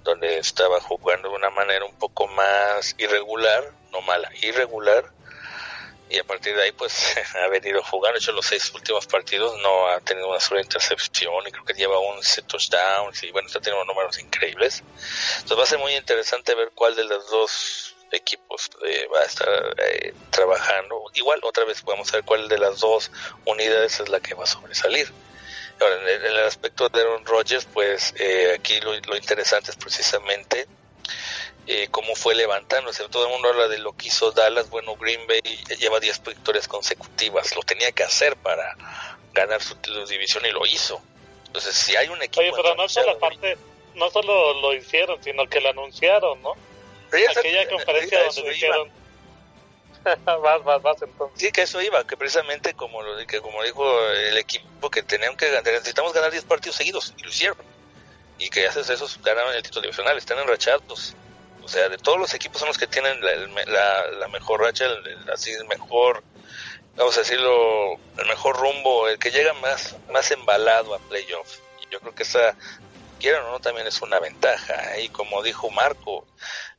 donde 0.02 0.38
estaba 0.38 0.80
jugando 0.80 1.30
de 1.30 1.36
una 1.36 1.50
manera 1.50 1.84
un 1.84 1.96
poco 1.96 2.26
más 2.26 2.94
irregular, 2.98 3.72
no 3.92 4.00
mala, 4.00 4.30
irregular, 4.42 5.12
y 6.10 6.18
a 6.18 6.24
partir 6.24 6.56
de 6.56 6.62
ahí 6.62 6.72
pues 6.72 7.16
ha 7.36 7.48
venido 7.48 7.82
jugando, 7.82 8.18
hecho 8.18 8.32
los 8.32 8.46
seis 8.46 8.70
últimos 8.74 9.06
partidos 9.06 9.58
no 9.60 9.88
ha 9.88 10.00
tenido 10.00 10.28
una 10.28 10.40
sola 10.40 10.60
intercepción 10.60 11.46
y 11.46 11.50
creo 11.50 11.64
que 11.64 11.74
lleva 11.74 11.98
11 11.98 12.42
touchdowns 12.42 13.22
y 13.24 13.30
bueno, 13.30 13.46
está 13.48 13.60
teniendo 13.60 13.84
números 13.84 14.18
increíbles. 14.18 14.82
Entonces 15.36 15.58
va 15.58 15.62
a 15.62 15.66
ser 15.66 15.78
muy 15.78 15.94
interesante 15.94 16.54
ver 16.54 16.70
cuál 16.74 16.96
de 16.96 17.04
los 17.04 17.28
dos 17.30 17.94
equipos 18.10 18.70
eh, 18.86 19.06
va 19.12 19.20
a 19.20 19.24
estar 19.24 19.48
eh, 19.78 20.14
trabajando. 20.30 21.04
Igual 21.14 21.40
otra 21.42 21.64
vez 21.64 21.82
podemos 21.82 22.10
ver 22.10 22.24
cuál 22.24 22.48
de 22.48 22.58
las 22.58 22.80
dos 22.80 23.10
unidades 23.44 24.00
es 24.00 24.08
la 24.08 24.20
que 24.20 24.34
va 24.34 24.44
a 24.44 24.46
sobresalir. 24.46 25.12
Ahora, 25.80 25.94
en 26.14 26.24
el, 26.24 26.38
aspecto 26.40 26.88
de 26.88 27.02
Aaron 27.02 27.24
Rodgers, 27.24 27.66
pues 27.72 28.12
eh, 28.18 28.52
aquí 28.58 28.80
lo 28.80 29.16
interesante 29.16 29.70
es 29.70 29.76
precisamente 29.76 30.66
eh, 31.70 31.88
cómo 31.90 32.14
fue 32.14 32.34
levantándose. 32.34 33.06
Todo 33.10 33.26
el 33.26 33.32
mundo 33.32 33.50
habla 33.50 33.68
de 33.68 33.76
lo 33.76 33.92
que 33.92 34.08
hizo 34.08 34.32
Dallas. 34.32 34.70
Bueno, 34.70 34.96
Green 34.96 35.26
Bay 35.26 35.42
lleva 35.78 36.00
10 36.00 36.22
victorias 36.22 36.66
consecutivas. 36.66 37.54
Lo 37.54 37.62
tenía 37.62 37.92
que 37.92 38.02
hacer 38.02 38.36
para 38.36 38.74
ganar 39.34 39.62
su, 39.62 39.74
división 40.08 40.46
y 40.46 40.50
lo 40.50 40.64
hizo. 40.64 40.98
Entonces, 41.46 41.74
si 41.74 41.94
hay 41.94 42.08
un 42.08 42.22
equipo... 42.22 42.40
Oye, 42.40 42.52
pero 42.56 42.74
no 42.74 42.88
solo 42.88 43.10
aparte, 43.10 43.58
no 43.94 44.08
solo 44.10 44.58
lo 44.62 44.72
hicieron, 44.72 45.22
sino 45.22 45.46
que 45.46 45.60
lo 45.60 45.68
anunciaron, 45.68 46.40
¿no? 46.40 46.54
Aquella 47.36 47.68
conferencia 47.68 48.24
donde 48.24 48.50
dijeron... 48.50 48.90
vas, 50.24 50.64
vas, 50.64 50.80
vas 50.80 51.02
entonces. 51.02 51.38
Sí, 51.38 51.52
que 51.52 51.62
eso 51.62 51.82
iba, 51.82 52.06
que 52.06 52.16
precisamente 52.16 52.72
como 52.72 53.02
lo 53.02 53.26
que 53.26 53.42
como 53.42 53.62
dijo 53.62 53.84
el 54.08 54.38
equipo 54.38 54.88
que 54.88 55.02
tenían 55.02 55.36
que 55.36 55.50
ganar, 55.50 55.64
necesitamos 55.64 56.14
ganar 56.14 56.30
10 56.30 56.44
partidos 56.44 56.76
seguidos 56.76 57.12
y 57.18 57.24
lo 57.24 57.28
hicieron. 57.28 57.58
Y 58.38 58.48
que 58.48 58.66
haces 58.66 58.88
eso, 58.88 59.06
ganaron 59.22 59.54
el 59.54 59.62
título 59.62 59.82
divisional, 59.82 60.16
están 60.16 60.38
enrachados. 60.38 61.14
O 61.68 61.70
sea, 61.70 61.90
de 61.90 61.98
todos 61.98 62.18
los 62.18 62.32
equipos 62.32 62.60
son 62.60 62.68
los 62.68 62.78
que 62.78 62.86
tienen 62.86 63.20
la, 63.20 64.28
mejor 64.28 64.62
racha, 64.62 64.86
el, 64.86 65.30
así 65.30 65.50
el 65.50 65.66
mejor, 65.66 66.24
vamos 66.96 67.14
a 67.18 67.20
decirlo, 67.20 67.92
el 68.16 68.26
mejor 68.26 68.56
rumbo, 68.56 69.06
el 69.06 69.18
que 69.18 69.30
llega 69.30 69.52
más, 69.52 69.94
más 70.10 70.30
embalado 70.30 70.94
a 70.94 70.98
playoff. 70.98 71.58
Y 71.82 71.92
yo 71.92 72.00
creo 72.00 72.14
que 72.14 72.22
esa, 72.22 72.56
quieran 73.20 73.44
o 73.44 73.50
no, 73.50 73.60
también 73.60 73.86
es 73.86 74.00
una 74.00 74.18
ventaja. 74.18 74.96
¿eh? 74.96 75.02
Y 75.02 75.08
como 75.10 75.42
dijo 75.42 75.68
Marco, 75.68 76.26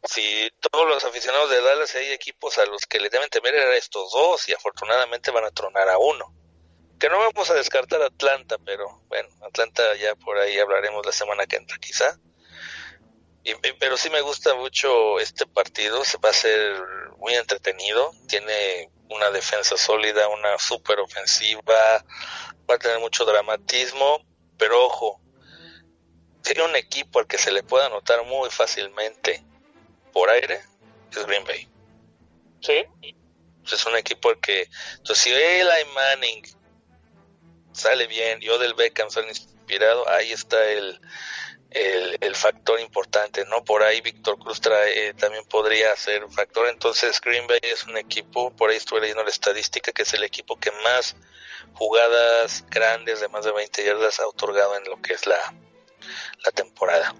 si 0.06 0.50
todos 0.72 0.88
los 0.88 1.04
aficionados 1.04 1.52
de 1.52 1.62
Dallas 1.62 1.94
hay 1.94 2.12
equipos 2.12 2.58
a 2.58 2.66
los 2.66 2.82
que 2.88 3.00
le 3.00 3.10
deben 3.10 3.30
temer 3.30 3.54
a 3.60 3.76
estos 3.76 4.12
dos 4.12 4.50
y 4.50 4.54
afortunadamente 4.54 5.30
van 5.30 5.46
a 5.46 5.52
tronar 5.52 5.88
a 5.88 6.00
uno. 6.00 6.34
Que 7.00 7.10
no 7.10 7.20
vamos 7.20 7.48
a 7.52 7.54
descartar 7.54 8.02
Atlanta, 8.02 8.58
pero 8.66 9.04
bueno, 9.08 9.30
Atlanta 9.44 9.84
ya 9.98 10.16
por 10.16 10.40
ahí 10.40 10.58
hablaremos 10.58 11.06
la 11.06 11.12
semana 11.12 11.46
que 11.46 11.58
entra 11.58 11.78
quizá. 11.78 12.20
Y- 13.44 13.54
pero 13.80 13.98
sí 13.98 14.10
me 14.10 14.22
gusta 14.22 14.54
mucho 14.56 15.20
este 15.20 15.46
partido, 15.46 16.04
se 16.04 16.18
va 16.18 16.30
a 16.30 16.34
ser 16.34 16.82
muy 17.18 17.34
entretenido, 17.36 18.12
tiene 18.28 18.90
una 19.10 19.32
defensa 19.32 19.78
sólida, 19.78 20.28
una 20.28 20.58
super 20.58 21.00
ofensiva, 21.00 21.62
va 22.70 22.76
a 22.76 22.78
tener 22.78 23.00
mucho 23.00 23.26
dramatismo, 23.26 24.26
pero 24.58 24.86
ojo, 24.86 25.22
tiene 26.44 26.64
un 26.64 26.76
equipo 26.76 27.20
al 27.20 27.28
que 27.28 27.38
se 27.38 27.52
le 27.52 27.64
puede 27.64 27.86
anotar 27.86 28.24
muy 28.26 28.50
fácilmente 28.50 29.44
por 30.14 30.30
aire, 30.30 30.62
es 31.12 31.26
Green 31.26 31.44
Bay. 31.44 31.68
Sí, 32.62 32.86
Es 33.72 33.86
un 33.86 33.96
equipo 33.96 34.30
al 34.30 34.40
que, 34.40 34.68
entonces 34.98 35.18
si 35.24 35.32
Eli 35.32 35.86
Manning 35.94 36.44
sale 37.72 38.08
bien 38.08 38.40
y 38.42 38.50
Odell 38.50 38.74
Beckham 38.74 39.10
sale 39.10 39.30
inspirado, 39.30 40.08
ahí 40.10 40.32
está 40.32 40.70
el, 40.70 41.00
el, 41.72 42.36
factor 42.36 42.80
importante, 42.80 43.46
¿no? 43.46 43.64
Por 43.64 43.84
ahí 43.84 44.02
Víctor 44.02 44.40
Cruz 44.40 44.62
trae, 44.62 45.10
eh, 45.10 45.14
también 45.14 45.44
podría 45.46 45.96
ser 45.96 46.24
un 46.24 46.32
factor. 46.32 46.68
Entonces 46.70 47.20
Green 47.22 47.48
Bay 47.48 47.60
es 47.62 47.86
un 47.86 47.98
equipo, 47.98 48.52
por 48.52 48.70
ahí 48.70 48.78
estuve 48.78 49.02
leyendo 49.02 49.24
la 49.24 49.30
estadística, 49.30 49.92
que 49.92 50.04
es 50.04 50.14
el 50.14 50.24
equipo 50.24 50.58
que 50.60 50.72
más 50.84 51.16
jugadas 51.74 52.64
grandes 52.70 53.20
de 53.20 53.28
más 53.28 53.46
de 53.46 53.52
20 53.52 53.84
yardas 53.84 54.20
ha 54.20 54.28
otorgado 54.28 54.78
en 54.78 54.86
lo 54.86 55.02
que 55.02 55.14
es 55.14 55.26
la, 55.28 55.38
la 56.46 56.52
temporada. 56.52 57.14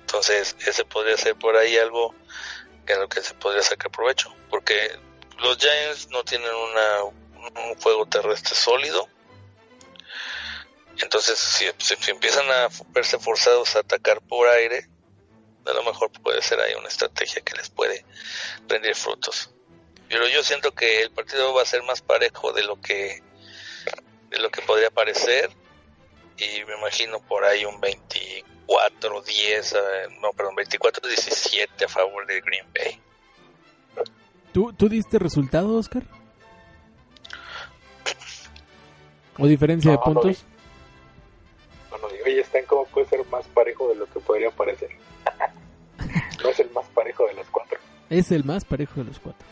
Entonces 0.00 0.56
ese 0.66 0.84
podría 0.84 1.16
ser 1.16 1.36
por 1.36 1.56
ahí 1.56 1.76
algo 1.76 2.14
es 2.86 2.98
lo 2.98 3.08
que 3.08 3.20
se 3.22 3.34
podría 3.34 3.62
sacar 3.62 3.90
provecho, 3.90 4.34
porque 4.50 4.98
los 5.38 5.58
Giants 5.58 6.08
no 6.10 6.24
tienen 6.24 6.50
una, 6.50 7.04
un 7.04 7.74
juego 7.80 8.06
terrestre 8.06 8.54
sólido. 8.54 9.08
Entonces, 11.02 11.38
si, 11.38 11.64
si- 11.78 11.96
si 11.96 12.10
empiezan 12.10 12.48
a 12.50 12.68
verse 12.88 13.18
forzados 13.18 13.76
a 13.76 13.80
atacar 13.80 14.20
por 14.22 14.48
aire, 14.48 14.88
a 15.66 15.72
lo 15.72 15.82
mejor 15.84 16.10
puede 16.22 16.40
ser 16.42 16.60
ahí 16.60 16.74
una 16.74 16.88
estrategia 16.88 17.42
que 17.42 17.54
les 17.56 17.68
puede 17.70 18.04
rendir 18.68 18.94
frutos. 18.94 19.50
Pero 20.08 20.28
yo 20.28 20.42
siento 20.44 20.72
que 20.72 21.02
el 21.02 21.10
partido 21.10 21.52
va 21.52 21.62
a 21.62 21.66
ser 21.66 21.82
más 21.82 22.00
parejo 22.00 22.52
de 22.52 22.62
lo 22.64 22.80
que 22.80 23.22
de 24.30 24.38
lo 24.38 24.50
que 24.50 24.60
podría 24.62 24.90
parecer 24.90 25.50
y 26.36 26.64
me 26.64 26.74
imagino 26.78 27.20
por 27.20 27.44
ahí 27.44 27.64
un 27.64 27.80
24-10, 27.80 28.42
eh, 29.72 30.08
no, 30.20 30.30
perdón, 30.32 30.54
24-17 30.56 31.84
a 31.84 31.88
favor 31.88 32.26
de 32.26 32.40
Green 32.40 32.66
Bay. 32.74 33.00
¿Tú, 34.52 34.72
¿Tú 34.72 34.88
diste 34.88 35.18
resultado, 35.18 35.76
Oscar? 35.76 36.02
¿O 39.38 39.46
diferencia 39.46 39.90
de 39.92 39.96
No, 39.98 40.02
puntos? 40.02 40.44
No, 41.90 41.98
no 41.98 42.08
digo, 42.08 42.24
oye, 42.26 42.40
están 42.40 42.64
como 42.66 42.84
puede 42.86 43.06
ser 43.08 43.24
más 43.26 43.46
parejo 43.48 43.88
de 43.88 43.94
lo 43.96 44.06
que 44.06 44.20
podría 44.20 44.50
parecer. 44.50 44.90
no 46.42 46.48
es 46.50 46.60
el 46.60 46.70
más 46.70 46.86
parejo 46.88 47.26
de 47.26 47.34
los 47.34 47.46
cuatro. 47.48 47.78
Es 48.10 48.30
el 48.30 48.44
más 48.44 48.64
parejo 48.64 49.00
de 49.00 49.04
los 49.04 49.18
cuatro. 49.18 49.46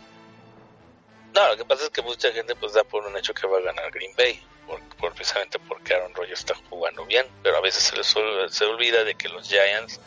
No, 1.35 1.49
lo 1.49 1.57
que 1.57 1.65
pasa 1.65 1.85
es 1.85 1.91
que 1.91 2.03
mucha 2.03 2.31
gente 2.33 2.55
pues 2.55 2.73
da 2.75 2.85
por 2.85 3.05
un 3.05 3.17
hecho 3.17 3.35
que 3.35 3.47
va 3.47 3.59
a 3.59 3.63
ganar 3.63 3.91
Green 3.91 4.13
Bay, 4.17 4.41
por, 4.69 4.81
por- 4.99 5.13
precisamente 5.15 5.59
porque 5.67 5.93
Aaron 5.95 6.15
Rodgers 6.15 6.39
está 6.41 6.55
jugando 6.71 7.05
bien, 7.07 7.27
pero 7.43 7.57
a 7.57 7.61
veces 7.61 7.83
se 7.83 7.97
les 7.97 8.15
se 8.55 8.65
olvida 8.65 9.03
de 9.03 9.17
que 9.17 9.29
los 9.29 9.49
Giants 9.49 10.01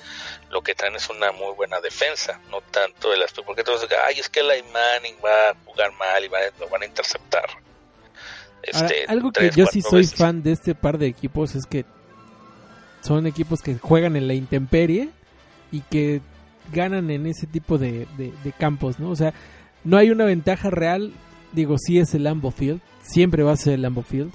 lo 0.49 0.61
que 0.61 0.73
traen 0.73 0.95
es 0.95 1.09
una 1.09 1.33
muy 1.33 1.53
buena 1.55 1.81
defensa, 1.81 2.39
no 2.49 2.61
tanto 2.61 3.13
el 3.13 3.21
aspecto, 3.21 3.43
porque 3.45 3.63
todos 3.65 3.81
dicen, 3.81 3.97
ay, 4.05 4.19
es 4.19 4.29
que 4.29 4.39
Eli 4.39 4.63
Manning 4.71 5.17
va 5.23 5.49
a 5.49 5.55
jugar 5.65 5.91
mal 5.93 6.23
y 6.23 6.29
va 6.29 6.39
lo 6.59 6.69
van 6.69 6.83
a 6.83 6.85
interceptar. 6.85 7.45
Ahora, 7.49 8.87
Este, 8.87 9.05
algo 9.09 9.31
que 9.33 9.39
tres, 9.41 9.55
yo 9.57 9.65
sí 9.65 9.81
soy 9.81 10.01
veces. 10.03 10.17
fan 10.17 10.41
de 10.41 10.53
este 10.53 10.75
par 10.75 10.97
de 10.97 11.07
equipos 11.07 11.55
es 11.55 11.65
que 11.65 11.83
son 13.07 13.25
equipos 13.25 13.61
que 13.61 13.77
juegan 13.77 14.17
en 14.17 14.27
la 14.27 14.33
intemperie 14.33 15.09
y 15.71 15.79
que 15.79 16.21
ganan 16.73 17.09
en 17.09 17.25
ese 17.25 17.47
tipo 17.47 17.77
de, 17.77 18.05
campos, 18.59 18.99
¿no? 18.99 19.09
O 19.09 19.15
sea, 19.15 19.33
no 19.85 19.97
hay 19.97 20.09
una 20.09 20.25
ventaja 20.25 20.69
real, 20.69 21.13
digo, 21.53 21.77
sí 21.77 21.99
es 21.99 22.13
el 22.13 22.23
Lambeau 22.23 22.51
Field, 22.51 22.81
siempre 23.01 23.43
va 23.43 23.53
a 23.53 23.57
ser 23.57 23.75
el 23.75 23.83
Lambeau 23.83 24.03
Field, 24.03 24.31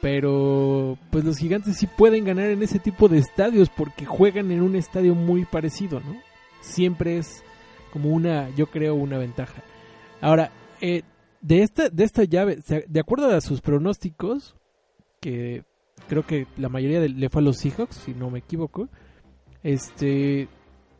pero 0.00 0.96
pues 1.10 1.24
los 1.24 1.36
gigantes 1.36 1.78
sí 1.78 1.88
pueden 1.88 2.24
ganar 2.24 2.50
en 2.50 2.62
ese 2.62 2.78
tipo 2.78 3.08
de 3.08 3.18
estadios 3.18 3.70
porque 3.70 4.04
juegan 4.04 4.52
en 4.52 4.62
un 4.62 4.76
estadio 4.76 5.16
muy 5.16 5.44
parecido, 5.44 5.98
¿no? 5.98 6.16
Siempre 6.60 7.18
es 7.18 7.42
como 7.92 8.10
una, 8.10 8.54
yo 8.54 8.66
creo, 8.68 8.94
una 8.94 9.18
ventaja. 9.18 9.64
Ahora, 10.20 10.52
eh, 10.80 11.02
de 11.40 11.62
esta, 11.62 11.88
de 11.88 12.04
esta 12.04 12.22
llave, 12.22 12.58
de 12.86 13.00
acuerdo 13.00 13.34
a 13.34 13.40
sus 13.40 13.60
pronósticos, 13.60 14.54
que 15.20 15.64
creo 16.08 16.24
que 16.24 16.46
la 16.56 16.68
mayoría 16.68 17.00
de- 17.00 17.08
le 17.08 17.28
fue 17.28 17.42
a 17.42 17.44
los 17.44 17.58
Seahawks, 17.58 17.96
si 17.96 18.14
no 18.14 18.30
me 18.30 18.38
equivoco, 18.40 18.88
este, 19.62 20.48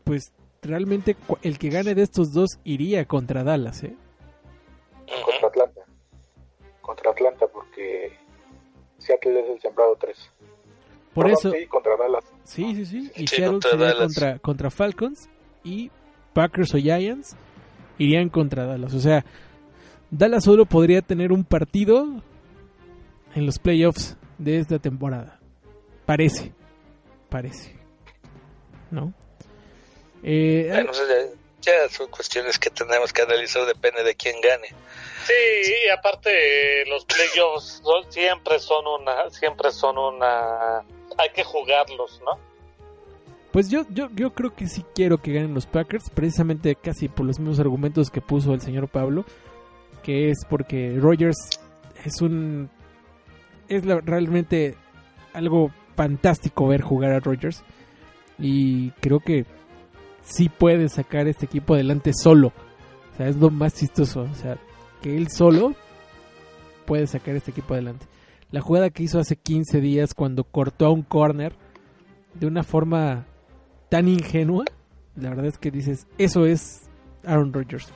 pues 0.04 0.32
realmente 0.62 1.16
el 1.42 1.58
que 1.58 1.68
gane 1.70 1.94
de 1.94 2.02
estos 2.02 2.32
dos 2.32 2.58
iría 2.64 3.04
contra 3.06 3.44
Dallas, 3.44 3.84
¿eh? 3.84 3.94
Contra 5.24 5.48
Atlanta. 5.48 5.80
Contra 6.80 7.10
Atlanta, 7.12 7.46
porque 7.52 8.12
Seattle 8.98 9.40
es 9.40 9.50
el 9.50 9.60
sembrado 9.60 9.96
3. 10.00 10.16
Por 11.14 11.30
eso, 11.30 11.50
Sí, 11.50 11.66
contra 11.66 11.96
Dallas. 11.96 12.24
sí, 12.44 12.74
sí, 12.74 12.84
sí, 12.86 13.10
y 13.16 13.26
Sí, 13.26 13.36
Seattle 13.36 13.52
contra 13.60 13.70
sería 13.70 13.96
contra, 13.96 14.38
contra 14.40 14.70
Falcons 14.70 15.28
y 15.64 15.90
Packers 16.34 16.74
o 16.74 16.78
Giants 16.78 17.36
irían 17.98 18.28
contra 18.28 18.66
Dallas. 18.66 18.92
O 18.92 19.00
sea, 19.00 19.24
Dallas 20.10 20.44
solo 20.44 20.66
podría 20.66 21.00
tener 21.02 21.32
un 21.32 21.44
partido 21.44 22.06
en 23.34 23.46
los 23.46 23.58
playoffs 23.58 24.16
de 24.38 24.58
esta 24.58 24.78
temporada. 24.78 25.38
Parece, 26.04 26.52
parece, 27.28 27.74
¿no? 28.90 29.12
Eh, 30.22 30.68
Bueno, 30.70 30.92
ya, 30.92 31.72
ya 31.82 31.88
son 31.88 32.08
cuestiones 32.10 32.58
que 32.58 32.70
tenemos 32.70 33.12
que 33.12 33.22
analizar, 33.22 33.66
depende 33.66 34.02
de 34.04 34.14
quién 34.14 34.36
gane. 34.40 34.68
Sí, 35.26 35.32
y 35.86 35.90
aparte 35.90 36.84
los 36.88 37.04
playoffs 37.04 37.82
son- 37.82 38.12
siempre 38.12 38.58
son 38.60 38.84
una, 38.86 39.28
siempre 39.30 39.72
son 39.72 39.98
una, 39.98 40.78
hay 41.18 41.30
que 41.34 41.42
jugarlos, 41.44 42.20
¿no? 42.24 42.38
Pues 43.52 43.70
yo, 43.70 43.84
yo, 43.90 44.08
yo 44.14 44.32
creo 44.34 44.54
que 44.54 44.68
sí 44.68 44.84
quiero 44.94 45.18
que 45.18 45.32
ganen 45.32 45.54
los 45.54 45.66
Packers, 45.66 46.10
precisamente 46.10 46.74
casi 46.76 47.08
por 47.08 47.24
los 47.26 47.38
mismos 47.38 47.58
argumentos 47.58 48.10
que 48.10 48.20
puso 48.20 48.52
el 48.52 48.60
señor 48.60 48.88
Pablo, 48.88 49.24
que 50.02 50.30
es 50.30 50.38
porque 50.48 50.96
Rogers 51.00 51.36
es 52.04 52.20
un... 52.20 52.70
es 53.68 53.84
realmente 53.84 54.76
algo 55.32 55.70
fantástico 55.94 56.68
ver 56.68 56.82
jugar 56.82 57.12
a 57.12 57.20
Rogers 57.20 57.64
y 58.38 58.90
creo 59.00 59.20
que 59.20 59.46
sí 60.22 60.48
puede 60.48 60.88
sacar 60.88 61.26
este 61.26 61.46
equipo 61.46 61.74
adelante 61.74 62.12
solo. 62.12 62.52
O 63.12 63.16
sea, 63.16 63.28
es 63.28 63.36
lo 63.36 63.50
más 63.50 63.74
chistoso, 63.74 64.22
o 64.22 64.34
sea, 64.34 64.58
que 65.00 65.16
él 65.16 65.28
solo 65.28 65.74
puede 66.84 67.06
sacar 67.06 67.34
este 67.36 67.50
equipo 67.50 67.74
adelante. 67.74 68.06
La 68.50 68.60
jugada 68.60 68.90
que 68.90 69.02
hizo 69.02 69.18
hace 69.18 69.36
15 69.36 69.80
días 69.80 70.14
cuando 70.14 70.44
cortó 70.44 70.86
a 70.86 70.90
un 70.90 71.02
corner 71.02 71.54
de 72.34 72.46
una 72.46 72.62
forma 72.62 73.26
tan 73.88 74.08
ingenua, 74.08 74.64
la 75.16 75.30
verdad 75.30 75.46
es 75.46 75.58
que 75.58 75.70
dices, 75.70 76.06
eso 76.18 76.44
es 76.44 76.88
Aaron 77.24 77.52
Rodgers. 77.52 77.92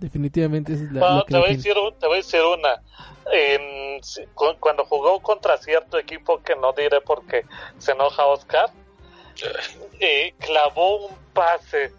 Definitivamente 0.00 0.72
es 0.72 0.80
la, 0.92 1.00
Bueno, 1.00 1.16
lo 1.18 1.24
que 1.26 1.32
te, 1.34 1.38
voy 1.38 1.48
a 1.48 1.52
decir, 1.52 1.78
un- 1.78 1.98
te 1.98 2.06
voy 2.06 2.14
a 2.14 2.16
decir 2.18 2.40
una. 2.42 2.82
Cu- 4.34 4.56
cuando 4.58 4.84
jugó 4.86 5.20
contra 5.20 5.56
cierto 5.58 5.98
equipo 5.98 6.42
que 6.42 6.56
no 6.56 6.72
diré 6.72 7.00
porque 7.02 7.44
se 7.78 7.92
enoja 7.92 8.24
Oscar, 8.26 8.70
eh, 10.00 10.34
clavó 10.38 11.06
un 11.06 11.16
pase 11.34 11.92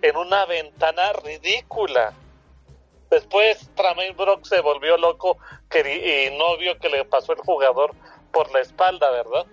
en 0.00 0.16
una 0.16 0.46
ventana 0.46 1.12
ridícula. 1.24 2.14
Después 3.10 3.68
Tramaine 3.74 4.14
Brock 4.14 4.44
se 4.46 4.60
volvió 4.60 4.96
loco 4.96 5.36
que, 5.68 6.28
y 6.30 6.38
no 6.38 6.56
vio 6.56 6.78
que 6.78 6.88
le 6.88 7.04
pasó 7.04 7.32
el 7.32 7.40
jugador 7.40 7.92
por 8.32 8.50
la 8.52 8.60
espalda, 8.60 9.10
¿verdad? 9.10 9.44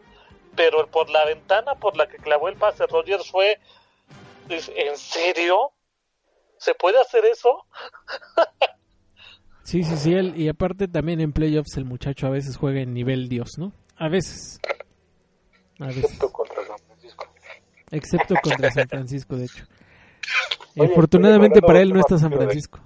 Pero 0.56 0.86
por 0.88 1.10
la 1.10 1.26
ventana 1.26 1.74
por 1.76 1.98
la 1.98 2.08
que 2.08 2.18
clavó 2.18 2.48
el 2.48 2.56
pase 2.56 2.86
Rogers 2.86 3.30
fue... 3.30 3.60
¿En 4.50 4.98
serio? 4.98 5.72
¿Se 6.60 6.74
puede 6.76 7.00
hacer 7.00 7.26
eso? 7.26 7.66
Sí, 9.64 9.84
sí, 9.84 9.98
sí, 9.98 10.14
él- 10.14 10.34
y 10.40 10.48
aparte 10.48 10.88
también 10.88 11.20
en 11.20 11.34
playoffs 11.34 11.76
el 11.78 11.86
muchacho 11.86 12.28
a 12.28 12.30
veces 12.30 12.56
juega 12.58 12.80
en 12.82 12.94
nivel 12.94 13.28
Dios, 13.28 13.58
¿no? 13.58 13.74
A 13.98 14.08
veces. 14.08 14.60
A 15.80 15.88
veces. 15.88 16.04
Excepto 16.06 16.32
contra 16.32 16.66
San 16.66 16.78
Francisco. 16.80 17.26
Excepto 17.92 18.36
contra 18.42 18.72
San 18.72 18.88
Francisco, 18.88 19.36
de 19.36 19.46
hecho. 19.46 19.66
Oye, 20.78 20.92
Afortunadamente 20.92 21.62
para 21.62 21.82
él 21.82 21.92
no 21.94 22.00
está 22.00 22.18
San 22.18 22.32
Francisco. 22.32 22.80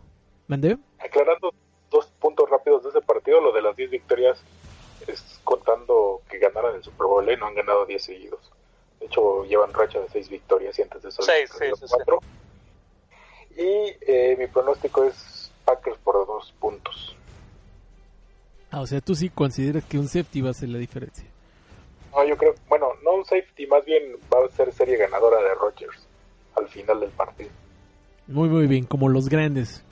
¿Mandé? 0.48 0.78
Aclarando 1.00 1.54
dos 1.90 2.08
puntos 2.20 2.50
rápidos 2.50 2.84
de 2.84 2.90
ese 2.90 3.02
partido, 3.02 3.40
lo 3.42 3.52
de 3.52 3.62
las 3.62 3.76
10 3.76 3.92
victorias 3.92 4.42
es 5.08 5.40
contando 5.44 6.22
que 6.30 6.40
ganaron 6.40 6.76
el 6.76 6.84
Super 6.84 7.06
Bowl, 7.08 7.28
¿eh? 7.30 7.38
no 7.38 7.48
han 7.48 7.56
ganado 7.56 7.86
10 7.86 8.04
seguidos. 8.04 8.52
De 9.00 9.06
hecho, 9.08 9.44
llevan 9.46 9.74
racha 9.74 10.00
de 10.00 10.10
6 10.10 10.30
victorias 10.30 10.78
y 10.80 10.82
antes 10.84 11.02
de 11.04 11.10
eso 11.10 11.22
Seis, 11.22 11.52
habían 11.56 11.76
sí, 11.76 11.82
sí, 11.88 11.92
perdido 11.92 12.20
cuatro. 12.20 12.20
Y 13.62 13.96
eh, 14.02 14.36
mi 14.40 14.48
pronóstico 14.48 15.04
es 15.04 15.52
Packers 15.66 15.98
por 16.00 16.16
dos 16.26 16.54
puntos. 16.60 17.16
Ah, 18.72 18.82
o 18.82 18.88
sea, 18.88 19.02
tú 19.02 19.14
sí 19.16 19.30
consideras 19.30 19.84
que 19.86 20.00
un 20.00 20.08
safety 20.08 20.42
va 20.42 20.52
a 20.52 20.54
ser 20.54 20.70
la 20.70 20.78
diferencia. 20.80 21.26
No, 22.12 22.26
yo 22.26 22.36
creo, 22.38 22.56
bueno, 22.68 22.88
no 23.04 23.14
un 23.14 23.26
safety, 23.26 23.68
más 23.68 23.86
bien 23.86 24.04
va 24.34 24.46
a 24.46 24.50
ser 24.56 24.74
serie 24.74 24.98
ganadora 24.98 25.38
de 25.42 25.54
Rodgers. 25.56 26.08
al 26.56 26.68
final 26.68 27.00
del 27.00 27.10
partido. 27.12 27.50
Muy, 28.28 28.50
muy 28.50 28.68
bien, 28.68 28.86
como 28.86 29.08
los 29.10 29.30
grandes. 29.30 29.84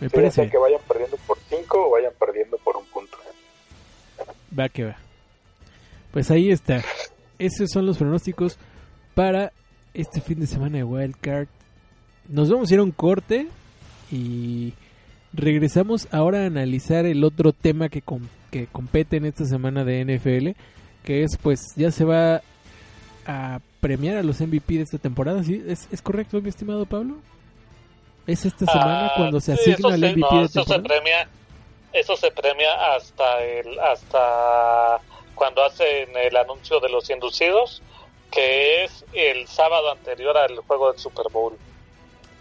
Me 0.00 0.08
Sí, 0.08 0.14
parece. 0.14 0.42
sea 0.42 0.50
que 0.50 0.58
vayan 0.58 0.80
perdiendo 0.86 1.16
por 1.26 1.38
5 1.48 1.86
o 1.86 1.90
vayan 1.90 2.12
perdiendo 2.18 2.58
por 2.58 2.76
un 2.76 2.84
punto. 2.86 3.16
Va 4.58 4.68
que 4.68 4.84
va. 4.84 4.96
Pues 6.12 6.30
ahí 6.30 6.50
está. 6.50 6.82
Esos 7.38 7.70
son 7.70 7.86
los 7.86 7.98
pronósticos 7.98 8.58
para 9.14 9.52
este 9.94 10.20
fin 10.20 10.38
de 10.40 10.46
semana 10.46 10.78
de 10.78 10.84
Wild 10.84 11.16
Card. 11.20 11.48
Nos 12.28 12.50
vamos 12.50 12.70
a 12.70 12.74
ir 12.74 12.80
a 12.80 12.82
un 12.82 12.90
corte 12.92 13.48
y 14.10 14.72
regresamos 15.32 16.08
ahora 16.12 16.42
a 16.42 16.46
analizar 16.46 17.04
el 17.06 17.22
otro 17.24 17.52
tema 17.52 17.88
que, 17.88 18.02
com- 18.02 18.28
que 18.50 18.66
compete 18.66 19.16
en 19.16 19.26
esta 19.26 19.44
semana 19.44 19.84
de 19.84 20.04
NFL, 20.04 20.50
que 21.04 21.22
es 21.22 21.36
pues 21.36 21.60
ya 21.76 21.90
se 21.90 22.04
va 22.04 22.42
a 23.26 23.60
premiar 23.80 24.16
a 24.16 24.22
los 24.22 24.40
MVP 24.40 24.74
de 24.74 24.82
esta 24.82 24.98
temporada, 24.98 25.42
¿sí? 25.44 25.62
¿Es, 25.66 25.88
es 25.92 26.02
correcto, 26.02 26.40
mi 26.40 26.48
estimado 26.48 26.86
Pablo? 26.86 27.16
¿Es 28.26 28.44
esta 28.44 28.66
semana 28.66 29.06
Ah, 29.08 29.12
cuando 29.16 29.40
se 29.40 29.52
asigna 29.52 29.94
el 29.94 30.00
sí, 30.00 30.06
MVP 30.16 30.20
no, 30.20 30.40
de 30.40 30.46
eso 30.46 30.64
se 30.64 30.74
temporada? 30.74 30.82
premia 31.02 31.28
eso 31.92 32.16
se 32.16 32.30
premia 32.32 32.94
hasta 32.96 33.42
el 33.44 33.78
hasta 33.78 34.98
cuando 35.34 35.64
hacen 35.64 36.08
el 36.16 36.36
anuncio 36.36 36.80
de 36.80 36.88
los 36.88 37.08
inducidos 37.08 37.82
que 38.30 38.84
es 38.84 39.04
el 39.12 39.46
sábado 39.46 39.92
anterior 39.92 40.36
al 40.36 40.56
juego 40.58 40.90
del 40.90 41.00
Super 41.00 41.26
Bowl 41.32 41.56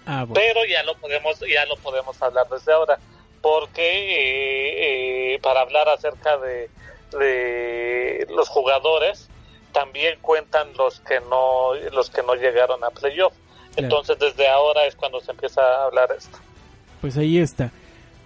Ah, 0.06 0.24
bueno. 0.26 0.34
pero 0.36 0.66
ya 0.66 0.84
lo 0.84 0.96
podemos 0.98 1.40
ya 1.40 1.66
lo 1.66 1.76
podemos 1.78 2.22
hablar 2.22 2.46
desde 2.50 2.72
ahora 2.74 3.00
porque 3.42 3.82
eh, 3.82 5.34
eh, 5.36 5.40
para 5.42 5.62
hablar 5.62 5.88
acerca 5.90 6.38
de, 6.38 6.70
de 7.20 8.28
los 8.30 8.48
jugadores 8.50 9.30
también 9.72 10.18
cuentan 10.22 10.70
los 10.78 11.00
que 11.02 11.20
no 11.30 11.74
los 11.94 12.10
que 12.10 12.22
no 12.24 12.36
llegaron 12.36 12.84
a 12.84 12.90
playoff 12.92 13.34
Claro. 13.74 13.88
entonces 13.88 14.18
desde 14.20 14.48
ahora 14.48 14.86
es 14.86 14.96
cuando 14.96 15.20
se 15.20 15.32
empieza 15.32 15.62
a 15.62 15.86
hablar 15.86 16.10
esto 16.18 16.38
Pues 17.02 17.18
ahí 17.18 17.40
está. 17.40 17.72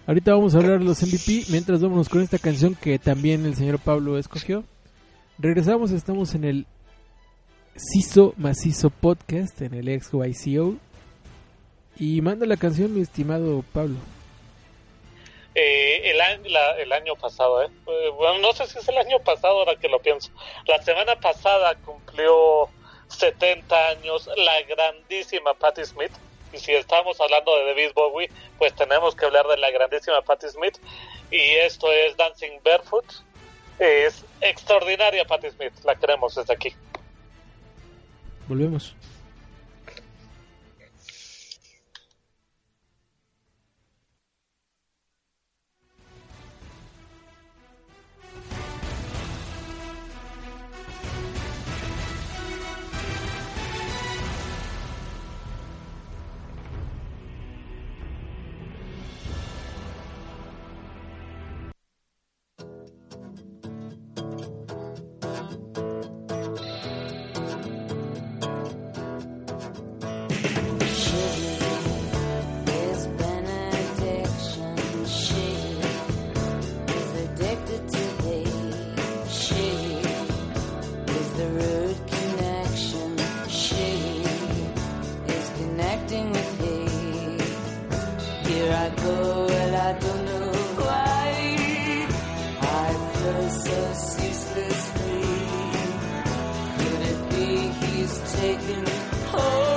Ahorita 0.06 0.34
vamos 0.34 0.54
a 0.54 0.58
hablar 0.60 0.80
de 0.80 0.86
los 0.86 1.02
MVP, 1.02 1.46
mientras 1.52 1.82
vámonos 1.82 2.08
con 2.10 2.22
esta 2.22 2.38
canción 2.40 2.76
que 2.76 2.98
también 3.00 3.46
el 3.46 3.56
señor 3.56 3.80
Pablo 3.80 4.18
escogió. 4.18 4.64
Regresamos, 5.38 5.92
estamos 5.92 6.34
en 6.36 6.44
el 6.46 6.66
CISO 7.78 8.34
Macizo 8.38 8.90
Podcast, 8.90 9.62
en 9.62 9.74
el 9.76 10.02
XYCO. 10.02 10.76
Y 12.00 12.22
manda 12.22 12.46
la 12.46 12.58
canción, 12.58 12.94
mi 12.94 13.02
estimado 13.02 13.64
Pablo. 13.74 13.98
Eh, 15.56 16.12
el, 16.12 16.22
año, 16.22 16.42
la- 16.50 16.78
el 16.80 16.92
año 16.94 17.16
pasado, 17.16 17.64
¿eh? 17.64 17.68
Bueno, 17.86 18.38
no 18.40 18.54
sé 18.54 18.68
si 18.68 18.78
es 18.80 18.88
el 18.88 18.98
año 18.98 19.20
pasado 19.20 19.60
ahora 19.60 19.76
que 19.76 19.90
lo 19.90 20.00
pienso. 20.00 20.32
La 20.68 20.82
semana 20.82 21.20
pasada 21.20 21.76
cumplió 21.76 22.70
70 23.10 23.90
años 23.90 24.30
la 24.38 24.62
grandísima 24.64 25.54
Patti 25.56 25.84
Smith. 25.84 26.12
Y 26.54 26.58
si 26.58 26.72
estamos 26.74 27.20
hablando 27.20 27.56
de 27.58 27.66
David 27.66 27.92
Bowie, 27.94 28.30
pues 28.58 28.74
tenemos 28.76 29.16
que 29.16 29.26
hablar 29.26 29.46
de 29.48 29.58
la 29.58 29.70
grandísima 29.72 30.22
Patti 30.22 30.48
Smith. 30.48 30.78
Y 31.32 31.38
esto 31.66 31.92
es 31.92 32.16
Dancing 32.16 32.60
Barefoot. 32.64 33.06
Es 33.80 34.24
extraordinaria 34.42 35.26
Patti 35.26 35.50
Smith, 35.50 35.74
la 35.84 35.96
queremos 35.96 36.36
desde 36.36 36.54
aquí. 36.54 36.74
Volvemos. 38.48 38.96
I 88.82 88.90
go, 88.92 89.48
and 89.62 89.76
I 89.76 89.92
don't 90.00 90.26
know 90.26 90.52
why. 90.84 92.08
I 92.62 92.90
feel 93.14 93.50
so 93.66 93.80
ceaselessly. 93.94 95.22
Could 96.78 97.02
it 97.12 97.20
be 97.30 97.48
he's 97.82 98.14
taking 98.40 98.86
over 99.34 99.69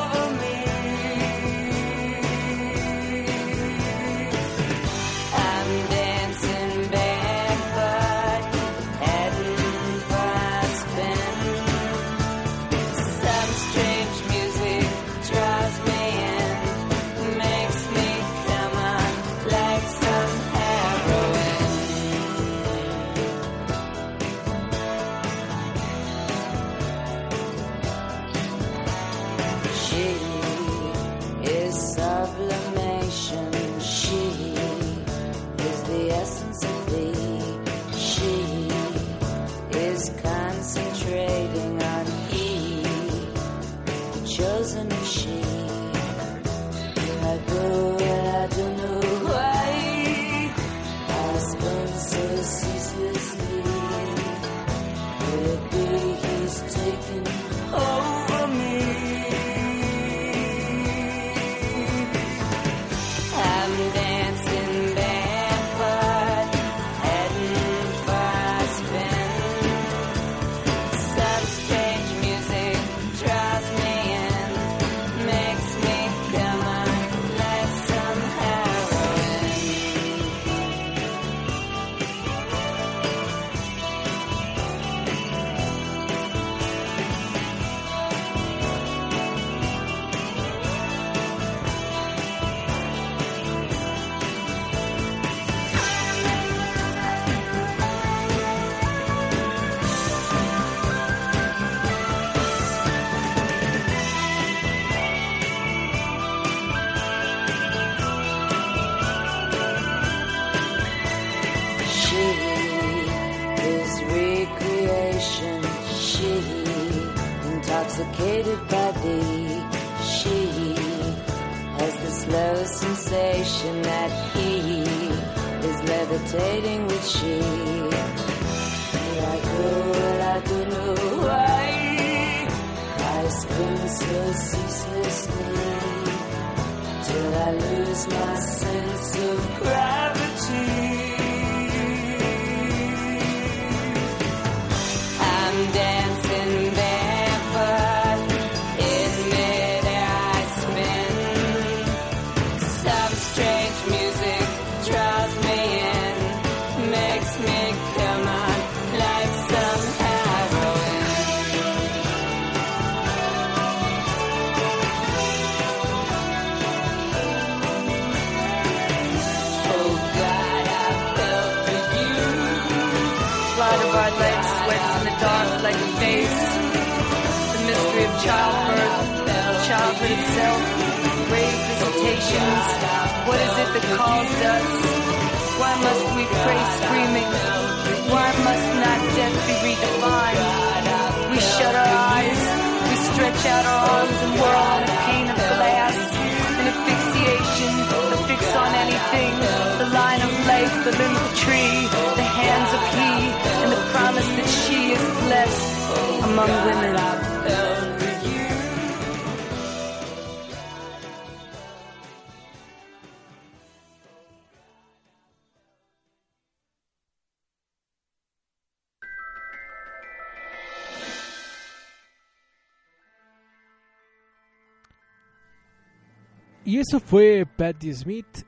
eso 226.93 227.01
fue 227.01 227.47
Patti 227.47 227.91
Smith. 227.95 228.45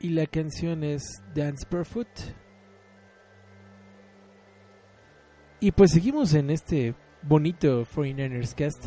Y 0.00 0.08
la 0.08 0.24
canción 0.24 0.82
es 0.82 1.02
Dance 1.34 1.66
Barefoot. 1.70 2.08
Y 5.60 5.70
pues 5.72 5.90
seguimos 5.90 6.32
en 6.32 6.48
este 6.48 6.94
bonito 7.20 7.84
49ers 7.84 8.54
Cast. 8.54 8.86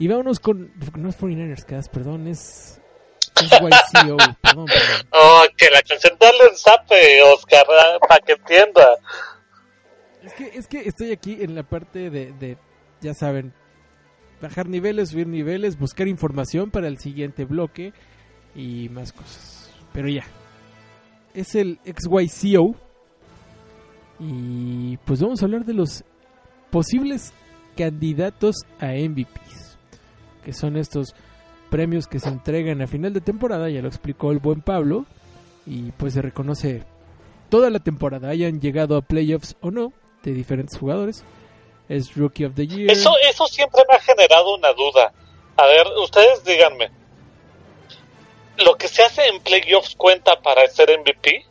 Y 0.00 0.08
vámonos 0.08 0.40
con. 0.40 0.72
No 0.96 1.10
es 1.10 1.16
49ers 1.16 1.64
Cast, 1.64 1.92
perdón, 1.92 2.26
es. 2.26 2.80
Es 3.36 3.52
YCO, 3.52 4.16
perdón, 4.42 4.66
perdón. 4.66 5.08
Oh, 5.12 5.44
que 5.56 5.70
la 5.70 5.82
canción 5.82 6.16
dale 6.18 6.48
un 6.50 6.56
zape, 6.56 7.22
Oscar, 7.22 7.64
para 8.08 8.20
que 8.26 8.32
entienda. 8.32 8.88
Es 10.20 10.32
que, 10.32 10.46
es 10.46 10.66
que 10.66 10.80
estoy 10.80 11.12
aquí 11.12 11.38
en 11.40 11.54
la 11.54 11.62
parte 11.62 12.10
de, 12.10 12.32
de, 12.32 12.58
ya 13.00 13.14
saben, 13.14 13.54
bajar 14.44 14.68
niveles, 14.68 15.10
subir 15.10 15.26
niveles, 15.26 15.78
buscar 15.78 16.06
información 16.06 16.70
para 16.70 16.88
el 16.88 16.98
siguiente 16.98 17.44
bloque 17.44 17.92
y 18.54 18.88
más 18.90 19.12
cosas. 19.12 19.72
Pero 19.92 20.08
ya, 20.08 20.24
es 21.32 21.54
el 21.54 21.78
XYCO 21.84 22.74
y 24.20 24.96
pues 24.98 25.20
vamos 25.20 25.42
a 25.42 25.46
hablar 25.46 25.64
de 25.64 25.74
los 25.74 26.04
posibles 26.70 27.32
candidatos 27.76 28.56
a 28.80 28.92
MVPs, 28.92 29.78
que 30.44 30.52
son 30.52 30.76
estos 30.76 31.14
premios 31.70 32.06
que 32.06 32.20
se 32.20 32.28
entregan 32.28 32.82
a 32.82 32.86
final 32.86 33.12
de 33.12 33.20
temporada, 33.20 33.68
ya 33.70 33.82
lo 33.82 33.88
explicó 33.88 34.30
el 34.30 34.38
buen 34.38 34.60
Pablo, 34.60 35.06
y 35.66 35.90
pues 35.92 36.12
se 36.12 36.22
reconoce 36.22 36.84
toda 37.48 37.70
la 37.70 37.78
temporada, 37.78 38.28
hayan 38.28 38.60
llegado 38.60 38.96
a 38.96 39.02
playoffs 39.02 39.56
o 39.60 39.70
no, 39.70 39.92
de 40.22 40.34
diferentes 40.34 40.78
jugadores. 40.78 41.24
Es 41.88 42.14
Rookie 42.16 42.46
of 42.46 42.54
the 42.54 42.66
Year. 42.66 42.90
Eso, 42.90 43.10
eso 43.28 43.46
siempre 43.46 43.82
me 43.88 43.96
ha 43.96 44.00
generado 44.00 44.54
una 44.54 44.72
duda. 44.72 45.12
A 45.56 45.66
ver, 45.66 45.86
ustedes 46.02 46.42
díganme. 46.44 46.90
¿Lo 48.56 48.76
que 48.76 48.88
se 48.88 49.02
hace 49.02 49.26
en 49.26 49.40
playoffs 49.40 49.94
cuenta 49.96 50.40
para 50.40 50.66
ser 50.68 50.98
MVP? 50.98 51.44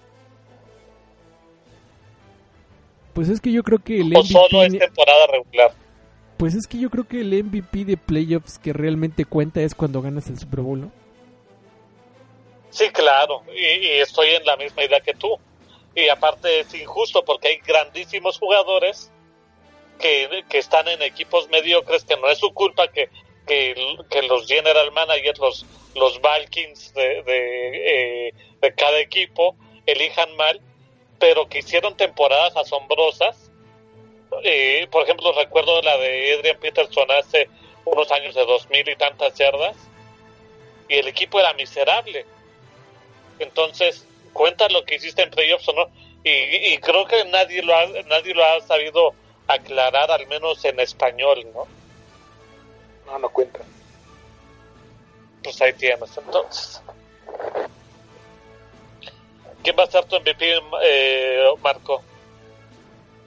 Pues 3.13 3.29
es 3.29 3.39
que 3.39 3.51
yo 3.51 3.61
creo 3.63 3.79
que 3.79 3.99
el 3.99 4.15
¿O 4.17 4.23
solo 4.23 4.63
es 4.63 4.69
MVP, 4.69 4.85
temporada 4.85 5.27
regular? 5.27 5.71
pues 6.37 6.55
es 6.55 6.67
que 6.67 6.79
yo 6.79 6.89
creo 6.89 7.07
que 7.07 7.21
el 7.21 7.43
MVP 7.43 7.85
de 7.85 7.95
playoffs 7.95 8.57
que 8.57 8.73
realmente 8.73 9.23
cuenta 9.23 9.61
es 9.61 9.75
cuando 9.75 10.01
ganas 10.01 10.27
el 10.27 10.39
Super 10.39 10.61
Bowl, 10.61 10.81
¿no? 10.81 10.91
Sí, 12.69 12.89
claro. 12.89 13.43
Y, 13.55 13.87
y 13.87 13.91
estoy 13.99 14.29
en 14.29 14.43
la 14.45 14.57
misma 14.57 14.83
idea 14.83 14.99
que 14.99 15.13
tú. 15.13 15.37
Y 15.95 16.09
aparte 16.09 16.61
es 16.61 16.73
injusto 16.73 17.23
porque 17.23 17.49
hay 17.49 17.57
grandísimos 17.57 18.39
jugadores 18.39 19.11
que, 20.03 20.43
que 20.49 20.57
están 20.57 20.85
en 20.89 21.01
equipos 21.01 21.47
mediocres 21.49 22.03
que 22.03 22.17
no 22.17 22.27
es 22.27 22.37
su 22.37 22.53
culpa 22.53 22.89
que, 22.89 23.07
que, 23.47 23.73
que 24.09 24.21
los 24.23 24.45
general 24.47 24.91
managers, 24.91 25.39
los, 25.39 25.65
los 25.95 26.19
Vikings 26.21 26.93
de, 26.93 27.23
de, 27.23 28.27
eh, 28.27 28.33
de 28.61 28.75
cada 28.75 28.99
equipo 28.99 29.55
elijan 29.85 30.35
mal, 30.35 30.59
pero 31.19 31.47
que 31.47 31.59
hicieron 31.59 31.95
temporadas 31.95 32.57
asombrosas. 32.57 33.49
Eh, 34.43 34.87
por 34.91 35.03
ejemplo, 35.03 35.31
recuerdo 35.31 35.81
la 35.81 35.95
de 35.97 36.33
Adrian 36.33 36.57
Peterson 36.59 37.09
hace 37.11 37.47
unos 37.85 38.11
años 38.11 38.35
de 38.35 38.45
dos 38.45 38.69
mil 38.69 38.87
y 38.89 38.97
tantas 38.97 39.33
yardas 39.35 39.77
y 40.89 40.95
el 40.95 41.07
equipo 41.07 41.39
era 41.39 41.53
miserable. 41.53 42.25
Entonces, 43.39 44.05
cuenta 44.33 44.67
lo 44.67 44.83
que 44.83 44.95
hiciste 44.95 45.21
en 45.21 45.29
playoffs 45.29 45.69
o 45.69 45.73
no. 45.73 45.89
Y, 46.25 46.73
y 46.73 46.77
creo 46.79 47.05
que 47.05 47.23
nadie 47.23 47.61
lo, 47.61 47.73
ha, 47.73 47.85
nadie 48.07 48.33
lo 48.33 48.43
ha 48.43 48.59
sabido 48.59 49.13
aclarar, 49.47 50.11
al 50.11 50.27
menos 50.27 50.63
en 50.65 50.79
español, 50.79 51.45
¿no? 51.53 51.67
No, 53.05 53.19
no 53.19 53.29
cuenta. 53.29 53.59
Pues 55.43 55.61
ahí 55.61 55.73
tienes, 55.73 56.17
entonces. 56.17 56.81
¿Quién 59.61 59.75
va 59.77 59.83
a 59.83 59.87
ser 59.87 60.05
tu 60.05 60.17
MVP, 60.17 60.55
eh, 60.83 61.45
Marco? 61.61 62.01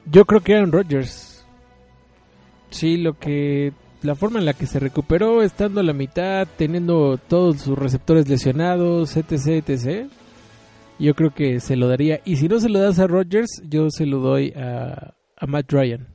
Yo 0.07 0.25
creo 0.25 0.41
que 0.41 0.55
Aaron 0.55 0.73
Rodgers. 0.73 1.45
Sí, 2.71 2.97
lo 2.97 3.19
que 3.19 3.73
la 4.03 4.15
forma 4.15 4.39
en 4.39 4.45
la 4.45 4.55
que 4.55 4.67
se 4.67 4.79
recuperó 4.79 5.43
estando 5.43 5.81
a 5.81 5.85
la 5.85 5.93
mitad, 5.93 6.47
teniendo 6.57 7.19
todos 7.19 7.63
sus 7.63 7.79
receptores 7.79 8.29
lesionados, 8.29 9.17
etc, 9.17 9.67
etc. 9.67 10.09
Yo 10.99 11.15
creo 11.15 11.35
que 11.35 11.61
se 11.61 11.77
lo 11.77 11.89
daría. 11.89 12.21
Y 12.25 12.37
si 12.37 12.49
no 12.49 12.61
se 12.61 12.69
lo 12.69 12.81
das 12.81 12.99
a 12.99 13.07
Rodgers, 13.07 13.63
yo 13.65 13.91
se 13.91 14.07
lo 14.07 14.19
doy 14.19 14.53
a, 14.53 15.16
a 15.37 15.47
Matt 15.47 15.73
Ryan. 15.73 16.07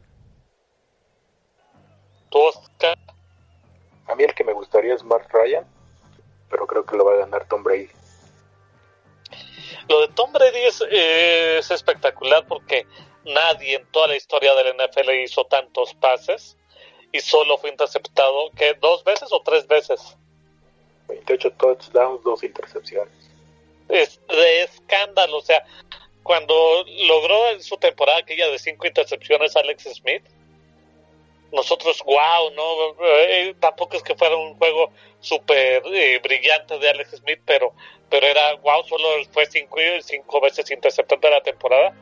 ¿Tú, 2.30 2.40
Oscar? 2.40 2.98
A 4.08 4.16
mí 4.16 4.24
el 4.24 4.34
que 4.34 4.44
me 4.44 4.54
gustaría 4.54 4.94
es 4.94 5.04
Mark 5.04 5.28
Ryan, 5.32 5.66
pero 6.50 6.68
creo 6.68 6.86
que 6.86 6.98
lo 6.98 7.06
va 7.06 7.14
a 7.14 7.18
ganar 7.18 7.48
Tom 7.48 7.64
Brady. 7.64 7.90
Lo 9.88 10.02
de 10.02 10.08
Tom 10.10 10.32
Brady 10.32 10.60
es, 10.60 10.82
eh, 10.90 11.58
es 11.60 11.72
espectacular 11.72 12.46
porque 12.48 12.86
nadie 13.26 13.76
en 13.76 13.86
toda 13.92 14.08
la 14.08 14.16
historia 14.16 14.54
del 14.56 14.76
NFL 14.76 15.10
hizo 15.24 15.46
tantos 15.46 15.94
pases 15.96 16.58
y 17.12 17.20
solo 17.20 17.58
fue 17.58 17.70
interceptado 17.70 18.52
que 18.52 18.74
dos 18.76 19.04
veces 19.04 19.30
o 19.32 19.42
tres 19.42 19.68
veces. 19.68 20.18
28 21.08 21.52
touchdowns, 21.54 22.24
dos 22.24 22.44
intercepciones. 22.44 23.14
Es 23.90 24.22
de 24.28 24.64
escándalo, 24.64 25.38
o 25.38 25.42
sea, 25.42 25.66
cuando 26.24 26.86
logró 27.08 27.50
en 27.50 27.64
su 27.64 27.78
temporada 27.78 28.20
aquella 28.20 28.48
de 28.50 28.60
cinco 28.60 28.88
intercepciones 28.88 29.56
Alex 29.56 29.84
Smith, 29.94 30.24
nosotros, 31.52 32.02
wow, 32.06 32.52
no, 32.56 33.06
eh, 33.06 33.54
tampoco 33.60 33.98
es 33.98 34.04
que 34.04 34.16
fuera 34.16 34.36
un 34.38 34.56
juego 34.56 34.92
súper 35.20 35.84
eh, 35.94 36.20
brillante 36.24 36.80
de 36.80 36.90
Alex 36.90 37.18
Smith, 37.18 37.42
pero, 37.46 37.74
pero 38.10 38.26
era, 38.26 38.56
wow, 38.56 38.84
solo 38.88 39.08
fue 39.32 39.46
cinco, 39.48 39.78
cinco 40.02 40.40
veces 40.40 40.72
interceptante 40.72 41.28
de 41.28 41.34
la 41.34 41.44
temporada. 41.44 41.94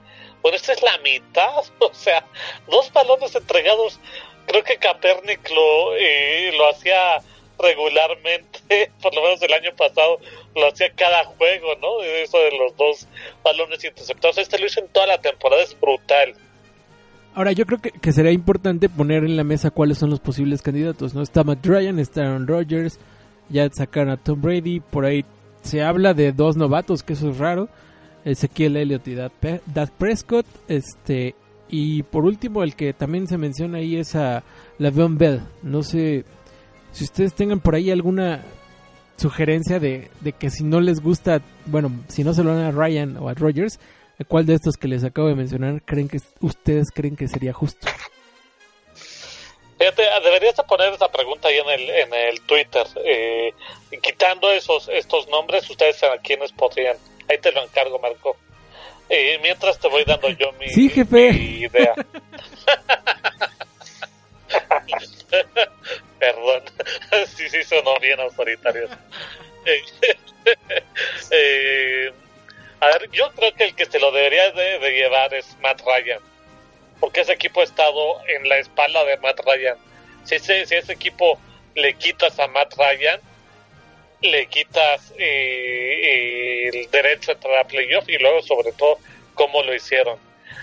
Bueno, 0.41 0.55
esta 0.55 0.73
es 0.73 0.81
la 0.83 0.97
mitad, 0.99 1.63
o 1.79 1.93
sea, 1.93 2.25
dos 2.67 2.91
balones 2.93 3.35
entregados. 3.35 3.99
Creo 4.45 4.63
que 4.63 4.77
Kaepernick 4.77 5.49
lo, 5.49 5.95
eh, 5.95 6.51
lo 6.55 6.67
hacía 6.69 7.21
regularmente, 7.59 8.59
por 9.01 9.13
lo 9.13 9.21
menos 9.21 9.41
el 9.41 9.53
año 9.53 9.71
pasado, 9.75 10.19
lo 10.55 10.67
hacía 10.67 10.91
cada 10.95 11.25
juego, 11.25 11.75
¿no? 11.81 12.01
Eso 12.03 12.37
de 12.37 12.57
los 12.57 12.75
dos 12.77 13.07
balones 13.43 13.83
interceptados. 13.83 14.37
Este 14.37 14.57
lo 14.57 14.65
hizo 14.65 14.79
en 14.79 14.87
toda 14.89 15.07
la 15.07 15.21
temporada, 15.21 15.61
es 15.61 15.79
brutal. 15.79 16.33
Ahora, 17.35 17.51
yo 17.51 17.65
creo 17.65 17.79
que, 17.79 17.91
que 17.91 18.11
sería 18.11 18.31
importante 18.31 18.89
poner 18.89 19.23
en 19.23 19.37
la 19.37 19.43
mesa 19.43 19.69
cuáles 19.69 19.97
son 19.97 20.09
los 20.09 20.19
posibles 20.19 20.61
candidatos, 20.61 21.13
¿no? 21.13 21.21
Está 21.21 21.43
Matt 21.43 21.65
Ryan, 21.65 21.99
está 21.99 22.21
Aaron 22.21 22.47
Rodgers, 22.47 22.99
ya 23.49 23.69
sacaron 23.69 24.11
a 24.11 24.17
Tom 24.17 24.41
Brady, 24.41 24.79
por 24.79 25.05
ahí 25.05 25.23
se 25.61 25.83
habla 25.83 26.13
de 26.13 26.31
dos 26.31 26.57
novatos, 26.57 27.03
que 27.03 27.13
eso 27.13 27.29
es 27.29 27.37
raro, 27.37 27.69
Ezequiel 28.25 28.77
Elliott 28.77 29.07
y 29.07 29.15
Dak 29.15 29.91
Prescott, 29.97 30.45
este, 30.67 31.35
y 31.69 32.03
por 32.03 32.25
último 32.25 32.63
el 32.63 32.75
que 32.75 32.93
también 32.93 33.27
se 33.27 33.37
menciona 33.37 33.77
ahí 33.77 33.97
es 33.97 34.15
a 34.15 34.43
Le'Veon 34.79 35.17
Bell, 35.17 35.41
no 35.61 35.83
sé 35.83 36.25
si 36.99 37.05
ustedes 37.05 37.33
tengan 37.33 37.61
por 37.61 37.75
ahí 37.75 37.91
alguna 37.91 38.43
sugerencia 39.15 39.79
de, 39.79 40.11
de 40.19 40.33
que 40.33 40.49
si 40.49 40.65
no 40.65 40.81
les 40.81 40.99
gusta, 41.01 41.41
bueno, 41.65 41.91
si 42.09 42.25
no 42.25 42.33
se 42.33 42.43
lo 42.43 42.53
dan 42.53 42.65
a 42.65 42.71
Ryan 42.71 43.15
o 43.17 43.29
a 43.29 43.33
Rodgers, 43.33 43.79
¿cuál 44.27 44.45
de 44.45 44.55
estos 44.55 44.75
que 44.75 44.89
les 44.89 45.05
acabo 45.05 45.29
de 45.29 45.35
mencionar 45.35 45.81
creen 45.85 46.09
que 46.09 46.19
ustedes 46.41 46.89
creen 46.93 47.15
que 47.15 47.29
sería 47.29 47.53
justo? 47.53 47.87
Fíjate, 49.77 50.03
deberías 50.25 50.57
de 50.57 50.63
poner 50.63 50.91
esa 50.93 51.09
pregunta 51.09 51.47
ahí 51.47 51.57
en 51.57 51.69
el, 51.69 51.89
en 51.89 52.13
el 52.13 52.41
Twitter. 52.41 52.85
Eh, 53.05 53.53
quitando 54.03 54.51
esos 54.51 54.89
estos 54.89 55.29
nombres, 55.29 55.69
ustedes 55.69 56.03
a 56.03 56.17
quiénes 56.17 56.51
podrían. 56.51 56.97
Ahí 57.29 57.37
te 57.37 57.53
lo 57.53 57.63
encargo, 57.63 57.97
Marco. 57.97 58.35
Eh, 59.07 59.39
mientras 59.41 59.79
te 59.79 59.87
voy 59.87 60.03
dando 60.03 60.27
yo 60.31 60.51
mi, 60.59 60.67
Sí, 60.67 60.89
jefe. 60.89 61.31
mi 61.31 61.59
idea. 61.61 61.93
Perdón. 66.19 66.63
sí, 67.27 67.49
sí, 67.49 67.63
sonó 67.63 67.99
bien 67.99 68.19
autoritario. 68.19 68.89
Eh, 69.65 69.81
eh, 71.31 72.11
a 72.79 72.87
ver, 72.87 73.09
yo 73.11 73.31
creo 73.33 73.53
que 73.53 73.65
el 73.65 73.75
que 73.75 73.85
se 73.85 73.99
lo 73.99 74.11
debería 74.11 74.51
de, 74.51 74.91
llevar 74.91 75.33
es 75.33 75.57
Matt 75.61 75.81
Ryan 75.85 76.21
porque 76.99 77.21
ese 77.21 77.33
equipo 77.33 77.61
ha 77.61 77.63
estado 77.63 78.19
en 78.27 78.47
la 78.49 78.57
espalda 78.57 79.05
de 79.05 79.17
Matt 79.17 79.39
Ryan. 79.45 79.77
Si 80.25 80.35
ese, 80.35 80.65
si 80.65 80.75
ese 80.75 80.93
equipo 80.93 81.39
le 81.75 81.93
quitas 81.93 82.37
a 82.39 82.47
Matt 82.47 82.73
Ryan, 82.77 83.21
le 84.21 84.47
quitas 84.47 85.13
eh, 85.17 86.69
el 86.73 86.91
derecho 86.91 87.31
a 87.31 87.33
entrar 87.35 87.57
a 87.57 87.63
playoff 87.63 88.07
y 88.09 88.17
luego 88.17 88.41
sobre 88.41 88.73
todo 88.73 88.99
cómo 89.33 89.63
lo 89.63 89.73
hicieron. 89.73 90.19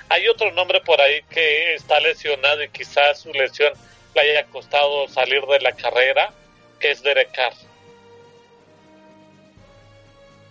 Hay 0.09 0.29
otro 0.29 0.53
nombre 0.53 0.81
por 0.83 1.01
ahí 1.01 1.23
que 1.31 1.75
está 1.75 2.01
lesionado 2.01 2.63
y 2.63 2.69
quizás 2.69 3.21
su 3.21 3.33
lesión 3.33 3.73
le 4.23 4.31
haya 4.39 4.47
costado 4.47 5.07
salir 5.09 5.43
de 5.47 5.61
la 5.61 5.73
carrera, 5.73 6.33
que 6.81 6.91
es 6.91 7.03
Derek 7.03 7.33
Carr. 7.33 7.53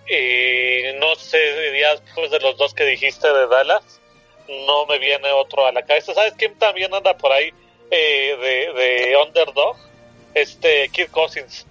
Y 0.08 1.00
no 1.00 1.16
sé, 1.16 1.80
ya 1.80 1.96
después 1.96 2.30
de 2.30 2.40
los 2.40 2.58
dos 2.58 2.74
que 2.74 2.84
dijiste 2.86 3.28
de 3.32 3.48
Dallas, 3.48 4.00
no 4.48 4.86
me 4.86 5.00
viene 5.00 5.32
otro 5.32 5.66
a 5.66 5.72
la 5.72 5.82
cabeza. 5.84 6.14
¿Sabes 6.14 6.34
quién 6.38 6.54
también 6.60 6.94
anda 6.94 7.18
por 7.18 7.32
ahí 7.32 7.52
eh, 7.90 8.38
de, 8.40 8.74
de 8.74 9.18
underdog? 9.18 9.76
Este, 10.36 10.90
Kirk 10.90 11.10
Cousins. 11.12 11.66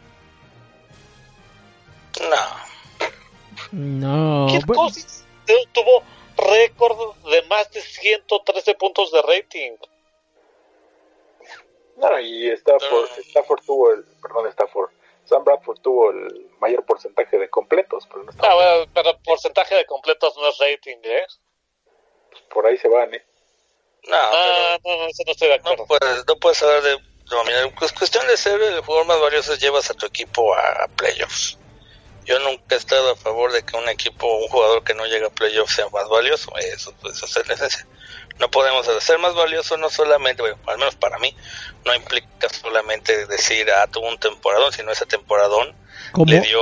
No. 2.20 2.74
No, 3.70 4.46
Kirk 4.50 4.66
bueno, 4.66 4.82
Cousins 4.82 5.24
tu- 5.46 5.66
tuvo 5.72 6.02
récord 6.36 7.14
de 7.30 7.42
más 7.42 7.70
de 7.70 7.80
113 7.80 8.74
puntos 8.74 9.12
de 9.12 9.22
rating. 9.22 9.72
No, 11.96 12.18
y 12.20 12.50
Stafford, 12.50 13.08
No. 13.10 13.22
Stafford 13.22 13.60
tuvo 13.64 13.92
el, 13.92 14.04
perdón, 14.22 14.46
Stafford, 14.48 14.90
Sam 15.24 15.44
Bradford 15.44 15.78
tuvo 15.80 16.10
el 16.10 16.50
mayor 16.60 16.84
porcentaje 16.84 17.38
de 17.38 17.48
completos, 17.48 18.06
pero 18.08 18.24
no 18.24 18.30
está, 18.30 18.46
Ah, 18.50 18.54
bueno, 18.54 18.90
pero 18.92 19.18
porcentaje 19.24 19.74
de 19.76 19.86
completos 19.86 20.36
no 20.36 20.48
es 20.48 20.58
rating, 20.58 20.96
¿eh? 21.02 21.26
por 22.52 22.66
ahí 22.66 22.76
se 22.76 22.88
van, 22.88 23.14
¿eh? 23.14 23.24
No, 24.08 24.16
No, 24.16 24.78
no, 24.84 24.96
no, 24.98 25.06
eso 25.06 25.22
no 25.24 25.32
estoy 25.32 25.48
de 25.48 25.54
acuerdo. 25.54 25.82
no 25.82 25.86
puedes, 25.86 26.26
no 26.26 26.36
puedes 26.36 26.62
hablar 26.62 26.82
de 26.82 26.98
dominar. 27.26 27.74
Pues 27.78 27.92
cuestión 27.92 28.26
de 28.26 28.36
ser 28.36 28.60
el 28.60 28.80
jugador 28.82 29.06
más 29.06 29.20
valioso 29.20 29.52
es 29.54 29.60
llevas 29.60 29.90
a 29.90 29.94
tu 29.94 30.06
equipo 30.06 30.54
a, 30.54 30.84
a 30.84 30.88
playoffs. 30.88 31.58
Yo 32.24 32.38
nunca 32.40 32.74
he 32.74 32.78
estado 32.78 33.12
a 33.12 33.16
favor 33.16 33.52
de 33.52 33.64
que 33.64 33.76
un 33.76 33.88
equipo, 33.88 34.26
un 34.26 34.48
jugador 34.48 34.82
que 34.84 34.94
no 34.94 35.06
llega 35.06 35.28
a 35.28 35.30
playoffs 35.30 35.74
sea 35.76 35.88
más 35.90 36.08
valioso. 36.08 36.52
Eso, 36.56 36.92
pues, 37.00 37.22
eso 37.22 37.40
es 37.40 37.48
la 37.48 37.54
esencia. 37.54 37.86
No 38.40 38.48
podemos 38.50 38.86
hacer 38.88 39.00
ser 39.00 39.18
más 39.20 39.34
valioso, 39.34 39.76
no 39.76 39.88
solamente, 39.88 40.42
bueno, 40.42 40.56
al 40.66 40.78
menos 40.78 40.96
para 40.96 41.18
mí, 41.18 41.34
no 41.86 41.94
implica 41.94 42.48
solamente 42.48 43.26
decir, 43.26 43.66
ah, 43.70 43.86
tuvo 43.86 44.08
un 44.08 44.18
temporadón, 44.18 44.72
sino 44.72 44.90
ese 44.90 45.06
temporadón 45.06 45.68
como, 46.12 46.32
le 46.32 46.40
dio. 46.40 46.58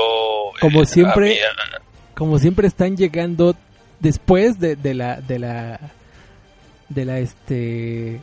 como 0.61 0.83
eh, 0.83 0.87
siempre- 0.87 1.27
a 1.27 1.31
mí, 1.31 1.39
a- 1.39 2.15
como 2.15 2.39
siempre 2.39 2.69
están 2.69 2.97
llegando 2.97 3.57
después 4.01 4.61
de, 4.61 4.77
de 4.77 4.95
la 4.95 5.21
de 5.21 5.39
la 5.39 5.81
de 6.91 7.05
la 7.07 7.19
este 7.21 8.21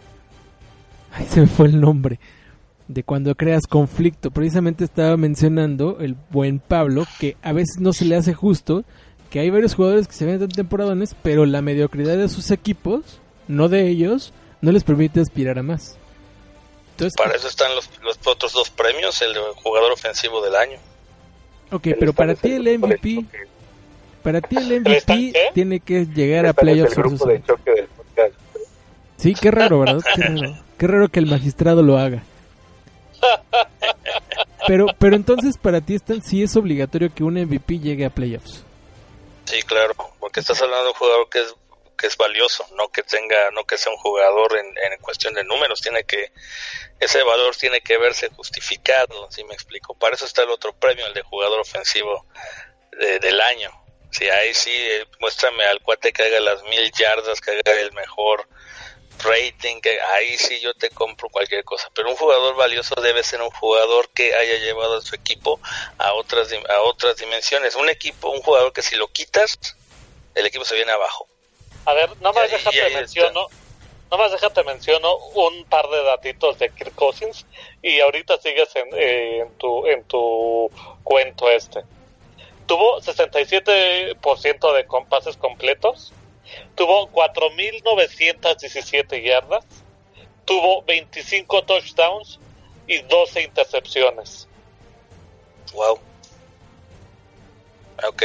ay 1.12 1.26
se 1.28 1.42
me 1.42 1.48
fue 1.48 1.68
el 1.68 1.82
nombre 1.82 2.20
de 2.88 3.04
cuando 3.04 3.34
creas 3.36 3.66
conflicto 3.66 4.30
precisamente 4.30 4.84
estaba 4.84 5.18
mencionando 5.18 5.98
el 6.02 6.16
buen 6.30 6.60
Pablo 6.60 7.06
que 7.20 7.36
a 7.42 7.52
veces 7.54 7.80
no 7.80 7.94
se 7.94 8.06
le 8.06 8.16
hace 8.16 8.34
justo 8.34 8.84
que 9.32 9.40
hay 9.40 9.50
varios 9.50 9.74
jugadores 9.76 10.08
que 10.08 10.14
se 10.14 10.26
ven 10.26 10.40
tan 10.40 10.50
temporadones 10.50 11.16
pero 11.24 11.46
la 11.48 11.62
mediocridad 11.64 12.18
de 12.18 12.30
sus 12.30 12.52
equipos 12.52 13.20
no 13.50 13.68
de 13.68 13.90
ellos 13.90 14.32
no 14.62 14.72
les 14.72 14.86
permite 14.86 15.20
aspirar 15.20 15.60
a 15.60 15.64
más 15.64 15.98
entonces 16.92 17.18
para 17.18 17.36
eso 17.36 17.48
están 17.50 17.76
los, 17.76 17.90
los 18.02 18.18
otros 18.26 18.54
dos 18.54 18.70
premios, 18.70 19.22
el 19.22 19.34
de 19.34 19.40
jugador 19.56 19.92
ofensivo 19.92 20.42
del 20.42 20.56
año. 20.56 20.80
ok 21.72 21.88
pero 22.00 22.14
para 22.14 22.36
ti 22.36 22.54
el 22.54 22.80
MVP 22.80 23.26
para 24.24 24.40
ti 24.40 24.58
el 24.58 24.82
MVP 24.82 25.34
tiene 25.54 25.80
que 25.82 26.06
llegar 26.06 26.46
a 26.46 26.54
playoffs 26.54 26.96
grupo 26.96 27.26
de 27.28 27.40
forzosamente. 27.40 27.48
choque 27.48 27.72
del 27.72 27.88
podcast. 27.88 28.34
Sí, 29.18 29.34
qué 29.34 29.52
raro, 29.52 29.80
¿verdad? 29.80 30.02
Qué 30.16 30.22
raro. 30.22 30.58
Qué 30.78 30.88
raro 30.88 31.10
que 31.10 31.20
el 31.20 31.26
magistrado 31.26 31.84
lo 31.84 31.98
haga. 31.98 32.24
Pero, 34.68 34.88
pero 35.00 35.16
entonces 35.16 35.58
para 35.58 35.82
ti 35.82 35.96
Stan, 35.96 36.22
sí 36.22 36.44
es 36.44 36.56
obligatorio 36.56 37.14
que 37.14 37.24
un 37.24 37.36
MVP 37.36 37.80
llegue 37.80 38.06
a 38.06 38.10
playoffs. 38.10 38.64
Sí, 39.46 39.62
claro, 39.64 39.94
porque 40.20 40.42
estás 40.42 40.62
hablando 40.62 40.84
de 40.84 40.90
un 40.90 40.96
jugador 40.96 41.30
que 41.30 41.40
es 41.40 41.56
que 42.00 42.08
es 42.08 42.18
valioso, 42.18 42.66
no 42.76 42.90
que 42.90 43.04
tenga, 43.04 43.52
no 43.52 43.66
que 43.66 43.78
sea 43.78 43.92
un 43.92 43.98
jugador 43.98 44.58
en, 44.58 45.00
cuestión 45.02 45.34
de 45.34 45.44
números, 45.44 45.82
tiene 45.82 46.04
que 46.06 46.32
ese 47.00 47.24
valor 47.24 47.56
tiene 47.56 47.82
que 47.82 47.98
verse 47.98 48.30
justificado, 48.30 49.30
si 49.32 49.44
me 49.44 49.54
explico. 49.54 49.96
Para 49.96 50.16
eso 50.16 50.26
está 50.26 50.44
el 50.44 50.50
otro 50.50 50.74
premio, 50.74 51.06
el 51.08 51.14
de 51.14 51.22
jugador 51.24 51.60
ofensivo 51.60 52.26
de- 53.00 53.20
del 53.20 53.40
año. 53.42 53.72
Sí, 54.12 54.30
ahí 54.30 54.54
sí, 54.54 54.72
eh, 54.74 55.06
muéstrame 55.20 55.66
al 55.66 55.82
cuate 55.82 56.12
que 56.12 56.24
haga 56.24 56.40
las 56.40 56.64
mil 56.64 56.92
yardas, 56.92 57.42
que 57.42 57.52
haga 57.52 57.80
el 57.80 57.92
mejor 57.94 58.48
rating, 59.24 59.82
que 59.82 60.00
ahí 60.14 60.38
sí 60.38 60.60
yo 60.60 60.74
te 60.74 60.90
compro 60.90 61.30
cualquier 61.30 61.64
cosa. 61.64 61.90
Pero 61.94 62.10
un 62.10 62.16
jugador 62.16 62.56
valioso 62.56 62.96
debe 63.02 63.24
ser 63.24 63.42
un 63.42 63.52
jugador 63.52 64.10
que 64.10 64.34
haya 64.34 64.58
llevado 64.58 64.98
a 64.98 65.02
su 65.02 65.16
equipo 65.16 65.60
a 65.98 66.14
otras 66.14 66.50
a 66.70 66.82
otras 66.82 67.18
dimensiones. 67.18 67.76
Un 67.76 67.90
equipo, 67.90 68.30
un 68.30 68.42
jugador 68.42 68.74
que 68.74 68.82
si 68.82 68.96
lo 68.96 69.08
quitas, 69.10 69.58
el 70.36 70.46
equipo 70.46 70.66
se 70.66 70.76
viene 70.76 70.92
abajo. 70.92 71.29
A 71.86 71.94
ver, 71.94 72.10
nomás 72.22 72.52
déjate 72.52 72.90
menciono, 72.94 73.50
nomás 74.12 74.32
déjate 74.32 74.64
menciono 74.64 75.18
un 75.36 75.66
par 75.66 75.88
de 75.90 76.04
datitos 76.04 76.58
de 76.60 76.72
Kirk 76.74 76.94
Cousins 76.96 77.46
y 77.82 78.00
ahorita 78.00 78.38
sigues 78.40 78.74
en, 78.76 78.88
eh, 78.94 79.40
en 79.40 79.58
tu 79.58 79.86
en 79.88 80.04
tu 80.06 80.72
cuento 81.04 81.50
este. 81.50 81.84
Tuvo 82.68 83.02
67% 83.02 84.74
de 84.74 84.86
com- 84.86 85.08
pases 85.08 85.36
completos, 85.38 86.14
tuvo 86.76 87.10
4.917 87.12 89.24
yardas, 89.24 89.66
tuvo 90.46 90.84
25 90.84 91.64
touchdowns 91.64 92.40
y 92.86 93.02
12 93.04 93.42
intercepciones. 93.42 94.48
Wow. 95.74 96.00
Ok. 98.08 98.24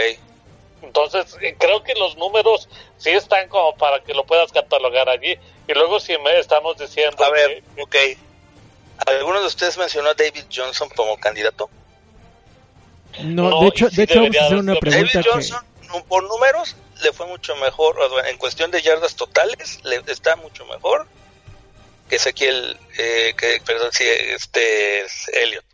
Entonces, 0.82 1.36
eh, 1.40 1.56
creo 1.58 1.82
que 1.82 1.94
los 1.94 2.16
números 2.16 2.68
sí 3.04 3.10
están 3.10 3.48
como 3.48 3.76
para 3.76 4.02
que 4.02 4.14
lo 4.14 4.24
puedas 4.24 4.50
catalogar 4.50 5.08
allí. 5.10 5.38
Y 5.68 5.74
luego 5.74 6.00
si 6.00 6.16
me 6.18 6.38
estamos 6.38 6.78
diciendo 6.78 7.22
A 7.22 7.30
ver, 7.30 7.62
que- 7.76 7.82
ok. 7.82 7.96
¿Alguno 9.06 9.40
de 9.40 9.46
ustedes 9.46 9.76
mencionó 9.76 10.08
a 10.10 10.14
David 10.14 10.44
Johnson 10.52 10.88
como 10.96 11.18
candidato? 11.18 11.68
No, 13.20 13.50
No, 13.50 13.60
de 13.60 13.66
hecho, 13.68 13.90
sí 13.90 13.96
de 13.96 14.02
hecho 14.04 14.14
vamos 14.14 14.28
a 14.28 14.30
debería 14.30 14.46
hacer 14.46 14.56
una 14.58 14.74
pregunta 14.76 15.12
David 15.12 15.24
que... 15.24 15.30
Johnson, 15.30 16.04
por 16.08 16.24
números, 16.24 16.76
le 17.02 17.12
fue 17.12 17.26
mucho 17.26 17.54
mejor, 17.56 17.96
en 18.26 18.38
cuestión 18.38 18.70
de 18.70 18.80
yardas 18.80 19.14
totales, 19.16 19.84
le 19.84 20.02
está 20.06 20.36
mucho 20.36 20.64
mejor 20.66 21.06
que 22.08 22.16
Ezequiel, 22.16 22.78
eh, 22.98 23.34
que, 23.36 23.60
perdón, 23.64 23.90
sí, 23.92 24.04
este 24.06 25.02
es 25.02 25.28
Elliot. 25.28 25.64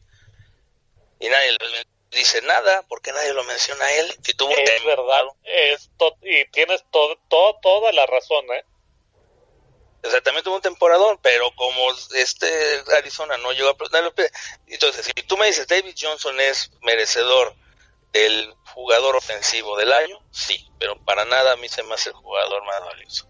Y 1.21 1.29
nadie 1.29 1.53
le 1.53 1.59
dice 2.11 2.43
nada, 2.43 2.83
porque 2.89 3.13
nadie 3.13 3.33
lo 3.33 3.45
menciona 3.45 3.85
a 3.85 3.93
él. 3.95 4.15
Si 4.23 4.35
tuvo 4.35 4.51
es 4.57 4.85
verdad, 4.85 5.23
es 5.45 5.91
to- 5.97 6.17
y 6.23 6.45
tienes 6.51 6.85
todo, 6.91 7.17
todo, 7.29 7.59
toda 7.63 7.93
la 7.93 8.07
razón, 8.07 8.45
¿eh? 8.53 8.65
O 10.03 10.11
sea, 10.11 10.21
también 10.23 10.43
tuvo 10.43 10.57
un 10.57 10.63
temporadón, 10.63 11.19
pero 11.23 11.51
como 11.57 11.91
este 12.15 12.83
Arizona 12.97 13.37
no 13.37 13.53
llegó 13.53 13.69
a... 13.69 13.77
Entonces, 14.67 15.05
si 15.05 15.13
tú 15.25 15.37
me 15.37 15.47
dices 15.47 15.67
David 15.67 15.95
Johnson 16.01 16.41
es 16.41 16.71
merecedor 16.83 17.55
del 18.13 18.55
jugador 18.75 19.17
ofensivo 19.17 19.77
del 19.77 19.93
año, 19.93 20.19
sí, 20.33 20.67
pero 20.79 20.97
para 21.05 21.25
nada 21.27 21.53
a 21.53 21.57
mí 21.57 21.69
se 21.69 21.83
me 21.83 21.95
hace 21.95 22.09
el 22.11 22.15
jugador 22.17 22.65
más 22.65 22.81
valioso. 22.81 23.29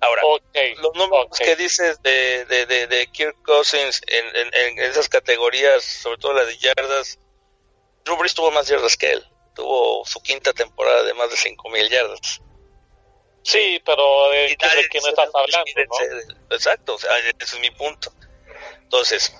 Ahora, 0.00 0.22
Ok, 0.26 0.56
los 0.76 0.94
números 0.94 1.26
que 1.36 1.56
dices 1.56 2.00
de, 2.02 2.44
de, 2.44 2.66
de, 2.66 2.86
de 2.86 3.10
Kirk 3.10 3.42
Cousins 3.42 4.00
en, 4.06 4.36
en, 4.36 4.54
en 4.54 4.78
esas 4.90 5.08
categorías, 5.08 5.82
sobre 5.82 6.18
todo 6.18 6.34
la 6.34 6.44
de 6.44 6.56
yardas, 6.58 7.18
Drew 8.08 8.16
Brees 8.18 8.34
tuvo 8.34 8.50
más 8.50 8.66
yardas 8.68 8.96
que 8.96 9.10
él. 9.12 9.26
Tuvo 9.54 10.04
su 10.06 10.20
quinta 10.22 10.52
temporada 10.52 11.02
de 11.02 11.14
más 11.14 11.30
de 11.30 11.36
5.000 11.36 11.88
yardas. 11.90 12.40
Sí, 13.42 13.80
pero 13.84 14.30
¿de, 14.30 14.50
Y 14.50 14.56
qué- 14.56 14.66
de 14.68 14.88
quién 14.88 15.06
estás 15.06 15.28
hablando, 15.34 15.70
no? 16.48 16.54
Exacto, 16.54 16.94
o 16.94 16.98
sea, 16.98 17.16
ese 17.18 17.32
es 17.56 17.60
mi 17.60 17.70
punto. 17.70 18.12
Entonces, 18.82 19.32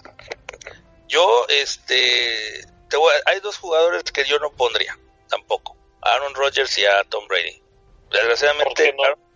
yo, 1.08 1.46
este, 1.48 2.64
te 2.88 2.96
voy 2.96 3.12
a- 3.12 3.30
hay 3.30 3.40
dos 3.40 3.58
jugadores 3.58 4.02
que 4.04 4.24
yo 4.24 4.38
no 4.38 4.50
pondría, 4.52 4.98
tampoco. 5.28 5.76
A 6.02 6.12
Aaron 6.12 6.34
Rodgers 6.34 6.76
y 6.78 6.84
a 6.86 7.04
Tom 7.04 7.26
Brady. 7.28 7.62
Desgraciadamente, 8.10 8.74
¿Por 8.74 8.84
qué 8.84 8.92
no? 8.92 9.02
Aaron- 9.04 9.28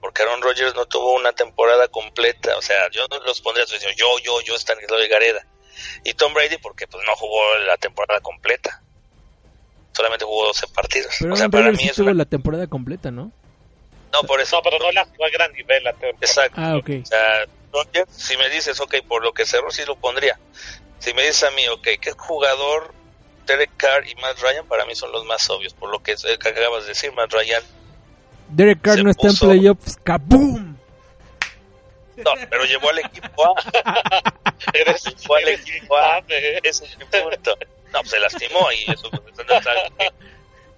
porque 0.00 0.22
Aaron 0.22 0.42
Rodgers 0.42 0.74
no 0.74 0.86
tuvo 0.86 1.12
una 1.14 1.32
temporada 1.32 1.88
completa, 1.88 2.56
o 2.56 2.62
sea, 2.62 2.88
yo 2.90 3.06
no 3.10 3.18
los 3.20 3.40
pondría, 3.40 3.64
yo, 3.66 3.76
yo, 3.96 4.18
yo, 4.20 4.40
yo, 4.42 4.54
Stanislav 4.56 5.00
Gareda. 5.08 5.46
Y 6.04 6.14
Tom 6.14 6.32
Brady 6.34 6.58
porque 6.58 6.86
pues 6.86 7.04
no 7.06 7.14
jugó 7.16 7.40
la 7.66 7.76
temporada 7.76 8.20
completa. 8.20 8.82
Solamente 9.92 10.24
jugó 10.24 10.46
12 10.46 10.66
partidos. 10.68 11.14
Pero 11.18 11.34
o 11.34 11.36
sea, 11.36 11.48
para 11.48 11.70
mí 11.72 11.76
sí 11.78 11.88
es 11.88 11.96
tuvo 11.96 12.06
una- 12.10 12.18
la 12.18 12.24
temporada 12.24 12.66
completa, 12.66 13.10
¿no? 13.10 13.32
No, 14.12 14.22
por 14.26 14.40
eso. 14.40 14.56
No, 14.56 14.62
pero 14.62 14.78
no 14.78 14.90
la 14.92 15.04
jugó 15.04 15.26
a 15.26 15.30
gran 15.30 15.52
nivel 15.52 15.82
la 15.84 15.92
temporada. 15.92 16.18
Exacto. 16.20 16.60
Ah, 16.60 16.76
ok. 16.76 16.90
O 17.02 17.06
sea, 17.06 18.06
si 18.10 18.36
me 18.36 18.48
dices, 18.48 18.80
ok, 18.80 18.96
por 19.06 19.22
lo 19.22 19.32
que 19.32 19.44
cerró, 19.44 19.70
sí 19.70 19.82
lo 19.86 19.96
pondría. 19.96 20.38
Si 20.98 21.12
me 21.14 21.22
dices 21.22 21.44
a 21.44 21.50
mí, 21.50 21.66
ok, 21.68 21.86
¿qué 22.00 22.12
jugador, 22.16 22.94
Derek 23.46 23.70
Carr 23.76 24.06
y 24.08 24.14
Matt 24.16 24.38
Ryan, 24.40 24.66
para 24.66 24.84
mí 24.86 24.94
son 24.94 25.12
los 25.12 25.24
más 25.24 25.48
obvios, 25.50 25.74
por 25.74 25.90
lo 25.90 26.02
que, 26.02 26.12
eh, 26.12 26.38
que 26.40 26.48
acabas 26.48 26.84
de 26.84 26.88
decir, 26.90 27.12
Matt 27.12 27.32
Ryan. 27.32 27.62
Derek 28.48 28.80
Carr 28.80 29.02
no 29.04 29.10
está 29.10 29.28
puso- 29.28 29.44
en 29.46 29.58
playoffs. 29.58 29.96
¡Kaboom! 30.02 30.67
No, 32.24 32.32
pero 32.50 32.64
llevó 32.64 32.90
al 32.90 32.98
equipo 32.98 33.44
a. 33.44 34.32
Eres, 34.72 35.04
Llevó 35.04 35.36
al 35.36 35.48
equipo 35.48 35.96
a. 35.96 36.18
Ese 36.62 36.84
es 36.84 36.98
mi 36.98 37.04
punto. 37.04 37.56
No, 37.92 38.00
pues 38.00 38.10
se 38.10 38.20
lastimó 38.20 38.70
y 38.72 38.90
eso 38.92 39.10
pues, 39.10 39.46
no 39.46 39.54
es 39.54 39.66
algo 39.66 39.96
que, 39.96 40.10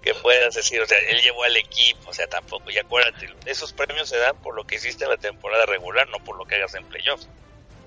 que 0.02 0.14
puedas 0.14 0.54
decir. 0.54 0.80
O 0.80 0.86
sea, 0.86 0.98
él 1.08 1.20
llevó 1.22 1.44
al 1.44 1.56
equipo, 1.56 2.10
o 2.10 2.12
sea, 2.12 2.26
tampoco. 2.28 2.70
Y 2.70 2.78
acuérdate, 2.78 3.28
esos 3.46 3.72
premios 3.72 4.08
se 4.08 4.18
dan 4.18 4.36
por 4.42 4.54
lo 4.54 4.64
que 4.66 4.76
hiciste 4.76 5.04
en 5.04 5.10
la 5.10 5.16
temporada 5.16 5.66
regular, 5.66 6.08
no 6.08 6.22
por 6.22 6.36
lo 6.36 6.44
que 6.44 6.56
hagas 6.56 6.74
en 6.74 6.84
playoffs. 6.84 7.28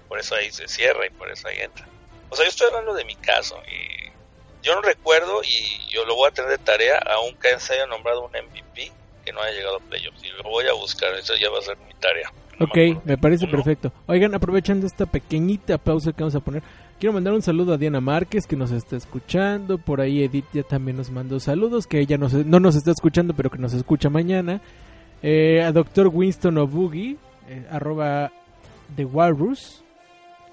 Por 0.08 0.20
eso 0.20 0.36
ahí 0.36 0.52
se 0.52 0.68
cierra 0.68 1.06
y 1.06 1.10
por 1.10 1.32
eso 1.32 1.48
ahí 1.48 1.60
entra. 1.60 1.88
O 2.30 2.36
sea, 2.36 2.46
yo 2.46 2.50
estoy 2.50 2.68
hablando 2.68 2.94
de 2.94 3.06
mi 3.06 3.16
caso 3.16 3.62
y 3.68 4.12
yo 4.64 4.76
no 4.76 4.82
recuerdo 4.82 5.42
y 5.44 5.88
yo 5.90 6.06
lo 6.06 6.16
voy 6.16 6.30
a 6.30 6.34
tener 6.34 6.52
de 6.52 6.58
tarea, 6.58 6.98
aunque 6.98 7.60
se 7.60 7.74
haya 7.74 7.86
nombrado 7.86 8.24
un 8.24 8.32
MVP 8.32 8.92
que 9.26 9.32
no 9.32 9.42
haya 9.42 9.56
llegado 9.56 9.78
a 9.78 9.80
playoffs. 9.80 10.24
Y 10.24 10.30
lo 10.30 10.44
voy 10.44 10.68
a 10.68 10.74
buscar, 10.74 11.14
eso 11.16 11.36
ya 11.36 11.50
va 11.50 11.60
a 11.60 11.62
ser 11.62 11.78
mi 11.78 11.94
tarea. 11.96 12.32
Ok, 12.60 12.78
me 13.06 13.18
parece 13.18 13.48
perfecto. 13.48 13.92
Oigan, 14.08 14.34
aprovechando 14.36 14.86
esta 14.86 15.06
pequeñita 15.06 15.78
pausa 15.78 16.12
que 16.14 16.22
vamos 16.24 16.36
a 16.36 16.40
poner, 16.40 16.62
quiero 17.00 17.14
mandar 17.14 17.34
un 17.34 17.42
saludo 17.42 17.74
a 17.74 17.78
Diana 17.78 18.00
Márquez 18.00 18.46
que 18.46 18.56
nos 18.56 18.72
está 18.72 18.96
escuchando. 18.96 19.78
Por 19.80 20.00
ahí 20.02 20.24
Edith 20.24 20.46
ya 20.54 20.64
también 20.64 20.98
nos 20.98 21.10
mandó 21.12 21.40
saludos, 21.40 21.88
que 21.88 22.00
ella 22.00 22.18
no, 22.18 22.30
se- 22.30 22.46
no 22.46 22.60
nos 22.60 22.76
está 22.76 22.92
escuchando, 22.92 23.34
pero 23.34 23.50
que 23.50 23.58
nos 23.58 23.74
escucha 23.74 24.10
mañana. 24.10 24.62
Eh, 25.22 25.64
a 25.64 25.72
Dr. 25.72 26.10
Winston 26.14 26.58
Obugi, 26.58 27.18
eh, 27.50 27.66
arroba 27.72 28.32
The 28.96 29.06
Walrus. 29.06 29.84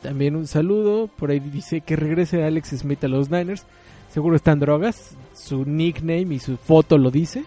También 0.00 0.36
un 0.36 0.46
saludo. 0.46 1.08
Por 1.08 1.30
ahí 1.30 1.40
dice 1.40 1.82
que 1.82 1.96
regrese 1.96 2.42
Alex 2.44 2.70
Smith 2.78 3.04
a 3.04 3.08
los 3.08 3.30
Niners. 3.30 3.66
Seguro 4.08 4.36
están 4.36 4.58
drogas. 4.58 5.16
Su 5.34 5.64
nickname 5.66 6.34
y 6.34 6.38
su 6.38 6.56
foto 6.56 6.96
lo 6.98 7.10
dice, 7.10 7.44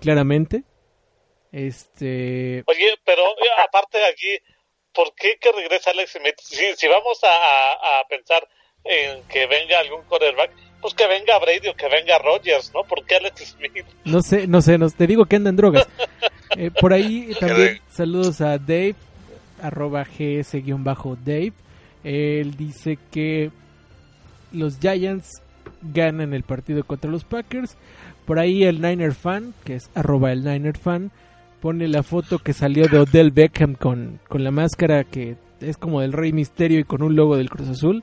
claramente. 0.00 0.64
Este. 1.52 2.62
Oye, 2.66 2.94
pero 3.04 3.22
eh, 3.22 3.62
aparte 3.68 3.98
de 3.98 4.06
aquí, 4.06 4.38
¿por 4.92 5.14
qué 5.14 5.36
que 5.40 5.52
regresa 5.52 5.90
Alex 5.90 6.12
Smith? 6.12 6.34
Si, 6.42 6.64
si 6.76 6.86
vamos 6.88 7.18
a, 7.24 7.72
a- 8.00 8.04
pensar 8.08 8.46
en 8.84 9.22
que 9.28 9.46
venga 9.46 9.78
algún 9.80 10.02
quarterback, 10.04 10.50
pues 10.80 10.94
que 10.94 11.06
venga 11.06 11.38
Brady 11.38 11.68
o 11.68 11.74
que 11.74 11.88
venga 11.88 12.18
Rodgers, 12.18 12.72
¿no? 12.72 12.84
¿Por 12.84 13.04
qué 13.04 13.16
Alex 13.16 13.48
Smith? 13.56 13.84
No 14.04 14.22
sé, 14.22 14.46
no 14.46 14.62
sé, 14.62 14.78
no, 14.78 14.88
te 14.90 15.06
digo 15.06 15.26
que 15.26 15.36
andan 15.36 15.56
drogas. 15.56 15.86
Eh, 16.56 16.72
por 16.72 16.92
ahí 16.92 17.30
también 17.38 17.80
saludos 17.92 18.40
a 18.40 18.58
Dave, 18.58 18.96
arroba 19.62 20.02
gs-dave. 20.04 21.52
Él 22.02 22.56
dice 22.56 22.98
que 23.12 23.52
los 24.52 24.80
Giants 24.80 25.42
ganan 25.80 26.34
el 26.34 26.42
partido 26.42 26.82
contra 26.84 27.08
los 27.08 27.22
Packers. 27.22 27.76
Por 28.26 28.40
ahí 28.40 28.64
el 28.64 28.80
Niner 28.80 29.14
fan, 29.14 29.54
que 29.64 29.76
es 29.76 29.90
arroba 29.94 30.32
el 30.32 30.42
Niner 30.44 30.76
fan, 30.76 31.12
pone 31.60 31.88
la 31.88 32.02
foto 32.02 32.38
que 32.38 32.52
salió 32.52 32.88
de 32.88 32.98
Odell 32.98 33.30
Beckham 33.30 33.74
con, 33.74 34.20
con 34.28 34.44
la 34.44 34.50
máscara 34.50 35.04
que 35.04 35.36
es 35.60 35.76
como 35.76 36.00
del 36.00 36.12
Rey 36.12 36.32
Misterio 36.32 36.78
y 36.78 36.84
con 36.84 37.02
un 37.02 37.16
logo 37.16 37.36
del 37.36 37.50
Cruz 37.50 37.68
Azul. 37.68 38.02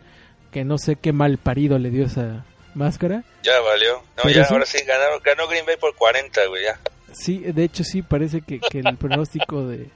Que 0.51 0.63
no 0.63 0.77
sé 0.77 0.95
qué 0.95 1.11
mal 1.11 1.37
parido 1.37 1.77
le 1.77 1.89
dio 1.89 2.05
esa 2.05 2.45
máscara. 2.73 3.23
Ya 3.43 3.59
valió. 3.59 4.01
No, 4.23 4.29
ya, 4.29 4.45
sí. 4.45 4.53
ahora 4.53 4.65
sí, 4.65 4.79
ganaron, 4.87 5.19
ganó 5.23 5.47
Green 5.47 5.65
Bay 5.65 5.75
por 5.77 5.93
40, 5.95 6.47
güey, 6.47 6.63
ya. 6.63 6.79
Sí, 7.11 7.39
de 7.39 7.63
hecho 7.63 7.83
sí, 7.83 8.01
parece 8.01 8.41
que, 8.41 8.59
que 8.59 8.79
el 8.79 8.97
pronóstico 8.97 9.65
de, 9.67 9.89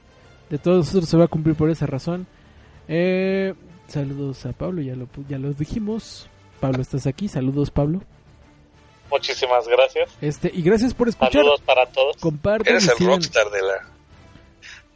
de 0.50 0.58
todos 0.58 0.86
nosotros 0.86 1.08
se 1.08 1.16
va 1.16 1.24
a 1.24 1.28
cumplir 1.28 1.56
por 1.56 1.70
esa 1.70 1.86
razón. 1.86 2.26
Eh, 2.88 3.54
saludos 3.86 4.44
a 4.44 4.52
Pablo, 4.52 4.82
ya 4.82 4.94
lo, 4.94 5.08
ya 5.28 5.38
los 5.38 5.56
dijimos. 5.56 6.28
Pablo, 6.60 6.82
estás 6.82 7.06
aquí. 7.06 7.28
Saludos, 7.28 7.70
Pablo. 7.70 8.02
Muchísimas 9.12 9.68
gracias. 9.68 10.10
Este 10.22 10.50
Y 10.52 10.62
gracias 10.62 10.94
por 10.94 11.06
escuchar. 11.08 11.32
Saludos 11.32 11.60
para 11.60 11.84
todos. 11.86 12.16
Compartan 12.16 12.72
Eres 12.72 12.86
y, 12.86 12.88
el 12.88 12.96
sigan, 12.96 13.12
rockstar 13.12 13.50
de 13.50 13.60
la, 13.60 13.88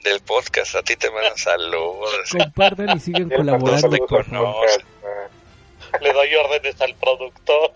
del 0.03 0.21
podcast. 0.21 0.75
A 0.77 0.83
ti 0.83 0.97
te 0.97 1.11
mandan 1.11 1.37
saludos. 1.37 2.11
compartan 2.33 2.99
y 2.99 3.11
mandó 3.11 3.37
colaborando, 3.37 3.97
favor. 4.25 4.27
Nunca, 4.33 6.01
Le 6.01 6.13
doy 6.15 6.35
órdenes 6.35 6.81
al 6.81 6.95
productor. 6.95 7.71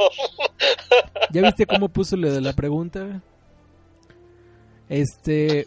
¿Ya 1.31 1.43
viste 1.43 1.67
cómo 1.67 1.91
puso 1.91 2.17
lo 2.17 2.33
de 2.33 2.41
la 2.41 2.55
pregunta? 2.55 3.21
Este, 4.89 5.67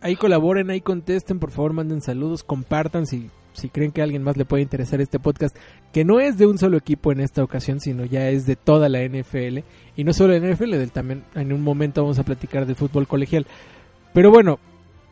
ahí 0.00 0.16
colaboren, 0.16 0.70
ahí 0.70 0.80
contesten, 0.80 1.38
por 1.38 1.52
favor, 1.52 1.72
manden 1.72 2.02
saludos, 2.02 2.42
compartan 2.42 3.06
si, 3.06 3.30
si 3.54 3.68
creen 3.68 3.92
que 3.92 4.00
a 4.00 4.04
alguien 4.04 4.22
más 4.22 4.36
le 4.36 4.44
puede 4.44 4.62
interesar 4.62 5.00
este 5.00 5.18
podcast, 5.18 5.56
que 5.92 6.04
no 6.04 6.20
es 6.20 6.36
de 6.36 6.46
un 6.46 6.58
solo 6.58 6.76
equipo 6.76 7.12
en 7.12 7.20
esta 7.20 7.42
ocasión, 7.42 7.80
sino 7.80 8.04
ya 8.04 8.28
es 8.28 8.46
de 8.46 8.56
toda 8.56 8.88
la 8.88 9.02
NFL, 9.02 9.60
y 9.96 10.04
no 10.04 10.12
solo 10.12 10.38
la 10.38 10.46
NFL, 10.46 10.72
del, 10.72 10.90
también 10.90 11.24
en 11.34 11.52
un 11.52 11.62
momento 11.62 12.02
vamos 12.02 12.18
a 12.18 12.24
platicar 12.24 12.66
de 12.66 12.74
fútbol 12.74 13.06
colegial. 13.06 13.46
Pero 14.12 14.30
bueno, 14.30 14.58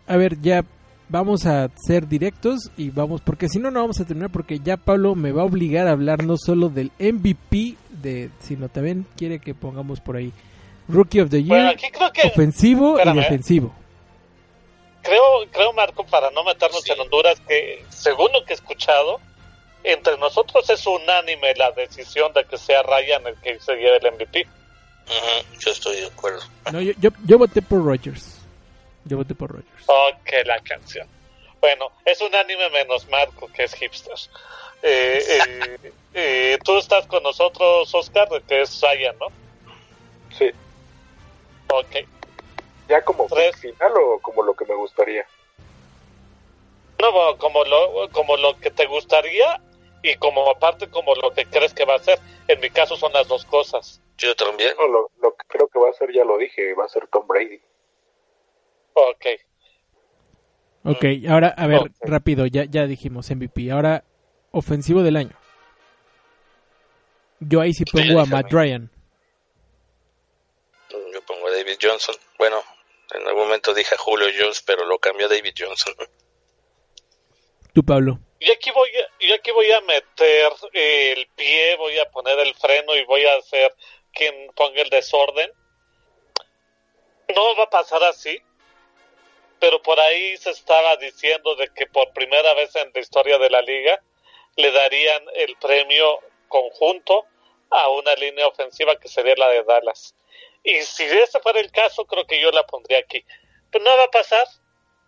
a 0.07 0.17
ver, 0.17 0.41
ya 0.41 0.65
vamos 1.09 1.47
a 1.47 1.71
ser 1.77 2.09
directos 2.09 2.71
y 2.77 2.91
vamos, 2.91 3.21
porque 3.21 3.49
si 3.49 3.59
no, 3.59 3.71
no 3.71 3.81
vamos 3.81 4.01
a 4.01 4.05
terminar, 4.05 4.31
porque 4.31 4.59
ya 4.59 4.77
Pablo 4.77 5.15
me 5.15 5.33
va 5.33 5.43
a 5.43 5.47
obligar 5.47 5.87
a 5.87 5.93
hablar 5.93 6.25
no 6.25 6.37
solo 6.37 6.69
del 6.69 6.91
MVP, 6.99 7.77
de, 8.03 8.31
sino 8.41 8.69
también 8.69 9.07
quiere 9.17 9.39
que 9.39 9.55
pongamos 9.55 10.01
por 10.01 10.17
ahí 10.17 10.33
Rookie 10.89 11.21
of 11.21 11.31
the 11.31 11.43
Year, 11.43 11.49
Bueno, 11.49 11.71
aquí 11.71 11.87
creo 11.93 12.13
que 12.13 12.29
ofensivo 12.29 12.99
espérame, 12.99 13.17
y 13.17 13.19
¿eh? 13.19 13.23
defensivo. 13.23 13.73
Creo, 15.03 15.23
creo 15.51 15.73
Marco, 15.73 16.05
para 16.07 16.31
no 16.31 16.45
meternos 16.45 16.83
Sí. 16.83 16.93
en 16.93 17.01
Honduras, 17.01 17.41
que 17.47 17.85
según 17.91 18.33
lo 18.33 18.45
que 18.45 18.53
he 18.53 18.57
escuchado, 18.57 19.21
entre 19.85 20.17
nosotros 20.19 20.69
es 20.71 20.87
unánime 20.87 21.55
la 21.57 21.73
decisión 21.73 22.33
de 22.33 22.45
que 22.45 22.57
sea 22.57 22.83
Ryan 22.83 23.27
el 23.27 23.37
que 23.41 23.59
se 23.61 23.75
lleve 23.75 23.97
el 23.99 24.13
MVP. 24.13 24.47
Ujú, 25.07 25.59
yo 25.59 25.71
estoy 25.73 25.97
de 25.97 26.07
acuerdo. 26.07 26.41
No, 26.73 26.81
yo, 26.81 26.93
yo, 26.99 27.11
yo 27.27 27.39
voté 27.39 27.61
por 27.61 27.85
Rogers. 27.85 28.39
Yo 29.05 29.17
voté 29.17 29.35
por 29.35 29.51
Rogers. 29.51 29.85
Ok, 29.87 30.31
la 30.47 30.61
canción. 30.61 31.09
Bueno, 31.61 31.91
es 32.05 32.21
unánime 32.21 32.71
menos 32.71 33.09
Marco, 33.09 33.49
que 33.49 33.65
es 33.65 33.75
hipster. 33.75 34.15
Eh, 34.83 35.23
eh, 35.85 35.93
eh, 36.15 36.59
tú 36.65 36.77
estás 36.79 37.07
con 37.07 37.23
nosotros, 37.23 37.93
Oscar, 37.95 38.29
que 38.49 38.63
es 38.63 38.81
Ryan, 38.81 39.17
¿no? 39.21 39.27
Sí, 40.39 40.51
Ok. 41.69 42.07
Ya 42.93 43.03
como 43.03 43.27
Tres. 43.27 43.57
final 43.57 43.93
o 43.97 44.19
como 44.21 44.43
lo 44.43 44.55
que 44.55 44.67
me 44.67 44.75
gustaría. 44.75 45.25
No, 47.01 47.39
como 47.39 47.65
lo, 47.65 48.11
como 48.13 48.37
lo 48.37 48.59
que 48.59 48.71
te 48.71 48.87
gustaría 48.87 49.61
y 50.03 50.15
como 50.17 50.51
aparte 50.51 50.89
como 50.89 51.15
lo 51.15 51.33
que 51.33 51.47
crees 51.47 51.73
que 51.73 51.87
va 51.87 51.95
a 51.95 51.99
ser. 51.99 52.19
En 52.49 52.61
mi 52.61 52.69
caso 52.69 52.97
son 52.97 53.13
las 53.15 53.27
dos 53.29 53.47
cosas. 53.47 54.03
Yo 54.19 54.37
también. 54.37 54.75
No, 54.79 54.87
lo, 54.89 55.11
lo 55.23 55.35
que 55.35 55.45
creo 55.49 55.69
que 55.69 55.79
va 55.79 55.89
a 55.89 55.95
ser, 55.95 56.13
ya 56.13 56.25
lo 56.25 56.37
dije, 56.37 56.75
va 56.75 56.85
a 56.85 56.89
ser 56.89 57.07
Tom 57.09 57.27
Brady. 57.27 57.61
Ok. 58.93 59.27
Ok, 60.85 61.05
ahora, 61.31 61.55
a 61.57 61.67
ver, 61.67 61.81
rápido, 62.01 62.45
ya, 62.47 62.65
ya 62.65 62.87
dijimos 62.87 63.31
MVP. 63.31 63.71
Ahora, 63.71 64.05
ofensivo 64.51 65.03
del 65.03 65.17
año. 65.17 65.37
Yo 67.41 67.61
ahí 67.61 67.73
sí 67.73 67.85
pongo 67.85 68.21
a 68.21 68.27
Matt. 68.27 68.53
Ryan. 68.53 68.91
Yo 70.91 71.23
pongo 71.27 71.49
a 71.49 71.53
David 71.53 71.79
Johnson. 71.81 72.15
Bueno, 72.39 72.57
en 73.15 73.27
algún 73.27 73.45
momento 73.45 73.75
dije 73.75 73.95
a 73.95 73.99
Julio 73.99 74.29
Jones, 74.37 74.63
pero 74.63 74.85
lo 74.85 74.99
cambió 74.99 75.27
a 75.27 75.29
David 75.29 75.55
Johnson. 75.59 75.95
Tú, 77.75 77.85
Pablo. 77.85 78.19
Y 78.39 78.51
aquí 78.51 78.71
voy 78.71 78.91
a, 78.91 79.25
y 79.25 79.33
aquí 79.33 79.51
voy 79.51 79.71
a 79.71 79.81
meter 79.83 80.53
el 80.73 81.27
pie, 81.37 81.77
voy 81.77 81.99
a 81.99 82.11
poner 82.11 82.39
el 82.41 82.55
freno 82.55 82.95
y 82.97 83.05
voy 83.05 83.25
a 83.25 83.37
hacer 83.37 83.75
quien 84.13 84.51
ponga 84.55 84.83
el 84.83 84.91
desorden. 84.91 85.51
No 87.35 87.57
va 87.57 87.65
a 87.65 87.71
pasar 87.71 88.03
así, 88.05 88.39
pero 89.59 89.81
por 89.81 89.99
ahí 90.01 90.37
se 90.37 90.51
estaba 90.51 90.97
diciendo 90.97 91.55
de 91.55 91.69
que 91.73 91.87
por 91.87 92.13
primera 92.13 92.53
vez 92.55 92.75
en 92.77 92.91
la 92.93 93.01
historia 93.01 93.39
de 93.39 93.49
la 93.49 93.63
liga 93.63 94.03
le 94.57 94.71
darían 94.71 95.25
el 95.37 95.57
premio 95.57 96.19
conjunto 96.49 97.27
a 97.71 97.89
una 97.89 98.15
línea 98.17 98.49
ofensiva 98.49 98.97
que 98.97 99.09
sería 99.09 99.35
la 99.37 99.49
de 99.49 99.63
Dallas. 99.63 100.15
Y 100.65 100.81
si 100.83 101.05
ese 101.05 101.41
fuera 101.41 101.61
el 101.61 101.71
caso, 101.71 102.05
creo 102.05 102.27
que 102.27 102.41
yo 102.41 102.51
la 102.51 102.65
pondría 102.65 102.99
aquí. 102.99 103.25
Pero 103.71 103.85
no 103.85 103.97
va 103.97 104.05
a 104.05 104.11
pasar. 104.11 104.47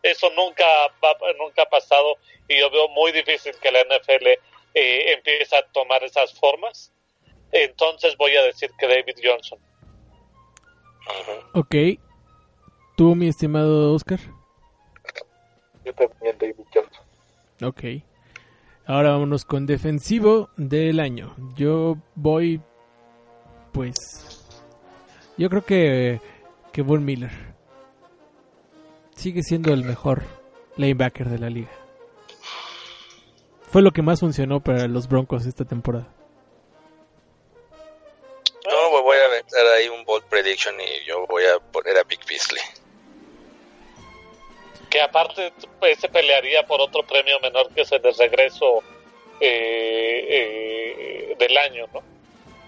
Eso 0.03 0.29
nunca, 0.31 0.65
va, 1.03 1.17
nunca 1.39 1.63
ha 1.63 1.69
pasado 1.69 2.19
y 2.47 2.59
yo 2.59 2.71
veo 2.71 2.89
muy 2.89 3.11
difícil 3.13 3.55
que 3.61 3.73
la 3.73 3.81
NFL 3.81 4.27
eh, 4.75 5.13
empiece 5.15 5.57
a 5.57 5.67
tomar 5.73 6.05
esas 6.05 6.39
formas. 6.39 6.93
Entonces 7.53 8.17
voy 8.19 8.37
a 8.37 8.43
decir 8.43 8.71
que 8.79 8.87
David 8.87 9.17
Johnson. 9.23 9.59
Ok. 11.55 11.75
¿Tú, 12.97 13.15
mi 13.15 13.29
estimado 13.29 13.95
Oscar? 13.95 14.19
Yo 15.85 15.95
también 15.95 16.37
David 16.39 16.67
Johnson. 16.73 17.05
Ok. 17.63 17.85
Ahora 18.87 19.13
vámonos 19.13 19.45
con 19.45 19.67
defensivo 19.67 20.51
del 20.57 21.01
año. 21.01 21.35
Yo 21.57 21.97
voy, 22.15 22.61
pues, 23.73 23.97
yo 25.37 25.49
creo 25.49 25.65
que 25.65 26.21
que 26.73 26.83
Von 26.83 27.05
Miller 27.05 27.31
sigue 29.15 29.43
siendo 29.45 29.73
el 29.73 29.85
mejor 29.85 30.25
linebacker 30.77 31.29
de 31.29 31.39
la 31.39 31.49
liga. 31.49 31.71
Fue 33.71 33.81
lo 33.81 33.93
que 33.93 34.03
más 34.03 34.21
funcionó 34.21 34.61
para 34.61 34.89
los 34.89 35.09
Broncos 35.09 35.47
esta 35.47 35.65
temporada. 35.65 36.09
No, 38.65 38.91
pues 38.91 39.03
voy 39.03 39.17
a 39.17 39.27
aventar 39.27 39.67
ahí 39.77 39.89
un 39.89 40.05
bold 40.05 40.25
prediction 40.25 40.75
y 40.81 41.05
yo 41.07 41.27
voy 41.29 41.45
a 41.45 41.61
poner 41.71 41.97
a 41.99 42.03
Big 42.03 42.21
Beasley. 42.27 42.63
Que 44.91 45.01
aparte 45.01 45.53
pues, 45.79 45.99
se 46.01 46.09
pelearía 46.09 46.67
por 46.67 46.81
otro 46.81 47.03
premio 47.05 47.39
menor 47.41 47.73
que 47.73 47.83
es 47.83 47.93
el 47.93 48.03
de 48.03 48.13
regreso 48.13 48.83
eh, 49.41 50.27
eh, 50.29 51.37
del 51.39 51.57
año, 51.59 51.87
¿no? 51.93 52.03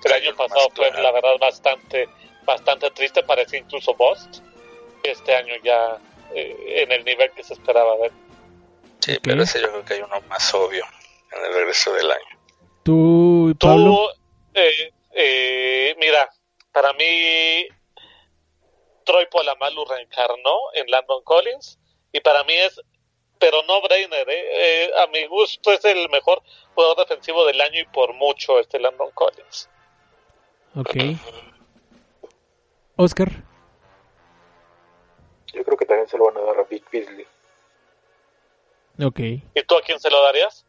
El 0.04 0.12
año 0.12 0.36
pasado 0.36 0.68
fue 0.74 0.90
la 0.92 1.10
verdad 1.10 1.36
bastante 1.40 2.08
bastante 2.46 2.90
triste, 2.92 3.22
parecía 3.22 3.58
incluso 3.58 3.94
Bost. 3.94 4.38
Este 5.02 5.34
año 5.36 5.54
ya 5.62 5.98
eh, 6.34 6.82
en 6.82 6.92
el 6.92 7.04
nivel 7.04 7.30
que 7.32 7.44
se 7.44 7.52
esperaba 7.52 7.96
ver. 7.98 8.12
Sí, 9.00 9.18
pero 9.22 9.42
ese 9.42 9.60
yo 9.60 9.68
creo 9.70 9.84
que 9.84 9.94
hay 9.94 10.00
uno 10.00 10.20
más 10.22 10.54
obvio 10.54 10.84
en 11.32 11.44
el 11.44 11.52
regreso 11.52 11.92
del 11.92 12.10
año. 12.10 12.38
¿Tú, 12.82 13.54
Pablo? 13.60 14.10
Tú, 14.14 14.20
eh, 14.54 14.92
eh, 15.12 15.94
mira, 15.98 16.28
para 16.72 16.92
mí 16.94 17.66
Troy 19.04 19.26
Polamalu 19.30 19.84
reencarnó 19.84 20.58
en 20.74 20.90
Landon 20.90 21.22
Collins 21.22 21.78
y 22.12 22.20
para 22.20 22.44
mí 22.44 22.52
es, 22.54 22.80
pero 23.38 23.62
no 23.62 23.80
brainer, 23.80 24.28
eh, 24.28 24.84
eh, 24.84 24.90
a 25.02 25.06
mi 25.06 25.26
gusto 25.26 25.72
es 25.72 25.84
el 25.84 26.08
mejor 26.10 26.42
jugador 26.74 26.98
defensivo 26.98 27.46
del 27.46 27.60
año 27.60 27.80
y 27.80 27.84
por 27.86 28.12
mucho 28.14 28.58
este 28.58 28.78
Landon 28.78 29.10
Collins. 29.12 29.70
Ok. 30.74 30.96
Oscar. 32.96 33.30
Yo 35.52 35.64
creo 35.64 35.76
que 35.76 35.86
también 35.86 36.08
se 36.08 36.18
lo 36.18 36.26
van 36.26 36.38
a 36.38 36.40
dar 36.40 36.58
a 36.58 36.62
Big 36.64 36.84
Beasley. 36.90 37.26
Ok. 39.02 39.18
¿Y 39.20 39.62
tú 39.66 39.76
a 39.76 39.82
quién 39.82 40.00
se 40.00 40.10
lo 40.10 40.22
darías? 40.24 40.66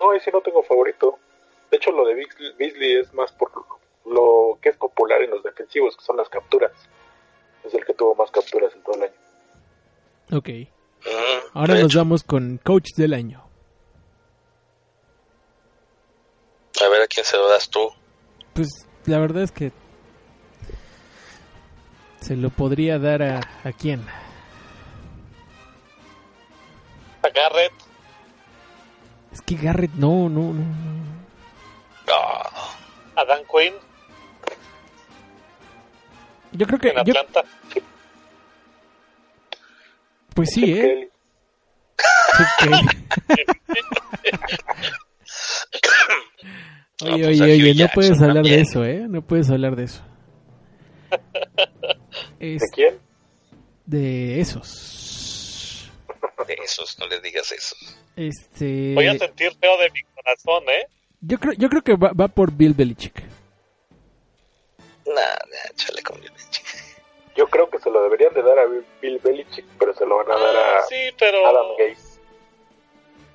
No, 0.00 0.12
ese 0.12 0.30
no 0.32 0.40
tengo 0.40 0.62
favorito. 0.62 1.18
De 1.70 1.76
hecho, 1.76 1.92
lo 1.92 2.04
de 2.06 2.14
Big 2.14 2.28
Beasley 2.58 2.96
es 2.96 3.12
más 3.14 3.32
por 3.32 3.52
lo 4.04 4.58
que 4.60 4.70
es 4.70 4.76
popular 4.76 5.22
en 5.22 5.30
los 5.30 5.42
defensivos, 5.42 5.96
que 5.96 6.04
son 6.04 6.16
las 6.16 6.28
capturas. 6.28 6.72
Es 7.64 7.74
el 7.74 7.84
que 7.84 7.94
tuvo 7.94 8.14
más 8.14 8.30
capturas 8.30 8.74
en 8.74 8.82
todo 8.82 8.96
el 8.96 9.02
año. 9.04 9.14
Ok. 10.32 10.48
Ahora 11.54 11.74
nos 11.74 11.94
vamos 11.94 12.24
con 12.24 12.58
coach 12.58 12.94
del 12.96 13.14
año. 13.14 13.49
A 16.84 16.88
ver 16.88 17.02
a 17.02 17.06
quién 17.06 17.24
se 17.26 17.36
lo 17.36 17.48
das 17.48 17.68
tú. 17.68 17.92
Pues 18.54 18.68
la 19.06 19.18
verdad 19.18 19.42
es 19.42 19.52
que 19.52 19.72
se 22.20 22.36
lo 22.36 22.50
podría 22.50 22.98
dar 22.98 23.22
a, 23.22 23.40
a 23.64 23.72
quién. 23.72 24.04
A 27.22 27.28
Garrett. 27.28 27.72
Es 29.32 29.40
que 29.42 29.54
Garrett 29.56 29.92
no, 29.94 30.28
no, 30.28 30.52
no. 30.52 30.54
no. 30.54 31.20
Ah, 32.12 32.74
A 33.16 33.24
Dan 33.24 33.42
Quinn 33.44 33.74
Yo 36.52 36.66
creo 36.66 36.78
que 36.80 36.88
en 36.88 37.04
yo- 37.04 37.12
Atlanta. 37.20 37.44
pues 40.34 40.50
sí, 40.52 40.72
eh. 40.72 41.10
Oye, 47.02 47.24
pues 47.24 47.40
a 47.40 47.44
oye, 47.44 47.52
oye, 47.54 47.72
no 47.72 47.78
Jackson 47.78 47.94
puedes 47.94 48.20
hablar 48.20 48.44
de 48.44 48.60
eso, 48.60 48.84
¿eh? 48.84 49.06
No 49.08 49.22
puedes 49.22 49.50
hablar 49.50 49.74
de 49.74 49.84
eso. 49.84 50.02
Es 52.38 52.60
¿De 52.60 52.66
quién? 52.74 52.98
de 53.86 54.40
esos. 54.40 55.90
de 56.46 56.54
esos, 56.64 56.98
no 56.98 57.06
les 57.06 57.22
digas 57.22 57.50
eso. 57.52 57.76
Este. 58.16 58.94
Voy 58.94 59.06
a 59.06 59.18
sentir 59.18 59.52
feo 59.56 59.78
de 59.78 59.90
mi 59.90 60.02
corazón, 60.14 60.62
¿eh? 60.68 60.86
Yo 61.20 61.38
creo, 61.38 61.54
yo 61.54 61.68
creo 61.68 61.82
que 61.82 61.96
va, 61.96 62.12
va 62.12 62.28
por 62.28 62.52
Bill 62.52 62.74
Belichick. 62.74 63.22
Nah, 65.06 65.14
nah, 65.14 65.74
chale 65.74 66.02
con 66.02 66.20
violencia. 66.20 66.62
Yo 67.36 67.46
creo 67.48 67.68
que 67.68 67.78
se 67.78 67.90
lo 67.90 68.02
deberían 68.02 68.32
de 68.34 68.42
dar 68.42 68.58
a 68.58 68.66
Bill 69.00 69.18
Belichick, 69.22 69.64
pero 69.78 69.94
se 69.94 70.06
lo 70.06 70.16
van 70.16 70.30
a 70.30 70.38
dar 70.38 70.56
a 70.56 70.78
Ah, 70.78 70.82
sí, 70.88 70.96
pero 71.18 71.46
Adam 71.46 71.66
Gaze. 71.78 72.09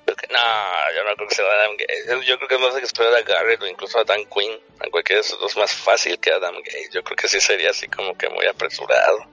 No, 0.06 0.94
yo 0.94 1.04
no 1.04 1.16
creo 1.16 1.28
que 1.28 1.34
se 1.34 1.42
va 1.42 1.50
a 1.52 1.54
Adam 1.64 1.76
Gaze. 1.76 2.24
Yo 2.26 2.36
creo 2.36 2.48
que 2.48 2.54
es 2.54 2.60
más 2.60 2.74
de 2.74 2.80
que 2.80 2.86
esperar 2.86 3.14
a 3.14 3.22
Garrett 3.22 3.60
o 3.62 3.66
incluso 3.66 3.98
a 3.98 4.04
Dan 4.04 4.24
Quinn. 4.26 4.58
A 4.80 4.88
cualquiera 4.90 5.20
de 5.20 5.26
esos 5.26 5.40
dos 5.40 5.56
más 5.56 5.72
fácil 5.74 6.18
que 6.20 6.30
Adam 6.30 6.54
Gaze. 6.62 6.90
Yo 6.92 7.02
creo 7.02 7.16
que 7.16 7.28
sí 7.28 7.40
sería 7.40 7.70
así 7.70 7.88
como 7.88 8.16
que 8.16 8.28
muy 8.28 8.46
apresurado. 8.46 9.26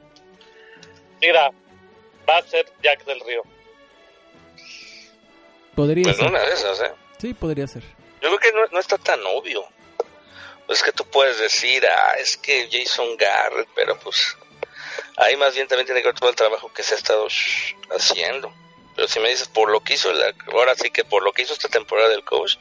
mira, 1.21 1.51
va 2.27 2.37
a 2.37 2.41
ser 2.43 2.65
Jack 2.81 3.05
del 3.05 3.19
Río. 3.21 3.43
Podría 5.75 6.03
Pues 6.03 6.17
ser. 6.17 6.27
una 6.27 6.39
de 6.39 6.53
esas, 6.53 6.79
¿eh? 6.81 6.91
Sí, 7.19 7.33
podría 7.33 7.67
ser. 7.67 7.83
Yo 8.21 8.29
creo 8.35 8.39
que 8.39 8.51
no, 8.51 8.65
no 8.71 8.79
está 8.79 8.97
tan 8.97 9.19
obvio. 9.25 9.65
Es 10.69 10.81
que 10.81 10.91
tú 10.91 11.05
puedes 11.05 11.39
decir, 11.39 11.85
ah, 11.87 12.13
es 12.17 12.37
que 12.37 12.69
Jason 12.71 13.17
Garrett, 13.17 13.67
pero 13.75 13.97
pues 13.99 14.37
ahí 15.17 15.35
más 15.35 15.53
bien 15.55 15.67
también 15.67 15.85
tiene 15.85 16.01
que 16.01 16.07
ver 16.07 16.15
todo 16.19 16.29
el 16.29 16.35
trabajo 16.35 16.71
que 16.73 16.83
se 16.83 16.95
ha 16.95 16.97
estado 16.97 17.27
haciendo. 17.89 18.53
Pero 18.95 19.07
si 19.07 19.19
me 19.19 19.29
dices 19.29 19.47
por 19.47 19.71
lo 19.71 19.79
que 19.81 19.93
hizo, 19.95 20.11
la- 20.13 20.33
ahora 20.53 20.75
sí 20.75 20.89
que 20.91 21.03
por 21.03 21.23
lo 21.23 21.31
que 21.31 21.41
hizo 21.43 21.53
esta 21.53 21.67
temporada 21.69 22.09
del 22.09 22.23
coach, 22.23 22.57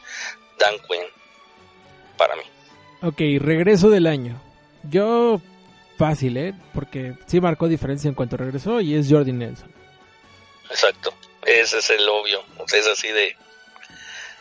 Dan 0.59 0.76
Quinn, 0.88 1.02
para 2.16 2.36
mí. 2.36 2.42
Ok, 3.02 3.20
regreso 3.44 3.90
del 3.90 4.06
año. 4.06 4.40
Yo, 4.84 5.40
fácil, 5.98 6.36
¿eh? 6.36 6.54
Porque 6.74 7.14
sí 7.26 7.40
marcó 7.40 7.68
diferencia 7.68 8.09
en 8.09 8.14
cuanto 8.14 8.36
regresó 8.36 8.80
y 8.80 8.94
es 8.94 9.09
Jordi 9.10 9.32
Nelson. 9.32 9.70
Exacto, 10.70 11.12
ese 11.44 11.78
es 11.78 11.90
el 11.90 12.09
obvio, 12.09 12.42
o 12.59 12.66
sea, 12.66 12.80
es 12.80 12.86
así 12.86 13.09
de... 13.09 13.36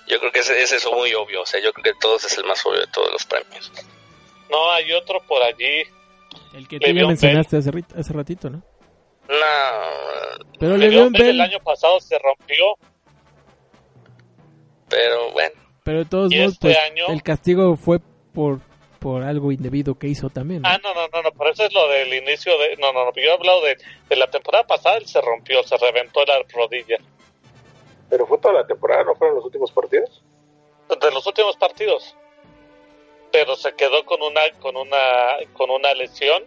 Yo 0.07 0.19
creo 0.19 0.31
que 0.31 0.39
ese, 0.39 0.61
ese 0.61 0.77
es 0.77 0.85
muy 0.85 1.13
obvio, 1.13 1.41
o 1.41 1.45
sea, 1.45 1.61
yo 1.61 1.71
creo 1.73 1.83
que 1.93 1.99
todos 1.99 2.23
es 2.25 2.37
el 2.37 2.45
más 2.45 2.65
obvio 2.65 2.79
de 2.81 2.87
todos 2.87 3.11
los 3.11 3.25
premios. 3.25 3.71
No, 4.49 4.71
hay 4.71 4.91
otro 4.93 5.21
por 5.27 5.41
allí. 5.41 5.83
El 6.53 6.67
que 6.67 6.79
tú 6.79 6.87
ya 6.87 7.05
mencionaste 7.05 7.57
hace, 7.57 7.69
hace 7.97 8.13
ratito, 8.13 8.49
¿no? 8.49 8.61
No, 9.29 9.35
Pero 10.59 10.77
Le'Veon 10.77 10.79
Le'Veon 10.79 11.11
Bell 11.13 11.29
el 11.29 11.41
año 11.41 11.59
pasado 11.63 11.99
se 11.99 12.17
rompió. 12.19 12.75
pero 14.89 15.31
bueno, 15.31 15.55
pero 15.83 15.99
de 15.99 16.05
todos 16.05 16.33
modos, 16.33 16.53
este 16.53 16.67
pues, 16.67 16.77
año- 16.79 17.07
el 17.09 17.23
castigo 17.23 17.75
fue 17.77 17.99
por, 18.33 18.59
por 18.99 19.23
algo 19.23 19.51
indebido 19.51 19.97
que 19.97 20.07
hizo 20.07 20.29
también. 20.29 20.61
¿no? 20.63 20.69
Ah, 20.69 20.77
no, 20.83 20.93
no, 20.93 21.07
no, 21.07 21.21
no, 21.23 21.31
pero 21.31 21.51
eso 21.51 21.63
es 21.65 21.73
lo 21.73 21.87
del 21.87 22.13
inicio 22.13 22.57
de... 22.57 22.75
No, 22.77 22.91
no, 22.93 23.05
no, 23.05 23.11
yo 23.15 23.21
he 23.21 23.31
hablado 23.31 23.61
de, 23.61 23.77
de 24.09 24.15
la 24.15 24.29
temporada 24.29 24.67
pasada, 24.67 24.97
él 24.97 25.07
se 25.07 25.21
rompió, 25.21 25.63
se 25.63 25.77
reventó 25.77 26.23
la 26.25 26.41
rodilla. 26.53 26.97
Pero 28.09 28.27
fue 28.27 28.37
toda 28.39 28.55
la 28.55 28.67
temporada, 28.67 29.03
¿no 29.05 29.15
fueron 29.15 29.37
los 29.37 29.45
últimos 29.45 29.71
partidos? 29.71 30.21
De 30.89 31.11
los 31.11 31.25
últimos 31.25 31.55
partidos. 31.55 32.15
Pero 33.31 33.55
se 33.55 33.73
quedó 33.75 34.03
con 34.05 34.21
una, 34.21 34.41
con 34.59 34.75
una, 34.75 34.97
con 35.53 35.69
una 35.69 35.93
lesión 35.93 36.43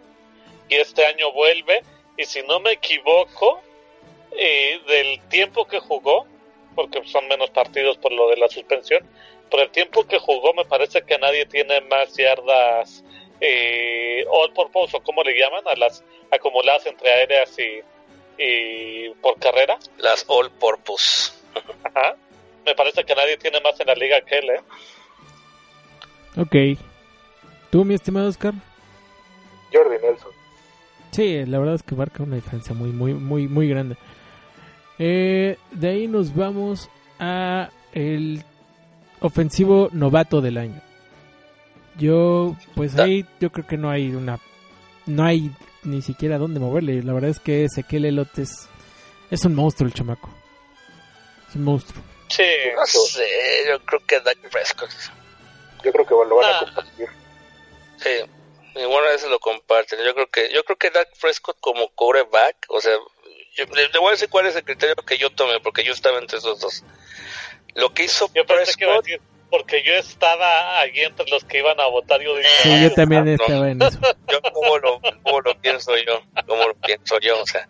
y 0.69 0.75
este 0.75 1.03
año 1.05 1.31
vuelve 1.33 1.81
y 2.17 2.25
si 2.25 2.41
no 2.43 2.59
me 2.59 2.71
equivoco, 2.73 3.61
eh, 4.37 4.79
del 4.87 5.21
tiempo 5.29 5.65
que 5.65 5.79
jugó, 5.79 6.25
porque 6.75 7.03
son 7.05 7.27
menos 7.27 7.49
partidos 7.51 7.97
por 7.97 8.11
lo 8.11 8.29
de 8.29 8.37
la 8.37 8.49
suspensión, 8.49 9.07
por 9.49 9.59
el 9.59 9.69
tiempo 9.69 10.05
que 10.05 10.19
jugó 10.19 10.53
me 10.53 10.65
parece 10.65 11.03
que 11.03 11.17
nadie 11.17 11.45
tiene 11.45 11.79
más 11.81 12.15
yardas 12.15 13.03
eh, 13.41 14.25
all 14.29 14.51
purpose 14.53 14.95
o 14.97 15.01
como 15.03 15.23
le 15.23 15.37
llaman 15.37 15.67
a 15.67 15.75
las 15.75 16.03
acumuladas 16.31 16.85
entre 16.85 17.09
aéreas 17.09 17.57
y, 17.59 17.81
y 18.41 19.09
por 19.21 19.39
carrera. 19.39 19.77
las 19.97 20.25
all 20.27 20.49
purpose. 20.51 21.31
Ajá. 21.83 22.15
Me 22.65 22.73
parece 22.75 23.03
que 23.03 23.15
nadie 23.15 23.37
tiene 23.37 23.61
más 23.61 23.79
en 23.79 23.87
la 23.87 23.93
liga 23.93 24.19
que 24.21 24.37
él, 24.39 24.49
¿eh? 24.49 24.61
Ok. 26.37 26.79
¿Tú, 27.69 27.85
mi 27.85 27.93
estimado 27.93 28.27
Oscar? 28.27 28.53
Jordi 29.71 29.97
Nelson. 30.01 30.31
Sí, 31.15 31.45
la 31.45 31.59
verdad 31.59 31.75
es 31.75 31.83
que 31.83 31.95
marca 31.95 32.23
una 32.23 32.35
diferencia 32.35 32.73
muy, 32.75 32.89
muy, 32.89 33.13
muy, 33.13 33.47
muy 33.47 33.69
grande. 33.69 33.95
Eh, 34.99 35.57
de 35.71 35.89
ahí 35.89 36.07
nos 36.07 36.35
vamos 36.35 36.89
a 37.19 37.69
el 37.93 38.43
ofensivo 39.21 39.89
novato 39.93 40.41
del 40.41 40.57
año. 40.57 40.81
Yo, 41.97 42.55
pues 42.75 42.97
ahí 42.99 43.25
yo 43.39 43.51
creo 43.51 43.65
que 43.65 43.77
no 43.77 43.89
hay 43.89 44.09
una, 44.13 44.39
no 45.05 45.23
hay 45.23 45.51
ni 45.83 46.01
siquiera 46.01 46.37
dónde 46.37 46.59
moverle. 46.59 47.01
La 47.03 47.13
verdad 47.13 47.29
es 47.29 47.39
que 47.39 47.63
Ezequiel 47.63 48.05
Elot 48.05 48.37
es, 48.37 48.67
es 49.31 49.45
un 49.45 49.55
monstruo 49.55 49.87
el 49.87 49.93
chamaco. 49.93 50.29
Es 51.49 51.55
un 51.55 51.63
monstruo. 51.63 52.01
Sí, 52.27 52.43
No 52.75 52.85
sé, 52.85 53.23
yo 53.69 53.79
creo 53.85 54.01
que 54.05 54.19
Dak 54.19 54.37
Prescott. 54.51 54.89
Yo 55.83 55.91
creo 55.93 56.05
que 56.05 56.13
lo 56.29 56.35
van 56.35 56.45
a 56.45 56.57
Ah. 56.57 56.59
compartir. 56.65 57.07
Sí, 57.97 58.09
igual 58.75 59.05
a 59.07 59.11
veces 59.11 59.29
lo 59.29 59.39
comparten. 59.39 59.99
Yo 60.03 60.13
creo 60.13 60.27
que 60.27 60.51
yo 60.51 60.63
creo 60.63 60.77
que 60.77 60.89
Dak 60.89 61.09
Prescott 61.19 61.57
como 61.59 61.89
quarterback, 61.89 62.55
o 62.69 62.79
sea, 62.81 62.93
yo- 63.55 63.65
le, 63.73 63.87
le 63.89 63.99
voy 63.99 64.09
a 64.09 64.11
decir 64.11 64.29
cuál 64.29 64.45
es 64.47 64.55
el 64.55 64.63
criterio 64.63 64.95
que 64.95 65.17
yo 65.17 65.29
tomé, 65.29 65.59
porque 65.59 65.83
yo 65.83 65.93
estaba 65.93 66.19
entre 66.19 66.37
esos 66.39 66.59
dos. 66.59 66.83
Lo 67.73 67.93
que 67.93 68.03
hizo 68.05 68.29
yo 68.33 68.45
pensé 68.45 68.73
que 68.77 68.85
iba 68.85 68.93
a 68.93 69.01
Prescott, 69.01 69.05
decir, 69.05 69.21
porque 69.49 69.83
yo 69.83 69.93
estaba 69.93 70.79
allí 70.79 71.01
entre 71.01 71.29
los 71.29 71.43
que 71.45 71.59
iban 71.59 71.79
a 71.79 71.85
votar, 71.87 72.21
yo 72.21 72.35
dije, 72.35 72.49
Sí, 72.63 72.69
"Ah, 72.71 72.81
yo 72.83 72.93
también 72.93 73.25
no. 73.25 73.31
estaba 73.33 73.69
en 73.69 73.81
eso. 73.81 73.99
yo 74.29 74.41
como 74.53 74.77
lo, 74.79 75.01
cómo 75.23 75.41
lo 75.41 75.59
pienso 75.61 75.95
yo, 75.97 76.21
como 76.47 76.67
lo 76.67 76.75
pienso 76.75 77.19
yo, 77.19 77.41
o 77.41 77.45
sea, 77.45 77.67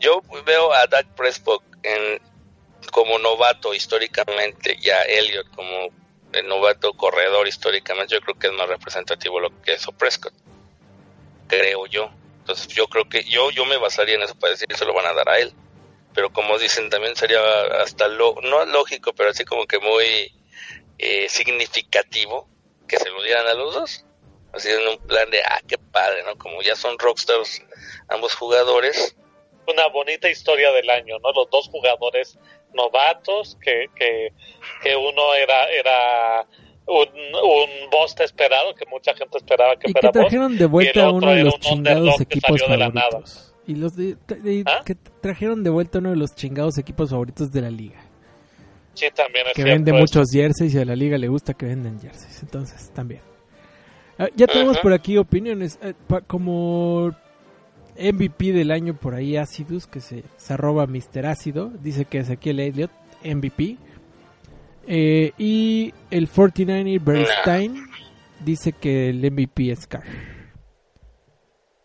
yo 0.00 0.20
veo 0.44 0.72
a 0.72 0.86
Dak 0.86 1.06
Prescott 1.14 1.62
en, 1.82 2.20
como 2.92 3.18
novato 3.18 3.74
históricamente, 3.74 4.76
y 4.80 4.90
a 4.90 5.02
Elliot 5.02 5.48
como 5.54 5.88
el 6.36 6.46
novato 6.48 6.92
corredor 6.94 7.48
históricamente, 7.48 8.14
yo 8.14 8.20
creo 8.20 8.38
que 8.38 8.48
es 8.48 8.52
más 8.52 8.68
representativo 8.68 9.40
lo 9.40 9.50
que 9.62 9.74
hizo 9.74 9.92
Prescott, 9.92 10.34
creo 11.48 11.86
yo. 11.86 12.10
Entonces 12.38 12.68
yo 12.68 12.86
creo 12.86 13.08
que 13.08 13.24
yo 13.24 13.50
yo 13.50 13.64
me 13.64 13.76
basaría 13.76 14.14
en 14.14 14.22
eso 14.22 14.38
para 14.38 14.52
decir 14.52 14.68
se 14.74 14.84
lo 14.84 14.94
van 14.94 15.06
a 15.06 15.14
dar 15.14 15.28
a 15.28 15.38
él. 15.38 15.52
Pero 16.14 16.32
como 16.32 16.58
dicen, 16.58 16.88
también 16.88 17.16
sería 17.16 17.40
hasta 17.82 18.08
lo, 18.08 18.36
no 18.42 18.64
lógico, 18.64 19.12
pero 19.12 19.30
así 19.30 19.44
como 19.44 19.66
que 19.66 19.78
muy 19.78 20.32
eh, 20.98 21.28
significativo 21.28 22.48
que 22.88 22.96
se 22.98 23.10
lo 23.10 23.22
dieran 23.22 23.46
a 23.46 23.54
los 23.54 23.74
dos. 23.74 24.04
Así 24.52 24.70
en 24.70 24.86
un 24.88 24.98
plan 24.98 25.28
de, 25.30 25.42
ah, 25.42 25.60
qué 25.66 25.76
padre, 25.76 26.22
¿no? 26.24 26.38
Como 26.38 26.62
ya 26.62 26.74
son 26.76 26.98
rockstars 26.98 27.62
ambos 28.08 28.34
jugadores. 28.34 29.14
una 29.66 29.88
bonita 29.88 30.30
historia 30.30 30.70
del 30.72 30.88
año, 30.88 31.18
¿no? 31.18 31.32
Los 31.32 31.50
dos 31.50 31.68
jugadores 31.68 32.38
novatos, 32.74 33.56
que, 33.60 33.86
que, 33.94 34.32
que 34.82 34.96
uno 34.96 35.34
era, 35.34 35.64
era 35.70 36.46
un, 36.86 37.08
un 37.08 37.90
Bost 37.90 38.20
esperado, 38.20 38.74
que 38.74 38.84
mucha 38.86 39.14
gente 39.14 39.38
esperaba 39.38 39.76
que 39.76 39.90
Y 39.90 39.92
que 39.94 40.00
fuera 40.00 40.08
Bost. 40.10 40.20
trajeron 40.20 40.56
de 40.58 40.66
vuelta 40.66 41.04
a 41.04 41.10
uno 41.12 41.30
de 41.32 41.44
los 41.44 41.54
un 41.54 41.60
chingados 41.60 42.16
que 42.18 42.22
equipos 42.24 42.60
salió 42.60 42.68
de 42.72 42.76
la 42.78 42.88
nada. 42.90 43.10
favoritos. 43.10 43.52
Y 43.68 43.74
los 43.74 43.96
de, 43.96 44.16
de- 44.28 44.62
¿Ah? 44.66 44.82
que 44.84 44.94
trajeron 44.94 45.64
de 45.64 45.70
vuelta 45.70 45.98
uno 45.98 46.10
de 46.10 46.16
los 46.16 46.34
chingados 46.34 46.78
equipos 46.78 47.10
favoritos 47.10 47.50
de 47.50 47.60
la 47.62 47.70
liga. 47.70 48.00
Sí, 48.94 49.06
también 49.14 49.46
es 49.48 49.52
que 49.54 49.62
cierto 49.62 49.72
vende 49.74 49.90
eso. 49.90 50.00
muchos 50.00 50.30
jerseys 50.32 50.74
y 50.74 50.78
a 50.78 50.84
la 50.84 50.94
liga 50.96 51.18
le 51.18 51.28
gusta 51.28 51.52
que 51.54 51.66
venden 51.66 52.00
jerseys. 52.00 52.42
Entonces, 52.42 52.90
también. 52.94 53.20
Ah, 54.18 54.28
ya 54.36 54.46
tenemos 54.46 54.78
por 54.78 54.92
aquí 54.92 55.18
opiniones. 55.18 55.78
Pa- 56.06 56.22
como 56.22 57.10
MVP 57.98 58.52
del 58.52 58.70
año 58.70 58.94
por 58.94 59.14
ahí, 59.14 59.36
Acidus, 59.36 59.86
que 59.86 60.00
se, 60.00 60.24
se 60.36 60.52
arroba 60.54 60.86
Mr. 60.86 61.26
Ácido. 61.26 61.70
Dice 61.80 62.04
que 62.04 62.18
es 62.18 62.30
aquí 62.30 62.50
el 62.50 62.60
Elliot, 62.60 62.90
MVP. 63.24 63.76
Eh, 64.86 65.32
y 65.38 65.92
el 66.10 66.30
49er 66.30 67.02
Bernstein 67.02 67.86
dice 68.44 68.72
que 68.72 69.08
el 69.10 69.30
MVP 69.30 69.72
es 69.72 69.86
Carr. 69.86 70.04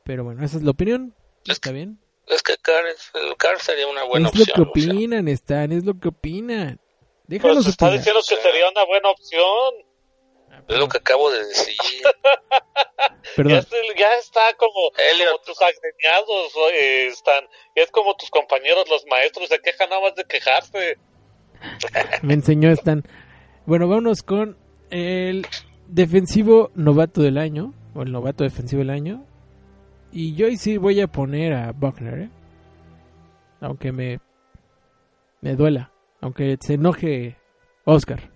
Pero 0.03 0.23
bueno, 0.23 0.43
esa 0.43 0.57
es 0.57 0.63
la 0.63 0.71
opinión. 0.71 1.13
Es 1.45 1.53
Está 1.53 1.71
bien. 1.71 1.99
Es 2.27 2.43
que 2.43 2.53
Carr, 2.61 2.85
es- 2.87 3.11
el 3.15 3.35
Carr 3.37 3.59
sería 3.59 3.87
una 3.87 4.03
buena 4.03 4.29
es 4.29 4.35
lo 4.35 4.41
opción. 4.43 4.55
que 4.55 4.61
o 4.79 4.83
sea. 4.83 4.91
opinan, 4.93 5.27
Stan, 5.29 5.71
es 5.71 5.85
lo 5.85 5.99
que 5.99 6.09
opinan. 6.09 6.79
Pues 6.79 7.41
Déjanos 7.41 7.67
está 7.67 7.85
opinar. 7.85 7.99
diciendo 7.99 8.21
que 8.27 8.35
sería 8.35 8.69
una 8.69 8.85
buena 8.85 9.09
opción. 9.09 9.90
Es 10.67 10.77
lo 10.77 10.87
que 10.87 10.97
acabo 10.97 11.31
de 11.31 11.45
decir. 11.45 11.75
Ya, 12.03 12.11
Perdón. 13.35 13.65
ya 13.97 14.15
está 14.15 14.41
como, 14.57 14.91
tus 15.45 15.57
agremiados 15.61 16.53
eh, 16.73 17.07
están. 17.07 17.43
Ya 17.75 17.83
es 17.83 17.91
como 17.91 18.15
tus 18.15 18.29
compañeros, 18.29 18.85
los 18.89 19.05
maestros, 19.07 19.49
se 19.49 19.59
quejan 19.59 19.89
nada 19.89 20.01
más 20.01 20.15
de 20.15 20.25
quejarse. 20.25 20.97
Me 22.21 22.33
enseñó 22.33 22.71
Stan. 22.71 23.03
Bueno, 23.65 23.87
vámonos 23.87 24.23
con 24.23 24.57
el 24.89 25.47
defensivo 25.87 26.71
novato 26.75 27.21
del 27.21 27.37
año, 27.37 27.73
o 27.93 28.01
el 28.01 28.11
novato 28.11 28.43
defensivo 28.43 28.79
del 28.79 28.89
año. 28.89 29.25
Y 30.11 30.35
yo 30.35 30.47
ahí 30.47 30.57
sí 30.57 30.77
voy 30.77 30.99
a 31.01 31.07
poner 31.07 31.53
a 31.53 31.71
Buckner, 31.71 32.19
¿eh? 32.19 32.29
Aunque 33.61 33.91
me, 33.91 34.19
me 35.41 35.55
duela, 35.55 35.93
aunque 36.19 36.57
se 36.59 36.73
enoje 36.73 37.37
Oscar. 37.85 38.31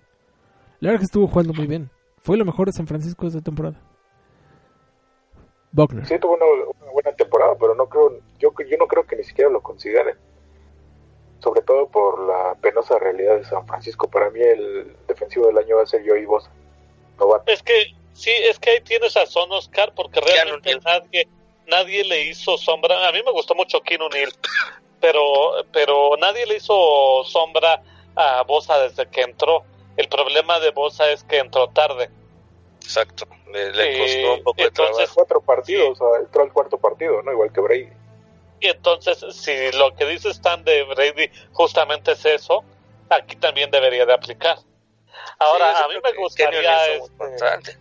La 0.80 0.90
verdad 0.90 1.00
que 1.00 1.06
estuvo 1.06 1.26
jugando 1.26 1.52
muy 1.52 1.66
bien. 1.66 1.90
Fue 2.26 2.36
lo 2.36 2.44
mejor 2.44 2.66
de 2.66 2.72
San 2.72 2.88
Francisco 2.88 3.24
esta 3.28 3.40
temporada. 3.40 3.80
Buckner. 5.70 6.04
Sí 6.06 6.18
tuvo 6.18 6.34
una, 6.34 6.44
una 6.80 6.90
buena 6.90 7.12
temporada, 7.12 7.54
pero 7.54 7.76
no 7.76 7.88
creo, 7.88 8.18
yo, 8.40 8.52
yo 8.68 8.76
no 8.78 8.88
creo 8.88 9.06
que 9.06 9.14
ni 9.14 9.22
siquiera 9.22 9.48
lo 9.48 9.60
consideren. 9.60 10.16
Sobre 11.38 11.62
todo 11.62 11.86
por 11.86 12.26
la 12.26 12.56
penosa 12.60 12.98
realidad 12.98 13.36
de 13.36 13.44
San 13.44 13.64
Francisco. 13.68 14.10
Para 14.10 14.30
mí 14.30 14.40
el 14.40 14.96
defensivo 15.06 15.46
del 15.46 15.58
año 15.58 15.76
va 15.76 15.84
a 15.84 15.86
ser 15.86 16.04
Joey 16.04 16.24
Bosa. 16.24 16.50
Novato. 17.16 17.44
Es 17.46 17.62
que, 17.62 17.94
sí, 18.12 18.32
es 18.32 18.58
que 18.58 18.70
ahí 18.70 18.80
tienes 18.80 19.14
razón, 19.14 19.52
Oscar, 19.52 19.92
porque 19.94 20.20
realmente 20.20 20.76
nadie, 20.84 21.28
nadie 21.68 22.02
le 22.02 22.24
hizo 22.24 22.58
sombra. 22.58 23.06
A 23.06 23.12
mí 23.12 23.20
me 23.24 23.30
gustó 23.30 23.54
mucho 23.54 23.80
Keanu 23.82 24.08
Neal, 24.08 24.32
pero, 25.00 25.20
pero 25.72 26.16
nadie 26.16 26.44
le 26.46 26.56
hizo 26.56 27.22
sombra 27.22 27.80
a 28.16 28.42
Bosa 28.42 28.80
desde 28.80 29.06
que 29.06 29.20
entró. 29.20 29.62
El 29.96 30.08
problema 30.08 30.58
de 30.60 30.70
Bosa 30.70 31.10
es 31.10 31.24
que 31.24 31.38
entró 31.38 31.68
tarde. 31.68 32.10
Exacto. 32.82 33.26
Le, 33.52 33.72
le 33.72 33.98
costó 33.98 34.34
un 34.34 34.42
poco 34.42 34.62
de 34.62 34.70
trabajo. 34.70 34.98
Cuatro 35.14 35.40
partidos, 35.40 36.00
o 36.00 36.12
sea, 36.12 36.20
entró 36.22 36.42
al 36.42 36.52
cuarto 36.52 36.78
partido, 36.78 37.22
¿no? 37.22 37.32
Igual 37.32 37.52
que 37.52 37.60
Brady. 37.60 37.88
Y 38.60 38.68
entonces, 38.68 39.24
si 39.34 39.52
lo 39.72 39.94
que 39.94 40.06
dice 40.06 40.30
Stan 40.30 40.62
de 40.64 40.84
Brady 40.84 41.30
justamente 41.52 42.12
es 42.12 42.24
eso, 42.24 42.64
aquí 43.10 43.36
también 43.36 43.70
debería 43.70 44.06
de 44.06 44.14
aplicar. 44.14 44.58
Ahora, 45.38 45.74
Sí, 45.74 45.82
a 45.84 45.88
mí 45.88 45.94
me 46.02 46.12
gustaría, 46.18 46.86
este, 46.94 47.72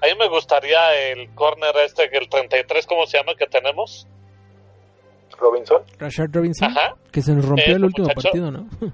a 0.00 0.06
mí 0.06 0.12
me 0.18 0.28
gustaría 0.28 0.94
el 1.10 1.34
corner 1.34 1.74
este, 1.84 2.04
el 2.16 2.28
33, 2.28 2.86
¿cómo 2.86 3.06
se 3.06 3.18
llama? 3.18 3.34
Que 3.34 3.46
tenemos. 3.46 4.06
Robinson. 5.38 5.82
Rashard 5.98 6.30
Robinson, 6.34 6.70
Ajá. 6.70 6.94
que 7.10 7.22
se 7.22 7.32
nos 7.32 7.44
rompió 7.44 7.74
el 7.76 7.84
último 7.84 8.06
muchacho. 8.08 8.22
partido, 8.22 8.50
¿no? 8.50 8.68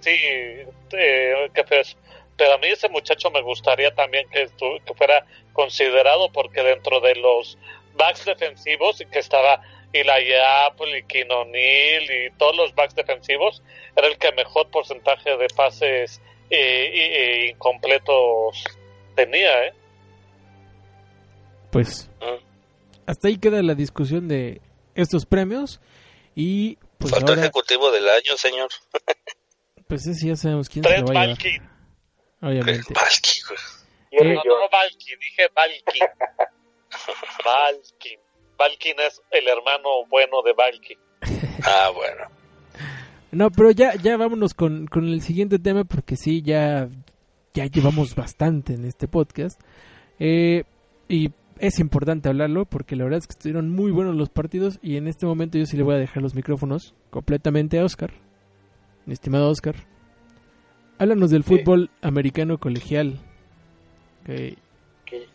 Sí, 0.00 0.10
eh, 0.14 1.50
que 1.54 1.64
pues, 1.64 1.96
pero 2.36 2.54
a 2.54 2.58
mí 2.58 2.68
ese 2.68 2.88
muchacho 2.88 3.30
me 3.30 3.42
gustaría 3.42 3.94
también 3.94 4.28
que, 4.30 4.48
que 4.84 4.94
fuera 4.94 5.24
considerado 5.52 6.30
porque 6.32 6.62
dentro 6.62 7.00
de 7.00 7.14
los 7.16 7.58
backs 7.94 8.24
defensivos 8.24 9.02
que 9.12 9.18
estaba 9.18 9.60
Eli 9.92 10.32
Apple 10.66 10.98
y 10.98 11.02
Kino 11.02 11.44
Neal 11.46 12.04
y 12.04 12.30
todos 12.38 12.56
los 12.56 12.74
backs 12.74 12.94
defensivos 12.94 13.62
era 13.96 14.06
el 14.06 14.16
que 14.16 14.32
mejor 14.32 14.70
porcentaje 14.70 15.36
de 15.36 15.48
pases 15.54 16.20
eh, 16.48 16.90
y- 16.94 17.00
e 17.46 17.50
incompletos 17.50 18.64
tenía, 19.16 19.66
¿eh? 19.66 19.72
Pues 21.70 22.08
Mm. 22.20 22.42
hasta 23.06 23.28
ahí 23.28 23.38
queda 23.38 23.62
la 23.62 23.74
discusión 23.74 24.28
de 24.28 24.60
estos 24.94 25.26
premios 25.26 25.80
y 26.34 26.76
pues 26.98 27.12
Faltó 27.12 27.32
ahora 27.32 27.42
ejecutivo 27.42 27.90
del 27.90 28.08
año, 28.08 28.36
señor. 28.36 28.68
pues 29.90 30.06
ese 30.06 30.28
ya 30.28 30.36
sabemos 30.36 30.68
quién 30.70 30.82
se 30.84 30.88
lo 30.90 31.04
Trent 31.04 31.08
va 31.08 31.10
a 31.20 31.26
llevar, 31.26 31.36
Balkin. 31.36 31.62
obviamente. 32.40 32.94
Valky, 32.94 33.40
güey. 33.46 33.60
Eh, 34.12 34.34
No, 34.34 34.40
Jones. 34.42 34.44
no, 34.46 34.68
Balkin, 34.72 35.18
dije 35.20 35.42
Balkin. 35.54 36.06
Balkin. 37.44 38.18
Balkin 38.58 38.94
es 39.06 39.22
el 39.30 39.48
hermano 39.48 40.06
bueno 40.08 40.42
de 40.42 40.52
Balkin. 40.54 40.98
Ah, 41.62 41.90
bueno. 41.94 42.24
No, 43.32 43.50
pero 43.50 43.70
ya 43.70 43.94
ya 43.96 44.16
vámonos 44.16 44.54
con, 44.54 44.86
con 44.86 45.06
el 45.06 45.20
siguiente 45.20 45.58
tema 45.58 45.84
porque 45.84 46.16
sí 46.16 46.40
ya 46.42 46.88
ya 47.52 47.66
llevamos 47.66 48.14
bastante 48.14 48.72
en 48.74 48.84
este 48.86 49.06
podcast. 49.08 49.60
Eh, 50.18 50.64
y 51.08 51.30
es 51.58 51.78
importante 51.78 52.28
hablarlo 52.30 52.64
porque 52.64 52.96
la 52.96 53.04
verdad 53.04 53.18
es 53.18 53.26
que 53.26 53.32
estuvieron 53.32 53.68
muy 53.70 53.90
buenos 53.92 54.16
los 54.16 54.30
partidos 54.30 54.78
y 54.82 54.96
en 54.96 55.06
este 55.06 55.26
momento 55.26 55.58
yo 55.58 55.66
sí 55.66 55.76
le 55.76 55.82
voy 55.82 55.94
a 55.96 55.98
dejar 55.98 56.22
los 56.22 56.34
micrófonos 56.34 56.94
completamente 57.10 57.78
a 57.78 57.84
Oscar. 57.84 58.10
Estimado 59.06 59.48
Oscar. 59.50 59.74
Háblanos 60.98 61.30
del 61.30 61.44
Sí. 61.44 61.56
fútbol 61.56 61.90
americano 62.02 62.58
colegial. 62.58 63.18
Que 64.24 64.56
que- 65.06 65.26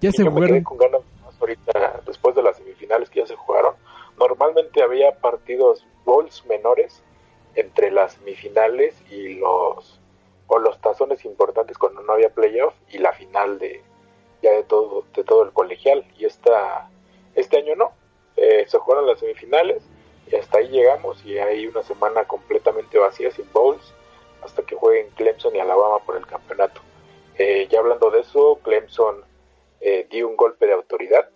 ya 0.00 0.12
se 0.12 0.24
yo 0.24 0.30
me 0.30 0.40
quedé 0.40 0.60
jugaron 0.62 0.64
con 0.64 0.78
ganas 0.78 1.00
más 1.24 1.40
ahorita, 1.40 2.02
después 2.06 2.34
de 2.36 2.42
las 2.42 2.56
semifinales 2.58 3.08
que 3.10 3.20
ya 3.20 3.26
se 3.26 3.34
jugaron. 3.36 3.74
Normalmente 4.18 4.82
había 4.82 5.12
partidos 5.16 5.86
bowls 6.04 6.44
menores 6.46 7.02
entre 7.54 7.90
las 7.90 8.12
semifinales 8.12 8.94
y 9.10 9.34
los 9.34 9.98
o 10.46 10.58
los 10.58 10.80
tazones 10.80 11.24
importantes 11.24 11.78
cuando 11.78 12.02
no 12.02 12.12
había 12.12 12.28
playoff 12.30 12.74
y 12.92 12.98
la 12.98 13.12
final 13.12 13.58
de 13.58 13.82
ya 14.42 14.50
de 14.52 14.62
todo 14.64 15.04
de 15.14 15.22
todo 15.24 15.44
el 15.44 15.52
colegial 15.52 16.04
y 16.18 16.24
esta 16.24 16.88
este 17.34 17.58
año 17.58 17.76
no 17.76 17.92
se 18.36 18.78
jugaron 18.78 19.06
las 19.06 19.20
semifinales 19.20 19.82
y 20.30 20.36
hasta 20.36 20.58
ahí 20.58 20.68
llegamos 20.68 21.24
y 21.24 21.38
hay 21.38 21.66
una 21.66 21.82
semana 21.82 22.24
completamente 22.24 22.98
vacía 22.98 23.30
sin 23.30 23.50
bowls 23.52 23.94
hasta 24.42 24.62
que 24.62 24.76
jueguen 24.76 25.10
Clemson 25.16 25.54
y 25.56 25.60
Alabama 25.60 25.98
por 26.04 26.16
el 26.16 26.26
campeonato. 26.26 26.80
Eh, 27.36 27.66
ya 27.70 27.80
hablando 27.80 28.10
de 28.10 28.20
eso, 28.20 28.58
Clemson 28.62 29.24
eh, 29.80 30.06
dio 30.10 30.28
un 30.28 30.36
golpe 30.36 30.66
de 30.66 30.74
autoridad, 30.74 31.28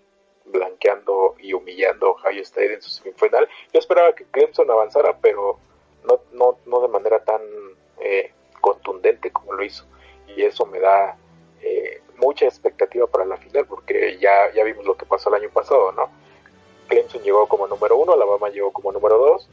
blanqueando 0.45 1.35
y 1.39 1.55
humillando 1.55 2.07
a 2.07 2.11
Ohio 2.11 2.43
State 2.43 2.75
en 2.75 2.83
su 2.83 2.91
semifinal. 2.91 3.49
Yo 3.73 3.81
esperaba 3.81 4.15
que 4.15 4.25
Clemson 4.25 4.71
avanzara, 4.71 5.19
pero 5.21 5.59
no, 6.05 6.21
no, 6.33 6.59
no 6.67 6.81
de 6.81 6.89
manera 6.89 7.25
tan 7.25 7.41
eh, 8.01 8.33
contundente 8.61 9.31
como 9.31 9.55
lo 9.55 9.65
hizo. 9.65 9.85
Y 10.37 10.43
eso 10.43 10.67
me 10.67 10.79
da 10.79 11.17
eh, 11.63 12.03
mucha 12.17 12.45
expectativa 12.47 13.07
para 13.07 13.25
la 13.25 13.37
final, 13.39 13.67
porque 13.67 14.19
ya, 14.19 14.53
ya 14.53 14.63
vimos 14.65 14.85
lo 14.85 14.97
que 14.97 15.07
pasó 15.07 15.31
el 15.31 15.43
año 15.43 15.51
pasado, 15.51 15.93
¿no? 15.93 16.24
Clemson 16.89 17.23
llegó 17.23 17.47
como 17.47 17.67
número 17.67 17.97
uno, 17.97 18.13
Alabama 18.13 18.49
llegó 18.49 18.73
como 18.73 18.93
número 18.93 19.19
dos, 19.19 19.49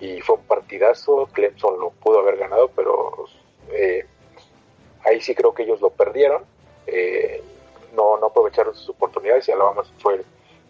y 0.00 0.20
fue 0.20 0.36
un 0.36 0.44
partidazo. 0.44 1.28
Clemson 1.32 1.78
lo 1.80 1.90
pudo 1.90 2.20
haber 2.20 2.36
ganado, 2.36 2.68
pero 2.74 3.26
eh, 3.70 4.06
ahí 5.04 5.20
sí 5.20 5.34
creo 5.34 5.54
que 5.54 5.62
ellos 5.62 5.80
lo 5.80 5.90
perdieron. 5.90 6.44
Eh, 6.86 7.42
no, 7.94 8.14
aprovecharon 8.16 8.74
sus 8.74 8.90
oportunidades 8.90 9.48
y 9.48 9.52
Alabama 9.52 9.82
fue 9.98 10.22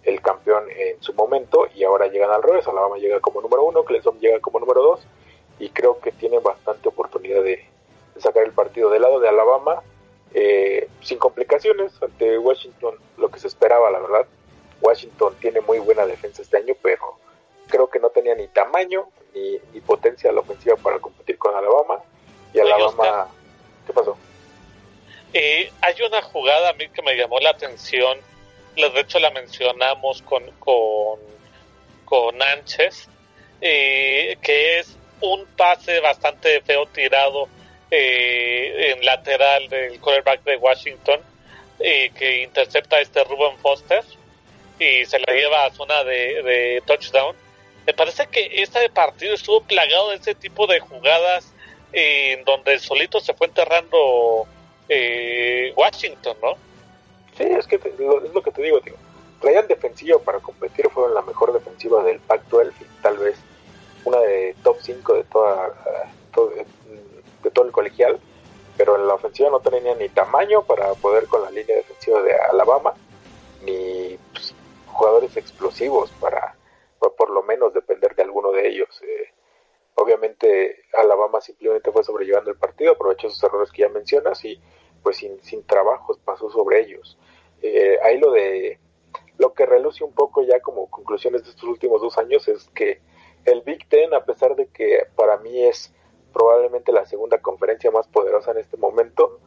el 0.04 0.20
campeón 0.22 0.64
en 0.70 1.02
su 1.02 1.12
momento 1.14 1.66
y 1.74 1.82
ahora 1.82 2.06
llegan 2.06 2.30
al 2.30 2.42
revés. 2.42 2.66
Alabama 2.68 2.98
llega 2.98 3.20
como 3.20 3.40
número 3.40 3.64
uno, 3.64 3.84
Clemson 3.84 4.18
llega 4.20 4.38
como 4.40 4.60
número 4.60 4.82
dos 4.82 5.00
y 5.58 5.70
creo 5.70 6.00
que 6.00 6.12
tiene 6.12 6.38
bastante 6.38 6.88
oportunidad 6.88 7.42
de, 7.42 7.64
de 8.14 8.20
sacar 8.20 8.44
el 8.44 8.52
partido 8.52 8.90
del 8.90 9.02
lado 9.02 9.18
de 9.18 9.28
Alabama 9.28 9.82
eh, 10.38 10.88
sin 11.00 11.18
complicaciones 11.18 11.92
ante 12.02 12.36
Washington, 12.38 12.94
lo 13.16 13.30
que 13.30 13.40
se 13.40 13.46
esperaba, 13.46 13.90
la 13.90 14.00
verdad. 14.00 14.26
Washington 14.80 15.34
tiene 15.40 15.60
muy 15.60 15.78
buena 15.78 16.06
defensa 16.06 16.42
este 16.42 16.58
año, 16.58 16.74
pero 16.82 17.18
creo 17.68 17.88
que 17.88 17.98
no 17.98 18.10
tenía 18.10 18.34
ni 18.34 18.48
tamaño 18.48 19.08
ni, 19.34 19.58
ni 19.72 19.80
potencia 19.80 20.30
a 20.30 20.32
la 20.32 20.40
ofensiva 20.40 20.76
para 20.76 20.98
competir 20.98 21.38
con 21.38 21.54
Alabama. 21.54 22.00
Y 22.52 22.60
Alabama. 22.60 23.28
¿qué 23.86 23.92
pasó? 23.92 24.16
Eh, 25.32 25.70
hay 25.80 25.94
una 26.02 26.22
jugada 26.22 26.70
a 26.70 26.72
mí 26.74 26.88
que 26.88 27.02
me 27.02 27.14
llamó 27.14 27.38
la 27.40 27.50
atención, 27.50 28.18
de 28.74 29.00
hecho 29.00 29.18
la 29.18 29.30
mencionamos 29.30 30.22
con, 30.22 30.42
con, 30.58 31.18
con 32.04 32.38
Nánchez, 32.38 33.08
eh, 33.60 34.36
que 34.42 34.78
es 34.78 34.96
un 35.20 35.46
pase 35.56 36.00
bastante 36.00 36.60
feo 36.62 36.86
tirado 36.86 37.48
eh, 37.90 38.92
en 38.92 39.04
lateral 39.04 39.68
del 39.68 40.00
quarterback 40.00 40.42
de 40.44 40.56
Washington, 40.56 41.20
eh, 41.78 42.10
que 42.16 42.42
intercepta 42.42 42.96
a 42.96 43.00
este 43.00 43.22
Ruben 43.24 43.56
Foster 43.58 44.04
y 44.78 45.04
se 45.04 45.18
la 45.18 45.32
lleva 45.32 45.64
a 45.64 45.70
zona 45.72 46.04
de, 46.04 46.42
de 46.42 46.82
touchdown. 46.86 47.34
Me 47.86 47.94
parece 47.94 48.26
que 48.26 48.62
este 48.62 48.88
partido 48.90 49.34
estuvo 49.34 49.60
plagado 49.62 50.10
de 50.10 50.16
ese 50.16 50.34
tipo 50.34 50.66
de 50.66 50.80
jugadas 50.80 51.52
eh, 51.92 52.32
en 52.32 52.44
donde 52.44 52.78
solito 52.78 53.20
se 53.20 53.32
fue 53.34 53.46
enterrando 53.46 54.46
eh, 54.88 55.72
Washington, 55.76 56.36
¿no? 56.42 56.54
Sí, 57.36 57.44
es 57.44 57.66
que 57.66 57.78
lo, 57.98 58.24
es 58.24 58.34
lo 58.34 58.42
que 58.42 58.50
te 58.50 58.62
digo, 58.62 58.80
tío. 58.80 58.94
Traían 59.40 59.68
defensiva 59.68 60.18
para 60.18 60.40
competir, 60.40 60.88
fueron 60.90 61.14
la 61.14 61.22
mejor 61.22 61.52
defensiva 61.52 62.02
del 62.02 62.18
Pac-12 62.20 62.72
y 62.80 63.02
tal 63.02 63.18
vez 63.18 63.36
una 64.04 64.18
de 64.20 64.54
top 64.62 64.76
5 64.80 65.14
de 65.14 65.24
toda, 65.24 65.74
de 67.42 67.50
todo 67.50 67.66
el 67.66 67.72
colegial, 67.72 68.18
pero 68.76 68.96
en 68.96 69.06
la 69.06 69.14
ofensiva 69.14 69.50
no 69.50 69.60
tenían 69.60 69.98
ni 69.98 70.08
tamaño 70.08 70.62
para 70.62 70.94
poder 70.94 71.26
con 71.26 71.42
la 71.42 71.50
línea 71.50 71.76
defensiva 71.76 72.22
de 72.22 72.34
Alabama, 72.50 72.94
ni 73.62 74.05
jugadores 74.96 75.36
explosivos 75.36 76.10
para, 76.20 76.56
por 76.98 77.30
lo 77.30 77.42
menos 77.42 77.72
depender 77.72 78.14
de 78.14 78.22
alguno 78.22 78.52
de 78.52 78.68
ellos. 78.68 78.88
eh. 79.02 79.32
obviamente 79.94 80.84
Alabama 80.94 81.40
simplemente 81.40 81.92
fue 81.92 82.04
sobrellevando 82.04 82.50
el 82.50 82.58
partido, 82.58 82.92
aprovechó 82.92 83.28
esos 83.28 83.42
errores 83.42 83.70
que 83.72 83.82
ya 83.82 83.88
mencionas 83.88 84.44
y 84.44 84.60
pues 85.02 85.18
sin, 85.18 85.40
sin 85.42 85.64
trabajos 85.64 86.18
pasó 86.18 86.50
sobre 86.50 86.80
ellos. 86.80 87.18
Eh, 87.62 87.98
ahí 88.02 88.18
lo 88.18 88.32
de 88.32 88.78
lo 89.38 89.52
que 89.52 89.66
reluce 89.66 90.04
un 90.04 90.12
poco 90.12 90.42
ya 90.42 90.60
como 90.60 90.90
conclusiones 90.90 91.44
de 91.44 91.50
estos 91.50 91.68
últimos 91.68 92.00
dos 92.00 92.16
años 92.18 92.48
es 92.48 92.68
que 92.74 93.00
el 93.44 93.62
Big 93.62 93.88
Ten, 93.88 94.12
a 94.14 94.24
pesar 94.24 94.56
de 94.56 94.66
que 94.68 95.06
para 95.14 95.36
mí 95.38 95.64
es 95.64 95.94
probablemente 96.32 96.92
la 96.92 97.06
segunda 97.06 97.38
conferencia 97.38 97.90
más 97.90 98.08
poderosa 98.08 98.50
en 98.50 98.58
este 98.58 98.76
momento, 98.76 99.40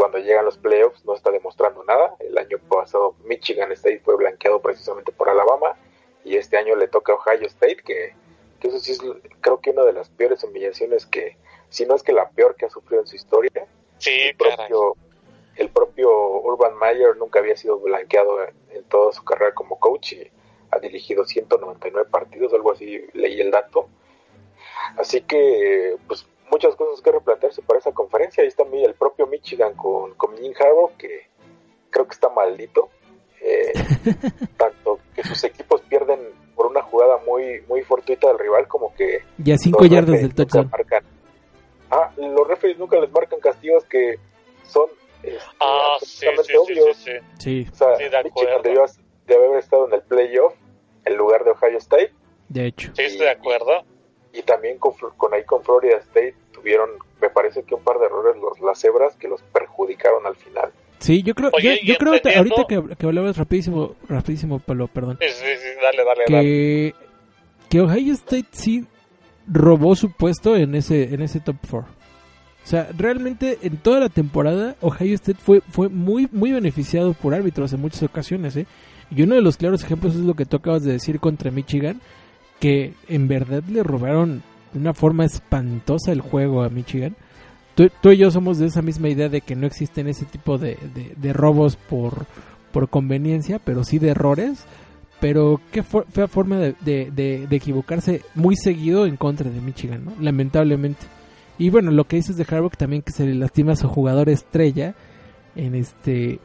cuando 0.00 0.16
llegan 0.16 0.46
los 0.46 0.56
playoffs 0.56 1.04
no 1.04 1.14
está 1.14 1.30
demostrando 1.30 1.84
nada. 1.84 2.16
El 2.20 2.38
año 2.38 2.58
pasado 2.70 3.14
Michigan 3.24 3.70
State 3.72 4.00
fue 4.02 4.16
blanqueado 4.16 4.62
precisamente 4.62 5.12
por 5.12 5.28
Alabama 5.28 5.76
y 6.24 6.36
este 6.36 6.56
año 6.56 6.74
le 6.74 6.88
toca 6.88 7.12
a 7.12 7.16
Ohio 7.16 7.46
State, 7.46 7.82
que, 7.84 8.14
que 8.60 8.68
eso 8.68 8.80
sí 8.80 8.92
es 8.92 9.00
creo 9.42 9.60
que 9.60 9.72
una 9.72 9.84
de 9.84 9.92
las 9.92 10.08
peores 10.08 10.42
humillaciones 10.42 11.04
que, 11.04 11.36
si 11.68 11.84
no 11.84 11.94
es 11.96 12.02
que 12.02 12.14
la 12.14 12.30
peor 12.30 12.56
que 12.56 12.64
ha 12.64 12.70
sufrido 12.70 13.02
en 13.02 13.08
su 13.08 13.16
historia 13.16 13.66
Sí, 13.98 14.10
el 14.28 14.36
propio, 14.36 14.96
el 15.56 15.68
propio 15.68 16.10
Urban 16.40 16.78
Meyer 16.78 17.18
nunca 17.18 17.40
había 17.40 17.58
sido 17.58 17.78
blanqueado 17.78 18.42
en, 18.42 18.54
en 18.70 18.84
toda 18.84 19.12
su 19.12 19.22
carrera 19.22 19.52
como 19.52 19.78
coach 19.78 20.14
y 20.14 20.30
ha 20.70 20.78
dirigido 20.78 21.26
199 21.26 22.08
partidos, 22.10 22.54
algo 22.54 22.72
así, 22.72 23.04
leí 23.12 23.38
el 23.38 23.50
dato. 23.50 23.90
Así 24.96 25.20
que, 25.20 25.96
pues, 26.06 26.26
muchas 26.50 26.74
cosas 26.76 27.00
que 27.02 27.12
replantearse 27.12 27.62
para 27.62 27.78
esa 27.78 27.92
conferencia. 27.92 28.42
Ahí 28.42 28.48
está 28.48 28.64
mi- 28.64 28.84
el 28.84 28.94
propio 28.94 29.26
Michigan 29.26 29.74
con, 29.74 30.14
con 30.14 30.36
Jim 30.36 30.52
Harbaugh, 30.58 30.96
que 30.96 31.26
creo 31.90 32.06
que 32.06 32.14
está 32.14 32.28
maldito. 32.28 32.90
Eh, 33.42 33.72
tanto 34.56 34.98
que 35.14 35.22
sus 35.24 35.42
equipos 35.44 35.80
pierden 35.82 36.20
por 36.54 36.66
una 36.66 36.82
jugada 36.82 37.18
muy 37.26 37.62
muy 37.68 37.82
fortuita 37.82 38.28
del 38.28 38.38
rival, 38.38 38.68
como 38.68 38.94
que 38.94 39.20
Ya 39.38 39.56
5 39.56 39.78
los 39.80 39.90
yardas 39.90 40.16
del 40.16 40.22
nunca 40.24 40.36
touchdown. 40.36 40.70
marcan- 40.70 41.04
Ah, 41.90 42.12
los 42.18 42.46
referees 42.46 42.78
nunca 42.78 42.98
les 43.00 43.10
marcan 43.10 43.40
castigos 43.40 43.84
que 43.86 44.16
son 44.64 44.88
este, 45.22 45.38
Ah, 45.60 45.96
sí, 46.02 46.26
absolutamente 46.26 46.42
sí, 46.42 46.74
sí, 46.74 46.80
obvios. 46.80 46.96
sí, 46.98 47.10
sí. 47.38 47.64
Sí, 47.64 47.68
O 47.72 47.74
sea, 47.74 47.96
Sí, 47.96 48.04
de 48.04 48.22
Michigan 48.24 48.62
debió, 48.62 48.84
debe 49.26 49.46
haber 49.46 49.58
estado 49.58 49.86
en 49.88 49.94
el 49.94 50.02
playoff 50.02 50.54
en 51.04 51.16
lugar 51.16 51.42
de 51.44 51.50
Ohio 51.50 51.78
State 51.78 52.12
de 52.48 52.66
hecho. 52.66 52.92
Sí, 52.94 53.02
estoy 53.02 53.26
de 53.26 53.30
acuerdo. 53.32 53.84
Y 54.32 54.42
también 54.42 54.78
con, 54.78 54.92
con 55.16 55.34
ahí 55.34 55.44
con 55.44 55.62
Florida 55.62 55.96
State 55.98 56.34
tuvieron, 56.52 56.90
me 57.20 57.30
parece 57.30 57.62
que 57.62 57.74
un 57.74 57.82
par 57.82 57.98
de 57.98 58.06
errores 58.06 58.36
los 58.36 58.60
las 58.60 58.78
cebras 58.78 59.16
que 59.16 59.28
los 59.28 59.42
perjudicaron 59.42 60.26
al 60.26 60.36
final. 60.36 60.70
Sí, 60.98 61.22
yo 61.22 61.34
creo, 61.34 61.50
Oye, 61.54 61.80
yo, 61.82 61.96
creo 61.96 62.20
que 62.20 62.34
ahorita 62.34 62.64
que, 62.68 62.96
que 62.96 63.06
hablabas 63.06 63.36
rapidísimo, 63.38 63.96
rapidísimo, 64.06 64.58
Pablo, 64.58 64.86
perdón, 64.86 65.18
Sí, 65.20 65.28
sí, 65.28 65.46
sí, 65.56 65.68
dale, 65.82 66.04
dale, 66.04 66.24
dale. 66.28 66.42
que, 66.42 66.94
que 67.70 67.80
Ohio 67.80 68.12
State 68.12 68.48
sí 68.50 68.86
robó 69.46 69.96
su 69.96 70.12
puesto 70.12 70.56
en 70.56 70.74
ese, 70.74 71.14
en 71.14 71.22
ese 71.22 71.40
top 71.40 71.56
4. 71.68 72.00
O 72.62 72.66
sea, 72.66 72.88
realmente 72.96 73.58
en 73.62 73.78
toda 73.78 74.00
la 74.00 74.08
temporada 74.10 74.76
Ohio 74.82 75.14
State 75.14 75.38
fue, 75.42 75.62
fue 75.62 75.88
muy, 75.88 76.28
muy 76.30 76.52
beneficiado 76.52 77.14
por 77.14 77.34
árbitros 77.34 77.72
en 77.72 77.80
muchas 77.80 78.02
ocasiones, 78.02 78.56
¿eh? 78.56 78.66
Y 79.10 79.22
uno 79.22 79.34
de 79.34 79.40
los 79.40 79.56
claros 79.56 79.82
ejemplos 79.82 80.14
es 80.14 80.20
lo 80.20 80.34
que 80.34 80.44
tú 80.44 80.58
acabas 80.58 80.84
de 80.84 80.92
decir 80.92 81.18
contra 81.18 81.50
Michigan, 81.50 82.00
que 82.60 82.94
en 83.08 83.26
verdad 83.26 83.62
le 83.64 83.82
robaron 83.82 84.42
de 84.72 84.78
una 84.78 84.94
forma 84.94 85.24
espantosa 85.24 86.12
el 86.12 86.20
juego 86.20 86.62
a 86.62 86.68
Michigan. 86.68 87.16
Tú, 87.74 87.90
tú 88.00 88.10
y 88.10 88.18
yo 88.18 88.30
somos 88.30 88.58
de 88.58 88.66
esa 88.66 88.82
misma 88.82 89.08
idea 89.08 89.28
de 89.28 89.40
que 89.40 89.56
no 89.56 89.66
existen 89.66 90.06
ese 90.08 90.26
tipo 90.26 90.58
de, 90.58 90.76
de- 90.94 91.14
de 91.16 91.32
robos 91.32 91.76
por, 91.76 92.26
por 92.72 92.88
conveniencia, 92.88 93.58
pero 93.58 93.82
sí 93.84 93.98
de 93.98 94.10
errores. 94.10 94.64
Pero 95.20 95.60
qué 95.72 95.82
fue 95.82 96.04
fea 96.10 96.28
forma 96.28 96.56
de, 96.56 96.74
de- 96.80 97.46
equivocarse 97.50 98.22
muy 98.34 98.56
seguido 98.56 99.04
en 99.06 99.16
contra 99.16 99.50
de 99.50 99.60
Michigan, 99.60 100.04
¿no? 100.04 100.12
Lamentablemente. 100.20 101.06
Y 101.58 101.68
bueno, 101.70 101.90
lo 101.90 102.04
que 102.04 102.16
dices 102.16 102.36
de 102.38 102.46
Harbaugh 102.48 102.74
también 102.76 103.02
que 103.02 103.12
se 103.12 103.26
le 103.26 103.34
lastima 103.34 103.72
a 103.72 103.76
su 103.76 103.86
jugador 103.88 104.28
estrella 104.30 104.94
en 105.56 105.74
este 105.74 106.38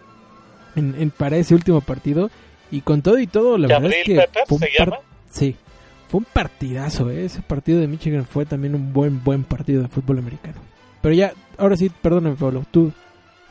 en, 0.76 0.96
en- 1.00 1.12
para 1.12 1.38
ese 1.38 1.56
último 1.56 1.80
partido 1.82 2.30
y 2.72 2.82
con 2.82 3.02
todo 3.02 3.18
y 3.20 3.28
todo 3.28 3.58
la 3.58 3.68
verdad 3.68 3.92
es 3.98 4.06
que 4.06 4.20
un 4.50 4.60
se 4.60 4.70
llama. 4.78 4.98
sí, 5.30 5.56
fue 6.08 6.20
un 6.20 6.26
partidazo, 6.26 7.10
¿eh? 7.10 7.26
ese 7.26 7.42
partido 7.42 7.80
de 7.80 7.88
Michigan 7.88 8.26
fue 8.26 8.46
también 8.46 8.76
un 8.76 8.94
buen 8.94 9.24
buen 9.24 9.44
partido 9.44 9.82
de 9.82 9.88
fútbol 9.88 10.20
americano. 10.20 10.62
Pero 11.02 11.14
ya, 11.14 11.34
ahora 11.58 11.76
sí, 11.76 11.90
perdóname 11.90 12.36
Pablo, 12.36 12.64
tú 12.72 12.92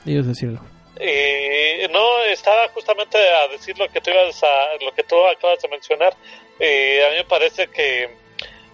ellos 0.06 0.26
decirlo. 0.26 0.60
Eh, 0.97 1.89
no, 1.90 2.20
estaba 2.24 2.68
justamente 2.68 3.18
a 3.18 3.48
decir 3.48 3.78
lo 3.78 3.89
que 3.89 4.01
tú 4.01 4.10
ibas 4.10 4.43
a, 4.43 4.85
lo 4.85 4.93
que 4.93 5.02
tú 5.02 5.16
acabas 5.26 5.60
de 5.60 5.68
mencionar. 5.68 6.16
Eh, 6.59 7.05
a 7.06 7.10
mí 7.10 7.16
me 7.18 7.24
parece 7.24 7.68
que, 7.68 8.09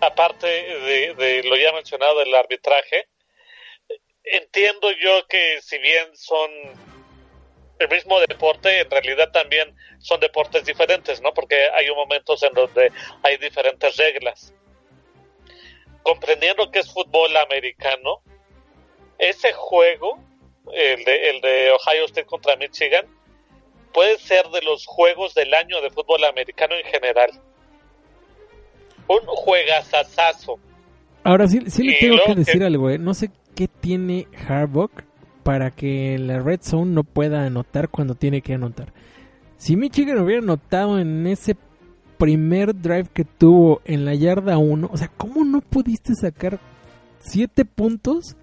aparte 0.00 0.46
de, 0.46 1.14
de 1.14 1.42
lo 1.44 1.56
ya 1.56 1.72
mencionado 1.72 2.18
del 2.18 2.34
arbitraje, 2.34 3.06
entiendo 4.24 4.90
yo 4.92 5.26
que 5.28 5.60
si 5.62 5.78
bien 5.78 6.16
son 6.16 6.50
el 7.80 7.88
mismo 7.88 8.20
deporte, 8.20 8.80
en 8.80 8.90
realidad 8.90 9.30
también 9.32 9.74
son 9.98 10.20
deportes 10.20 10.64
diferentes, 10.64 11.20
¿no? 11.22 11.32
Porque 11.32 11.56
hay 11.74 11.88
momentos 11.94 12.42
en 12.42 12.52
donde 12.52 12.92
hay 13.22 13.36
diferentes 13.38 13.96
reglas. 13.96 14.52
Comprendiendo 16.02 16.70
que 16.70 16.80
es 16.80 16.92
fútbol 16.92 17.36
americano, 17.36 18.20
ese 19.18 19.52
juego 19.52 20.18
el 20.72 21.04
de, 21.04 21.30
el 21.30 21.40
de 21.40 21.70
Ohio 21.72 22.04
State 22.06 22.26
contra 22.26 22.56
Michigan, 22.56 23.06
puede 23.92 24.18
ser 24.18 24.46
de 24.48 24.62
los 24.62 24.86
juegos 24.86 25.34
del 25.34 25.52
año 25.54 25.80
de 25.80 25.90
fútbol 25.90 26.24
americano 26.24 26.74
en 26.76 26.84
general. 26.84 27.30
un 29.08 29.26
juegazazazo. 29.26 30.60
Ahora 31.24 31.48
sí, 31.48 31.58
sí 31.68 31.82
le 31.82 31.94
tengo 31.94 32.18
que 32.24 32.34
decir 32.36 32.60
que- 32.60 32.64
algo, 32.64 32.88
¿eh? 32.90 32.98
No 32.98 33.12
sé 33.12 33.30
qué 33.56 33.66
tiene 33.66 34.28
Harbaugh 34.48 34.90
para 35.42 35.70
que 35.70 36.18
la 36.18 36.40
Red 36.40 36.60
Zone 36.62 36.92
no 36.92 37.04
pueda 37.04 37.44
anotar 37.44 37.88
cuando 37.88 38.14
tiene 38.14 38.42
que 38.42 38.54
anotar. 38.54 38.92
Si 39.56 39.76
Michigan 39.76 40.18
hubiera 40.18 40.42
anotado 40.42 40.98
en 40.98 41.26
ese 41.26 41.56
primer 42.18 42.78
drive 42.78 43.08
que 43.12 43.24
tuvo 43.24 43.80
en 43.84 44.04
la 44.04 44.14
yarda 44.14 44.58
1, 44.58 44.88
o 44.92 44.96
sea, 44.96 45.08
¿cómo 45.16 45.44
no 45.44 45.60
pudiste 45.60 46.14
sacar 46.14 46.60
7 47.20 47.64
puntos 47.64 48.36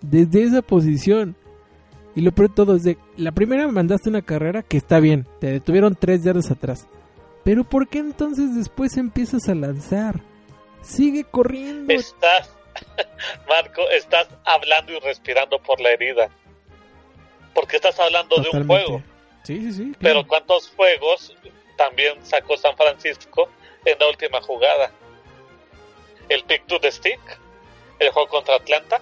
desde 0.00 0.44
esa 0.44 0.62
posición? 0.62 1.36
Y 2.14 2.22
lo 2.22 2.32
peor 2.32 2.54
todo 2.54 2.74
es 2.74 2.82
de, 2.82 2.98
la 3.16 3.32
primera 3.32 3.68
mandaste 3.68 4.08
una 4.08 4.22
carrera 4.22 4.62
que 4.62 4.76
está 4.76 5.00
bien, 5.00 5.26
te 5.40 5.48
detuvieron 5.48 5.94
3 5.94 6.24
yardas 6.24 6.50
atrás. 6.50 6.86
Pero 7.44 7.64
¿por 7.64 7.88
qué 7.88 7.98
entonces 7.98 8.54
después 8.54 8.96
empiezas 8.96 9.48
a 9.48 9.54
lanzar? 9.54 10.22
Sigue 10.82 11.24
corriendo. 11.24 11.92
Estás, 11.92 12.54
Marco, 13.48 13.88
estás 13.90 14.28
hablando 14.44 14.92
y 14.92 15.00
respirando 15.00 15.58
por 15.60 15.80
la 15.80 15.90
herida. 15.90 16.28
Porque 17.54 17.76
estás 17.76 17.98
hablando 17.98 18.36
de 18.40 18.48
un 18.56 18.66
juego. 18.66 19.02
Sí, 19.42 19.58
sí, 19.60 19.72
sí. 19.72 19.92
Pero. 20.00 20.26
¿cuántos 20.26 20.68
juegos 20.76 21.34
también 21.76 22.24
sacó 22.24 22.56
San 22.56 22.76
Francisco 22.76 23.48
en 23.84 23.98
la 23.98 24.08
última 24.08 24.40
jugada? 24.42 24.90
El 26.28 26.44
pick 26.44 26.66
to 26.66 26.78
the 26.78 26.92
stick, 26.92 27.18
el 27.98 28.10
juego 28.10 28.28
contra 28.28 28.54
Atlanta. 28.56 29.00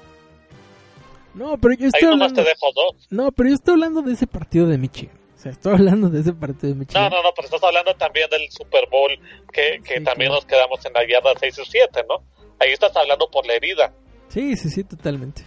No, 1.34 1.58
pero 1.58 1.74
yo 1.74 1.84
Ahí 1.84 1.90
estoy 1.94 2.08
nomás 2.08 2.30
hablando. 2.30 2.42
te 2.42 2.48
dejo 2.48 2.72
dos. 2.74 3.06
No, 3.10 3.30
pero 3.32 3.48
yo 3.50 3.54
estoy 3.54 3.74
hablando 3.74 4.02
de 4.02 4.12
ese 4.14 4.26
partido 4.26 4.66
de 4.66 4.78
Michigan. 4.78 5.16
O 5.36 5.40
sea, 5.40 5.52
estoy 5.52 5.74
hablando 5.74 6.08
de 6.08 6.20
ese 6.20 6.32
partido 6.32 6.68
de 6.68 6.74
No, 6.74 6.80
Michigan. 6.80 7.10
no, 7.10 7.22
no, 7.22 7.32
pero 7.34 7.46
estás 7.46 7.62
hablando 7.62 7.94
también 7.96 8.28
del 8.30 8.50
Super 8.50 8.88
Bowl, 8.90 9.10
que, 9.52 9.80
que 9.84 9.98
Sí, 9.98 10.04
también 10.04 10.30
claro. 10.30 10.34
nos 10.36 10.46
quedamos 10.46 10.84
en 10.86 10.92
la 10.94 11.06
yarda 11.06 11.32
6 11.38 11.58
y 11.58 11.64
7, 11.66 12.04
¿no? 12.08 12.22
Ahí 12.60 12.72
estás 12.72 12.96
hablando 12.96 13.30
por 13.30 13.46
la 13.46 13.54
herida. 13.54 13.92
Sí, 14.28 14.56
sí, 14.56 14.68
sí, 14.70 14.84
totalmente. 14.84 15.42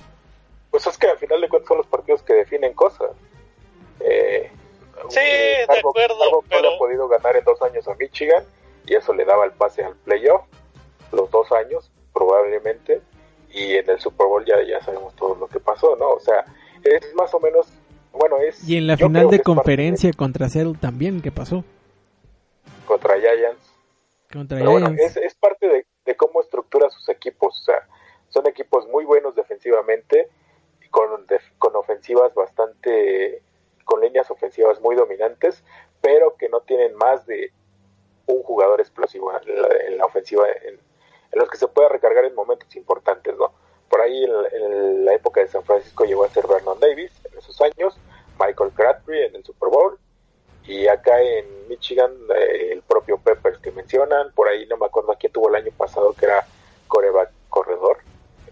Pues 0.69 0.88
es 0.88 0.97
que 0.97 1.07
al 1.07 1.17
final 1.17 1.41
de 1.41 1.49
cuentas 1.49 1.67
son 1.67 1.77
los 1.77 1.88
partidos 1.88 2.23
que 2.23 2.33
definen 2.33 2.73
cosas. 2.73 3.11
Eh, 3.99 4.49
Sí, 5.09 5.19
eh, 5.19 5.65
de 5.67 5.73
Harbaugh- 5.73 5.89
acuerdo, 5.89 6.15
no 6.31 6.41
le 6.41 6.47
pero- 6.47 6.75
ha 6.75 6.77
podido 6.77 7.07
ganar 7.07 7.35
en 7.35 7.43
dos 7.43 7.59
años 7.63 7.88
a 7.88 7.95
Michigan 7.95 8.43
y 8.85 8.93
eso 8.95 9.13
le 9.13 9.25
daba 9.25 9.45
el 9.45 9.51
pase 9.51 9.83
al 9.83 9.95
playoff, 9.95 10.43
los 11.11 11.29
dos 11.31 11.51
años 11.51 11.91
probablemente, 12.13 13.01
y 13.51 13.75
en 13.77 13.89
el 13.89 13.99
Super 13.99 14.27
Bowl 14.27 14.45
ya, 14.45 14.55
ya 14.63 14.79
sabemos 14.85 15.15
todo 15.15 15.33
lo 15.35 15.47
que 15.47 15.59
pasó, 15.59 15.95
¿no? 15.95 16.09
O 16.11 16.19
sea, 16.19 16.45
es 16.83 17.13
más 17.15 17.33
o 17.33 17.39
menos, 17.39 17.67
bueno, 18.11 18.38
es... 18.38 18.63
Y 18.69 18.77
en 18.77 18.85
la 18.85 18.95
final 18.95 19.29
de 19.31 19.41
conferencia 19.41 20.11
contra 20.13 20.49
Seattle 20.49 20.75
también, 20.79 21.19
¿qué 21.21 21.31
pasó? 21.31 21.63
contra 22.85 23.15
Giants. 23.19 23.73
Contra 24.31 24.57
Pero 24.59 24.71
bueno, 24.71 24.88
Giants. 24.93 25.15
es, 25.17 25.17
es 25.17 25.35
parte 25.35 25.67
de, 25.67 25.85
de 26.05 26.15
cómo 26.15 26.41
estructura 26.41 26.89
sus 26.89 27.07
equipos. 27.09 27.59
O 27.61 27.63
sea, 27.63 27.87
son 28.29 28.47
equipos 28.47 28.87
muy 28.87 29.05
buenos 29.05 29.35
defensivamente, 29.35 30.29
y 30.83 30.87
con, 30.89 31.25
con 31.59 31.75
ofensivas 31.75 32.33
bastante, 32.33 33.41
con 33.85 34.01
líneas 34.01 34.29
ofensivas 34.31 34.79
muy 34.81 34.95
dominantes, 34.95 35.63
pero 36.01 36.35
que 36.37 36.49
no 36.49 36.61
tienen 36.61 36.95
más 36.95 37.25
de 37.25 37.51
un 38.27 38.41
jugador 38.43 38.79
explosivo 38.79 39.31
en 39.45 39.61
la, 39.61 39.67
en 39.87 39.97
la 39.97 40.05
ofensiva, 40.05 40.47
en, 40.49 40.75
en 40.75 41.39
los 41.39 41.49
que 41.49 41.57
se 41.57 41.67
pueda 41.67 41.89
recargar 41.89 42.25
en 42.25 42.35
momentos 42.35 42.73
importantes, 42.75 43.35
¿no? 43.37 43.51
Por 43.89 44.01
ahí 44.01 44.23
en, 44.23 44.41
la- 44.41 44.49
en 44.49 45.05
la 45.05 45.13
época 45.13 45.41
de 45.41 45.47
San 45.47 45.63
Francisco 45.63 46.05
llegó 46.05 46.23
a 46.23 46.29
ser 46.29 46.47
Vernon 46.47 46.79
Davis 46.79 47.11
en 47.25 47.37
esos 47.37 47.59
años, 47.61 47.97
Michael 48.39 48.71
Crabtree 48.71 49.25
en 49.27 49.35
el 49.35 49.43
Super 49.43 49.69
Bowl, 49.69 49.99
y 50.65 50.88
acá 50.88 51.21
en 51.21 51.67
Michigan 51.67 52.11
eh, 52.35 52.69
el 52.73 52.81
propio 52.81 53.17
Peppers 53.17 53.59
que 53.59 53.71
mencionan, 53.71 54.31
por 54.33 54.47
ahí 54.47 54.65
no 54.67 54.77
me 54.77 54.85
acuerdo 54.85 55.11
a 55.11 55.15
quién 55.15 55.33
tuvo 55.33 55.49
el 55.49 55.55
año 55.55 55.71
pasado 55.77 56.13
que 56.13 56.25
era 56.25 56.45
coreback 56.88 57.31
corredor, 57.49 57.97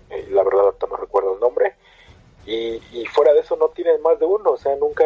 eh, 0.09 0.27
la 0.31 0.43
verdad 0.43 0.73
no 0.89 0.97
recuerdo 0.97 1.35
el 1.35 1.39
nombre, 1.39 1.75
y, 2.45 2.81
y 2.91 3.05
fuera 3.05 3.33
de 3.33 3.41
eso 3.41 3.55
no 3.55 3.69
tienen 3.69 4.01
más 4.01 4.19
de 4.19 4.25
uno, 4.25 4.51
o 4.51 4.57
sea, 4.57 4.75
nunca, 4.75 5.05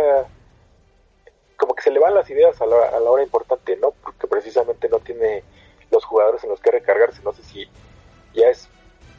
como 1.58 1.76
que 1.76 1.84
se 1.84 1.92
le 1.92 2.00
van 2.00 2.14
las 2.16 2.30
ideas 2.30 2.62
a 2.62 2.66
la, 2.66 2.90
a 2.90 3.00
la 3.00 3.12
hora 3.12 3.24
importante, 3.24 3.76
¿no? 3.76 3.92
Porque 4.04 4.28
precisamente 4.28 4.88
no 4.88 5.00
tiene 5.00 5.44
los 5.92 6.06
jugadores 6.06 6.44
en 6.44 6.50
los 6.50 6.60
que 6.60 6.72
recargarse, 6.72 7.22
no 7.24 7.34
sé 7.34 7.44
si 7.44 7.68
ya 8.34 8.50
es 8.50 8.70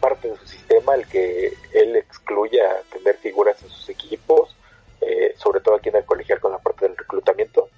parte 0.00 0.28
de 0.28 0.36
su 0.36 0.46
sistema 0.46 0.94
el 0.94 1.06
que 1.06 1.54
él 1.72 1.96
excluya 1.96 2.82
tener 2.92 3.16
figuras 3.16 3.62
en 3.62 3.68
sus 3.68 3.88
equipos, 3.88 4.56
eh, 5.00 5.34
sobre 5.36 5.60
todo 5.60 5.74
aquí 5.76 5.88
en 5.88 5.96
el 5.96 6.04
colegial 6.04 6.40
con 6.40 6.52
la 6.52 6.58
parte 6.58 6.86
del 6.86 6.96
reclutamiento, 6.96 7.68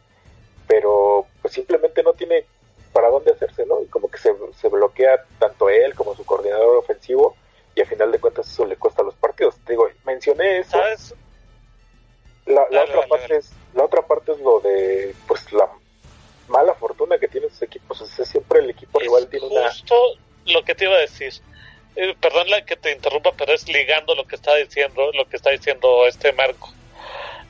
pero 0.67 1.27
pues 1.43 1.55
simplemente 1.55 2.03
no 2.03 2.13
tiene 2.13 2.45
para 2.93 3.09
dónde 3.11 3.33
hacerse, 3.33 3.67
¿no? 3.67 3.83
Y 3.83 3.87
como 3.87 4.11
que 4.11 4.19
se, 4.19 4.35
se 4.59 4.69
bloquea 4.69 5.25
tanto 5.39 5.69
él 5.69 5.95
como 5.95 6.15
su 6.15 6.25
coordinador 6.25 6.77
ofensivo 6.77 7.37
y 7.75 7.83
a 7.83 7.87
final 7.87 8.11
de 8.11 8.19
cuentas 8.19 8.49
eso 8.51 8.65
le 8.65 8.77
cuesta 8.77 9.03
los 9.03 9.15
partidos. 9.15 9.57
Te 9.65 9.73
digo, 9.73 9.87
mencioné 10.05 10.59
eso. 10.61 10.71
¿Sabes? 10.73 11.15
La, 12.47 12.67
la 12.71 12.81
Dale, 12.81 12.83
otra 12.85 12.97
dale, 12.97 13.09
parte 13.09 13.29
dale. 13.29 13.37
es 13.41 13.53
la 13.75 13.85
otra 13.85 14.03
parte 14.03 14.33
es 14.33 14.41
lo 14.41 14.61
de 14.61 15.15
pues 15.29 15.53
la 15.53 15.69
mala 16.49 16.75
fortuna 16.75 17.19
que 17.19 17.29
tienen 17.29 17.51
sus 17.51 17.63
equipos. 17.63 18.01
O 18.01 18.07
sea, 18.07 18.25
siempre 18.25 18.61
el 18.61 18.71
equipo 18.71 18.99
rival 18.99 19.25
Es 19.25 19.31
tiene 19.31 19.47
una 19.47 19.69
justo 19.69 19.95
lo 20.47 20.65
que 20.65 20.75
te 20.75 20.85
iba 20.85 20.95
a 20.95 21.01
decir. 21.01 21.33
Eh, 21.97 22.15
perdón 22.21 22.49
la 22.51 22.65
que 22.65 22.77
te 22.77 22.93
interrumpa, 22.93 23.33
pero 23.37 23.53
es 23.53 23.69
ligando 23.69 24.15
lo 24.15 24.27
que 24.27 24.37
está 24.37 24.55
diciendo, 24.55 25.11
lo 25.13 25.29
que 25.29 25.37
está 25.37 25.51
diciendo 25.51 26.07
este 26.07 26.33
Marco. 26.33 26.73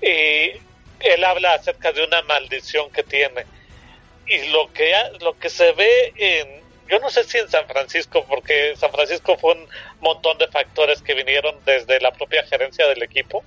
Y 0.02 0.52
él 1.00 1.24
habla 1.24 1.54
acerca 1.54 1.92
de 1.92 2.04
una 2.04 2.22
maldición 2.22 2.90
que 2.90 3.02
tiene. 3.02 3.46
Y 4.26 4.48
lo 4.48 4.72
que 4.72 4.92
lo 5.20 5.38
que 5.38 5.48
se 5.48 5.72
ve 5.72 6.12
en 6.16 6.66
yo 6.88 7.00
no 7.00 7.10
sé 7.10 7.24
si 7.24 7.38
en 7.38 7.48
San 7.48 7.66
Francisco, 7.66 8.24
porque 8.28 8.74
San 8.76 8.92
Francisco 8.92 9.36
fue 9.36 9.54
un 9.54 9.68
montón 10.00 10.38
de 10.38 10.46
factores 10.48 11.02
que 11.02 11.14
vinieron 11.14 11.56
desde 11.64 12.00
la 12.00 12.12
propia 12.12 12.44
gerencia 12.44 12.86
del 12.86 13.02
equipo, 13.02 13.44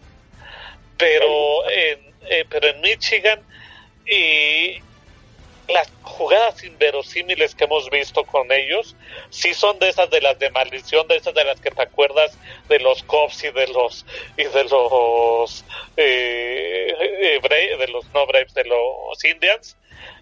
pero 0.98 1.70
en, 1.70 2.14
eh, 2.30 2.46
pero 2.50 2.68
en 2.68 2.82
Michigan 2.82 3.40
y 4.06 4.82
las 5.70 5.92
jugadas 6.02 6.64
inverosímiles 6.64 7.56
que 7.56 7.66
hemos 7.66 7.90
visto 7.90 8.24
con 8.26 8.52
ellos 8.52 8.96
sí 9.30 9.54
son 9.54 9.80
de 9.80 9.90
esas 9.90 10.10
de 10.10 10.22
las 10.22 10.38
de 10.40 10.50
maldición 10.52 11.08
de 11.08 11.18
esas 11.18 11.34
de 11.34 11.44
las 11.44 11.60
que 11.60 11.72
te 11.72 11.82
acuerdas 11.82 12.38
de 12.68 12.80
los 12.80 13.04
cops 13.04 13.44
y 13.44 13.52
de 13.52 13.68
los 13.68 14.06
y 14.38 14.44
de 14.44 14.64
los 14.66 15.66
eh, 15.98 16.94
eh, 17.00 17.78
de 17.78 17.88
los 17.88 18.06
no 18.14 18.26
Braves 18.26 18.54
de 18.54 18.66
los 18.66 19.24
Indians. 19.26 19.76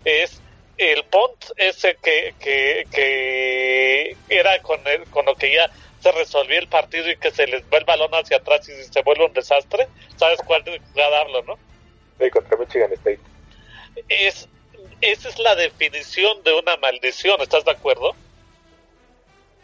Es 0.06 0.42
el 0.78 1.04
punt 1.06 1.46
ese 1.56 1.98
que, 2.04 2.36
que, 2.40 2.86
que 2.92 4.16
era 4.30 4.62
con 4.62 4.86
el, 4.88 5.04
con 5.06 5.26
lo 5.26 5.36
que 5.36 5.54
ya 5.54 5.70
se 6.00 6.12
resolvía 6.12 6.60
el 6.60 6.68
partido 6.68 7.10
y 7.10 7.18
que 7.18 7.32
se 7.32 7.48
les 7.48 7.64
va 7.64 7.80
el 7.80 7.86
balón 7.86 8.12
hacia 8.14 8.38
atrás 8.38 8.68
y 8.70 8.84
se 8.84 9.02
vuelve 9.02 9.26
un 9.26 9.34
desastre. 9.34 9.88
Sabes 10.18 10.40
cuál 10.46 10.64
jugada 10.92 11.22
hablo 11.22 11.44
no 11.44 11.58
eh, 12.20 12.30
contra 12.30 12.58
Michigan 12.58 12.92
State. 12.94 13.20
es 14.10 14.48
esa 15.02 15.30
es 15.30 15.40
la 15.40 15.56
definición 15.56 16.44
de 16.44 16.54
una 16.54 16.78
maldición, 16.78 17.40
¿estás 17.42 17.64
de 17.66 17.72
acuerdo? 17.72 18.14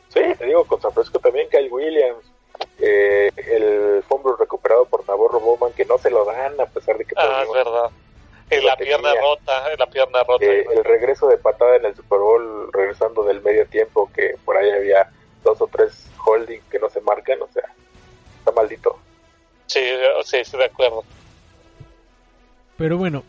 Sí, 0.10 0.22
te 0.38 0.46
digo, 0.46 0.66
con 0.66 0.80
San 0.82 0.94
Francisco 0.94 1.20
también 1.20 1.50
Kyle 1.50 1.72
Williams, 1.72 2.24
eh, 2.80 3.32
el 3.36 4.04
fumble 4.08 4.34
recuperado 4.38 4.86
por 4.86 5.08
Navarro 5.08 5.40
Bowman, 5.40 5.74
que 5.74 5.86
no 5.86 5.98
se 5.98 6.12
lo 6.12 6.24
dan 6.26 6.60
a 6.62 6.66
pesar 6.68 6.98
de 6.98 7.06
que 7.06 7.16
Ah, 7.18 7.44
es 7.46 7.52
verdad. 7.52 7.90
En 8.50 8.64
la 8.66 8.76
tenía. 8.76 8.98
pierna 9.00 9.20
rota, 9.20 9.72
en 9.74 9.80
la 9.80 9.88
pierna 9.88 10.24
rota. 10.24 10.46
eh, 10.46 10.66
el 10.72 10.84
regreso 10.84 11.28
de 11.28 11.38
patada 11.38 11.78
en 11.78 11.86
el 11.86 11.96
Super 11.96 12.20
Bowl, 12.20 12.72
regresando 12.72 13.24
del 13.24 13.42
medio 13.42 13.66
tiempo, 13.68 14.12
que 14.14 14.36
por 14.46 14.56
ahí 14.58 14.70
había 14.70 15.10
dos 15.44 15.60
o 15.62 15.68
tres 15.68 16.06
holding 16.24 16.60
que 16.70 16.78
no 16.78 16.90
se 16.90 17.02
marcan, 17.02 17.42
o 17.42 17.48
sea, 17.52 17.64
está 18.40 18.52
maldito. 18.52 19.00
Sí, 19.66 19.82
sí, 20.26 20.46
sí, 20.46 20.58
de 20.58 20.66
acuerdo. 20.66 21.04
Pero 22.78 22.98
bueno, 22.98 23.24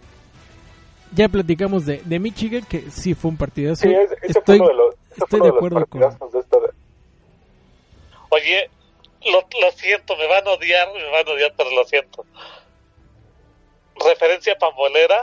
ya 1.14 1.28
platicamos 1.28 1.86
de, 1.86 2.02
de 2.04 2.18
Michigan, 2.18 2.64
que 2.68 2.90
sí 2.90 3.14
fue 3.14 3.30
un 3.30 3.36
partidazo. 3.36 3.82
Sí, 3.82 3.92
es- 3.94 4.10
ese 4.22 4.38
estoy, 4.38 4.58
fue 4.58 4.66
uno 4.66 4.68
de 4.68 4.74
los, 4.74 4.94
estoy 5.16 5.40
de 5.40 5.44
de 5.44 5.48
los 5.48 5.56
acuerdo 5.56 5.86
con... 5.86 6.00
partidazos 6.00 6.32
de 6.32 6.38
esta, 6.40 6.56
Oye, 8.30 8.70
lo, 9.30 9.40
lo 9.60 9.70
siento, 9.76 10.16
me 10.16 10.26
van 10.26 10.46
a 10.46 10.50
odiar, 10.50 10.88
me 10.92 11.10
van 11.10 11.26
a 11.28 11.30
odiar, 11.30 11.52
pero 11.56 11.70
lo 11.70 11.84
siento. 11.84 12.24
Referencia 14.08 14.56
pambolera, 14.58 15.16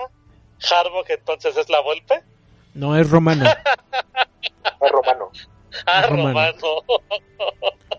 Harbaugh 0.72 1.04
que 1.04 1.14
entonces 1.14 1.58
es 1.58 1.70
la 1.70 1.82
golpe. 1.82 2.22
No, 2.74 2.96
es 2.96 3.10
romano. 3.10 3.46
ah, 4.64 4.88
Romano. 4.90 5.30
Ah, 5.86 6.08
Romano. 6.08 6.34
Romano. 6.34 6.56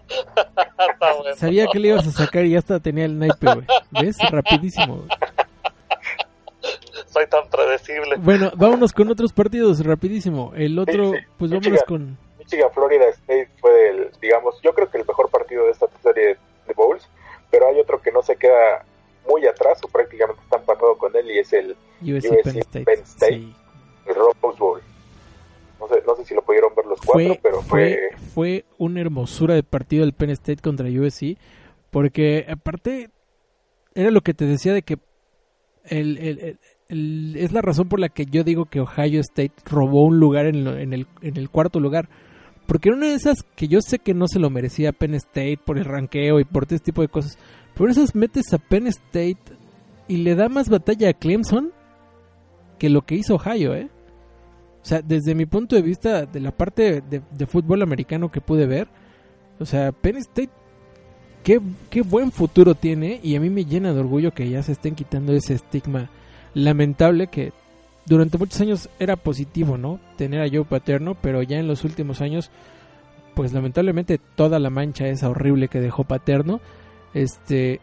Está 0.93 1.13
bueno. 1.15 1.37
Sabía 1.37 1.67
que 1.67 1.79
le 1.79 1.89
ibas 1.89 2.07
a 2.07 2.11
sacar 2.13 2.45
y 2.47 2.51
ya 2.53 2.59
hasta 2.59 2.81
tenía 2.81 3.05
el 3.05 3.19
naipe, 3.19 3.47
güey. 3.55 3.67
¿Ves? 3.91 4.17
Rapidísimo. 4.31 4.97
güey. 4.99 5.09
Soy 7.13 7.27
tan 7.27 7.49
predecible. 7.51 8.17
Bueno, 8.19 8.51
vámonos 8.57 8.93
con 8.93 9.09
otros 9.11 9.33
partidos, 9.33 9.85
rapidísimo. 9.85 10.53
El 10.57 10.79
otro, 10.79 11.11
Sí, 11.13 11.19
sí. 11.19 11.25
pues 11.39 11.51
vámonos 11.51 11.83
con... 11.85 12.19
Michigan 12.39 12.71
Florida 12.73 13.09
State 13.11 13.49
fue 13.61 13.89
el, 13.91 14.11
digamos, 14.21 14.61
yo 14.63 14.73
creo 14.75 14.91
que 14.91 14.99
el 14.99 15.07
mejor 15.07 15.31
partido 15.31 15.65
de 15.67 15.71
esta 15.73 15.87
serie 16.03 16.37
de 16.67 16.75
bowls, 16.75 17.07
pero 17.51 17.69
hay 17.69 17.79
otro 17.79 18.01
que 18.01 18.11
no 18.13 18.23
se 18.23 18.37
queda 18.37 18.85
muy 19.29 19.47
atrás 19.47 19.79
o 19.85 19.89
prácticamente 19.89 20.43
está 20.43 20.57
empatado 20.57 20.97
con 20.99 21.15
él 21.15 21.31
y 21.31 21.39
es 21.39 21.53
el 21.53 21.77
USC, 22.03 22.25
USC 22.33 22.43
Penn 22.43 22.59
State. 22.59 22.85
Penn 22.85 23.01
State. 23.05 23.33
Sí. 23.35 23.55
el 24.09 24.15
Rose 24.15 24.39
Bowl. 24.59 24.81
No 25.79 25.89
sé, 25.89 26.03
no 26.07 26.17
sé 26.17 26.25
si 26.25 26.35
lo 26.35 26.43
pudieron 26.43 26.75
ver 26.75 26.87
los 26.87 27.01
cuatro, 27.01 27.27
fue, 27.29 27.41
pero 27.43 27.63
fue... 27.63 27.99
fue, 28.11 28.29
fue 28.35 28.65
una 28.79 29.01
hermosura 29.01 29.55
de 29.55 29.63
partido 29.63 30.03
el 30.05 30.13
Penn 30.13 30.31
State 30.31 30.63
contra 30.63 30.89
USC, 30.89 31.37
porque 31.91 32.45
aparte 32.49 33.11
era 33.95 34.11
lo 34.11 34.21
que 34.23 34.35
te 34.35 34.47
decía 34.47 34.73
de 34.73 34.83
que 34.83 34.99
el, 35.85 36.19
el- 36.19 36.59
es 36.93 37.53
la 37.53 37.63
razón 37.63 37.89
por 37.89 37.99
la 38.01 38.09
que 38.09 38.27
yo 38.27 38.45
digo 38.45 38.67
que 38.67 38.81
Ohio 38.81 39.21
State 39.21 39.53
robó 39.65 40.05
un 40.05 40.21
lugar 40.21 40.47
en, 40.47 40.65
lo- 40.65 40.77
en 40.79 40.93
el, 40.93 41.07
en 41.23 41.37
el 41.37 41.49
cuarto 41.51 41.81
lugar. 41.81 42.09
Porque 42.67 42.89
era 42.91 42.97
una 42.99 43.09
de 43.09 43.15
esas 43.15 43.43
que 43.57 43.67
yo 43.69 43.81
sé 43.81 43.99
que 43.99 44.15
no 44.15 44.29
se 44.29 44.39
lo 44.39 44.49
merecía 44.51 44.93
Penn 44.93 45.15
State 45.15 45.59
por 45.65 45.79
el 45.79 45.85
ranqueo 45.85 46.39
y 46.39 46.45
por 46.45 46.63
este 46.65 46.79
tipo 46.79 47.03
de 47.03 47.09
cosas. 47.09 47.37
Pero 47.75 47.91
esas 47.91 48.15
metes 48.15 48.53
a 48.53 48.59
Penn 48.59 48.87
State 48.87 49.39
y 50.09 50.19
le 50.19 50.35
da 50.35 50.49
más 50.49 50.69
batalla 50.69 51.11
a 51.11 51.15
Clemson 51.15 51.71
que 52.79 52.89
lo 52.91 53.03
que 53.03 53.17
hizo 53.17 53.35
Ohio, 53.35 53.75
¿eh? 53.75 53.89
O 54.83 54.85
sea, 54.85 55.01
desde 55.01 55.35
mi 55.35 55.47
punto 55.47 55.77
de 55.77 55.83
vista, 55.83 56.27
de 56.27 56.41
la 56.41 56.51
parte 56.51 57.01
de, 57.03 57.23
de 57.31 57.47
fútbol 57.47 57.83
americano 57.83 58.31
que 58.31 58.41
pude 58.41 58.67
ver, 58.67 58.89
o 59.61 59.65
sea, 59.65 59.93
Penn 59.93 60.17
State, 60.17 60.51
qué, 61.45 61.61
qué 61.91 62.03
buen 62.03 62.33
futuro 62.33 62.75
tiene 62.75 63.21
y 63.23 63.37
a 63.37 63.41
mí 63.41 63.49
me 63.51 63.65
llena 63.65 63.93
de 63.93 64.01
orgullo 64.01 64.33
que 64.33 64.49
ya 64.51 64.63
se 64.63 64.73
estén 64.73 64.95
quitando 64.97 65.33
ese 65.33 65.55
estigma 65.55 66.11
lamentable 66.55 67.29
que 67.29 67.53
durante 68.07 68.39
muchos 68.39 68.61
años 68.61 68.89
era 68.99 69.17
positivo, 69.17 69.79
¿no? 69.79 70.01
Tener 70.17 70.41
a 70.41 70.49
Joe 70.49 70.65
Paterno, 70.65 71.17
pero 71.21 71.43
ya 71.43 71.59
en 71.59 71.69
los 71.69 71.85
últimos 71.85 72.21
años, 72.21 72.51
pues 73.35 73.53
lamentablemente 73.53 74.19
toda 74.35 74.59
la 74.59 74.71
mancha 74.71 75.07
esa 75.07 75.29
horrible 75.29 75.69
que 75.69 75.81
dejó 75.81 76.05
Paterno, 76.05 76.61
este, 77.15 77.81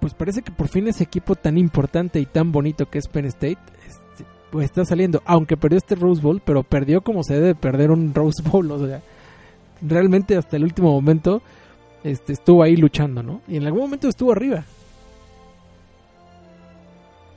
pues 0.00 0.14
parece 0.14 0.42
que 0.42 0.52
por 0.52 0.68
fin 0.68 0.88
ese 0.88 1.04
equipo 1.04 1.34
tan 1.34 1.58
importante 1.58 2.20
y 2.20 2.26
tan 2.26 2.52
bonito 2.52 2.88
que 2.88 2.98
es 2.98 3.08
Penn 3.08 3.26
State, 3.26 3.58
este, 3.86 4.24
pues 4.50 4.66
está 4.66 4.84
saliendo, 4.84 5.22
aunque 5.24 5.56
perdió 5.56 5.78
este 5.78 5.96
Rose 5.96 6.22
Bowl, 6.22 6.40
pero 6.44 6.62
perdió 6.62 7.00
como 7.00 7.22
se 7.22 7.34
debe 7.34 7.54
perder 7.54 7.90
un 7.90 8.14
Rose 8.14 8.42
Bowl, 8.42 8.70
o 8.70 8.86
sea, 8.86 9.02
realmente 9.82 10.36
hasta 10.36 10.56
el 10.56 10.64
último 10.64 10.92
momento 10.92 11.42
este, 12.04 12.32
estuvo 12.34 12.62
ahí 12.62 12.76
luchando, 12.76 13.22
¿no? 13.22 13.40
Y 13.48 13.56
en 13.56 13.66
algún 13.66 13.82
momento 13.82 14.08
estuvo 14.08 14.30
arriba. 14.32 14.64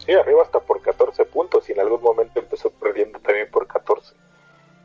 Sí, 0.09 0.15
arriba 0.15 0.41
hasta 0.41 0.59
por 0.59 0.81
14 0.81 1.23
puntos 1.25 1.69
y 1.69 1.73
en 1.73 1.81
algún 1.81 2.01
momento 2.01 2.39
empezó 2.39 2.71
perdiendo 2.71 3.19
también 3.19 3.47
por 3.51 3.67
14. 3.67 4.15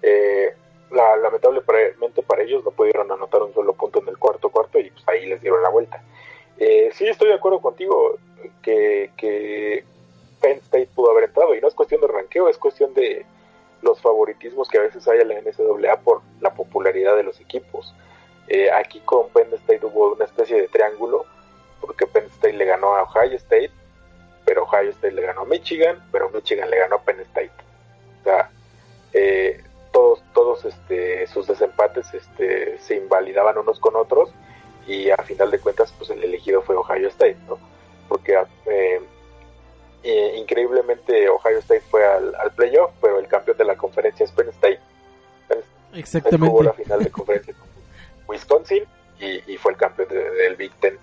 Eh, 0.02 0.54
la, 0.90 1.16
lamentablemente 1.16 2.22
para 2.22 2.42
ellos 2.42 2.62
no 2.62 2.72
pudieron 2.72 3.10
anotar 3.10 3.42
un 3.42 3.54
solo 3.54 3.72
punto 3.72 4.00
en 4.02 4.08
el 4.08 4.18
cuarto 4.18 4.50
cuarto 4.50 4.78
y 4.78 4.90
pues 4.90 5.02
ahí 5.08 5.24
les 5.24 5.40
dieron 5.40 5.62
la 5.62 5.70
vuelta. 5.70 6.02
Eh, 6.58 6.90
sí, 6.92 7.08
estoy 7.08 7.28
de 7.28 7.36
acuerdo 7.36 7.62
contigo 7.62 8.18
que, 8.60 9.12
que 9.16 9.84
Penn 10.42 10.58
State 10.58 10.90
pudo 10.94 11.12
haber 11.12 11.24
entrado 11.24 11.54
y 11.54 11.60
no 11.62 11.68
es 11.68 11.74
cuestión 11.74 12.02
de 12.02 12.08
ranqueo, 12.08 12.50
es 12.50 12.58
cuestión 12.58 12.92
de 12.92 13.24
los 13.80 14.02
favoritismos 14.02 14.68
que 14.68 14.76
a 14.76 14.82
veces 14.82 15.08
hay 15.08 15.20
en 15.20 15.28
la 15.28 15.40
NCAA 15.40 16.00
por 16.00 16.20
la 16.42 16.52
popularidad 16.52 17.16
de 17.16 17.22
los 17.22 17.40
equipos. 17.40 17.94
Eh, 18.48 18.70
aquí 18.70 19.00
con 19.00 19.30
Penn 19.30 19.54
State 19.54 19.86
hubo 19.86 20.12
una 20.12 20.26
especie 20.26 20.60
de 20.60 20.68
triángulo 20.68 21.24
porque 21.80 22.06
Penn 22.06 22.26
State 22.26 22.52
le 22.52 22.66
ganó 22.66 22.94
a 22.94 23.04
Ohio 23.04 23.36
State 23.36 23.70
pero 24.54 24.66
Ohio 24.66 24.90
State 24.90 25.12
le 25.12 25.22
ganó 25.22 25.40
a 25.40 25.46
Michigan, 25.46 26.00
pero 26.12 26.30
Michigan 26.30 26.70
le 26.70 26.78
ganó 26.78 26.96
a 26.96 27.02
Penn 27.02 27.18
State. 27.22 27.50
O 28.20 28.24
sea, 28.24 28.50
eh, 29.12 29.60
todos, 29.92 30.22
todos 30.32 30.64
este, 30.64 31.26
sus 31.26 31.48
desempates 31.48 32.14
este, 32.14 32.78
se 32.78 32.94
invalidaban 32.94 33.58
unos 33.58 33.80
con 33.80 33.96
otros 33.96 34.32
y 34.86 35.10
a 35.10 35.16
final 35.16 35.50
de 35.50 35.58
cuentas 35.58 35.92
pues 35.98 36.10
el 36.10 36.22
elegido 36.22 36.62
fue 36.62 36.76
Ohio 36.76 37.08
State, 37.08 37.36
¿no? 37.48 37.58
Porque 38.08 38.38
eh, 38.66 39.00
eh, 40.04 40.36
increíblemente 40.36 41.28
Ohio 41.28 41.58
State 41.58 41.82
fue 41.90 42.06
al, 42.06 42.32
al, 42.36 42.52
playoff, 42.52 42.92
pero 43.00 43.18
el 43.18 43.26
campeón 43.26 43.56
de 43.56 43.64
la 43.64 43.76
conferencia 43.76 44.22
es 44.22 44.30
Penn 44.30 44.50
State. 44.50 44.80
Exactamente. 45.94 46.46
Jugó 46.46 46.62
la 46.62 46.74
final 46.74 47.02
de 47.02 47.10
conferencia 47.10 47.54
con 47.54 47.68
Wisconsin 48.28 48.84
y, 49.18 49.52
y 49.52 49.56
fue 49.56 49.72
el 49.72 49.78
campeón 49.78 50.08
de, 50.10 50.30
del 50.30 50.54
Big 50.54 50.72
Ten. 50.74 50.96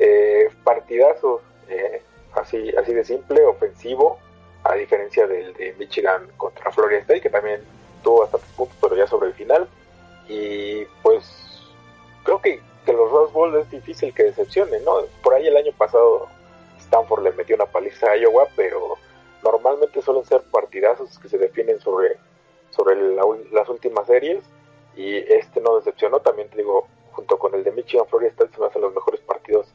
Eh, 0.00 0.48
partidazos. 0.64 1.42
Eh, 1.68 2.02
así, 2.34 2.70
así 2.76 2.92
de 2.92 3.04
simple, 3.04 3.44
ofensivo, 3.44 4.18
a 4.64 4.74
diferencia 4.74 5.26
del 5.26 5.54
de 5.54 5.74
Michigan 5.78 6.28
contra 6.36 6.70
Florida 6.70 7.00
State, 7.00 7.22
que 7.22 7.30
también 7.30 7.62
tuvo 8.02 8.20
bastantes 8.20 8.50
puntos, 8.50 8.76
pero 8.80 8.96
ya 8.96 9.06
sobre 9.06 9.28
el 9.28 9.34
final. 9.34 9.68
Y 10.28 10.84
pues 11.02 11.62
creo 12.24 12.40
que, 12.40 12.60
que 12.84 12.92
los 12.92 13.10
Rose 13.10 13.32
Bowl 13.32 13.56
es 13.56 13.70
difícil 13.70 14.14
que 14.14 14.24
decepcionen, 14.24 14.84
¿no? 14.84 15.02
Por 15.22 15.34
ahí 15.34 15.46
el 15.46 15.56
año 15.56 15.72
pasado 15.72 16.28
Stanford 16.78 17.22
le 17.22 17.32
metió 17.32 17.56
una 17.56 17.66
paliza 17.66 18.10
a 18.10 18.16
Iowa, 18.16 18.48
pero 18.56 18.96
normalmente 19.42 20.02
suelen 20.02 20.24
ser 20.24 20.42
partidazos 20.50 21.18
que 21.18 21.28
se 21.28 21.38
definen 21.38 21.80
sobre, 21.80 22.16
sobre 22.70 22.96
la, 22.96 23.22
las 23.52 23.68
últimas 23.68 24.06
series. 24.06 24.44
Y 24.96 25.16
este 25.16 25.60
no 25.60 25.76
decepcionó, 25.76 26.20
también 26.20 26.48
te 26.50 26.58
digo, 26.58 26.86
junto 27.12 27.38
con 27.38 27.54
el 27.54 27.64
de 27.64 27.72
Michigan, 27.72 28.06
Florida 28.08 28.30
State 28.30 28.52
se 28.54 28.60
me 28.60 28.66
hacen 28.66 28.82
los 28.82 28.94
mejores 28.94 29.20
partidos 29.20 29.66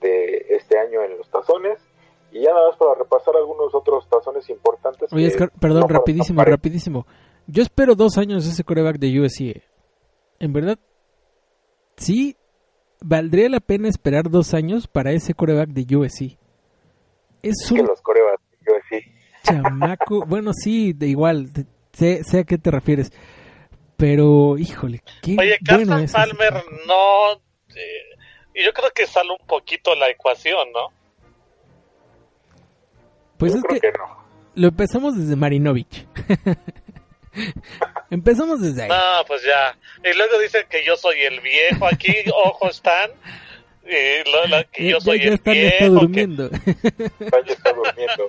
de 0.00 0.46
este 0.50 0.78
año 0.78 1.02
en 1.02 1.16
los 1.16 1.28
tazones. 1.30 1.78
Y 2.30 2.42
ya 2.42 2.52
nada 2.52 2.68
más 2.68 2.76
para 2.76 2.94
repasar 2.94 3.34
algunos 3.36 3.74
otros 3.74 4.08
tazones 4.08 4.48
importantes. 4.50 5.12
Oye, 5.12 5.28
Oscar, 5.28 5.50
perdón, 5.58 5.82
no 5.82 5.88
rapidísimo, 5.88 6.44
rapidísimo. 6.44 7.06
Yo 7.46 7.62
espero 7.62 7.94
dos 7.94 8.18
años 8.18 8.46
ese 8.46 8.64
coreback 8.64 8.98
de 8.98 9.20
USC. 9.20 9.62
En 10.38 10.52
verdad, 10.52 10.78
sí, 11.96 12.36
valdría 13.00 13.48
la 13.48 13.60
pena 13.60 13.88
esperar 13.88 14.30
dos 14.30 14.54
años 14.54 14.86
para 14.86 15.12
ese 15.12 15.34
coreback 15.34 15.70
de 15.70 15.96
USC. 15.96 16.38
Es, 17.42 17.54
es 17.64 17.70
un... 17.70 17.78
que 17.78 17.82
los 17.84 18.02
corebacks 18.02 18.42
de 18.60 18.72
USC. 18.72 19.04
Chamaco, 19.42 20.24
bueno, 20.26 20.52
sí, 20.52 20.92
de 20.92 21.06
igual, 21.06 21.52
de, 21.52 21.64
sé, 21.92 22.22
sé, 22.24 22.40
a 22.40 22.44
qué 22.44 22.58
te 22.58 22.70
refieres. 22.70 23.12
Pero, 23.96 24.58
híjole, 24.58 25.02
qué 25.22 25.36
Oye, 25.38 25.58
bueno 25.66 25.88
Carson 25.88 26.04
es 26.04 26.12
Palmer 26.12 26.52
no... 26.86 27.32
Eh, 27.74 28.62
yo 28.64 28.72
creo 28.72 28.90
que 28.94 29.06
sale 29.06 29.30
un 29.30 29.46
poquito 29.46 29.94
la 29.94 30.08
ecuación, 30.08 30.70
¿no? 30.72 30.97
Pues 33.38 33.52
Yo 33.52 33.58
es 33.58 33.64
creo 33.64 33.80
que, 33.80 33.88
que, 33.92 33.98
no. 33.98 34.04
lo 34.56 34.68
empezamos 34.68 35.16
desde 35.16 35.36
Marinovich. 35.36 36.06
empezamos 38.10 38.60
desde 38.60 38.82
ahí. 38.82 38.88
No, 38.88 39.24
pues 39.26 39.42
ya. 39.44 39.76
Y 40.10 40.16
luego 40.16 40.38
dicen 40.40 40.62
que 40.68 40.84
yo 40.84 40.96
soy 40.96 41.20
el 41.20 41.40
viejo. 41.40 41.86
Aquí, 41.86 42.12
ojo, 42.44 42.68
están. 42.68 43.10
Y 43.84 44.28
lo, 44.30 44.46
lo, 44.58 44.64
que 44.70 44.90
yo 44.90 45.00
soy 45.00 45.18
ya, 45.18 45.24
ya 45.24 45.28
el 45.28 45.34
están, 45.34 45.52
viejo. 45.54 45.68
está 45.70 45.84
que- 45.84 45.90
durmiendo. 45.90 46.44
Está 46.50 47.72
durmiendo. 47.72 48.28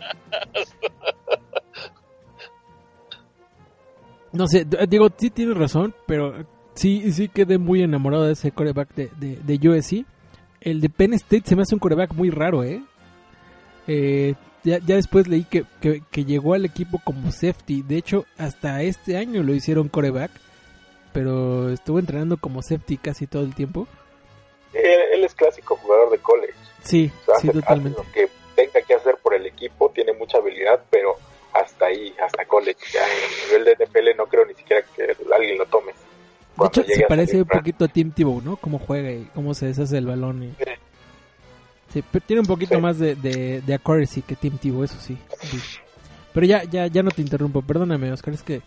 No 4.32 4.48
sé, 4.48 4.66
digo, 4.88 5.10
sí 5.18 5.32
tienes 5.32 5.58
razón, 5.58 5.94
pero 6.06 6.46
sí, 6.76 7.12
sí 7.14 7.30
quedé 7.30 7.58
muy 7.58 7.82
enamorado 7.82 8.26
de 8.26 8.34
ese 8.34 8.52
coreback 8.52 8.94
de, 8.94 9.10
de, 9.18 9.38
de 9.38 9.70
USC. 9.70 10.06
El 10.62 10.82
de 10.82 10.90
Penn 10.90 11.14
State 11.16 11.44
se 11.46 11.56
me 11.56 11.64
hace 11.64 11.74
un 11.74 11.80
coreback 11.80 12.14
muy 12.14 12.30
raro, 12.30 12.64
¿eh? 12.64 12.82
Eh, 13.88 14.36
ya, 14.64 14.80
ya 14.80 14.96
después 14.96 15.28
leí 15.28 15.44
que, 15.44 15.66
que, 15.82 16.02
que 16.12 16.26
llegó 16.26 16.54
al 16.54 16.66
equipo 16.66 17.00
como 17.04 17.32
safety. 17.32 17.82
De 17.82 17.98
hecho, 17.98 18.26
hasta 18.38 18.82
este 18.82 19.18
año 19.18 19.44
lo 19.44 19.54
hicieron 19.54 19.90
coreback, 19.90 20.32
pero 21.14 21.70
estuvo 21.70 22.00
entrenando 22.00 22.38
como 22.38 22.62
safety 22.62 22.98
casi 22.98 23.28
todo 23.28 23.44
el 23.44 23.56
tiempo. 23.56 23.88
Él, 24.74 25.00
él 25.14 25.24
es 25.24 25.34
clásico 25.34 25.76
jugador 25.78 26.12
de 26.12 26.20
college. 26.20 26.54
Sí, 26.84 27.12
O 27.22 27.26
sea, 27.26 27.36
sí, 27.40 27.48
hace, 27.48 27.50
hace 27.50 27.62
totalmente. 27.62 28.00
lo 28.04 28.12
que 28.12 28.30
tenga 28.56 28.82
que 28.86 28.94
hacer 28.94 29.18
por 29.24 29.34
el 29.34 29.46
equipo, 29.46 29.90
tiene 29.94 30.14
mucha 30.14 30.38
habilidad, 30.38 30.82
pero 30.90 31.16
hasta 31.54 31.88
ahí, 31.88 32.14
hasta 32.24 32.46
college. 32.46 32.80
Ya 32.94 33.02
en 33.06 33.62
nivel 33.62 33.78
de 33.78 33.86
NFL 33.86 34.18
no 34.18 34.28
creo 34.28 34.46
ni 34.46 34.54
siquiera 34.54 34.84
que 34.96 35.16
alguien 35.34 35.58
lo 35.58 35.66
tome. 35.66 35.94
De 36.58 36.66
hecho, 36.68 36.84
se 36.84 37.06
parece 37.08 37.38
un 37.38 37.48
poquito 37.48 37.86
a 37.86 37.88
Tim 37.88 38.12
Tebow, 38.12 38.42
¿no? 38.42 38.58
Cómo 38.58 38.80
juega 38.80 39.12
y 39.12 39.24
cómo 39.34 39.54
se 39.54 39.68
deshace 39.68 39.98
el 39.98 40.06
balón. 40.08 40.44
Y... 40.44 40.48
Sí. 40.64 40.72
Sí, 41.94 42.04
pero 42.12 42.24
tiene 42.26 42.42
un 42.42 42.46
poquito 42.48 42.76
Sí. 42.76 42.82
más 42.82 43.00
de, 43.00 43.16
de, 43.16 43.62
de 43.62 43.74
accuracy 43.74 44.22
que 44.22 44.36
Tim 44.36 44.58
Tebow, 44.58 44.84
eso 44.84 44.96
sí. 45.00 45.18
sí. 45.42 45.60
Pero 46.34 46.46
ya, 46.46 46.64
ya, 46.64 46.86
ya 46.88 47.02
no 47.04 47.10
te 47.12 47.22
interrumpo, 47.22 47.62
perdóname, 47.64 48.12
Oscar, 48.12 48.34
es 48.34 48.44
que 48.44 48.62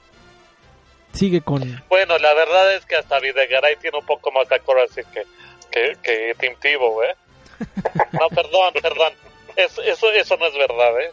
sigue 1.13 1.41
con... 1.41 1.63
Bueno, 1.89 2.19
la 2.19 2.35
verdad 2.35 2.75
es 2.75 2.85
que 2.87 2.97
hasta 2.97 3.21
Videgaray 3.21 3.77
tiene 3.77 3.99
un 3.99 4.07
poco 4.07 4.33
más 4.33 4.49
de 4.49 4.57
accuracy 4.57 5.03
que, 5.13 5.23
que, 5.71 5.97
que 6.03 6.35
Tim 6.41 6.57
Tebow, 6.61 7.03
¿eh? 7.05 7.15
No, 8.13 8.29
perdón, 8.31 8.73
perdón. 8.83 9.13
Es- 9.55 9.79
eso, 9.79 10.11
eso 10.11 10.37
no 10.37 10.47
es 10.47 10.55
verdad, 10.55 11.01
¿eh? 11.01 11.13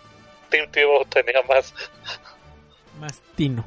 Tim 0.50 0.72
Tebow 0.72 1.06
tenía 1.06 1.42
más. 1.44 1.74
Más 3.00 3.22
tino. 3.36 3.64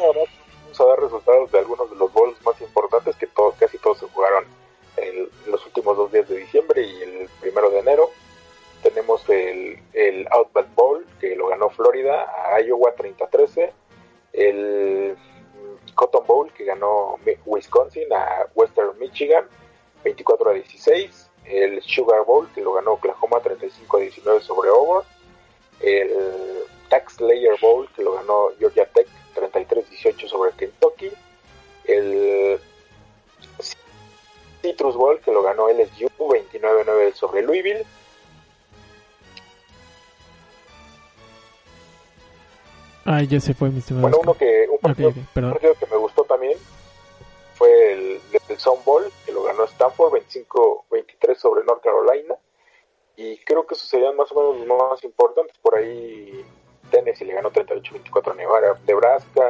Ahora 0.00 0.20
vamos 0.62 0.80
a 0.80 0.84
dar 0.84 0.98
resultados 1.00 1.50
de 1.52 1.58
algunos 1.58 1.90
de 1.90 1.96
los 1.96 2.12
bowls 2.12 2.36
más 2.44 2.60
importantes 2.60 3.16
que 3.16 3.26
todos, 3.28 3.54
casi 3.58 3.78
todos 3.78 3.98
se 3.98 4.06
jugaron 4.06 4.44
en 4.96 5.28
los 5.46 5.64
últimos 5.66 5.96
dos 5.96 6.12
días 6.12 6.28
de 6.28 6.38
diciembre 6.38 6.82
y 6.82 7.02
el 7.02 7.28
primero 7.40 7.70
de 7.70 7.78
enero. 7.80 8.10
Tenemos 8.82 9.28
el, 9.28 9.78
el 9.92 10.26
Outback 10.30 10.74
Bowl 10.74 11.06
que 11.20 11.34
lo 11.34 11.48
ganó 11.48 11.70
Florida 11.70 12.32
a 12.52 12.60
Iowa 12.60 12.94
30-13. 12.94 13.70
El 14.32 15.16
Cotton 15.94 16.26
Bowl 16.26 16.52
que 16.52 16.64
ganó 16.64 17.18
Wisconsin 17.46 18.12
a 18.12 18.46
Western 18.54 18.98
Michigan 18.98 19.46
24 20.04 20.50
a 20.50 20.52
16. 20.54 21.30
El 21.46 21.82
Sugar 21.82 22.24
Bowl 22.24 22.48
que 22.54 22.60
lo 22.60 22.74
ganó 22.74 22.92
Oklahoma 22.92 23.40
35 23.40 23.96
a 23.96 24.00
19 24.00 24.40
sobre 24.40 24.68
Auburn. 24.68 25.06
El 25.80 26.64
Tax 26.88 27.20
Layer 27.20 27.58
Bowl, 27.60 27.88
que 27.94 28.02
lo 28.02 28.14
ganó 28.14 28.50
Georgia 28.58 28.86
Tech 28.86 29.06
33-18 29.34 30.28
sobre 30.28 30.52
Kentucky. 30.52 31.10
El 31.84 32.60
Citrus 34.66 34.96
Bowl, 34.96 35.20
que 35.20 35.30
lo 35.30 35.42
ganó 35.42 35.68
LSU 35.68 36.08
29-9 36.18 37.12
sobre 37.14 37.42
Louisville. 37.42 37.86
Ay, 43.04 43.28
ya 43.28 43.38
se 43.38 43.54
fue, 43.54 43.70
mi. 43.70 43.80
Bueno, 43.90 44.18
uno 44.20 44.34
que, 44.34 44.66
un 44.68 44.78
partido, 44.78 45.10
ok, 45.10 45.14
perdón. 45.32 45.50
un 45.50 45.54
partido 45.54 45.74
que 45.74 45.86
me 45.86 45.96
gustó 45.96 46.24
también 46.24 46.58
fue 47.54 47.92
el 47.92 48.20
del 48.48 48.58
Sun 48.58 48.78
Bowl, 48.84 49.04
que 49.24 49.30
lo 49.30 49.44
ganó 49.44 49.64
Stanford 49.64 50.14
25-23 50.14 51.36
sobre 51.36 51.64
North 51.64 51.82
Carolina. 51.82 52.34
Y 53.16 53.38
creo 53.38 53.64
que 53.66 53.74
esos 53.74 53.88
serían 53.88 54.16
más 54.16 54.30
o 54.32 54.34
menos 54.34 54.66
los 54.66 54.90
más 54.90 55.04
importantes. 55.04 55.56
Por 55.62 55.76
ahí 55.76 56.44
Tennessee 56.90 57.24
le 57.26 57.34
ganó 57.34 57.50
38-24 57.50 58.32
a 58.32 58.34
Nevada, 58.34 58.78
Nebraska, 58.86 59.42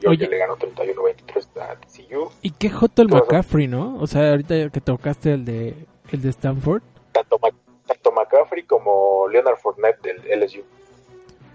Georgia 0.00 0.26
Oye. 0.26 0.28
le 0.28 0.38
ganó 0.38 0.56
31-23 0.56 1.46
a 1.60 1.76
TCU. 1.76 2.30
Y 2.42 2.50
qué 2.50 2.70
joto 2.70 3.02
el. 3.02 3.08
McCaffrey, 3.08 3.68
¿no? 3.68 3.96
O 3.98 4.06
sea, 4.06 4.30
ahorita 4.30 4.70
que 4.70 4.80
tocaste 4.80 5.32
el 5.34 5.44
de, 5.44 5.74
el 6.12 6.22
de 6.22 6.28
Stanford. 6.30 6.82
Tanto, 7.12 7.38
tanto 7.86 8.12
McCaffrey 8.12 8.64
como 8.64 9.26
Leonard 9.30 9.56
Fournette 9.56 10.00
del 10.02 10.40
LSU. 10.40 10.62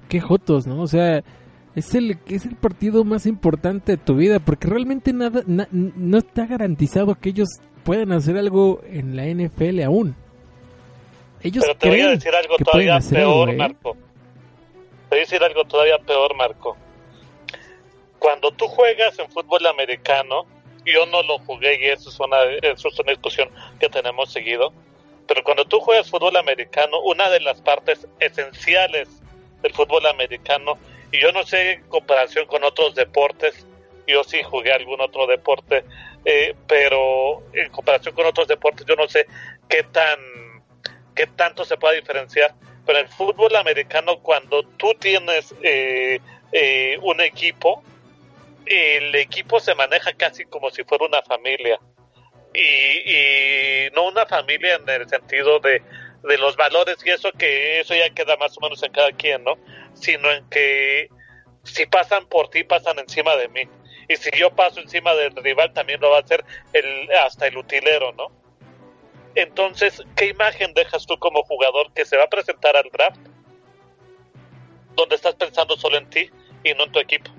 Qué 0.07 0.19
jotos, 0.19 0.65
¿no? 0.67 0.81
O 0.81 0.87
sea, 0.87 1.23
es 1.75 1.93
el, 1.95 2.17
es 2.27 2.45
el 2.45 2.55
partido 2.55 3.03
más 3.03 3.25
importante 3.25 3.93
de 3.93 3.97
tu 3.97 4.15
vida 4.15 4.39
porque 4.39 4.67
realmente 4.67 5.13
nada, 5.13 5.43
na- 5.45 5.67
no 5.71 6.17
está 6.17 6.45
garantizado 6.47 7.15
que 7.15 7.29
ellos 7.29 7.49
puedan 7.83 8.11
hacer 8.11 8.37
algo 8.37 8.81
en 8.85 9.15
la 9.15 9.25
NFL 9.27 9.81
aún. 9.83 10.15
Ellos 11.41 11.63
Pero 11.65 11.77
te 11.77 11.89
voy 11.89 12.01
a 12.01 12.09
decir 12.09 12.31
algo 12.35 12.55
todavía 12.57 12.95
hacer 12.97 13.19
peor, 13.19 13.49
algo, 13.49 13.51
¿eh? 13.53 13.55
Marco. 13.57 13.97
Te 15.09 15.15
voy 15.15 15.19
a 15.19 15.21
decir 15.21 15.43
algo 15.43 15.65
todavía 15.65 15.97
peor, 15.97 16.35
Marco. 16.35 16.77
Cuando 18.19 18.51
tú 18.51 18.67
juegas 18.67 19.17
en 19.17 19.29
fútbol 19.31 19.65
americano, 19.65 20.45
yo 20.85 21.07
no 21.07 21.23
lo 21.23 21.39
jugué 21.39 21.83
y 21.83 21.85
eso 21.87 22.09
es 22.09 22.19
una, 22.19 22.43
eso 22.43 22.89
es 22.89 22.99
una 22.99 23.11
discusión 23.11 23.49
que 23.79 23.89
tenemos 23.89 24.31
seguido, 24.31 24.71
pero 25.27 25.43
cuando 25.43 25.65
tú 25.65 25.79
juegas 25.79 26.09
fútbol 26.09 26.37
americano, 26.37 26.99
una 27.01 27.29
de 27.29 27.39
las 27.39 27.59
partes 27.61 28.07
esenciales 28.19 29.09
del 29.63 29.73
fútbol 29.73 30.05
americano, 30.05 30.77
y 31.11 31.19
yo 31.19 31.31
no 31.31 31.43
sé 31.43 31.71
en 31.71 31.83
comparación 31.83 32.45
con 32.45 32.63
otros 32.63 32.93
deportes, 32.93 33.65
yo 34.05 34.23
sí 34.23 34.43
jugué 34.43 34.73
algún 34.73 35.01
otro 35.01 35.25
deporte, 35.25 35.85
eh, 36.25 36.55
pero 36.67 37.43
en 37.53 37.69
comparación 37.71 38.13
con 38.13 38.27
otros 38.27 38.47
deportes 38.47 38.85
yo 38.85 38.95
no 38.95 39.07
sé 39.07 39.25
qué 39.67 39.83
tan 39.83 40.19
qué 41.15 41.27
tanto 41.27 41.65
se 41.65 41.77
puede 41.77 41.97
diferenciar. 41.97 42.53
Pero 42.89 43.01
el 43.01 43.07
fútbol 43.07 43.55
americano, 43.55 44.17
cuando 44.17 44.63
tú 44.63 44.95
tienes 44.95 45.53
eh, 45.61 46.19
eh, 46.51 46.97
un 47.03 47.21
equipo, 47.21 47.83
el 48.65 49.13
equipo 49.13 49.59
se 49.59 49.75
maneja 49.75 50.11
casi 50.13 50.43
como 50.45 50.71
si 50.71 50.83
fuera 50.83 51.05
una 51.05 51.21
familia. 51.21 51.79
Y, 52.51 53.11
y 53.11 53.89
no 53.93 54.07
una 54.07 54.25
familia 54.25 54.73
en 54.73 54.89
el 54.89 55.07
sentido 55.07 55.59
de, 55.59 55.83
de 56.23 56.37
los 56.39 56.57
valores 56.57 56.97
y 57.05 57.11
eso 57.11 57.31
que 57.33 57.79
eso 57.79 57.93
ya 57.93 58.09
queda 58.09 58.35
más 58.37 58.57
o 58.57 58.61
menos 58.61 58.81
en 58.81 58.91
cada 58.91 59.11
quien, 59.11 59.43
¿no? 59.43 59.59
Sino 59.93 60.31
en 60.31 60.49
que 60.49 61.09
si 61.61 61.85
pasan 61.85 62.25
por 62.25 62.49
ti, 62.49 62.63
pasan 62.63 62.97
encima 62.97 63.35
de 63.35 63.49
mí. 63.49 63.61
Y 64.07 64.15
si 64.15 64.31
yo 64.35 64.49
paso 64.49 64.79
encima 64.79 65.13
del 65.13 65.35
rival, 65.35 65.73
también 65.73 66.01
lo 66.01 66.09
va 66.09 66.17
a 66.17 66.21
hacer 66.21 66.43
el, 66.73 67.07
hasta 67.11 67.45
el 67.45 67.55
utilero, 67.55 68.13
¿no? 68.13 68.38
Entonces, 69.41 70.03
¿qué 70.15 70.27
imagen 70.27 70.73
dejas 70.73 71.05
tú 71.05 71.17
como 71.17 71.43
jugador 71.43 71.91
que 71.93 72.05
se 72.05 72.17
va 72.17 72.25
a 72.25 72.27
presentar 72.27 72.75
al 72.75 72.89
draft? 72.91 73.19
Donde 74.95 75.15
estás 75.15 75.35
pensando 75.35 75.75
solo 75.77 75.97
en 75.97 76.09
ti 76.09 76.29
y 76.63 76.73
no 76.73 76.85
en 76.85 76.91
tu 76.91 76.99
equipo. 76.99 77.31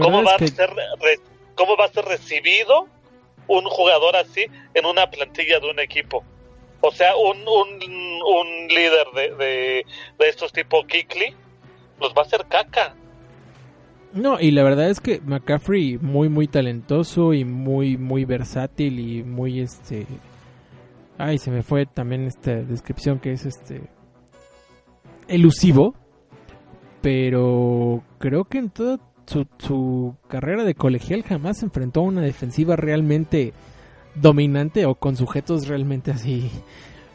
¿Cómo 0.00 0.22
va, 0.22 0.34
a 0.34 0.38
ser, 0.38 0.70
re- 0.70 1.20
¿Cómo 1.54 1.76
va 1.76 1.86
a 1.86 1.88
ser 1.88 2.04
recibido 2.04 2.88
un 3.46 3.64
jugador 3.64 4.16
así 4.16 4.46
en 4.74 4.86
una 4.86 5.10
plantilla 5.10 5.60
de 5.60 5.70
un 5.70 5.80
equipo? 5.80 6.24
O 6.80 6.92
sea, 6.92 7.16
un, 7.16 7.38
un, 7.38 8.22
un 8.22 8.68
líder 8.68 9.06
de, 9.14 9.34
de, 9.34 9.86
de 10.18 10.28
estos 10.28 10.52
tipo 10.52 10.86
Kikli 10.86 11.34
los 12.00 12.12
va 12.14 12.22
a 12.22 12.24
hacer 12.24 12.46
caca. 12.48 12.94
No, 14.12 14.40
y 14.40 14.52
la 14.52 14.62
verdad 14.62 14.88
es 14.88 15.00
que 15.00 15.20
McCaffrey 15.20 15.98
muy 15.98 16.28
muy 16.28 16.48
talentoso 16.48 17.34
y 17.34 17.44
muy 17.44 17.98
muy 17.98 18.24
versátil 18.24 18.98
y 19.00 19.22
muy 19.22 19.60
este 19.60 20.06
Ay, 21.18 21.38
se 21.38 21.50
me 21.50 21.62
fue 21.62 21.84
también 21.86 22.22
esta 22.22 22.54
descripción 22.54 23.18
que 23.18 23.32
es 23.32 23.44
este 23.44 23.82
elusivo, 25.26 25.94
pero 27.02 28.02
creo 28.18 28.44
que 28.44 28.58
en 28.58 28.70
toda 28.70 28.98
su, 29.26 29.46
su 29.58 30.14
carrera 30.28 30.64
de 30.64 30.74
colegial 30.74 31.22
jamás 31.22 31.58
se 31.58 31.66
enfrentó 31.66 32.00
a 32.00 32.04
una 32.04 32.22
defensiva 32.22 32.76
realmente 32.76 33.52
dominante 34.14 34.86
o 34.86 34.94
con 34.94 35.16
sujetos 35.16 35.68
realmente 35.68 36.10
así 36.10 36.50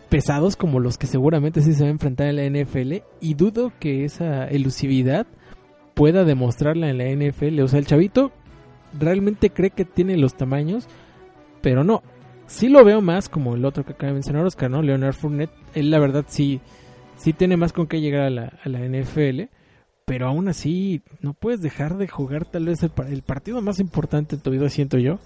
pesados 0.10 0.56
como 0.56 0.80
los 0.80 1.00
que 1.00 1.08
seguramente 1.08 1.62
sí 1.62 1.74
se 1.74 1.82
va 1.82 1.88
a 1.88 1.92
enfrentar 1.92 2.28
en 2.28 2.36
la 2.36 2.62
NFL 2.62 2.98
y 3.20 3.34
dudo 3.34 3.74
que 3.80 4.06
esa 4.06 4.46
elusividad 4.46 5.26
pueda 5.96 6.24
demostrarla 6.24 6.90
en 6.90 7.00
la 7.00 7.06
NFL. 7.06 7.60
O 7.62 7.68
sea, 7.68 7.80
el 7.80 7.88
chavito 7.88 8.32
realmente 8.98 9.50
cree 9.50 9.72
que 9.72 9.86
tiene 9.86 10.16
los 10.18 10.36
tamaños, 10.36 10.88
pero 11.62 11.84
no. 11.84 12.04
Sí 12.48 12.68
lo 12.68 12.84
veo 12.84 13.02
más 13.02 13.30
como 13.30 13.56
el 13.56 13.66
otro 13.66 13.84
que 13.86 13.94
acaba 13.94 14.08
de 14.08 14.14
mencionar 14.14 14.46
Oscar, 14.46 14.70
¿no? 14.70 14.82
Leonard 14.82 15.14
Fournette. 15.16 15.52
Él, 15.74 15.90
la 15.90 16.00
verdad, 16.00 16.26
sí, 16.28 16.62
sí 17.18 17.34
tiene 17.34 17.58
más 17.58 17.74
con 17.74 17.88
qué 17.88 18.00
llegar 18.02 18.22
a 18.24 18.30
la, 18.30 18.60
a 18.64 18.70
la 18.70 18.80
NFL. 18.80 19.44
Pero 20.06 20.28
aún 20.28 20.50
así, 20.50 21.02
no 21.22 21.34
puedes 21.34 21.62
dejar 21.62 21.96
de 21.98 22.08
jugar 22.10 22.46
tal 22.46 22.66
vez 22.66 22.84
el, 22.84 22.92
el 23.08 23.22
partido 23.22 23.62
más 23.62 23.80
importante 23.80 24.36
de 24.36 24.42
tu 24.42 24.52
vida, 24.52 24.68
siento 24.70 24.98
yo. 24.98 25.18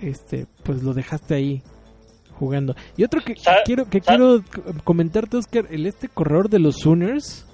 Este, 0.00 0.46
pues 0.64 0.82
lo 0.82 0.94
dejaste 0.94 1.34
ahí 1.34 1.62
jugando. 2.38 2.74
Y 2.96 3.02
otro 3.04 3.20
que, 3.20 3.34
quiero 3.64 3.90
que 3.90 4.00
quiero 4.00 4.42
co- 4.54 4.62
comentarte, 4.84 5.36
Oscar, 5.36 5.66
el 5.70 5.84
este 5.86 6.08
corredor 6.08 6.48
de 6.48 6.60
los 6.60 6.76
Sooners. 6.78 7.44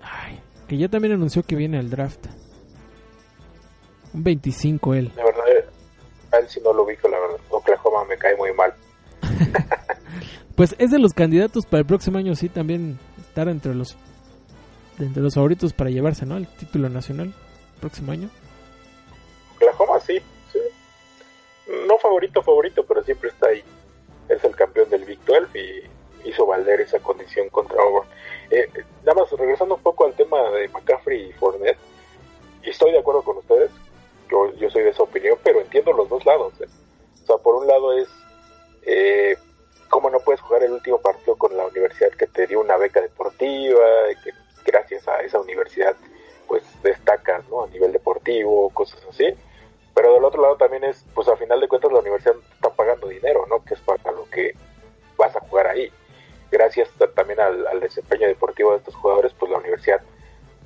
Ay, 0.00 0.38
que 0.68 0.78
ya 0.78 0.88
también 0.88 1.14
anunció 1.14 1.42
que 1.42 1.56
viene 1.56 1.78
al 1.78 1.90
draft. 1.90 2.26
Un 4.14 4.22
25 4.22 4.94
él. 4.94 5.12
Eh, 5.16 5.20
a 6.32 6.38
él 6.38 6.48
sí 6.48 6.60
no 6.64 6.72
lo 6.72 6.84
ubico, 6.84 7.08
la 7.08 7.18
verdad. 7.18 7.38
Oklahoma 7.50 8.04
me 8.04 8.16
cae 8.16 8.36
muy 8.36 8.52
mal. 8.52 8.74
Pues 10.56 10.74
es 10.78 10.90
de 10.90 10.98
los 10.98 11.14
candidatos 11.14 11.64
para 11.64 11.80
el 11.80 11.86
próximo 11.86 12.18
año, 12.18 12.34
sí, 12.34 12.48
también 12.48 12.98
estar 13.18 13.48
entre 13.48 13.74
los 13.74 13.96
entre 14.98 15.22
los 15.22 15.34
favoritos 15.34 15.72
para 15.72 15.90
llevarse, 15.90 16.26
¿no? 16.26 16.36
El 16.36 16.46
título 16.46 16.88
nacional 16.88 17.34
próximo 17.80 18.12
año. 18.12 18.28
Oklahoma 19.56 19.98
sí, 20.00 20.20
sí. 20.52 20.58
No 21.88 21.98
favorito, 21.98 22.42
favorito, 22.42 22.84
pero 22.86 23.02
siempre 23.02 23.30
está 23.30 23.48
ahí. 23.48 23.64
Es 24.28 24.44
el 24.44 24.54
campeón 24.54 24.88
del 24.90 25.04
Big 25.04 25.18
12 25.24 25.58
y 25.58 26.28
hizo 26.28 26.46
valer 26.46 26.80
esa 26.82 26.98
condición 27.00 27.48
contra 27.48 27.82
Auburn. 27.82 28.06
Eh, 28.50 28.68
eh, 28.74 28.84
nada 29.04 29.22
más, 29.22 29.30
regresando 29.32 29.76
un 29.76 29.82
poco 29.82 30.04
al 30.04 30.14
tema 30.14 30.38
de 30.50 30.68
McCaffrey 30.68 31.30
y 31.30 31.32
Fournette, 31.32 31.78
y 32.62 32.70
estoy 32.70 32.92
de 32.92 32.98
acuerdo 32.98 33.22
con 33.22 33.38
ustedes, 33.38 33.70
yo, 34.32 34.52
yo 34.56 34.70
soy 34.70 34.82
de 34.82 34.90
esa 34.90 35.02
opinión, 35.02 35.38
pero 35.44 35.60
entiendo 35.60 35.92
los 35.92 36.08
dos 36.08 36.24
lados. 36.24 36.54
eh. 36.60 36.66
O 37.22 37.26
sea, 37.26 37.36
por 37.36 37.54
un 37.56 37.66
lado 37.66 37.92
es, 37.92 38.08
eh, 38.82 39.36
¿cómo 39.90 40.08
no 40.10 40.20
puedes 40.20 40.40
jugar 40.40 40.62
el 40.64 40.72
último 40.72 40.98
partido 41.00 41.36
con 41.36 41.54
la 41.56 41.66
universidad 41.66 42.10
que 42.12 42.26
te 42.26 42.46
dio 42.46 42.60
una 42.60 42.76
beca 42.78 43.00
deportiva, 43.00 43.84
que 44.24 44.30
gracias 44.64 45.06
a 45.06 45.20
esa 45.20 45.38
universidad 45.40 45.94
pues 46.48 46.62
destacas, 46.82 47.48
¿no? 47.48 47.64
A 47.64 47.68
nivel 47.68 47.92
deportivo, 47.92 48.70
cosas 48.70 49.00
así. 49.08 49.26
Pero 49.94 50.14
del 50.14 50.24
otro 50.24 50.40
lado 50.42 50.56
también 50.56 50.84
es, 50.84 51.04
pues 51.14 51.28
a 51.28 51.36
final 51.36 51.60
de 51.60 51.68
cuentas 51.68 51.92
la 51.92 52.00
universidad 52.00 52.34
está 52.54 52.70
pagando 52.70 53.08
dinero, 53.08 53.46
¿no? 53.48 53.62
Que 53.64 53.74
es 53.74 53.80
para 53.80 54.10
lo 54.12 54.24
que 54.30 54.52
vas 55.16 55.34
a 55.36 55.40
jugar 55.40 55.66
ahí. 55.68 55.90
Gracias 56.50 56.88
ta- 56.98 57.10
también 57.12 57.40
al 57.40 57.80
desempeño 57.80 58.26
deportivo 58.26 58.72
de 58.72 58.78
estos 58.78 58.94
jugadores, 58.96 59.32
pues 59.38 59.50
la 59.50 59.58
universidad 59.58 60.00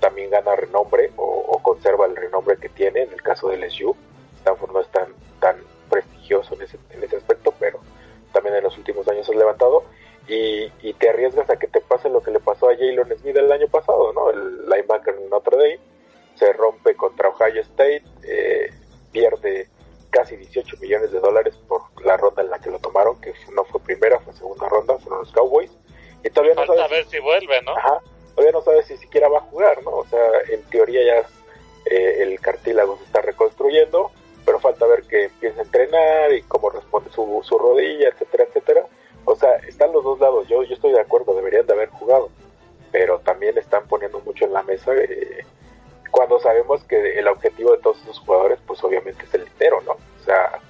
también 0.01 0.31
gana 0.31 0.57
renombre 0.57 1.11
o, 1.17 1.25
o 1.25 1.63
conserva 1.63 2.07
el 2.07 2.17
renombre 2.17 2.57
que 2.59 2.69
tiene. 2.69 3.03
En 3.03 3.13
el 3.13 3.23
caso 3.23 3.49
del 3.49 3.61
LSU, 3.61 3.97
Stanford 4.39 4.73
no 4.73 4.81
es 4.81 4.89
tan, 4.89 5.09
tan 5.41 5.57
prestigioso 5.91 6.55
en 6.55 6.63
ese, 6.63 6.79
en 6.91 7.03
ese 7.03 7.17
aspecto, 7.17 7.53
pero 7.59 7.81
también 8.33 8.57
en 8.57 8.65
los 8.65 8.77
últimos 8.77 9.07
años 9.09 9.29
has 9.29 9.37
levantado. 9.37 9.85
Y, 10.29 10.73
y 10.83 10.93
te 10.95 11.09
arriesgas 11.09 11.49
a 11.51 11.57
que 11.57 11.69
te 11.69 11.81
pase 11.81 12.09
lo 12.09 12.21
que 12.21 12.33
le 12.33 12.41
pasó 12.41 12.69
a 12.69 12.75
Jalen 12.75 13.17
Smith 13.19 13.37
el 13.37 13.53
año 13.53 13.69
pasado, 13.69 14.13
¿no? 14.13 14.31
El 14.31 14.69
linebacker 14.69 15.15
en 15.15 15.31
Notre 15.31 15.57
Dame 15.57 15.81
se 16.35 16.53
rompe 16.53 16.97
contra 16.97 17.29
Ohio 17.29 17.61
State, 17.63 18.03
eh, 18.25 18.71
pierde 19.13 19.69
casi 20.11 20.37
18 20.37 20.77
millones 20.79 21.13
de 21.13 21.21
dólares 21.21 21.57
por 21.69 21.83
la 22.05 22.17
ronda 22.17 22.43
en 22.43 22.51
la 22.51 22.59
que 22.59 22.71
lo 22.71 22.79
tomaron, 22.79 23.21
que 23.21 23.33
no 23.55 23.65
fue 23.65 23.81
primera, 23.81 24.19
fue 24.21 24.33
segunda 24.33 24.69
ronda, 24.69 24.99
fueron 24.99 25.21
los 25.21 25.33
Cowboys. 25.33 25.71
Y 26.25 26.31
todavía 26.31 26.55
no 26.55 26.67
Falta 26.67 26.89
sabes, 26.89 26.91
ver 26.91 27.07
si 27.07 27.19
vuelve, 27.21 27.63
¿no? 27.63 27.77
ajá, 27.77 28.01
todavía 28.37 28.53
no 28.53 28.63
sabes 28.63 28.87
si 28.87 28.99
siquiera 28.99 29.29
va 29.29 29.39
a 29.39 29.49
jugar, 29.51 29.83
¿no? 29.83 29.91
O 29.91 30.07
sea, 30.07 30.21
en 30.51 30.63
teoría 30.65 31.03
ya 31.05 31.29
eh, 31.87 32.19
el 32.23 32.39
cartílago 32.39 32.99
se 32.99 33.05
está 33.05 33.23
reconstruyendo, 33.23 34.11
pero 34.45 34.61
falta 34.61 34.87
ver 34.87 35.03
que 35.05 35.25
empieza 35.25 35.61
a 35.61 35.65
entrenar 35.65 36.33
y 36.35 36.43
cómo 36.43 36.71
responde 36.71 37.11
su, 37.11 37.41
su 37.43 37.59
rodilla, 37.59 38.11
etcétera, 38.11 38.45
etcétera. 38.45 38.87
O 39.25 39.35
sea, 39.35 39.57
están 39.67 39.91
los 39.93 40.05
dos 40.05 40.21
lados. 40.21 40.47
Yo, 40.49 40.63
yo 40.63 40.75
estoy 40.75 40.93
de 40.93 41.01
acuerdo, 41.01 41.35
deberían 41.35 41.67
de 41.67 41.73
haber 41.73 41.89
jugado. 41.89 42.29
pero 42.93 43.19
también 43.21 43.59
están 43.59 43.89
poniendo 43.89 44.21
mucho 44.21 44.45
en 44.45 44.53
la 44.53 44.63
mesa 44.63 44.93
eh, 44.95 45.45
cuando 46.11 46.39
sabemos 46.39 46.85
que 46.85 47.19
el 47.19 47.29
objetivo 47.29 47.73
de 47.73 47.79
todos 47.79 48.01
esos 48.03 48.19
jugadores, 48.21 48.59
pues 48.67 48.83
obviamente 48.85 49.25
es 49.25 49.35
el 49.35 49.45
dinero, 49.45 49.83
¿no? 49.83 49.93
O 49.93 50.25
sea, 50.25 50.61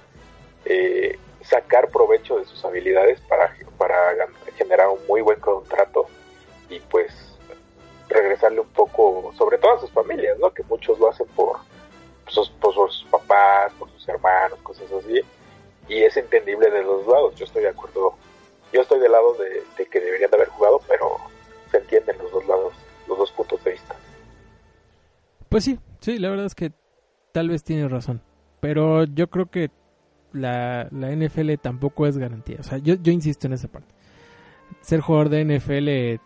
eh, 0.64 1.18
sacar 1.42 1.88
provecho 1.90 2.38
de 2.38 2.44
sus 2.46 2.64
habilidades 2.64 3.20
para, 3.22 3.54
para 3.78 3.96
generar 4.56 4.88
un 4.88 4.98
muy 5.06 5.20
buen 5.20 5.38
contrato 5.38 6.06
y 6.68 6.80
pues 6.80 7.35
regresarle 8.16 8.60
un 8.60 8.68
poco, 8.68 9.32
sobre 9.36 9.58
todo 9.58 9.72
a 9.72 9.80
sus 9.80 9.90
familias, 9.90 10.38
¿no? 10.38 10.52
Que 10.52 10.62
muchos 10.64 10.98
lo 10.98 11.10
hacen 11.10 11.26
por 11.34 11.58
sus, 12.28 12.48
por 12.50 12.74
sus 12.74 13.04
papás, 13.10 13.72
por 13.78 13.90
sus 13.90 14.08
hermanos, 14.08 14.58
cosas 14.62 14.90
así. 14.92 15.20
Y 15.88 16.02
es 16.02 16.16
entendible 16.16 16.70
de 16.70 16.82
los 16.82 17.06
lados. 17.06 17.34
Yo 17.36 17.44
estoy 17.44 17.62
de 17.62 17.68
acuerdo. 17.68 18.14
Yo 18.72 18.80
estoy 18.82 18.98
del 18.98 19.12
lado 19.12 19.34
de, 19.34 19.62
de 19.76 19.86
que 19.86 20.00
deberían 20.00 20.30
de 20.30 20.36
haber 20.36 20.48
jugado, 20.48 20.80
pero 20.88 21.16
se 21.70 21.78
entienden 21.78 22.18
los 22.18 22.32
dos 22.32 22.46
lados, 22.46 22.74
los 23.06 23.18
dos 23.18 23.30
puntos 23.32 23.62
de 23.62 23.72
vista. 23.72 23.94
Pues 25.48 25.64
sí, 25.64 25.78
sí, 26.00 26.18
la 26.18 26.30
verdad 26.30 26.46
es 26.46 26.54
que 26.54 26.72
tal 27.32 27.48
vez 27.48 27.62
tiene 27.62 27.88
razón. 27.88 28.22
Pero 28.60 29.04
yo 29.04 29.28
creo 29.30 29.46
que 29.50 29.70
la, 30.32 30.88
la 30.90 31.14
NFL 31.14 31.54
tampoco 31.62 32.06
es 32.06 32.18
garantía. 32.18 32.56
O 32.60 32.62
sea, 32.62 32.78
yo, 32.78 32.94
yo 32.94 33.12
insisto 33.12 33.46
en 33.46 33.52
esa 33.52 33.68
parte. 33.68 33.94
Ser 34.80 35.00
jugador 35.00 35.28
de 35.28 35.44
NFL 35.44 36.20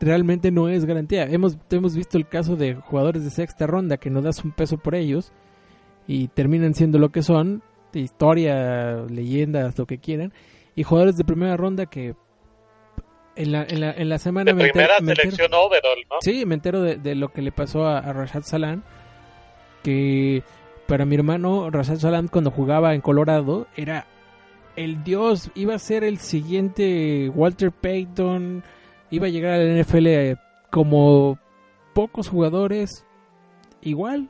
realmente 0.00 0.50
no 0.50 0.68
es 0.68 0.84
garantía. 0.86 1.24
Hemos, 1.24 1.58
hemos 1.70 1.94
visto 1.94 2.16
el 2.18 2.26
caso 2.26 2.56
de 2.56 2.74
jugadores 2.74 3.22
de 3.22 3.30
sexta 3.30 3.66
ronda 3.66 3.98
que 3.98 4.10
no 4.10 4.22
das 4.22 4.42
un 4.44 4.52
peso 4.52 4.78
por 4.78 4.94
ellos 4.94 5.32
y 6.06 6.28
terminan 6.28 6.74
siendo 6.74 6.98
lo 6.98 7.10
que 7.10 7.22
son, 7.22 7.62
historia, 7.92 9.02
leyendas, 9.08 9.78
lo 9.78 9.86
que 9.86 9.98
quieran, 9.98 10.32
y 10.74 10.82
jugadores 10.82 11.16
de 11.16 11.24
primera 11.24 11.56
ronda 11.56 11.86
que 11.86 12.14
en 13.36 13.52
la, 13.52 13.64
en 13.64 13.80
la, 13.80 13.92
en 13.92 14.08
la 14.08 14.18
semana... 14.18 14.50
De 14.50 14.54
me 14.54 14.64
primera 14.70 14.94
entero- 14.98 15.04
me 15.06 15.12
entero- 15.12 15.30
selección 15.30 15.54
overall, 15.54 15.98
¿no? 16.10 16.16
Sí, 16.20 16.44
me 16.46 16.54
entero 16.54 16.82
de, 16.82 16.96
de 16.96 17.14
lo 17.14 17.28
que 17.32 17.42
le 17.42 17.52
pasó 17.52 17.84
a, 17.86 17.98
a 17.98 18.12
Rashad 18.12 18.42
Salam, 18.42 18.82
que 19.82 20.42
para 20.86 21.04
mi 21.04 21.14
hermano 21.14 21.70
Rashad 21.70 21.96
Salam 21.96 22.28
cuando 22.28 22.50
jugaba 22.50 22.94
en 22.94 23.00
Colorado 23.00 23.66
era 23.76 24.06
el 24.76 25.02
dios, 25.04 25.50
iba 25.54 25.74
a 25.74 25.78
ser 25.78 26.04
el 26.04 26.18
siguiente 26.18 27.30
Walter 27.34 27.70
Payton, 27.72 28.62
iba 29.10 29.26
a 29.26 29.30
llegar 29.30 29.52
al 29.52 29.80
NFL 29.80 30.06
eh, 30.06 30.36
como 30.70 31.38
pocos 31.94 32.28
jugadores, 32.28 33.04
igual, 33.80 34.28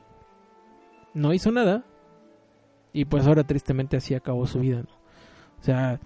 no 1.13 1.33
hizo 1.33 1.51
nada, 1.51 1.83
y 2.93 3.05
pues 3.05 3.25
ahora 3.27 3.43
tristemente 3.43 3.97
así 3.97 4.15
acabó 4.15 4.45
su 4.47 4.59
vida, 4.59 4.77
¿no? 4.81 4.89
O 5.59 5.63
sea, 5.63 5.99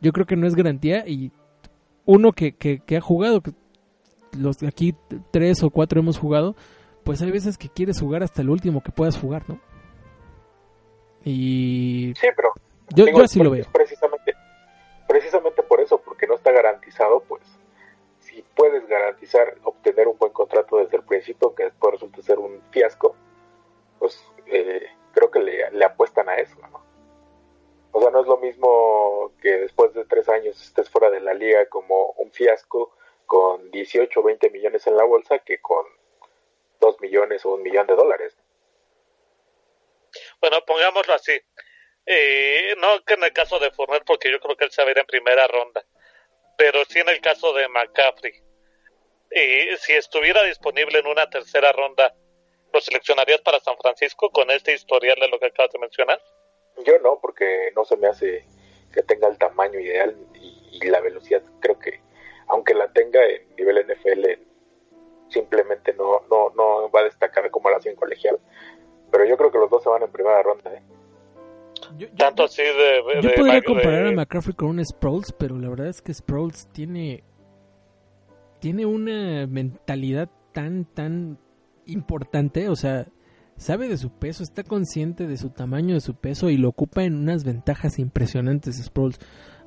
yo 0.00 0.12
creo 0.12 0.26
que 0.26 0.36
no 0.36 0.46
es 0.46 0.54
garantía 0.56 1.06
y 1.06 1.30
uno 2.04 2.32
que, 2.32 2.52
que, 2.56 2.80
que 2.80 2.96
ha 2.96 3.00
jugado, 3.00 3.40
que 3.40 3.52
los 4.36 4.58
de 4.58 4.68
aquí 4.68 4.94
tres 5.30 5.62
o 5.62 5.70
cuatro 5.70 6.00
hemos 6.00 6.18
jugado, 6.18 6.56
pues 7.04 7.22
hay 7.22 7.30
veces 7.30 7.56
que 7.58 7.68
quieres 7.68 8.00
jugar 8.00 8.22
hasta 8.22 8.42
el 8.42 8.50
último 8.50 8.82
que 8.82 8.90
puedas 8.92 9.16
jugar, 9.18 9.44
¿no? 9.48 9.60
Y 11.24 12.12
Sí, 12.18 12.26
pero 12.34 12.50
yo, 12.94 13.04
digo, 13.04 13.18
yo 13.18 13.24
así 13.24 13.38
lo 13.38 13.50
por- 13.50 13.58
veo. 13.58 13.66
precisamente, 13.72 14.34
precisamente 15.08 15.62
por 15.62 15.80
eso, 15.80 16.00
porque 16.04 16.26
no 16.26 16.34
está 16.34 16.50
garantizado, 16.52 17.22
pues 17.28 17.42
puedes 18.54 18.86
garantizar 18.86 19.56
obtener 19.64 20.08
un 20.08 20.18
buen 20.18 20.32
contrato 20.32 20.78
desde 20.78 20.96
el 20.96 21.04
principio, 21.04 21.54
que 21.54 21.64
después 21.64 21.94
resulta 21.94 22.22
ser 22.22 22.38
un 22.38 22.62
fiasco, 22.70 23.16
pues 23.98 24.22
eh, 24.46 24.88
creo 25.12 25.30
que 25.30 25.40
le, 25.40 25.70
le 25.70 25.84
apuestan 25.84 26.28
a 26.28 26.36
eso, 26.36 26.56
¿no? 26.70 26.80
O 27.92 28.00
sea, 28.00 28.10
no 28.10 28.20
es 28.20 28.26
lo 28.26 28.36
mismo 28.38 29.32
que 29.42 29.50
después 29.50 29.92
de 29.94 30.04
tres 30.04 30.28
años 30.28 30.60
estés 30.62 30.88
fuera 30.88 31.10
de 31.10 31.20
la 31.20 31.34
liga 31.34 31.66
como 31.66 32.12
un 32.18 32.30
fiasco 32.30 32.94
con 33.26 33.70
18 33.70 34.20
o 34.20 34.22
20 34.22 34.50
millones 34.50 34.86
en 34.86 34.96
la 34.96 35.04
bolsa 35.04 35.38
que 35.40 35.60
con 35.60 35.84
2 36.80 37.00
millones 37.00 37.44
o 37.44 37.54
un 37.54 37.62
millón 37.62 37.86
de 37.86 37.94
dólares. 37.94 38.36
Bueno, 40.40 40.58
pongámoslo 40.66 41.14
así. 41.14 41.40
Eh, 42.06 42.74
no 42.78 43.04
que 43.04 43.14
en 43.14 43.24
el 43.24 43.32
caso 43.32 43.58
de 43.58 43.70
Fournette, 43.70 44.04
porque 44.04 44.30
yo 44.30 44.40
creo 44.40 44.56
que 44.56 44.64
él 44.64 44.70
se 44.70 44.82
va 44.82 44.88
a 44.88 44.90
ir 44.92 44.98
en 44.98 45.06
primera 45.06 45.46
ronda, 45.46 45.84
pero 46.60 46.84
sí 46.84 46.98
en 46.98 47.08
el 47.08 47.22
caso 47.22 47.54
de 47.54 47.66
McCaffrey. 47.68 48.34
Eh, 49.30 49.74
si 49.78 49.94
estuviera 49.94 50.42
disponible 50.42 50.98
en 50.98 51.06
una 51.06 51.26
tercera 51.30 51.72
ronda, 51.72 52.14
¿lo 52.70 52.80
seleccionarías 52.82 53.40
para 53.40 53.60
San 53.60 53.78
Francisco 53.78 54.28
con 54.28 54.50
este 54.50 54.74
historial 54.74 55.16
de 55.18 55.28
lo 55.28 55.38
que 55.38 55.46
acabas 55.46 55.72
de 55.72 55.78
mencionar? 55.78 56.20
Yo 56.84 56.98
no, 56.98 57.18
porque 57.18 57.70
no 57.74 57.86
se 57.86 57.96
me 57.96 58.08
hace 58.08 58.44
que 58.92 59.02
tenga 59.04 59.28
el 59.28 59.38
tamaño 59.38 59.80
ideal 59.80 60.14
y, 60.34 60.68
y 60.82 60.90
la 60.90 61.00
velocidad. 61.00 61.40
Creo 61.60 61.78
que, 61.78 61.98
aunque 62.48 62.74
la 62.74 62.92
tenga 62.92 63.24
en 63.24 63.56
nivel 63.56 63.86
NFL, 63.86 65.30
simplemente 65.30 65.94
no, 65.94 66.26
no, 66.28 66.50
no 66.50 66.90
va 66.90 67.00
a 67.00 67.04
destacar 67.04 67.50
como 67.50 67.70
la 67.70 67.78
hacía 67.78 67.92
en 67.92 67.96
colegial. 67.96 68.38
Pero 69.10 69.24
yo 69.24 69.38
creo 69.38 69.50
que 69.50 69.58
los 69.58 69.70
dos 69.70 69.82
se 69.82 69.88
van 69.88 70.02
en 70.02 70.12
primera 70.12 70.42
ronda. 70.42 70.74
¿eh? 70.74 70.82
Yo, 71.98 72.06
yo- 72.08 72.14
Tanto 72.16 72.44
así 72.44 72.62
de... 72.62 72.68
de- 72.70 73.22
yo 73.22 73.30
podría 73.36 73.54
de- 73.56 73.62
comparar 73.62 74.06
a 74.06 74.12
McCaffrey 74.12 74.54
con 74.54 74.68
un 74.70 74.84
Sproles, 74.84 75.32
pero 75.38 75.58
la 75.58 75.68
verdad 75.68 75.88
es 75.88 76.02
que 76.02 76.12
Sproles 76.14 76.68
tiene 76.72 77.24
tiene 78.60 78.84
una 78.86 79.46
mentalidad 79.46 80.28
tan 80.52 80.84
tan 80.84 81.38
importante, 81.86 82.68
o 82.68 82.76
sea, 82.76 83.06
sabe 83.56 83.88
de 83.88 83.96
su 83.96 84.10
peso, 84.10 84.42
está 84.42 84.62
consciente 84.62 85.26
de 85.26 85.36
su 85.36 85.50
tamaño, 85.50 85.94
de 85.94 86.00
su 86.00 86.14
peso 86.14 86.50
y 86.50 86.56
lo 86.56 86.68
ocupa 86.68 87.02
en 87.04 87.14
unas 87.14 87.44
ventajas 87.44 87.98
impresionantes 87.98 88.76
Sproles. 88.84 89.18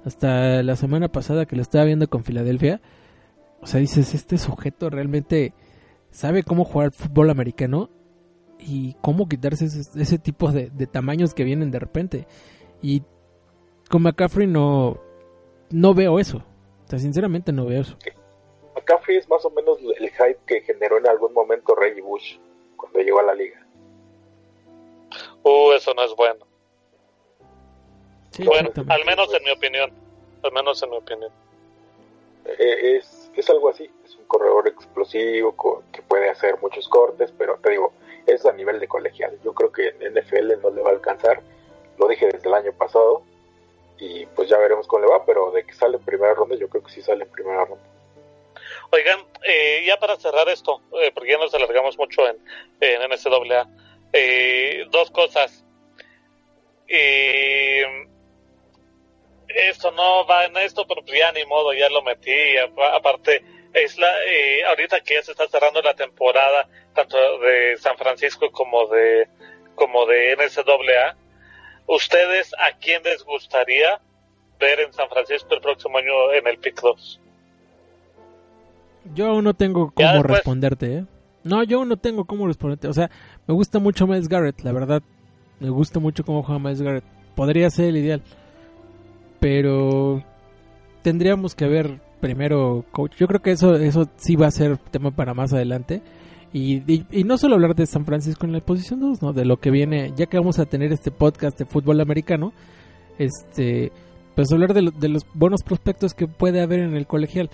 Hasta 0.06 0.61
la 0.64 0.76
semana 0.76 1.08
pasada 1.10 1.45
que 1.45 1.56
lo 1.56 1.61
estaba 1.61 1.85
viendo 1.85 2.08
con 2.10 2.24
Filadelfia, 2.24 2.82
o 3.61 3.66
sea, 3.68 3.80
dices, 3.80 4.14
este 4.14 4.38
sujeto 4.38 4.90
realmente 4.90 5.53
sabe 6.11 6.43
cómo 6.43 6.66
jugar 6.66 6.92
fútbol 6.92 7.30
americano 7.30 7.90
y 8.66 8.95
cómo 9.01 9.27
quitarse 9.27 9.66
ese, 9.66 9.82
ese 10.00 10.17
tipo 10.17 10.51
de, 10.51 10.69
de 10.69 10.88
tamaños 10.88 11.33
que 11.33 11.43
vienen 11.43 11.72
de 11.72 11.80
repente. 11.80 12.27
Y 12.82 13.03
con 13.90 14.01
McCaffrey 14.01 14.48
no, 14.48 15.00
no 15.69 15.93
veo 15.93 16.19
eso. 16.19 16.38
O 16.85 16.90
sea, 16.90 17.00
sinceramente 17.00 17.51
no 17.51 17.66
veo 17.66 17.82
eso. 17.82 17.98
McCaffrey 18.75 19.17
es 19.17 19.30
más 19.30 19.45
o 19.45 19.50
menos 19.51 19.77
el 19.80 20.09
hype 20.09 20.40
que 20.45 20.61
generó 20.61 20.98
en 20.98 21.08
algún 21.08 21.33
momento 21.33 21.75
Reggie 21.75 22.01
Bush 22.01 22.38
cuando 22.75 23.00
llegó 23.00 23.19
a 23.19 23.24
la 23.24 23.35
liga. 23.35 23.66
Uh, 25.43 25.72
eso 25.74 25.93
no 25.93 26.03
es 26.03 26.16
bueno. 26.16 26.45
Sí, 28.32 28.43
Bueno, 28.45 28.72
al 28.90 29.06
menos 29.06 29.33
en 29.33 29.43
mi 29.43 29.51
opinión. 29.51 29.92
Al 30.42 30.51
menos 30.51 30.82
en 30.83 30.90
mi 30.90 30.98
opinión. 30.98 31.32
Eh, 32.45 32.98
es, 32.98 33.32
es 33.35 33.50
algo 33.50 33.69
así, 33.69 33.90
es 34.03 34.16
un 34.16 34.25
corredor 34.25 34.67
explosivo 34.67 35.56
que 35.92 36.01
puede 36.01 36.30
hacer 36.30 36.59
muchos 36.61 36.90
cortes, 36.90 37.33
pero 37.38 37.58
te 37.61 37.72
digo, 37.72 37.93
es 38.27 38.45
a 38.45 38.53
nivel 38.53 38.80
de 38.80 38.88
colegial. 38.88 39.38
Yo 39.43 39.53
creo 39.53 39.72
que 39.72 39.90
en 40.00 40.14
NFL 40.14 40.61
no 40.61 40.69
le 40.69 40.82
va 40.82 40.90
a 40.90 40.93
alcanzar, 40.93 41.42
lo 41.98 42.08
dije 42.08 42.27
desde 42.27 42.48
el 42.48 42.53
año 42.56 42.74
pasado, 42.74 43.24
y 44.00 44.26
pues 44.27 44.50
ya 44.50 44.58
veremos 44.58 44.88
cómo 44.88 45.06
le 45.06 45.11
va, 45.11 45.26
pero 45.26 45.52
de 45.52 45.64
que 45.66 45.74
sale 45.74 45.98
en 45.98 46.03
primera 46.03 46.34
ronda, 46.34 46.56
yo 46.56 46.68
creo 46.69 46.84
que 46.84 46.92
sí 46.92 47.02
sale 47.02 47.24
en 47.24 47.32
primera 47.32 47.66
ronda. 47.66 47.84
Oigan, 48.92 49.19
eh, 49.48 49.84
ya 49.85 49.98
para 49.98 50.16
cerrar 50.18 50.48
esto, 50.50 50.82
eh, 51.02 51.11
porque 51.14 51.32
ya 51.32 51.38
nos 51.38 51.53
alargamos 51.53 51.98
mucho 51.98 52.27
en, 52.27 52.38
en 52.82 53.02
NCAA, 53.10 53.68
eh, 54.14 54.85
dos 54.92 55.10
cosas. 55.11 55.64
Eh, 56.88 57.84
esto 59.48 59.92
no 59.92 60.26
va 60.26 60.45
en 60.45 60.58
esto, 60.58 60.85
pero 60.88 61.02
pues 61.03 61.18
ya 61.18 61.32
ni 61.32 61.45
modo, 61.45 61.74
ya 61.74 61.90
lo 61.90 62.02
metí. 62.02 62.58
Apa- 62.58 62.95
Aparte, 62.95 63.43
es 63.74 63.98
la, 63.98 64.08
eh, 64.30 64.64
ahorita 64.69 65.02
que 65.02 65.16
ya 65.16 65.24
se 65.24 65.32
está 65.32 65.48
cerrando 65.48 65.82
la 65.82 65.95
temporada, 65.95 66.68
tanto 66.93 67.18
de 67.40 67.77
San 67.77 67.98
Francisco 67.98 68.52
como 68.52 68.88
de, 68.88 69.27
como 69.76 70.06
de 70.06 70.35
NCAA, 70.35 71.16
¿ustedes 71.88 72.53
a 72.60 72.77
quién 72.77 73.03
les 73.03 73.24
gustaría 73.24 74.00
ver 74.60 74.80
en 74.82 74.93
San 74.93 75.10
Francisco 75.10 75.53
el 75.56 75.61
próximo 75.61 75.98
año 75.98 76.34
en 76.34 76.48
el 76.48 76.58
Pick 76.60 76.82
2? 76.82 77.19
Yo 79.16 79.27
aún 79.27 79.43
no 79.43 79.53
tengo 79.53 79.92
cómo 79.93 80.24
responderte, 80.24 80.98
¿eh? 80.98 81.06
No, 81.43 81.61
yo 81.64 81.80
aún 81.80 81.90
no 81.90 81.98
tengo 81.98 82.24
cómo 82.26 82.48
responderte. 82.48 82.88
O 82.88 82.93
sea, 82.93 83.10
me 83.48 83.53
gusta 83.53 83.80
mucho 83.80 84.08
Miles 84.08 84.30
Garrett, 84.30 84.61
la 84.61 84.72
verdad. 84.72 85.03
Me 85.60 85.69
gusta 85.69 86.00
mucho 86.00 86.24
cómo 86.24 86.42
juega 86.42 86.60
Miles 86.60 86.82
Garrett. 86.82 87.03
Podría 87.35 87.69
ser 87.69 87.85
el 87.90 87.98
ideal. 87.98 88.22
Pero 89.42 90.24
tendríamos 91.02 91.53
que 91.53 91.68
ver 91.68 92.00
primero 92.24 92.85
coach. 92.92 93.16
Yo 93.18 93.27
creo 93.27 93.42
que 93.42 93.52
eso 93.52 93.76
eso 93.76 94.08
sí 94.16 94.35
va 94.38 94.48
a 94.48 94.52
ser 94.52 94.77
tema 94.77 95.11
para 95.11 95.34
más 95.34 95.52
adelante. 95.53 96.02
Y, 96.53 96.77
y, 96.92 97.06
y 97.11 97.24
no 97.24 97.38
solo 97.38 97.56
hablar 97.56 97.76
de 97.76 97.85
San 97.85 98.06
Francisco 98.06 98.45
en 98.45 98.53
la 98.53 98.61
posición 98.61 99.00
2, 99.02 99.22
¿no? 99.22 99.34
De 99.34 99.43
lo 99.43 99.58
que 99.58 99.72
viene, 99.72 100.14
ya 100.16 100.27
que 100.27 100.38
vamos 100.38 100.58
a 100.60 100.66
tener 100.66 100.92
este 100.93 101.11
podcast 101.11 101.58
de 101.60 101.66
fútbol 101.66 102.00
americano, 102.00 102.53
este, 103.18 103.92
pues 104.35 104.52
hablar 104.52 104.74
de, 104.74 104.84
lo- 104.84 104.92
de 104.92 105.10
los 105.10 105.24
buenos 105.34 105.64
prospectos 105.64 106.14
que 106.14 106.27
puede 106.27 106.61
haber 106.61 106.80
en 106.80 106.95
el 106.95 107.08
colegial. 107.08 107.50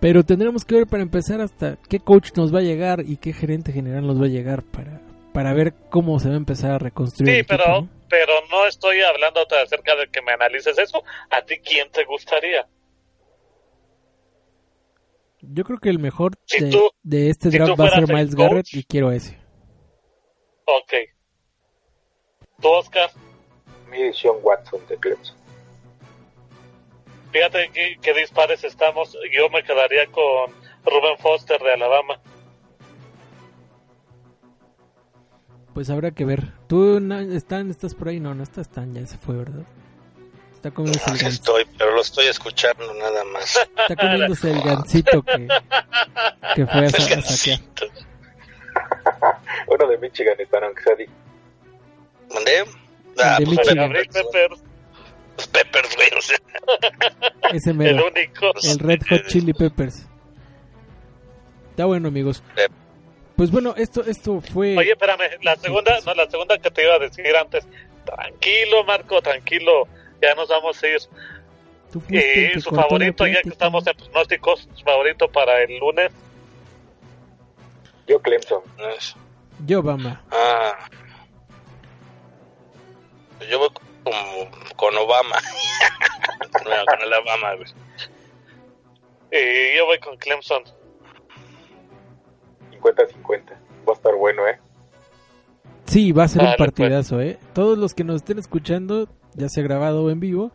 Pero 0.00 0.24
tendremos 0.24 0.64
que 0.64 0.74
ver 0.76 0.86
para 0.86 1.02
empezar 1.02 1.40
hasta 1.40 1.76
qué 1.88 2.00
coach 2.00 2.30
nos 2.36 2.54
va 2.54 2.58
a 2.58 2.62
llegar 2.62 3.02
y 3.06 3.16
qué 3.18 3.32
gerente 3.32 3.72
general 3.72 4.06
nos 4.06 4.20
va 4.20 4.26
a 4.26 4.30
llegar 4.30 4.62
para, 4.62 5.00
para 5.32 5.54
ver 5.54 5.74
cómo 5.90 6.18
se 6.18 6.28
va 6.28 6.34
a 6.34 6.38
empezar 6.38 6.70
a 6.72 6.78
reconstruir. 6.78 7.28
Sí, 7.28 7.34
el 7.34 7.40
equipo, 7.40 7.56
pero, 7.56 7.80
¿no? 7.82 7.88
pero 8.08 8.32
no 8.50 8.66
estoy 8.66 8.96
hablando 9.02 9.40
acerca 9.62 9.94
de 9.96 10.08
que 10.08 10.20
me 10.22 10.32
analices 10.32 10.78
eso. 10.78 11.02
¿A 11.30 11.42
ti 11.44 11.56
quién 11.64 11.88
te 11.92 12.04
gustaría? 12.04 12.66
Yo 15.40 15.64
creo 15.64 15.78
que 15.78 15.90
el 15.90 15.98
mejor 15.98 16.32
Si 16.46 16.64
de, 16.64 16.70
tú- 16.70 16.90
de 17.02 17.30
este 17.30 17.50
si 17.50 17.58
draft 17.58 17.78
va 17.78 17.86
a 17.86 17.90
ser 17.90 18.08
Miles 18.08 18.34
coach- 18.34 18.38
Garrett 18.48 18.66
y 18.74 18.82
quiero 18.84 19.12
ese. 19.12 19.38
Ok. 20.64 20.92
¿Tú, 22.60 22.68
Oscar? 22.68 23.10
Mi 23.90 24.12
Sean 24.14 24.36
Watson 24.42 24.80
de 24.88 24.96
Clemson. 24.96 25.36
Fíjate 27.32 27.70
qué, 27.72 27.96
qué 28.00 28.14
dispares 28.14 28.64
estamos. 28.64 29.16
Yo 29.32 29.48
me 29.50 29.62
quedaría 29.62 30.06
con 30.06 30.50
Ruben 30.84 31.18
Foster 31.18 31.60
de 31.60 31.72
Alabama. 31.74 32.20
Pues 35.74 35.90
habrá 35.90 36.10
que 36.12 36.24
ver. 36.24 36.52
¿Tú, 36.68 36.98
na- 37.00 37.20
Stan, 37.36 37.68
estás 37.70 37.94
por 37.94 38.08
ahí? 38.08 38.18
No, 38.20 38.34
no 38.34 38.42
estás 38.42 38.70
tan, 38.70 38.94
ya 38.94 39.06
se 39.06 39.18
fue, 39.18 39.36
¿verdad? 39.36 39.64
Está 40.66 40.74
comiéndose 40.74 41.10
el, 41.10 41.14
Aquí 41.16 41.24
gan- 41.24 41.28
estoy, 41.28 41.64
pero 41.78 41.90
lo 41.92 42.00
estoy 42.00 42.26
escuchando 42.26 42.94
nada 42.94 43.24
más. 43.24 43.56
está 43.78 43.96
comiéndose 43.96 44.50
el 44.50 44.62
gancito 44.62 45.22
que, 45.22 45.48
que 46.56 46.66
fue 46.66 46.84
a, 46.84 46.86
a 46.86 46.90
saquear. 47.22 47.60
Uno 49.68 49.86
de 49.88 49.98
Michigan 49.98 50.34
están, 50.38 50.64
aunque 50.64 50.82
sea 50.82 50.94
di- 50.96 51.06
¿Mandé? 52.34 52.64
Ah, 53.18 53.36
de 53.38 53.46
pues, 53.46 53.58
Michigan. 53.58 53.92
Peppers, 53.92 54.62
Los 55.36 55.46
Peppers, 55.48 55.96
güey. 55.96 56.08
o 56.16 56.20
sea, 56.20 56.36
Ese 57.52 57.70
el 57.70 57.76
mero, 57.76 58.06
único. 58.08 58.50
el 58.64 58.78
Red 58.78 59.00
Hot 59.08 59.26
Chili 59.28 59.52
Peppers. 59.52 60.06
Está 61.70 61.84
bueno, 61.84 62.08
amigos. 62.08 62.42
Pep. 62.54 62.72
Pues 63.36 63.50
bueno, 63.50 63.74
esto 63.76 64.02
esto 64.04 64.40
fue... 64.40 64.76
Oye, 64.78 64.92
espérame, 64.92 65.20
la 65.42 65.56
segunda, 65.56 65.98
no, 66.06 66.14
la 66.14 66.28
segunda 66.30 66.56
que 66.58 66.70
te 66.70 66.82
iba 66.84 66.94
a 66.94 66.98
decir 66.98 67.36
antes. 67.36 67.66
Tranquilo, 68.06 68.82
Marco, 68.84 69.20
tranquilo. 69.20 69.86
Ya 70.22 70.34
nos 70.34 70.48
vamos 70.48 70.82
a 70.82 70.86
ir. 70.86 70.98
tú 71.92 72.00
fuiste 72.00 72.44
el 72.44 72.50
Y 72.50 72.52
que 72.54 72.60
su 72.60 72.70
favorito, 72.70 73.26
ya 73.26 73.42
que 73.42 73.50
estamos 73.50 73.86
en 73.86 73.96
pronósticos, 73.96 74.68
su 74.74 74.84
favorito 74.84 75.28
para 75.28 75.62
el 75.62 75.78
lunes. 75.78 76.12
Yo 78.06 78.20
Clemson. 78.20 78.62
Yo, 79.66 79.80
Obama. 79.80 80.22
Ah. 80.30 80.88
Yo 83.50 83.58
voy 83.58 83.68
con 84.76 84.96
Obama. 84.96 85.36
no, 86.64 86.84
con 86.86 87.02
Alabama, 87.02 87.54
güey. 87.54 87.68
Y 89.32 89.76
yo 89.76 89.86
voy 89.86 89.98
con 89.98 90.16
Clemson. 90.16 90.62
50-50. 92.72 93.50
Va 93.88 93.92
a 93.92 93.92
estar 93.92 94.14
bueno, 94.14 94.46
¿eh? 94.46 94.58
Sí, 95.86 96.12
va 96.12 96.24
a 96.24 96.28
ser 96.28 96.42
un 96.42 96.48
pues. 96.56 96.58
partidazo, 96.58 97.20
¿eh? 97.20 97.38
Todos 97.54 97.78
los 97.78 97.94
que 97.94 98.04
nos 98.04 98.16
estén 98.16 98.38
escuchando, 98.38 99.08
ya 99.36 99.48
sea 99.48 99.62
grabado 99.62 100.04
o 100.04 100.10
en 100.10 100.20
vivo, 100.20 100.52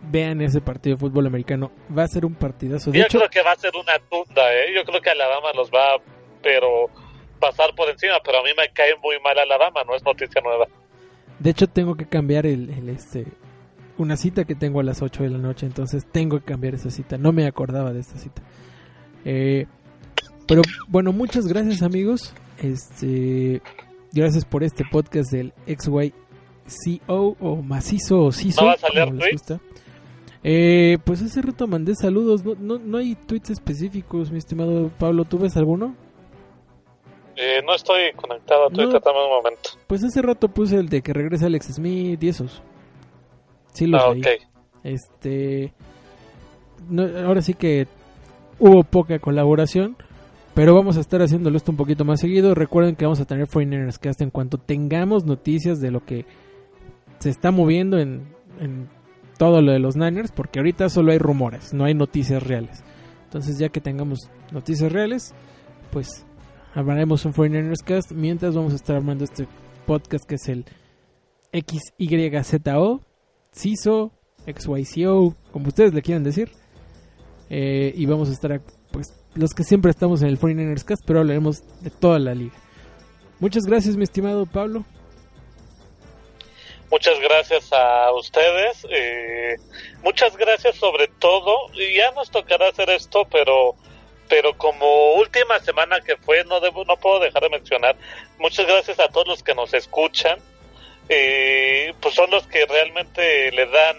vean 0.00 0.40
ese 0.40 0.60
partido 0.60 0.96
de 0.96 1.00
fútbol 1.00 1.26
americano. 1.26 1.70
Va 1.96 2.04
a 2.04 2.08
ser 2.08 2.24
un 2.24 2.34
partidazo. 2.34 2.90
De 2.90 2.98
Yo 2.98 3.04
hecho, 3.04 3.18
creo 3.18 3.30
que 3.30 3.42
va 3.42 3.52
a 3.52 3.56
ser 3.56 3.72
una 3.74 3.98
tunda, 4.10 4.54
¿eh? 4.54 4.72
Yo 4.74 4.84
creo 4.84 5.00
que 5.00 5.10
Alabama 5.10 5.48
los 5.54 5.70
va, 5.70 6.02
pero 6.42 6.86
pasar 7.40 7.74
por 7.74 7.88
encima. 7.90 8.14
Pero 8.24 8.38
a 8.38 8.42
mí 8.42 8.50
me 8.56 8.70
cae 8.72 8.94
muy 9.02 9.16
mal 9.20 9.38
Alabama, 9.38 9.82
no 9.86 9.94
es 9.94 10.04
noticia 10.04 10.40
nueva. 10.42 10.66
de 11.38 11.50
hecho 11.50 11.66
tengo 11.66 11.96
que 11.96 12.06
cambiar 12.06 12.46
el, 12.46 12.70
el, 12.70 12.88
este 12.88 13.26
una 13.98 14.16
cita 14.16 14.44
que 14.44 14.54
tengo 14.54 14.80
a 14.80 14.84
las 14.84 15.02
8 15.02 15.24
de 15.24 15.30
la 15.30 15.38
noche, 15.38 15.66
entonces 15.66 16.06
tengo 16.10 16.38
que 16.38 16.44
cambiar 16.44 16.74
esa 16.74 16.90
cita. 16.90 17.18
No 17.18 17.32
me 17.32 17.46
acordaba 17.46 17.92
de 17.92 18.00
esta 18.00 18.16
cita. 18.16 18.42
Eh, 19.24 19.66
pero 20.46 20.62
bueno, 20.86 21.12
muchas 21.12 21.46
gracias 21.46 21.82
amigos. 21.82 22.32
Este, 22.62 23.60
gracias 24.12 24.44
por 24.44 24.62
este 24.62 24.84
podcast 24.90 25.30
del 25.32 25.52
XYCO 26.68 27.36
o 27.40 27.56
macizo 27.62 28.20
o 28.24 28.32
CISO, 28.32 28.60
¿No 28.62 28.66
vas 28.68 28.84
a 28.84 28.88
leer 28.90 29.06
como 29.08 29.20
les 29.20 29.28
tweets? 29.30 29.42
gusta. 29.42 29.60
Eh, 30.44 30.98
pues 31.04 31.20
hace 31.22 31.42
rato 31.42 31.66
mandé 31.66 31.94
saludos. 31.94 32.44
No, 32.44 32.54
no, 32.58 32.78
no 32.78 32.98
hay 32.98 33.14
tweets 33.14 33.50
específicos, 33.50 34.30
mi 34.30 34.38
estimado 34.38 34.90
Pablo. 34.98 35.24
¿Tú 35.24 35.38
ves 35.38 35.56
alguno? 35.56 35.94
Eh, 37.36 37.60
no 37.64 37.74
estoy 37.74 38.12
conectado 38.16 38.66
a 38.66 38.70
Twitter, 38.70 39.00
No. 39.04 39.24
un 39.24 39.30
momento. 39.42 39.70
Pues 39.86 40.02
hace 40.04 40.20
rato 40.22 40.48
puse 40.48 40.76
el 40.76 40.88
de 40.88 41.02
que 41.02 41.12
regresa 41.12 41.46
Alex 41.46 41.66
Smith 41.74 42.22
y 42.22 42.28
esos. 42.28 42.62
Sí, 43.72 43.86
los 43.86 44.02
Ah, 44.02 44.12
leí. 44.12 44.38
Este. 44.84 45.72
no, 46.88 47.04
ahora 47.26 47.42
sí 47.42 47.54
que 47.54 47.86
hubo 48.58 48.82
poca 48.84 49.18
colaboración. 49.18 49.96
Pero 50.54 50.74
vamos 50.74 50.96
a 50.96 51.00
estar 51.00 51.22
haciéndolo 51.22 51.56
esto 51.56 51.70
un 51.70 51.76
poquito 51.76 52.04
más 52.04 52.18
seguido. 52.20 52.52
Recuerden 52.52 52.96
que 52.96 53.04
vamos 53.04 53.20
a 53.20 53.24
tener 53.24 53.46
Foreigners 53.46 53.98
Cast 54.00 54.20
en 54.22 54.30
cuanto 54.30 54.58
tengamos 54.58 55.24
noticias 55.24 55.78
de 55.80 55.92
lo 55.92 56.04
que 56.04 56.24
se 57.18 57.30
está 57.30 57.50
moviendo 57.50 57.98
en, 57.98 58.34
en 58.60 58.88
todo 59.38 59.62
lo 59.62 59.72
de 59.72 59.78
los 59.78 59.96
Niners. 59.96 60.32
Porque 60.32 60.58
ahorita 60.58 60.88
solo 60.88 61.12
hay 61.12 61.18
rumores, 61.18 61.72
no 61.72 61.84
hay 61.84 61.94
noticias 61.94 62.42
reales. 62.42 62.82
Entonces, 63.24 63.58
ya 63.58 63.68
que 63.68 63.80
tengamos 63.80 64.30
noticias 64.52 64.90
reales, 64.90 65.34
pues 65.90 66.24
hablaremos 66.74 67.24
un 67.24 67.34
Foreigners 67.34 67.82
Cast. 67.82 68.12
Mientras 68.12 68.54
vamos 68.54 68.72
a 68.72 68.76
estar 68.76 68.96
armando 68.96 69.24
este 69.24 69.46
podcast 69.86 70.24
que 70.24 70.36
es 70.36 70.48
el 70.48 70.64
XYZO, 71.52 73.00
CISO, 73.52 74.12
XYCO, 74.46 75.34
como 75.52 75.68
ustedes 75.68 75.94
le 75.94 76.02
quieran 76.02 76.24
decir. 76.24 76.50
Eh, 77.50 77.92
y 77.96 78.06
vamos 78.06 78.28
a 78.28 78.32
estar, 78.32 78.60
pues, 78.92 79.06
los 79.34 79.52
que 79.52 79.64
siempre 79.64 79.90
estamos 79.90 80.22
en 80.22 80.28
el 80.28 80.38
49ers 80.38 80.84
Cast, 80.84 81.02
pero 81.06 81.20
hablaremos 81.20 81.62
de 81.82 81.90
toda 81.90 82.18
la 82.18 82.34
liga. 82.34 82.54
Muchas 83.40 83.64
gracias, 83.64 83.96
mi 83.96 84.04
estimado 84.04 84.46
Pablo. 84.46 84.84
Muchas 86.90 87.18
gracias 87.20 87.72
a 87.72 88.12
ustedes. 88.12 88.86
eh, 88.90 89.56
muchas 90.02 90.36
gracias 90.36 90.76
sobre 90.76 91.08
todo. 91.08 91.70
Y 91.74 91.96
ya 91.96 92.10
nos 92.12 92.30
tocará 92.30 92.68
hacer 92.68 92.90
esto, 92.90 93.26
pero 93.30 93.76
pero 94.28 94.56
como 94.56 95.14
última 95.14 95.58
semana 95.60 96.00
que 96.00 96.16
fue, 96.16 96.44
no 96.44 96.60
debo, 96.60 96.84
no 96.84 96.96
puedo 96.98 97.18
dejar 97.20 97.42
de 97.42 97.48
mencionar. 97.48 97.96
Muchas 98.38 98.66
gracias 98.66 99.00
a 99.00 99.08
todos 99.08 99.26
los 99.26 99.42
que 99.42 99.54
nos 99.54 99.72
escuchan. 99.74 100.38
eh, 101.10 101.94
pues 102.00 102.14
son 102.14 102.30
los 102.30 102.46
que 102.46 102.66
realmente 102.66 103.50
le 103.52 103.66
dan. 103.66 103.96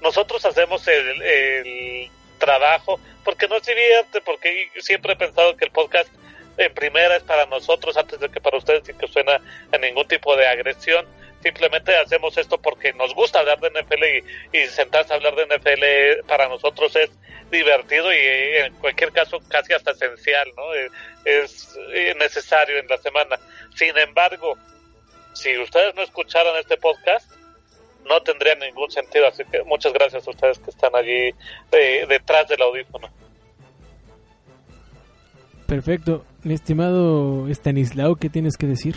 Nosotros 0.00 0.44
hacemos 0.44 0.86
el, 0.88 2.08
trabajo 2.38 2.98
porque 3.24 3.46
nos 3.46 3.64
divierte, 3.64 4.20
porque 4.20 4.68
siempre 4.80 5.12
he 5.12 5.16
pensado 5.16 5.56
que 5.56 5.64
el 5.64 5.70
podcast 5.70 6.08
en 6.56 6.74
primera 6.74 7.16
es 7.16 7.22
para 7.22 7.46
nosotros 7.46 7.96
antes 7.96 8.18
de 8.18 8.28
que 8.28 8.40
para 8.40 8.58
ustedes 8.58 8.88
y 8.88 8.94
que 8.94 9.06
suena 9.06 9.40
a 9.70 9.78
ningún 9.78 10.08
tipo 10.08 10.34
de 10.34 10.48
agresión 10.48 11.06
simplemente 11.42 11.96
hacemos 11.96 12.36
esto 12.38 12.58
porque 12.58 12.92
nos 12.92 13.14
gusta 13.14 13.40
hablar 13.40 13.60
de 13.60 13.70
NFL 13.70 14.56
y, 14.56 14.66
sentarse 14.68 15.12
a 15.12 15.16
hablar 15.16 15.34
de 15.34 15.46
NFL 15.46 16.26
para 16.26 16.48
nosotros 16.48 16.94
es 16.96 17.10
divertido 17.50 18.12
y 18.12 18.16
eh, 18.16 18.66
en 18.66 18.74
cualquier 18.74 19.12
caso 19.12 19.40
casi 19.48 19.72
hasta 19.72 19.90
esencial, 19.90 20.48
¿no? 20.56 20.74
Eh, 20.74 20.88
Es 21.24 21.76
eh, 21.92 22.14
necesario 22.18 22.78
en 22.78 22.88
la 22.88 22.98
semana. 22.98 23.36
Sin 23.74 23.96
embargo, 23.98 24.56
si 25.32 25.56
ustedes 25.58 25.94
no 25.94 26.02
escucharan 26.02 26.56
este 26.56 26.76
podcast, 26.76 27.30
no 28.08 28.20
tendría 28.22 28.54
ningún 28.54 28.90
sentido. 28.90 29.26
Así 29.26 29.44
que 29.44 29.62
muchas 29.64 29.92
gracias 29.92 30.26
a 30.26 30.30
ustedes 30.30 30.58
que 30.58 30.70
están 30.70 30.94
allí 30.94 31.34
eh, 31.72 32.06
detrás 32.08 32.48
del 32.48 32.62
audífono. 32.62 33.08
Perfecto. 35.66 36.24
Mi 36.42 36.54
estimado 36.54 37.48
Stanislao, 37.48 38.16
¿qué 38.16 38.28
tienes 38.28 38.56
que 38.56 38.66
decir? 38.66 38.96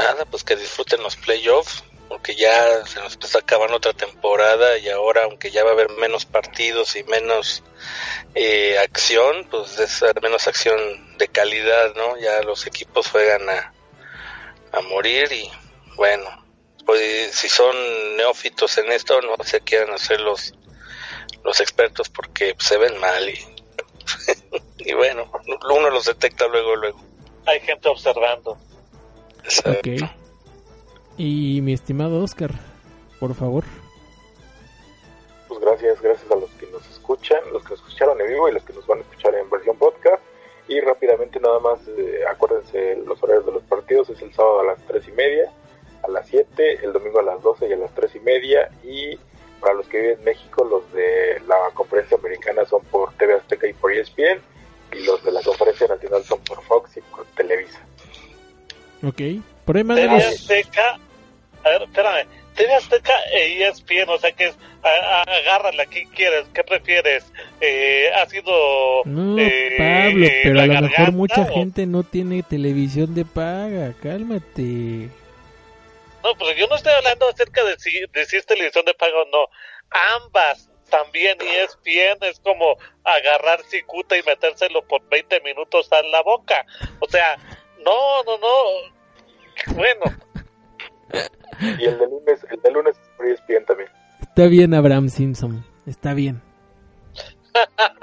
Nada, 0.00 0.24
pues 0.24 0.44
que 0.44 0.56
disfruten 0.56 1.02
los 1.02 1.16
playoffs, 1.16 1.84
porque 2.08 2.34
ya 2.34 2.86
se 2.86 3.00
nos 3.00 3.18
está 3.20 3.40
acabando 3.40 3.76
otra 3.76 3.92
temporada 3.92 4.78
y 4.78 4.88
ahora, 4.88 5.24
aunque 5.24 5.50
ya 5.50 5.62
va 5.62 5.70
a 5.70 5.72
haber 5.74 5.90
menos 5.90 6.24
partidos 6.24 6.96
y 6.96 7.04
menos 7.04 7.62
eh, 8.34 8.78
acción, 8.78 9.46
pues 9.50 9.78
es 9.78 10.02
menos 10.22 10.48
acción 10.48 11.18
de 11.18 11.28
calidad, 11.28 11.94
¿no? 11.96 12.16
Ya 12.16 12.40
los 12.40 12.66
equipos 12.66 13.08
juegan 13.08 13.46
a, 13.50 13.74
a 14.72 14.80
morir 14.80 15.30
y 15.32 15.50
bueno, 15.96 16.46
pues 16.86 17.34
si 17.34 17.50
son 17.50 17.76
neófitos 18.16 18.78
en 18.78 18.90
esto, 18.92 19.20
no 19.20 19.36
se 19.44 19.60
quieran 19.60 19.92
hacer 19.92 20.18
los, 20.22 20.54
los 21.44 21.60
expertos 21.60 22.08
porque 22.08 22.56
se 22.58 22.78
ven 22.78 22.96
mal 22.96 23.28
y, 23.28 23.38
y 24.78 24.94
bueno, 24.94 25.30
uno 25.70 25.90
los 25.90 26.06
detecta 26.06 26.46
luego, 26.46 26.74
luego. 26.74 27.04
Hay 27.44 27.60
gente 27.60 27.90
observando. 27.90 28.58
Ok. 29.66 30.10
Y 31.16 31.60
mi 31.62 31.72
estimado 31.72 32.22
Oscar, 32.22 32.50
por 33.18 33.34
favor. 33.34 33.64
Pues 35.48 35.60
gracias, 35.60 36.00
gracias 36.00 36.30
a 36.30 36.36
los 36.36 36.50
que 36.52 36.66
nos 36.68 36.88
escuchan, 36.88 37.40
los 37.52 37.62
que 37.64 37.70
nos 37.70 37.80
escucharon 37.80 38.20
en 38.20 38.28
vivo 38.28 38.48
y 38.48 38.52
los 38.52 38.64
que 38.64 38.72
nos 38.72 38.86
van 38.86 38.98
a 38.98 39.02
escuchar 39.02 39.34
en 39.34 39.50
versión 39.50 39.76
podcast. 39.76 40.22
Y 40.68 40.80
rápidamente 40.80 41.40
nada 41.40 41.58
más, 41.58 41.80
eh, 41.88 42.20
acuérdense 42.30 42.96
los 43.04 43.22
horarios 43.22 43.44
de 43.46 43.52
los 43.52 43.62
partidos, 43.64 44.08
es 44.10 44.22
el 44.22 44.32
sábado 44.32 44.60
a 44.60 44.64
las 44.64 44.86
3 44.86 45.08
y 45.08 45.12
media, 45.12 45.52
a 46.04 46.08
las 46.08 46.26
7, 46.28 46.78
el 46.84 46.92
domingo 46.92 47.18
a 47.18 47.24
las 47.24 47.42
12 47.42 47.68
y 47.68 47.72
a 47.72 47.76
las 47.76 47.92
3 47.94 48.14
y 48.14 48.20
media. 48.20 48.70
Y 48.84 49.18
para 49.60 49.74
los 49.74 49.86
que 49.88 50.00
viven 50.00 50.18
en 50.18 50.24
México, 50.24 50.64
los 50.64 50.90
de 50.92 51.29
Ok. 59.36 59.42
Por 59.64 59.76
ahí 59.76 59.84
TV. 59.84 60.16
Azteca, 60.16 60.98
a 61.64 61.68
ver, 61.68 61.82
espérame, 61.82 62.26
TV 62.56 62.74
Azteca 62.74 63.12
e 63.32 63.62
ESPN, 63.62 64.08
o 64.10 64.18
sea 64.18 64.32
que 64.32 64.46
es 64.48 64.56
a- 64.82 65.20
a- 65.20 65.22
agárrala, 65.22 65.86
¿qué 65.86 66.06
quieres? 66.14 66.46
¿Qué 66.54 66.64
prefieres? 66.64 67.24
Eh, 67.60 68.10
¿Ha 68.16 68.26
sido 68.26 69.02
No, 69.04 69.38
eh, 69.38 69.74
Pablo, 69.78 70.26
pero 70.42 70.60
a 70.60 70.66
lo 70.66 70.80
mejor 70.88 71.12
mucha 71.12 71.42
o- 71.42 71.54
gente 71.54 71.86
no 71.86 72.02
tiene 72.02 72.42
televisión 72.42 73.14
de 73.14 73.24
paga. 73.24 73.94
Cálmate. 74.02 75.08
No, 76.22 76.34
pero 76.38 76.52
yo 76.52 76.66
no 76.66 76.76
estoy 76.76 76.92
hablando 76.92 77.28
acerca 77.28 77.64
de 77.64 77.78
si, 77.78 77.90
de 78.12 78.24
si 78.26 78.36
es 78.36 78.46
televisión 78.46 78.84
de 78.84 78.94
pago 78.94 79.22
o 79.22 79.26
no. 79.30 79.46
Ambas 80.24 80.68
también 80.90 81.38
y 81.40 81.48
es 81.64 81.78
bien, 81.84 82.18
es 82.22 82.40
como 82.40 82.76
agarrar 83.04 83.62
cicuta 83.62 84.16
y 84.16 84.22
metérselo 84.24 84.82
por 84.82 85.08
20 85.08 85.40
minutos 85.40 85.90
a 85.92 86.02
la 86.02 86.20
boca. 86.22 86.66
O 86.98 87.08
sea, 87.08 87.36
no, 87.84 88.22
no, 88.24 88.36
no. 88.38 88.99
Bueno, 89.74 90.04
Y 91.78 91.84
el 91.84 91.98
de 91.98 92.06
lunes, 92.06 92.46
el 92.50 92.60
de 92.62 92.70
lunes 92.70 92.96
es 92.96 93.40
ESPN 93.40 93.64
también. 93.66 93.88
Está 94.20 94.46
bien, 94.46 94.74
Abraham 94.74 95.08
Simpson. 95.08 95.64
Está 95.86 96.14
bien. 96.14 96.42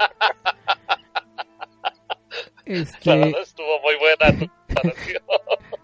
la 2.66 2.66
Este, 2.66 3.10
verdad 3.10 3.40
estuvo 3.42 3.80
muy 3.80 3.94
buena 3.96 4.38
tu 4.38 4.46
comparación. 4.74 5.22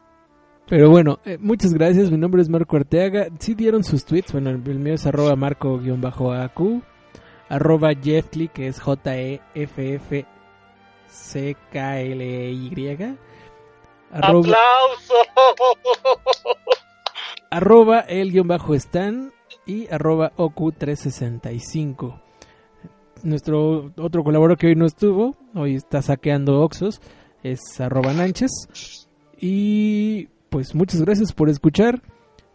pero 0.68 0.90
bueno, 0.90 1.18
eh, 1.24 1.38
muchas 1.40 1.72
gracias. 1.72 2.10
Mi 2.10 2.18
nombre 2.18 2.42
es 2.42 2.48
Marco 2.48 2.76
Arteaga. 2.76 3.28
Sí 3.38 3.54
dieron 3.54 3.82
sus 3.84 4.04
tweets. 4.04 4.32
Bueno, 4.32 4.50
el 4.50 4.62
el 4.68 4.78
mío 4.78 4.94
es 4.94 5.06
arroba 5.06 5.34
marco-aq. 5.34 6.60
Arroba 7.48 7.90
Jeffly, 7.94 8.48
que 8.48 8.68
es 8.68 8.80
J-E-F-F 8.80 10.26
C-K-L-E-Y. 11.08 13.16
Arroba, 14.14 14.48
¡Aplauso! 14.48 15.14
arroba 17.50 18.00
el 18.00 18.32
guion 18.32 18.48
bajo 18.48 18.74
stan 18.74 19.32
y 19.66 19.92
arroba 19.92 20.32
oq365 20.36 22.20
nuestro 23.22 23.92
otro 23.96 24.22
colaborador 24.22 24.58
que 24.58 24.68
hoy 24.68 24.76
no 24.76 24.86
estuvo 24.86 25.34
hoy 25.54 25.76
está 25.76 26.02
saqueando 26.02 26.60
oxos 26.60 27.00
es 27.44 27.80
arroba 27.80 28.12
nanches. 28.12 28.50
Y 29.38 30.26
pues 30.50 30.74
muchas 30.74 31.02
gracias 31.02 31.32
por 31.32 31.48
escuchar. 31.48 32.00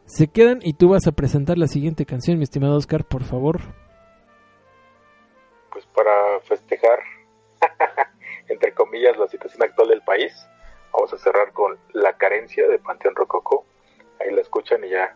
Se 0.05 0.27
quedan 0.27 0.59
y 0.63 0.73
tú 0.73 0.89
vas 0.89 1.05
a 1.07 1.11
presentar 1.11 1.57
la 1.57 1.67
siguiente 1.67 2.05
canción 2.05 2.38
mi 2.38 2.43
estimado 2.43 2.75
Oscar 2.75 3.05
por 3.05 3.23
favor. 3.23 3.59
Pues 5.71 5.85
para 5.95 6.39
festejar, 6.41 6.99
entre 8.47 8.73
comillas, 8.73 9.15
la 9.17 9.27
situación 9.27 9.61
actual 9.61 9.89
del 9.89 10.01
país, 10.01 10.33
vamos 10.93 11.13
a 11.13 11.17
cerrar 11.17 11.51
con 11.53 11.77
La 11.93 12.17
carencia 12.17 12.67
de 12.67 12.79
Panteón 12.79 13.15
Rococó. 13.15 13.65
Ahí 14.19 14.33
la 14.33 14.41
escuchan 14.41 14.83
y 14.83 14.89
ya 14.89 15.15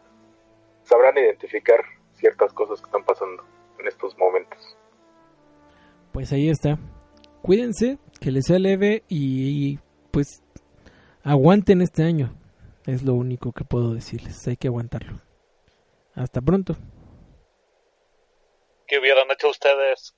sabrán 0.84 1.18
identificar 1.18 1.84
ciertas 2.14 2.54
cosas 2.54 2.80
que 2.80 2.86
están 2.86 3.04
pasando 3.04 3.44
en 3.80 3.88
estos 3.88 4.18
momentos. 4.18 4.78
pues 6.12 6.32
ahí 6.32 6.50
está 6.50 6.78
cuídense 7.42 7.98
que 8.22 8.32
les 8.32 8.46
sea 8.46 8.60
leve 8.60 9.04
y 9.10 9.80
pues 10.12 10.44
aguanten 11.24 11.82
este 11.82 12.04
año 12.04 12.34
es 12.86 13.04
lo 13.04 13.14
único 13.14 13.52
que 13.52 13.64
puedo 13.66 13.94
decirles 13.94 14.48
hay 14.48 14.56
que 14.58 14.68
aguantarlo 14.68 15.18
hasta 16.16 16.40
pronto 16.42 16.76
¿Qué 18.88 19.00
hubieran 19.00 19.32
hecho 19.32 19.50
ustedes? 19.50 20.16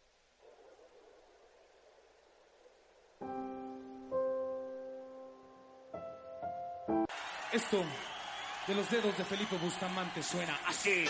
Esto 7.52 7.84
de 8.68 8.76
los 8.76 8.90
dedos 8.90 9.18
de 9.18 9.24
Felipe 9.24 9.58
Bustamante 9.58 10.22
suena 10.22 10.60
así. 10.68 11.06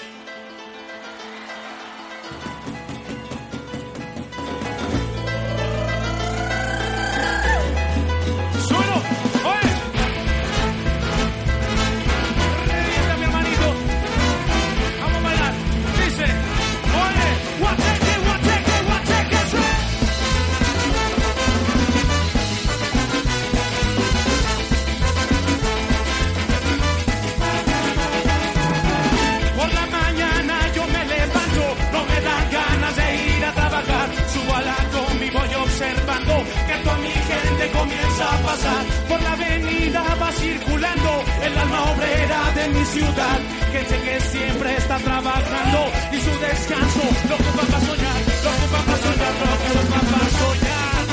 Por 38.55 39.21
la 39.21 39.33
avenida 39.33 40.01
va 40.21 40.31
circulando 40.31 41.23
el 41.43 41.57
alma 41.57 41.91
obrera 41.91 42.51
de 42.55 42.69
mi 42.69 42.85
ciudad. 42.85 43.39
Gente 43.73 43.99
que 43.99 44.21
siempre 44.21 44.77
está 44.77 44.97
trabajando 44.97 45.79
y 46.13 46.17
su 46.21 46.39
descanso 46.39 47.01
lo 47.27 47.35
ocupa 47.35 47.63
para 47.67 47.85
soñar, 47.85 48.19
lo 48.43 48.49
ocupa 48.55 48.79
para 48.85 48.97
soñar, 49.03 49.33
lo 49.41 49.45
ocupa 49.55 49.99
para 50.11 50.29
soñar. 50.39 51.03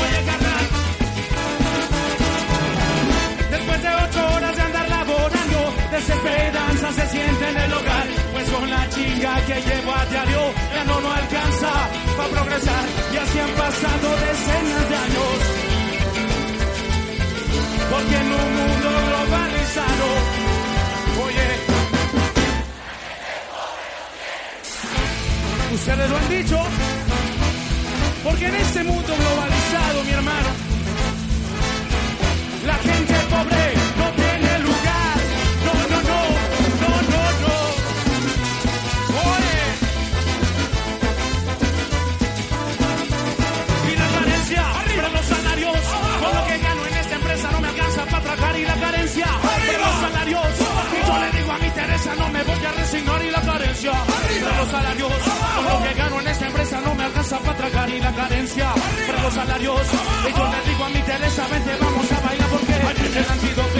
Oye, 0.00 0.18
carnal. 0.28 0.66
Después 3.50 3.82
de 3.82 3.88
ocho 3.88 4.34
horas 4.34 4.56
de 4.56 4.62
andar 4.62 4.88
laborando, 4.88 5.74
desesperanza 5.92 6.92
se 6.92 7.06
siente 7.08 7.48
en 7.50 7.56
el 7.58 7.72
hogar. 7.74 8.06
Pues 8.32 8.48
con 8.48 8.70
la 8.70 8.88
chinga 8.88 9.40
que 9.46 9.54
llevo 9.60 9.92
a 9.94 10.06
diario, 10.06 10.40
ya 10.74 10.84
no 10.84 11.00
no 11.02 11.12
alcanza 11.12 11.55
para 12.16 12.28
progresar. 12.28 12.84
Y 13.12 13.16
así 13.16 13.38
han 13.38 13.50
pasado 13.50 14.06
decenas 14.26 14.88
de 14.90 14.96
años. 14.96 15.38
Porque 17.90 18.16
en 18.16 18.26
un 18.26 18.48
mundo 18.58 18.88
globalizado, 19.06 20.06
oye. 21.24 21.48
Ustedes 25.74 26.10
lo 26.10 26.16
han 26.16 26.28
dicho. 26.28 26.58
Porque 28.24 28.46
en 28.46 28.54
este 28.56 28.84
mundo 28.84 29.14
globalizado, 29.16 30.04
mi 30.04 30.10
hermano, 30.10 30.48
me 52.36 52.44
voy 52.44 52.64
a 52.64 52.72
resignar 52.72 53.24
y 53.24 53.30
la 53.30 53.40
carencia, 53.40 53.92
pero 54.28 54.56
los 54.56 54.68
salarios, 54.68 55.12
con 55.56 55.64
lo 55.64 55.82
que 55.84 55.94
gano 55.94 56.20
en 56.20 56.28
esta 56.28 56.46
empresa 56.46 56.80
no 56.84 56.94
me 56.94 57.04
alcanza 57.04 57.38
para 57.40 57.56
tragar 57.56 57.88
y 57.88 58.00
la 58.00 58.12
carencia, 58.12 58.74
pero 59.06 59.22
los 59.22 59.34
salarios. 59.34 59.80
Y 60.28 60.32
yo 60.38 60.44
le 60.52 60.70
digo 60.70 60.84
a 60.84 60.88
mi 60.90 61.02
Teresa, 61.02 61.48
vente, 61.48 61.72
vamos 61.80 62.12
a 62.12 62.20
bailar 62.20 62.48
porque 62.48 62.74
el 63.20 63.30
antídoto, 63.36 63.78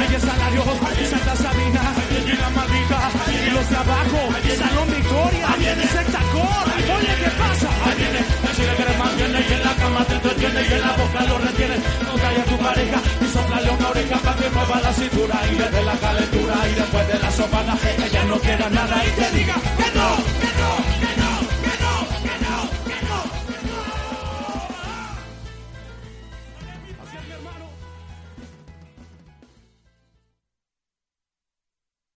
hay 0.00 0.14
el 0.14 0.20
salario, 0.20 0.62
Santa 1.10 1.36
Sabina 1.36 1.82
y 2.26 2.36
la 2.42 2.50
maldita, 2.50 2.98
y 3.46 3.50
los 3.50 3.70
de 3.70 3.76
abajo, 3.76 4.20
Salón 4.62 4.88
Victoria, 4.96 5.48
y 5.58 5.88
Secta 5.88 6.20
Core. 6.32 6.72
Oye, 6.96 7.14
¿qué 7.20 7.30
pasa? 7.40 7.68
Ahí 7.84 7.96
viene, 8.00 8.20
le 8.20 8.76
quieres 8.76 8.98
más 8.98 9.16
viene 9.16 9.38
y 9.48 9.52
en 9.52 9.64
la 9.64 9.74
cama 9.76 10.04
te 10.04 10.14
entretiene 10.14 10.60
y 10.62 10.72
en 10.72 10.80
la 10.80 10.92
boca 10.96 11.20
lo 11.28 11.38
retiene. 11.38 11.76
No 12.06 12.14
calla 12.22 12.44
tu 12.44 12.56
pareja 12.58 13.19
quiero 13.70 13.76
una 13.78 13.88
oreja 13.90 14.16
para 14.18 14.36
que 14.36 14.50
mueva 14.50 14.80
la 14.80 14.92
cintura 14.92 15.40
y 15.50 15.54
desde 15.54 15.82
la 15.84 15.96
calentura 15.96 16.54
y 16.68 16.74
después 16.74 17.08
de 17.08 17.18
la 17.18 17.30
sopa 17.30 17.62
la 17.62 17.76
gente 17.76 18.10
ya 18.10 18.24
no 18.24 18.38
quiera 18.38 18.68
nada 18.70 19.04
y 19.04 19.10
te 19.10 19.36
diga 19.36 19.54
que 19.54 19.98
no, 19.98 20.16
que 20.40 20.50
no, 20.60 21.00
que 21.00 21.16
no. 21.16 21.19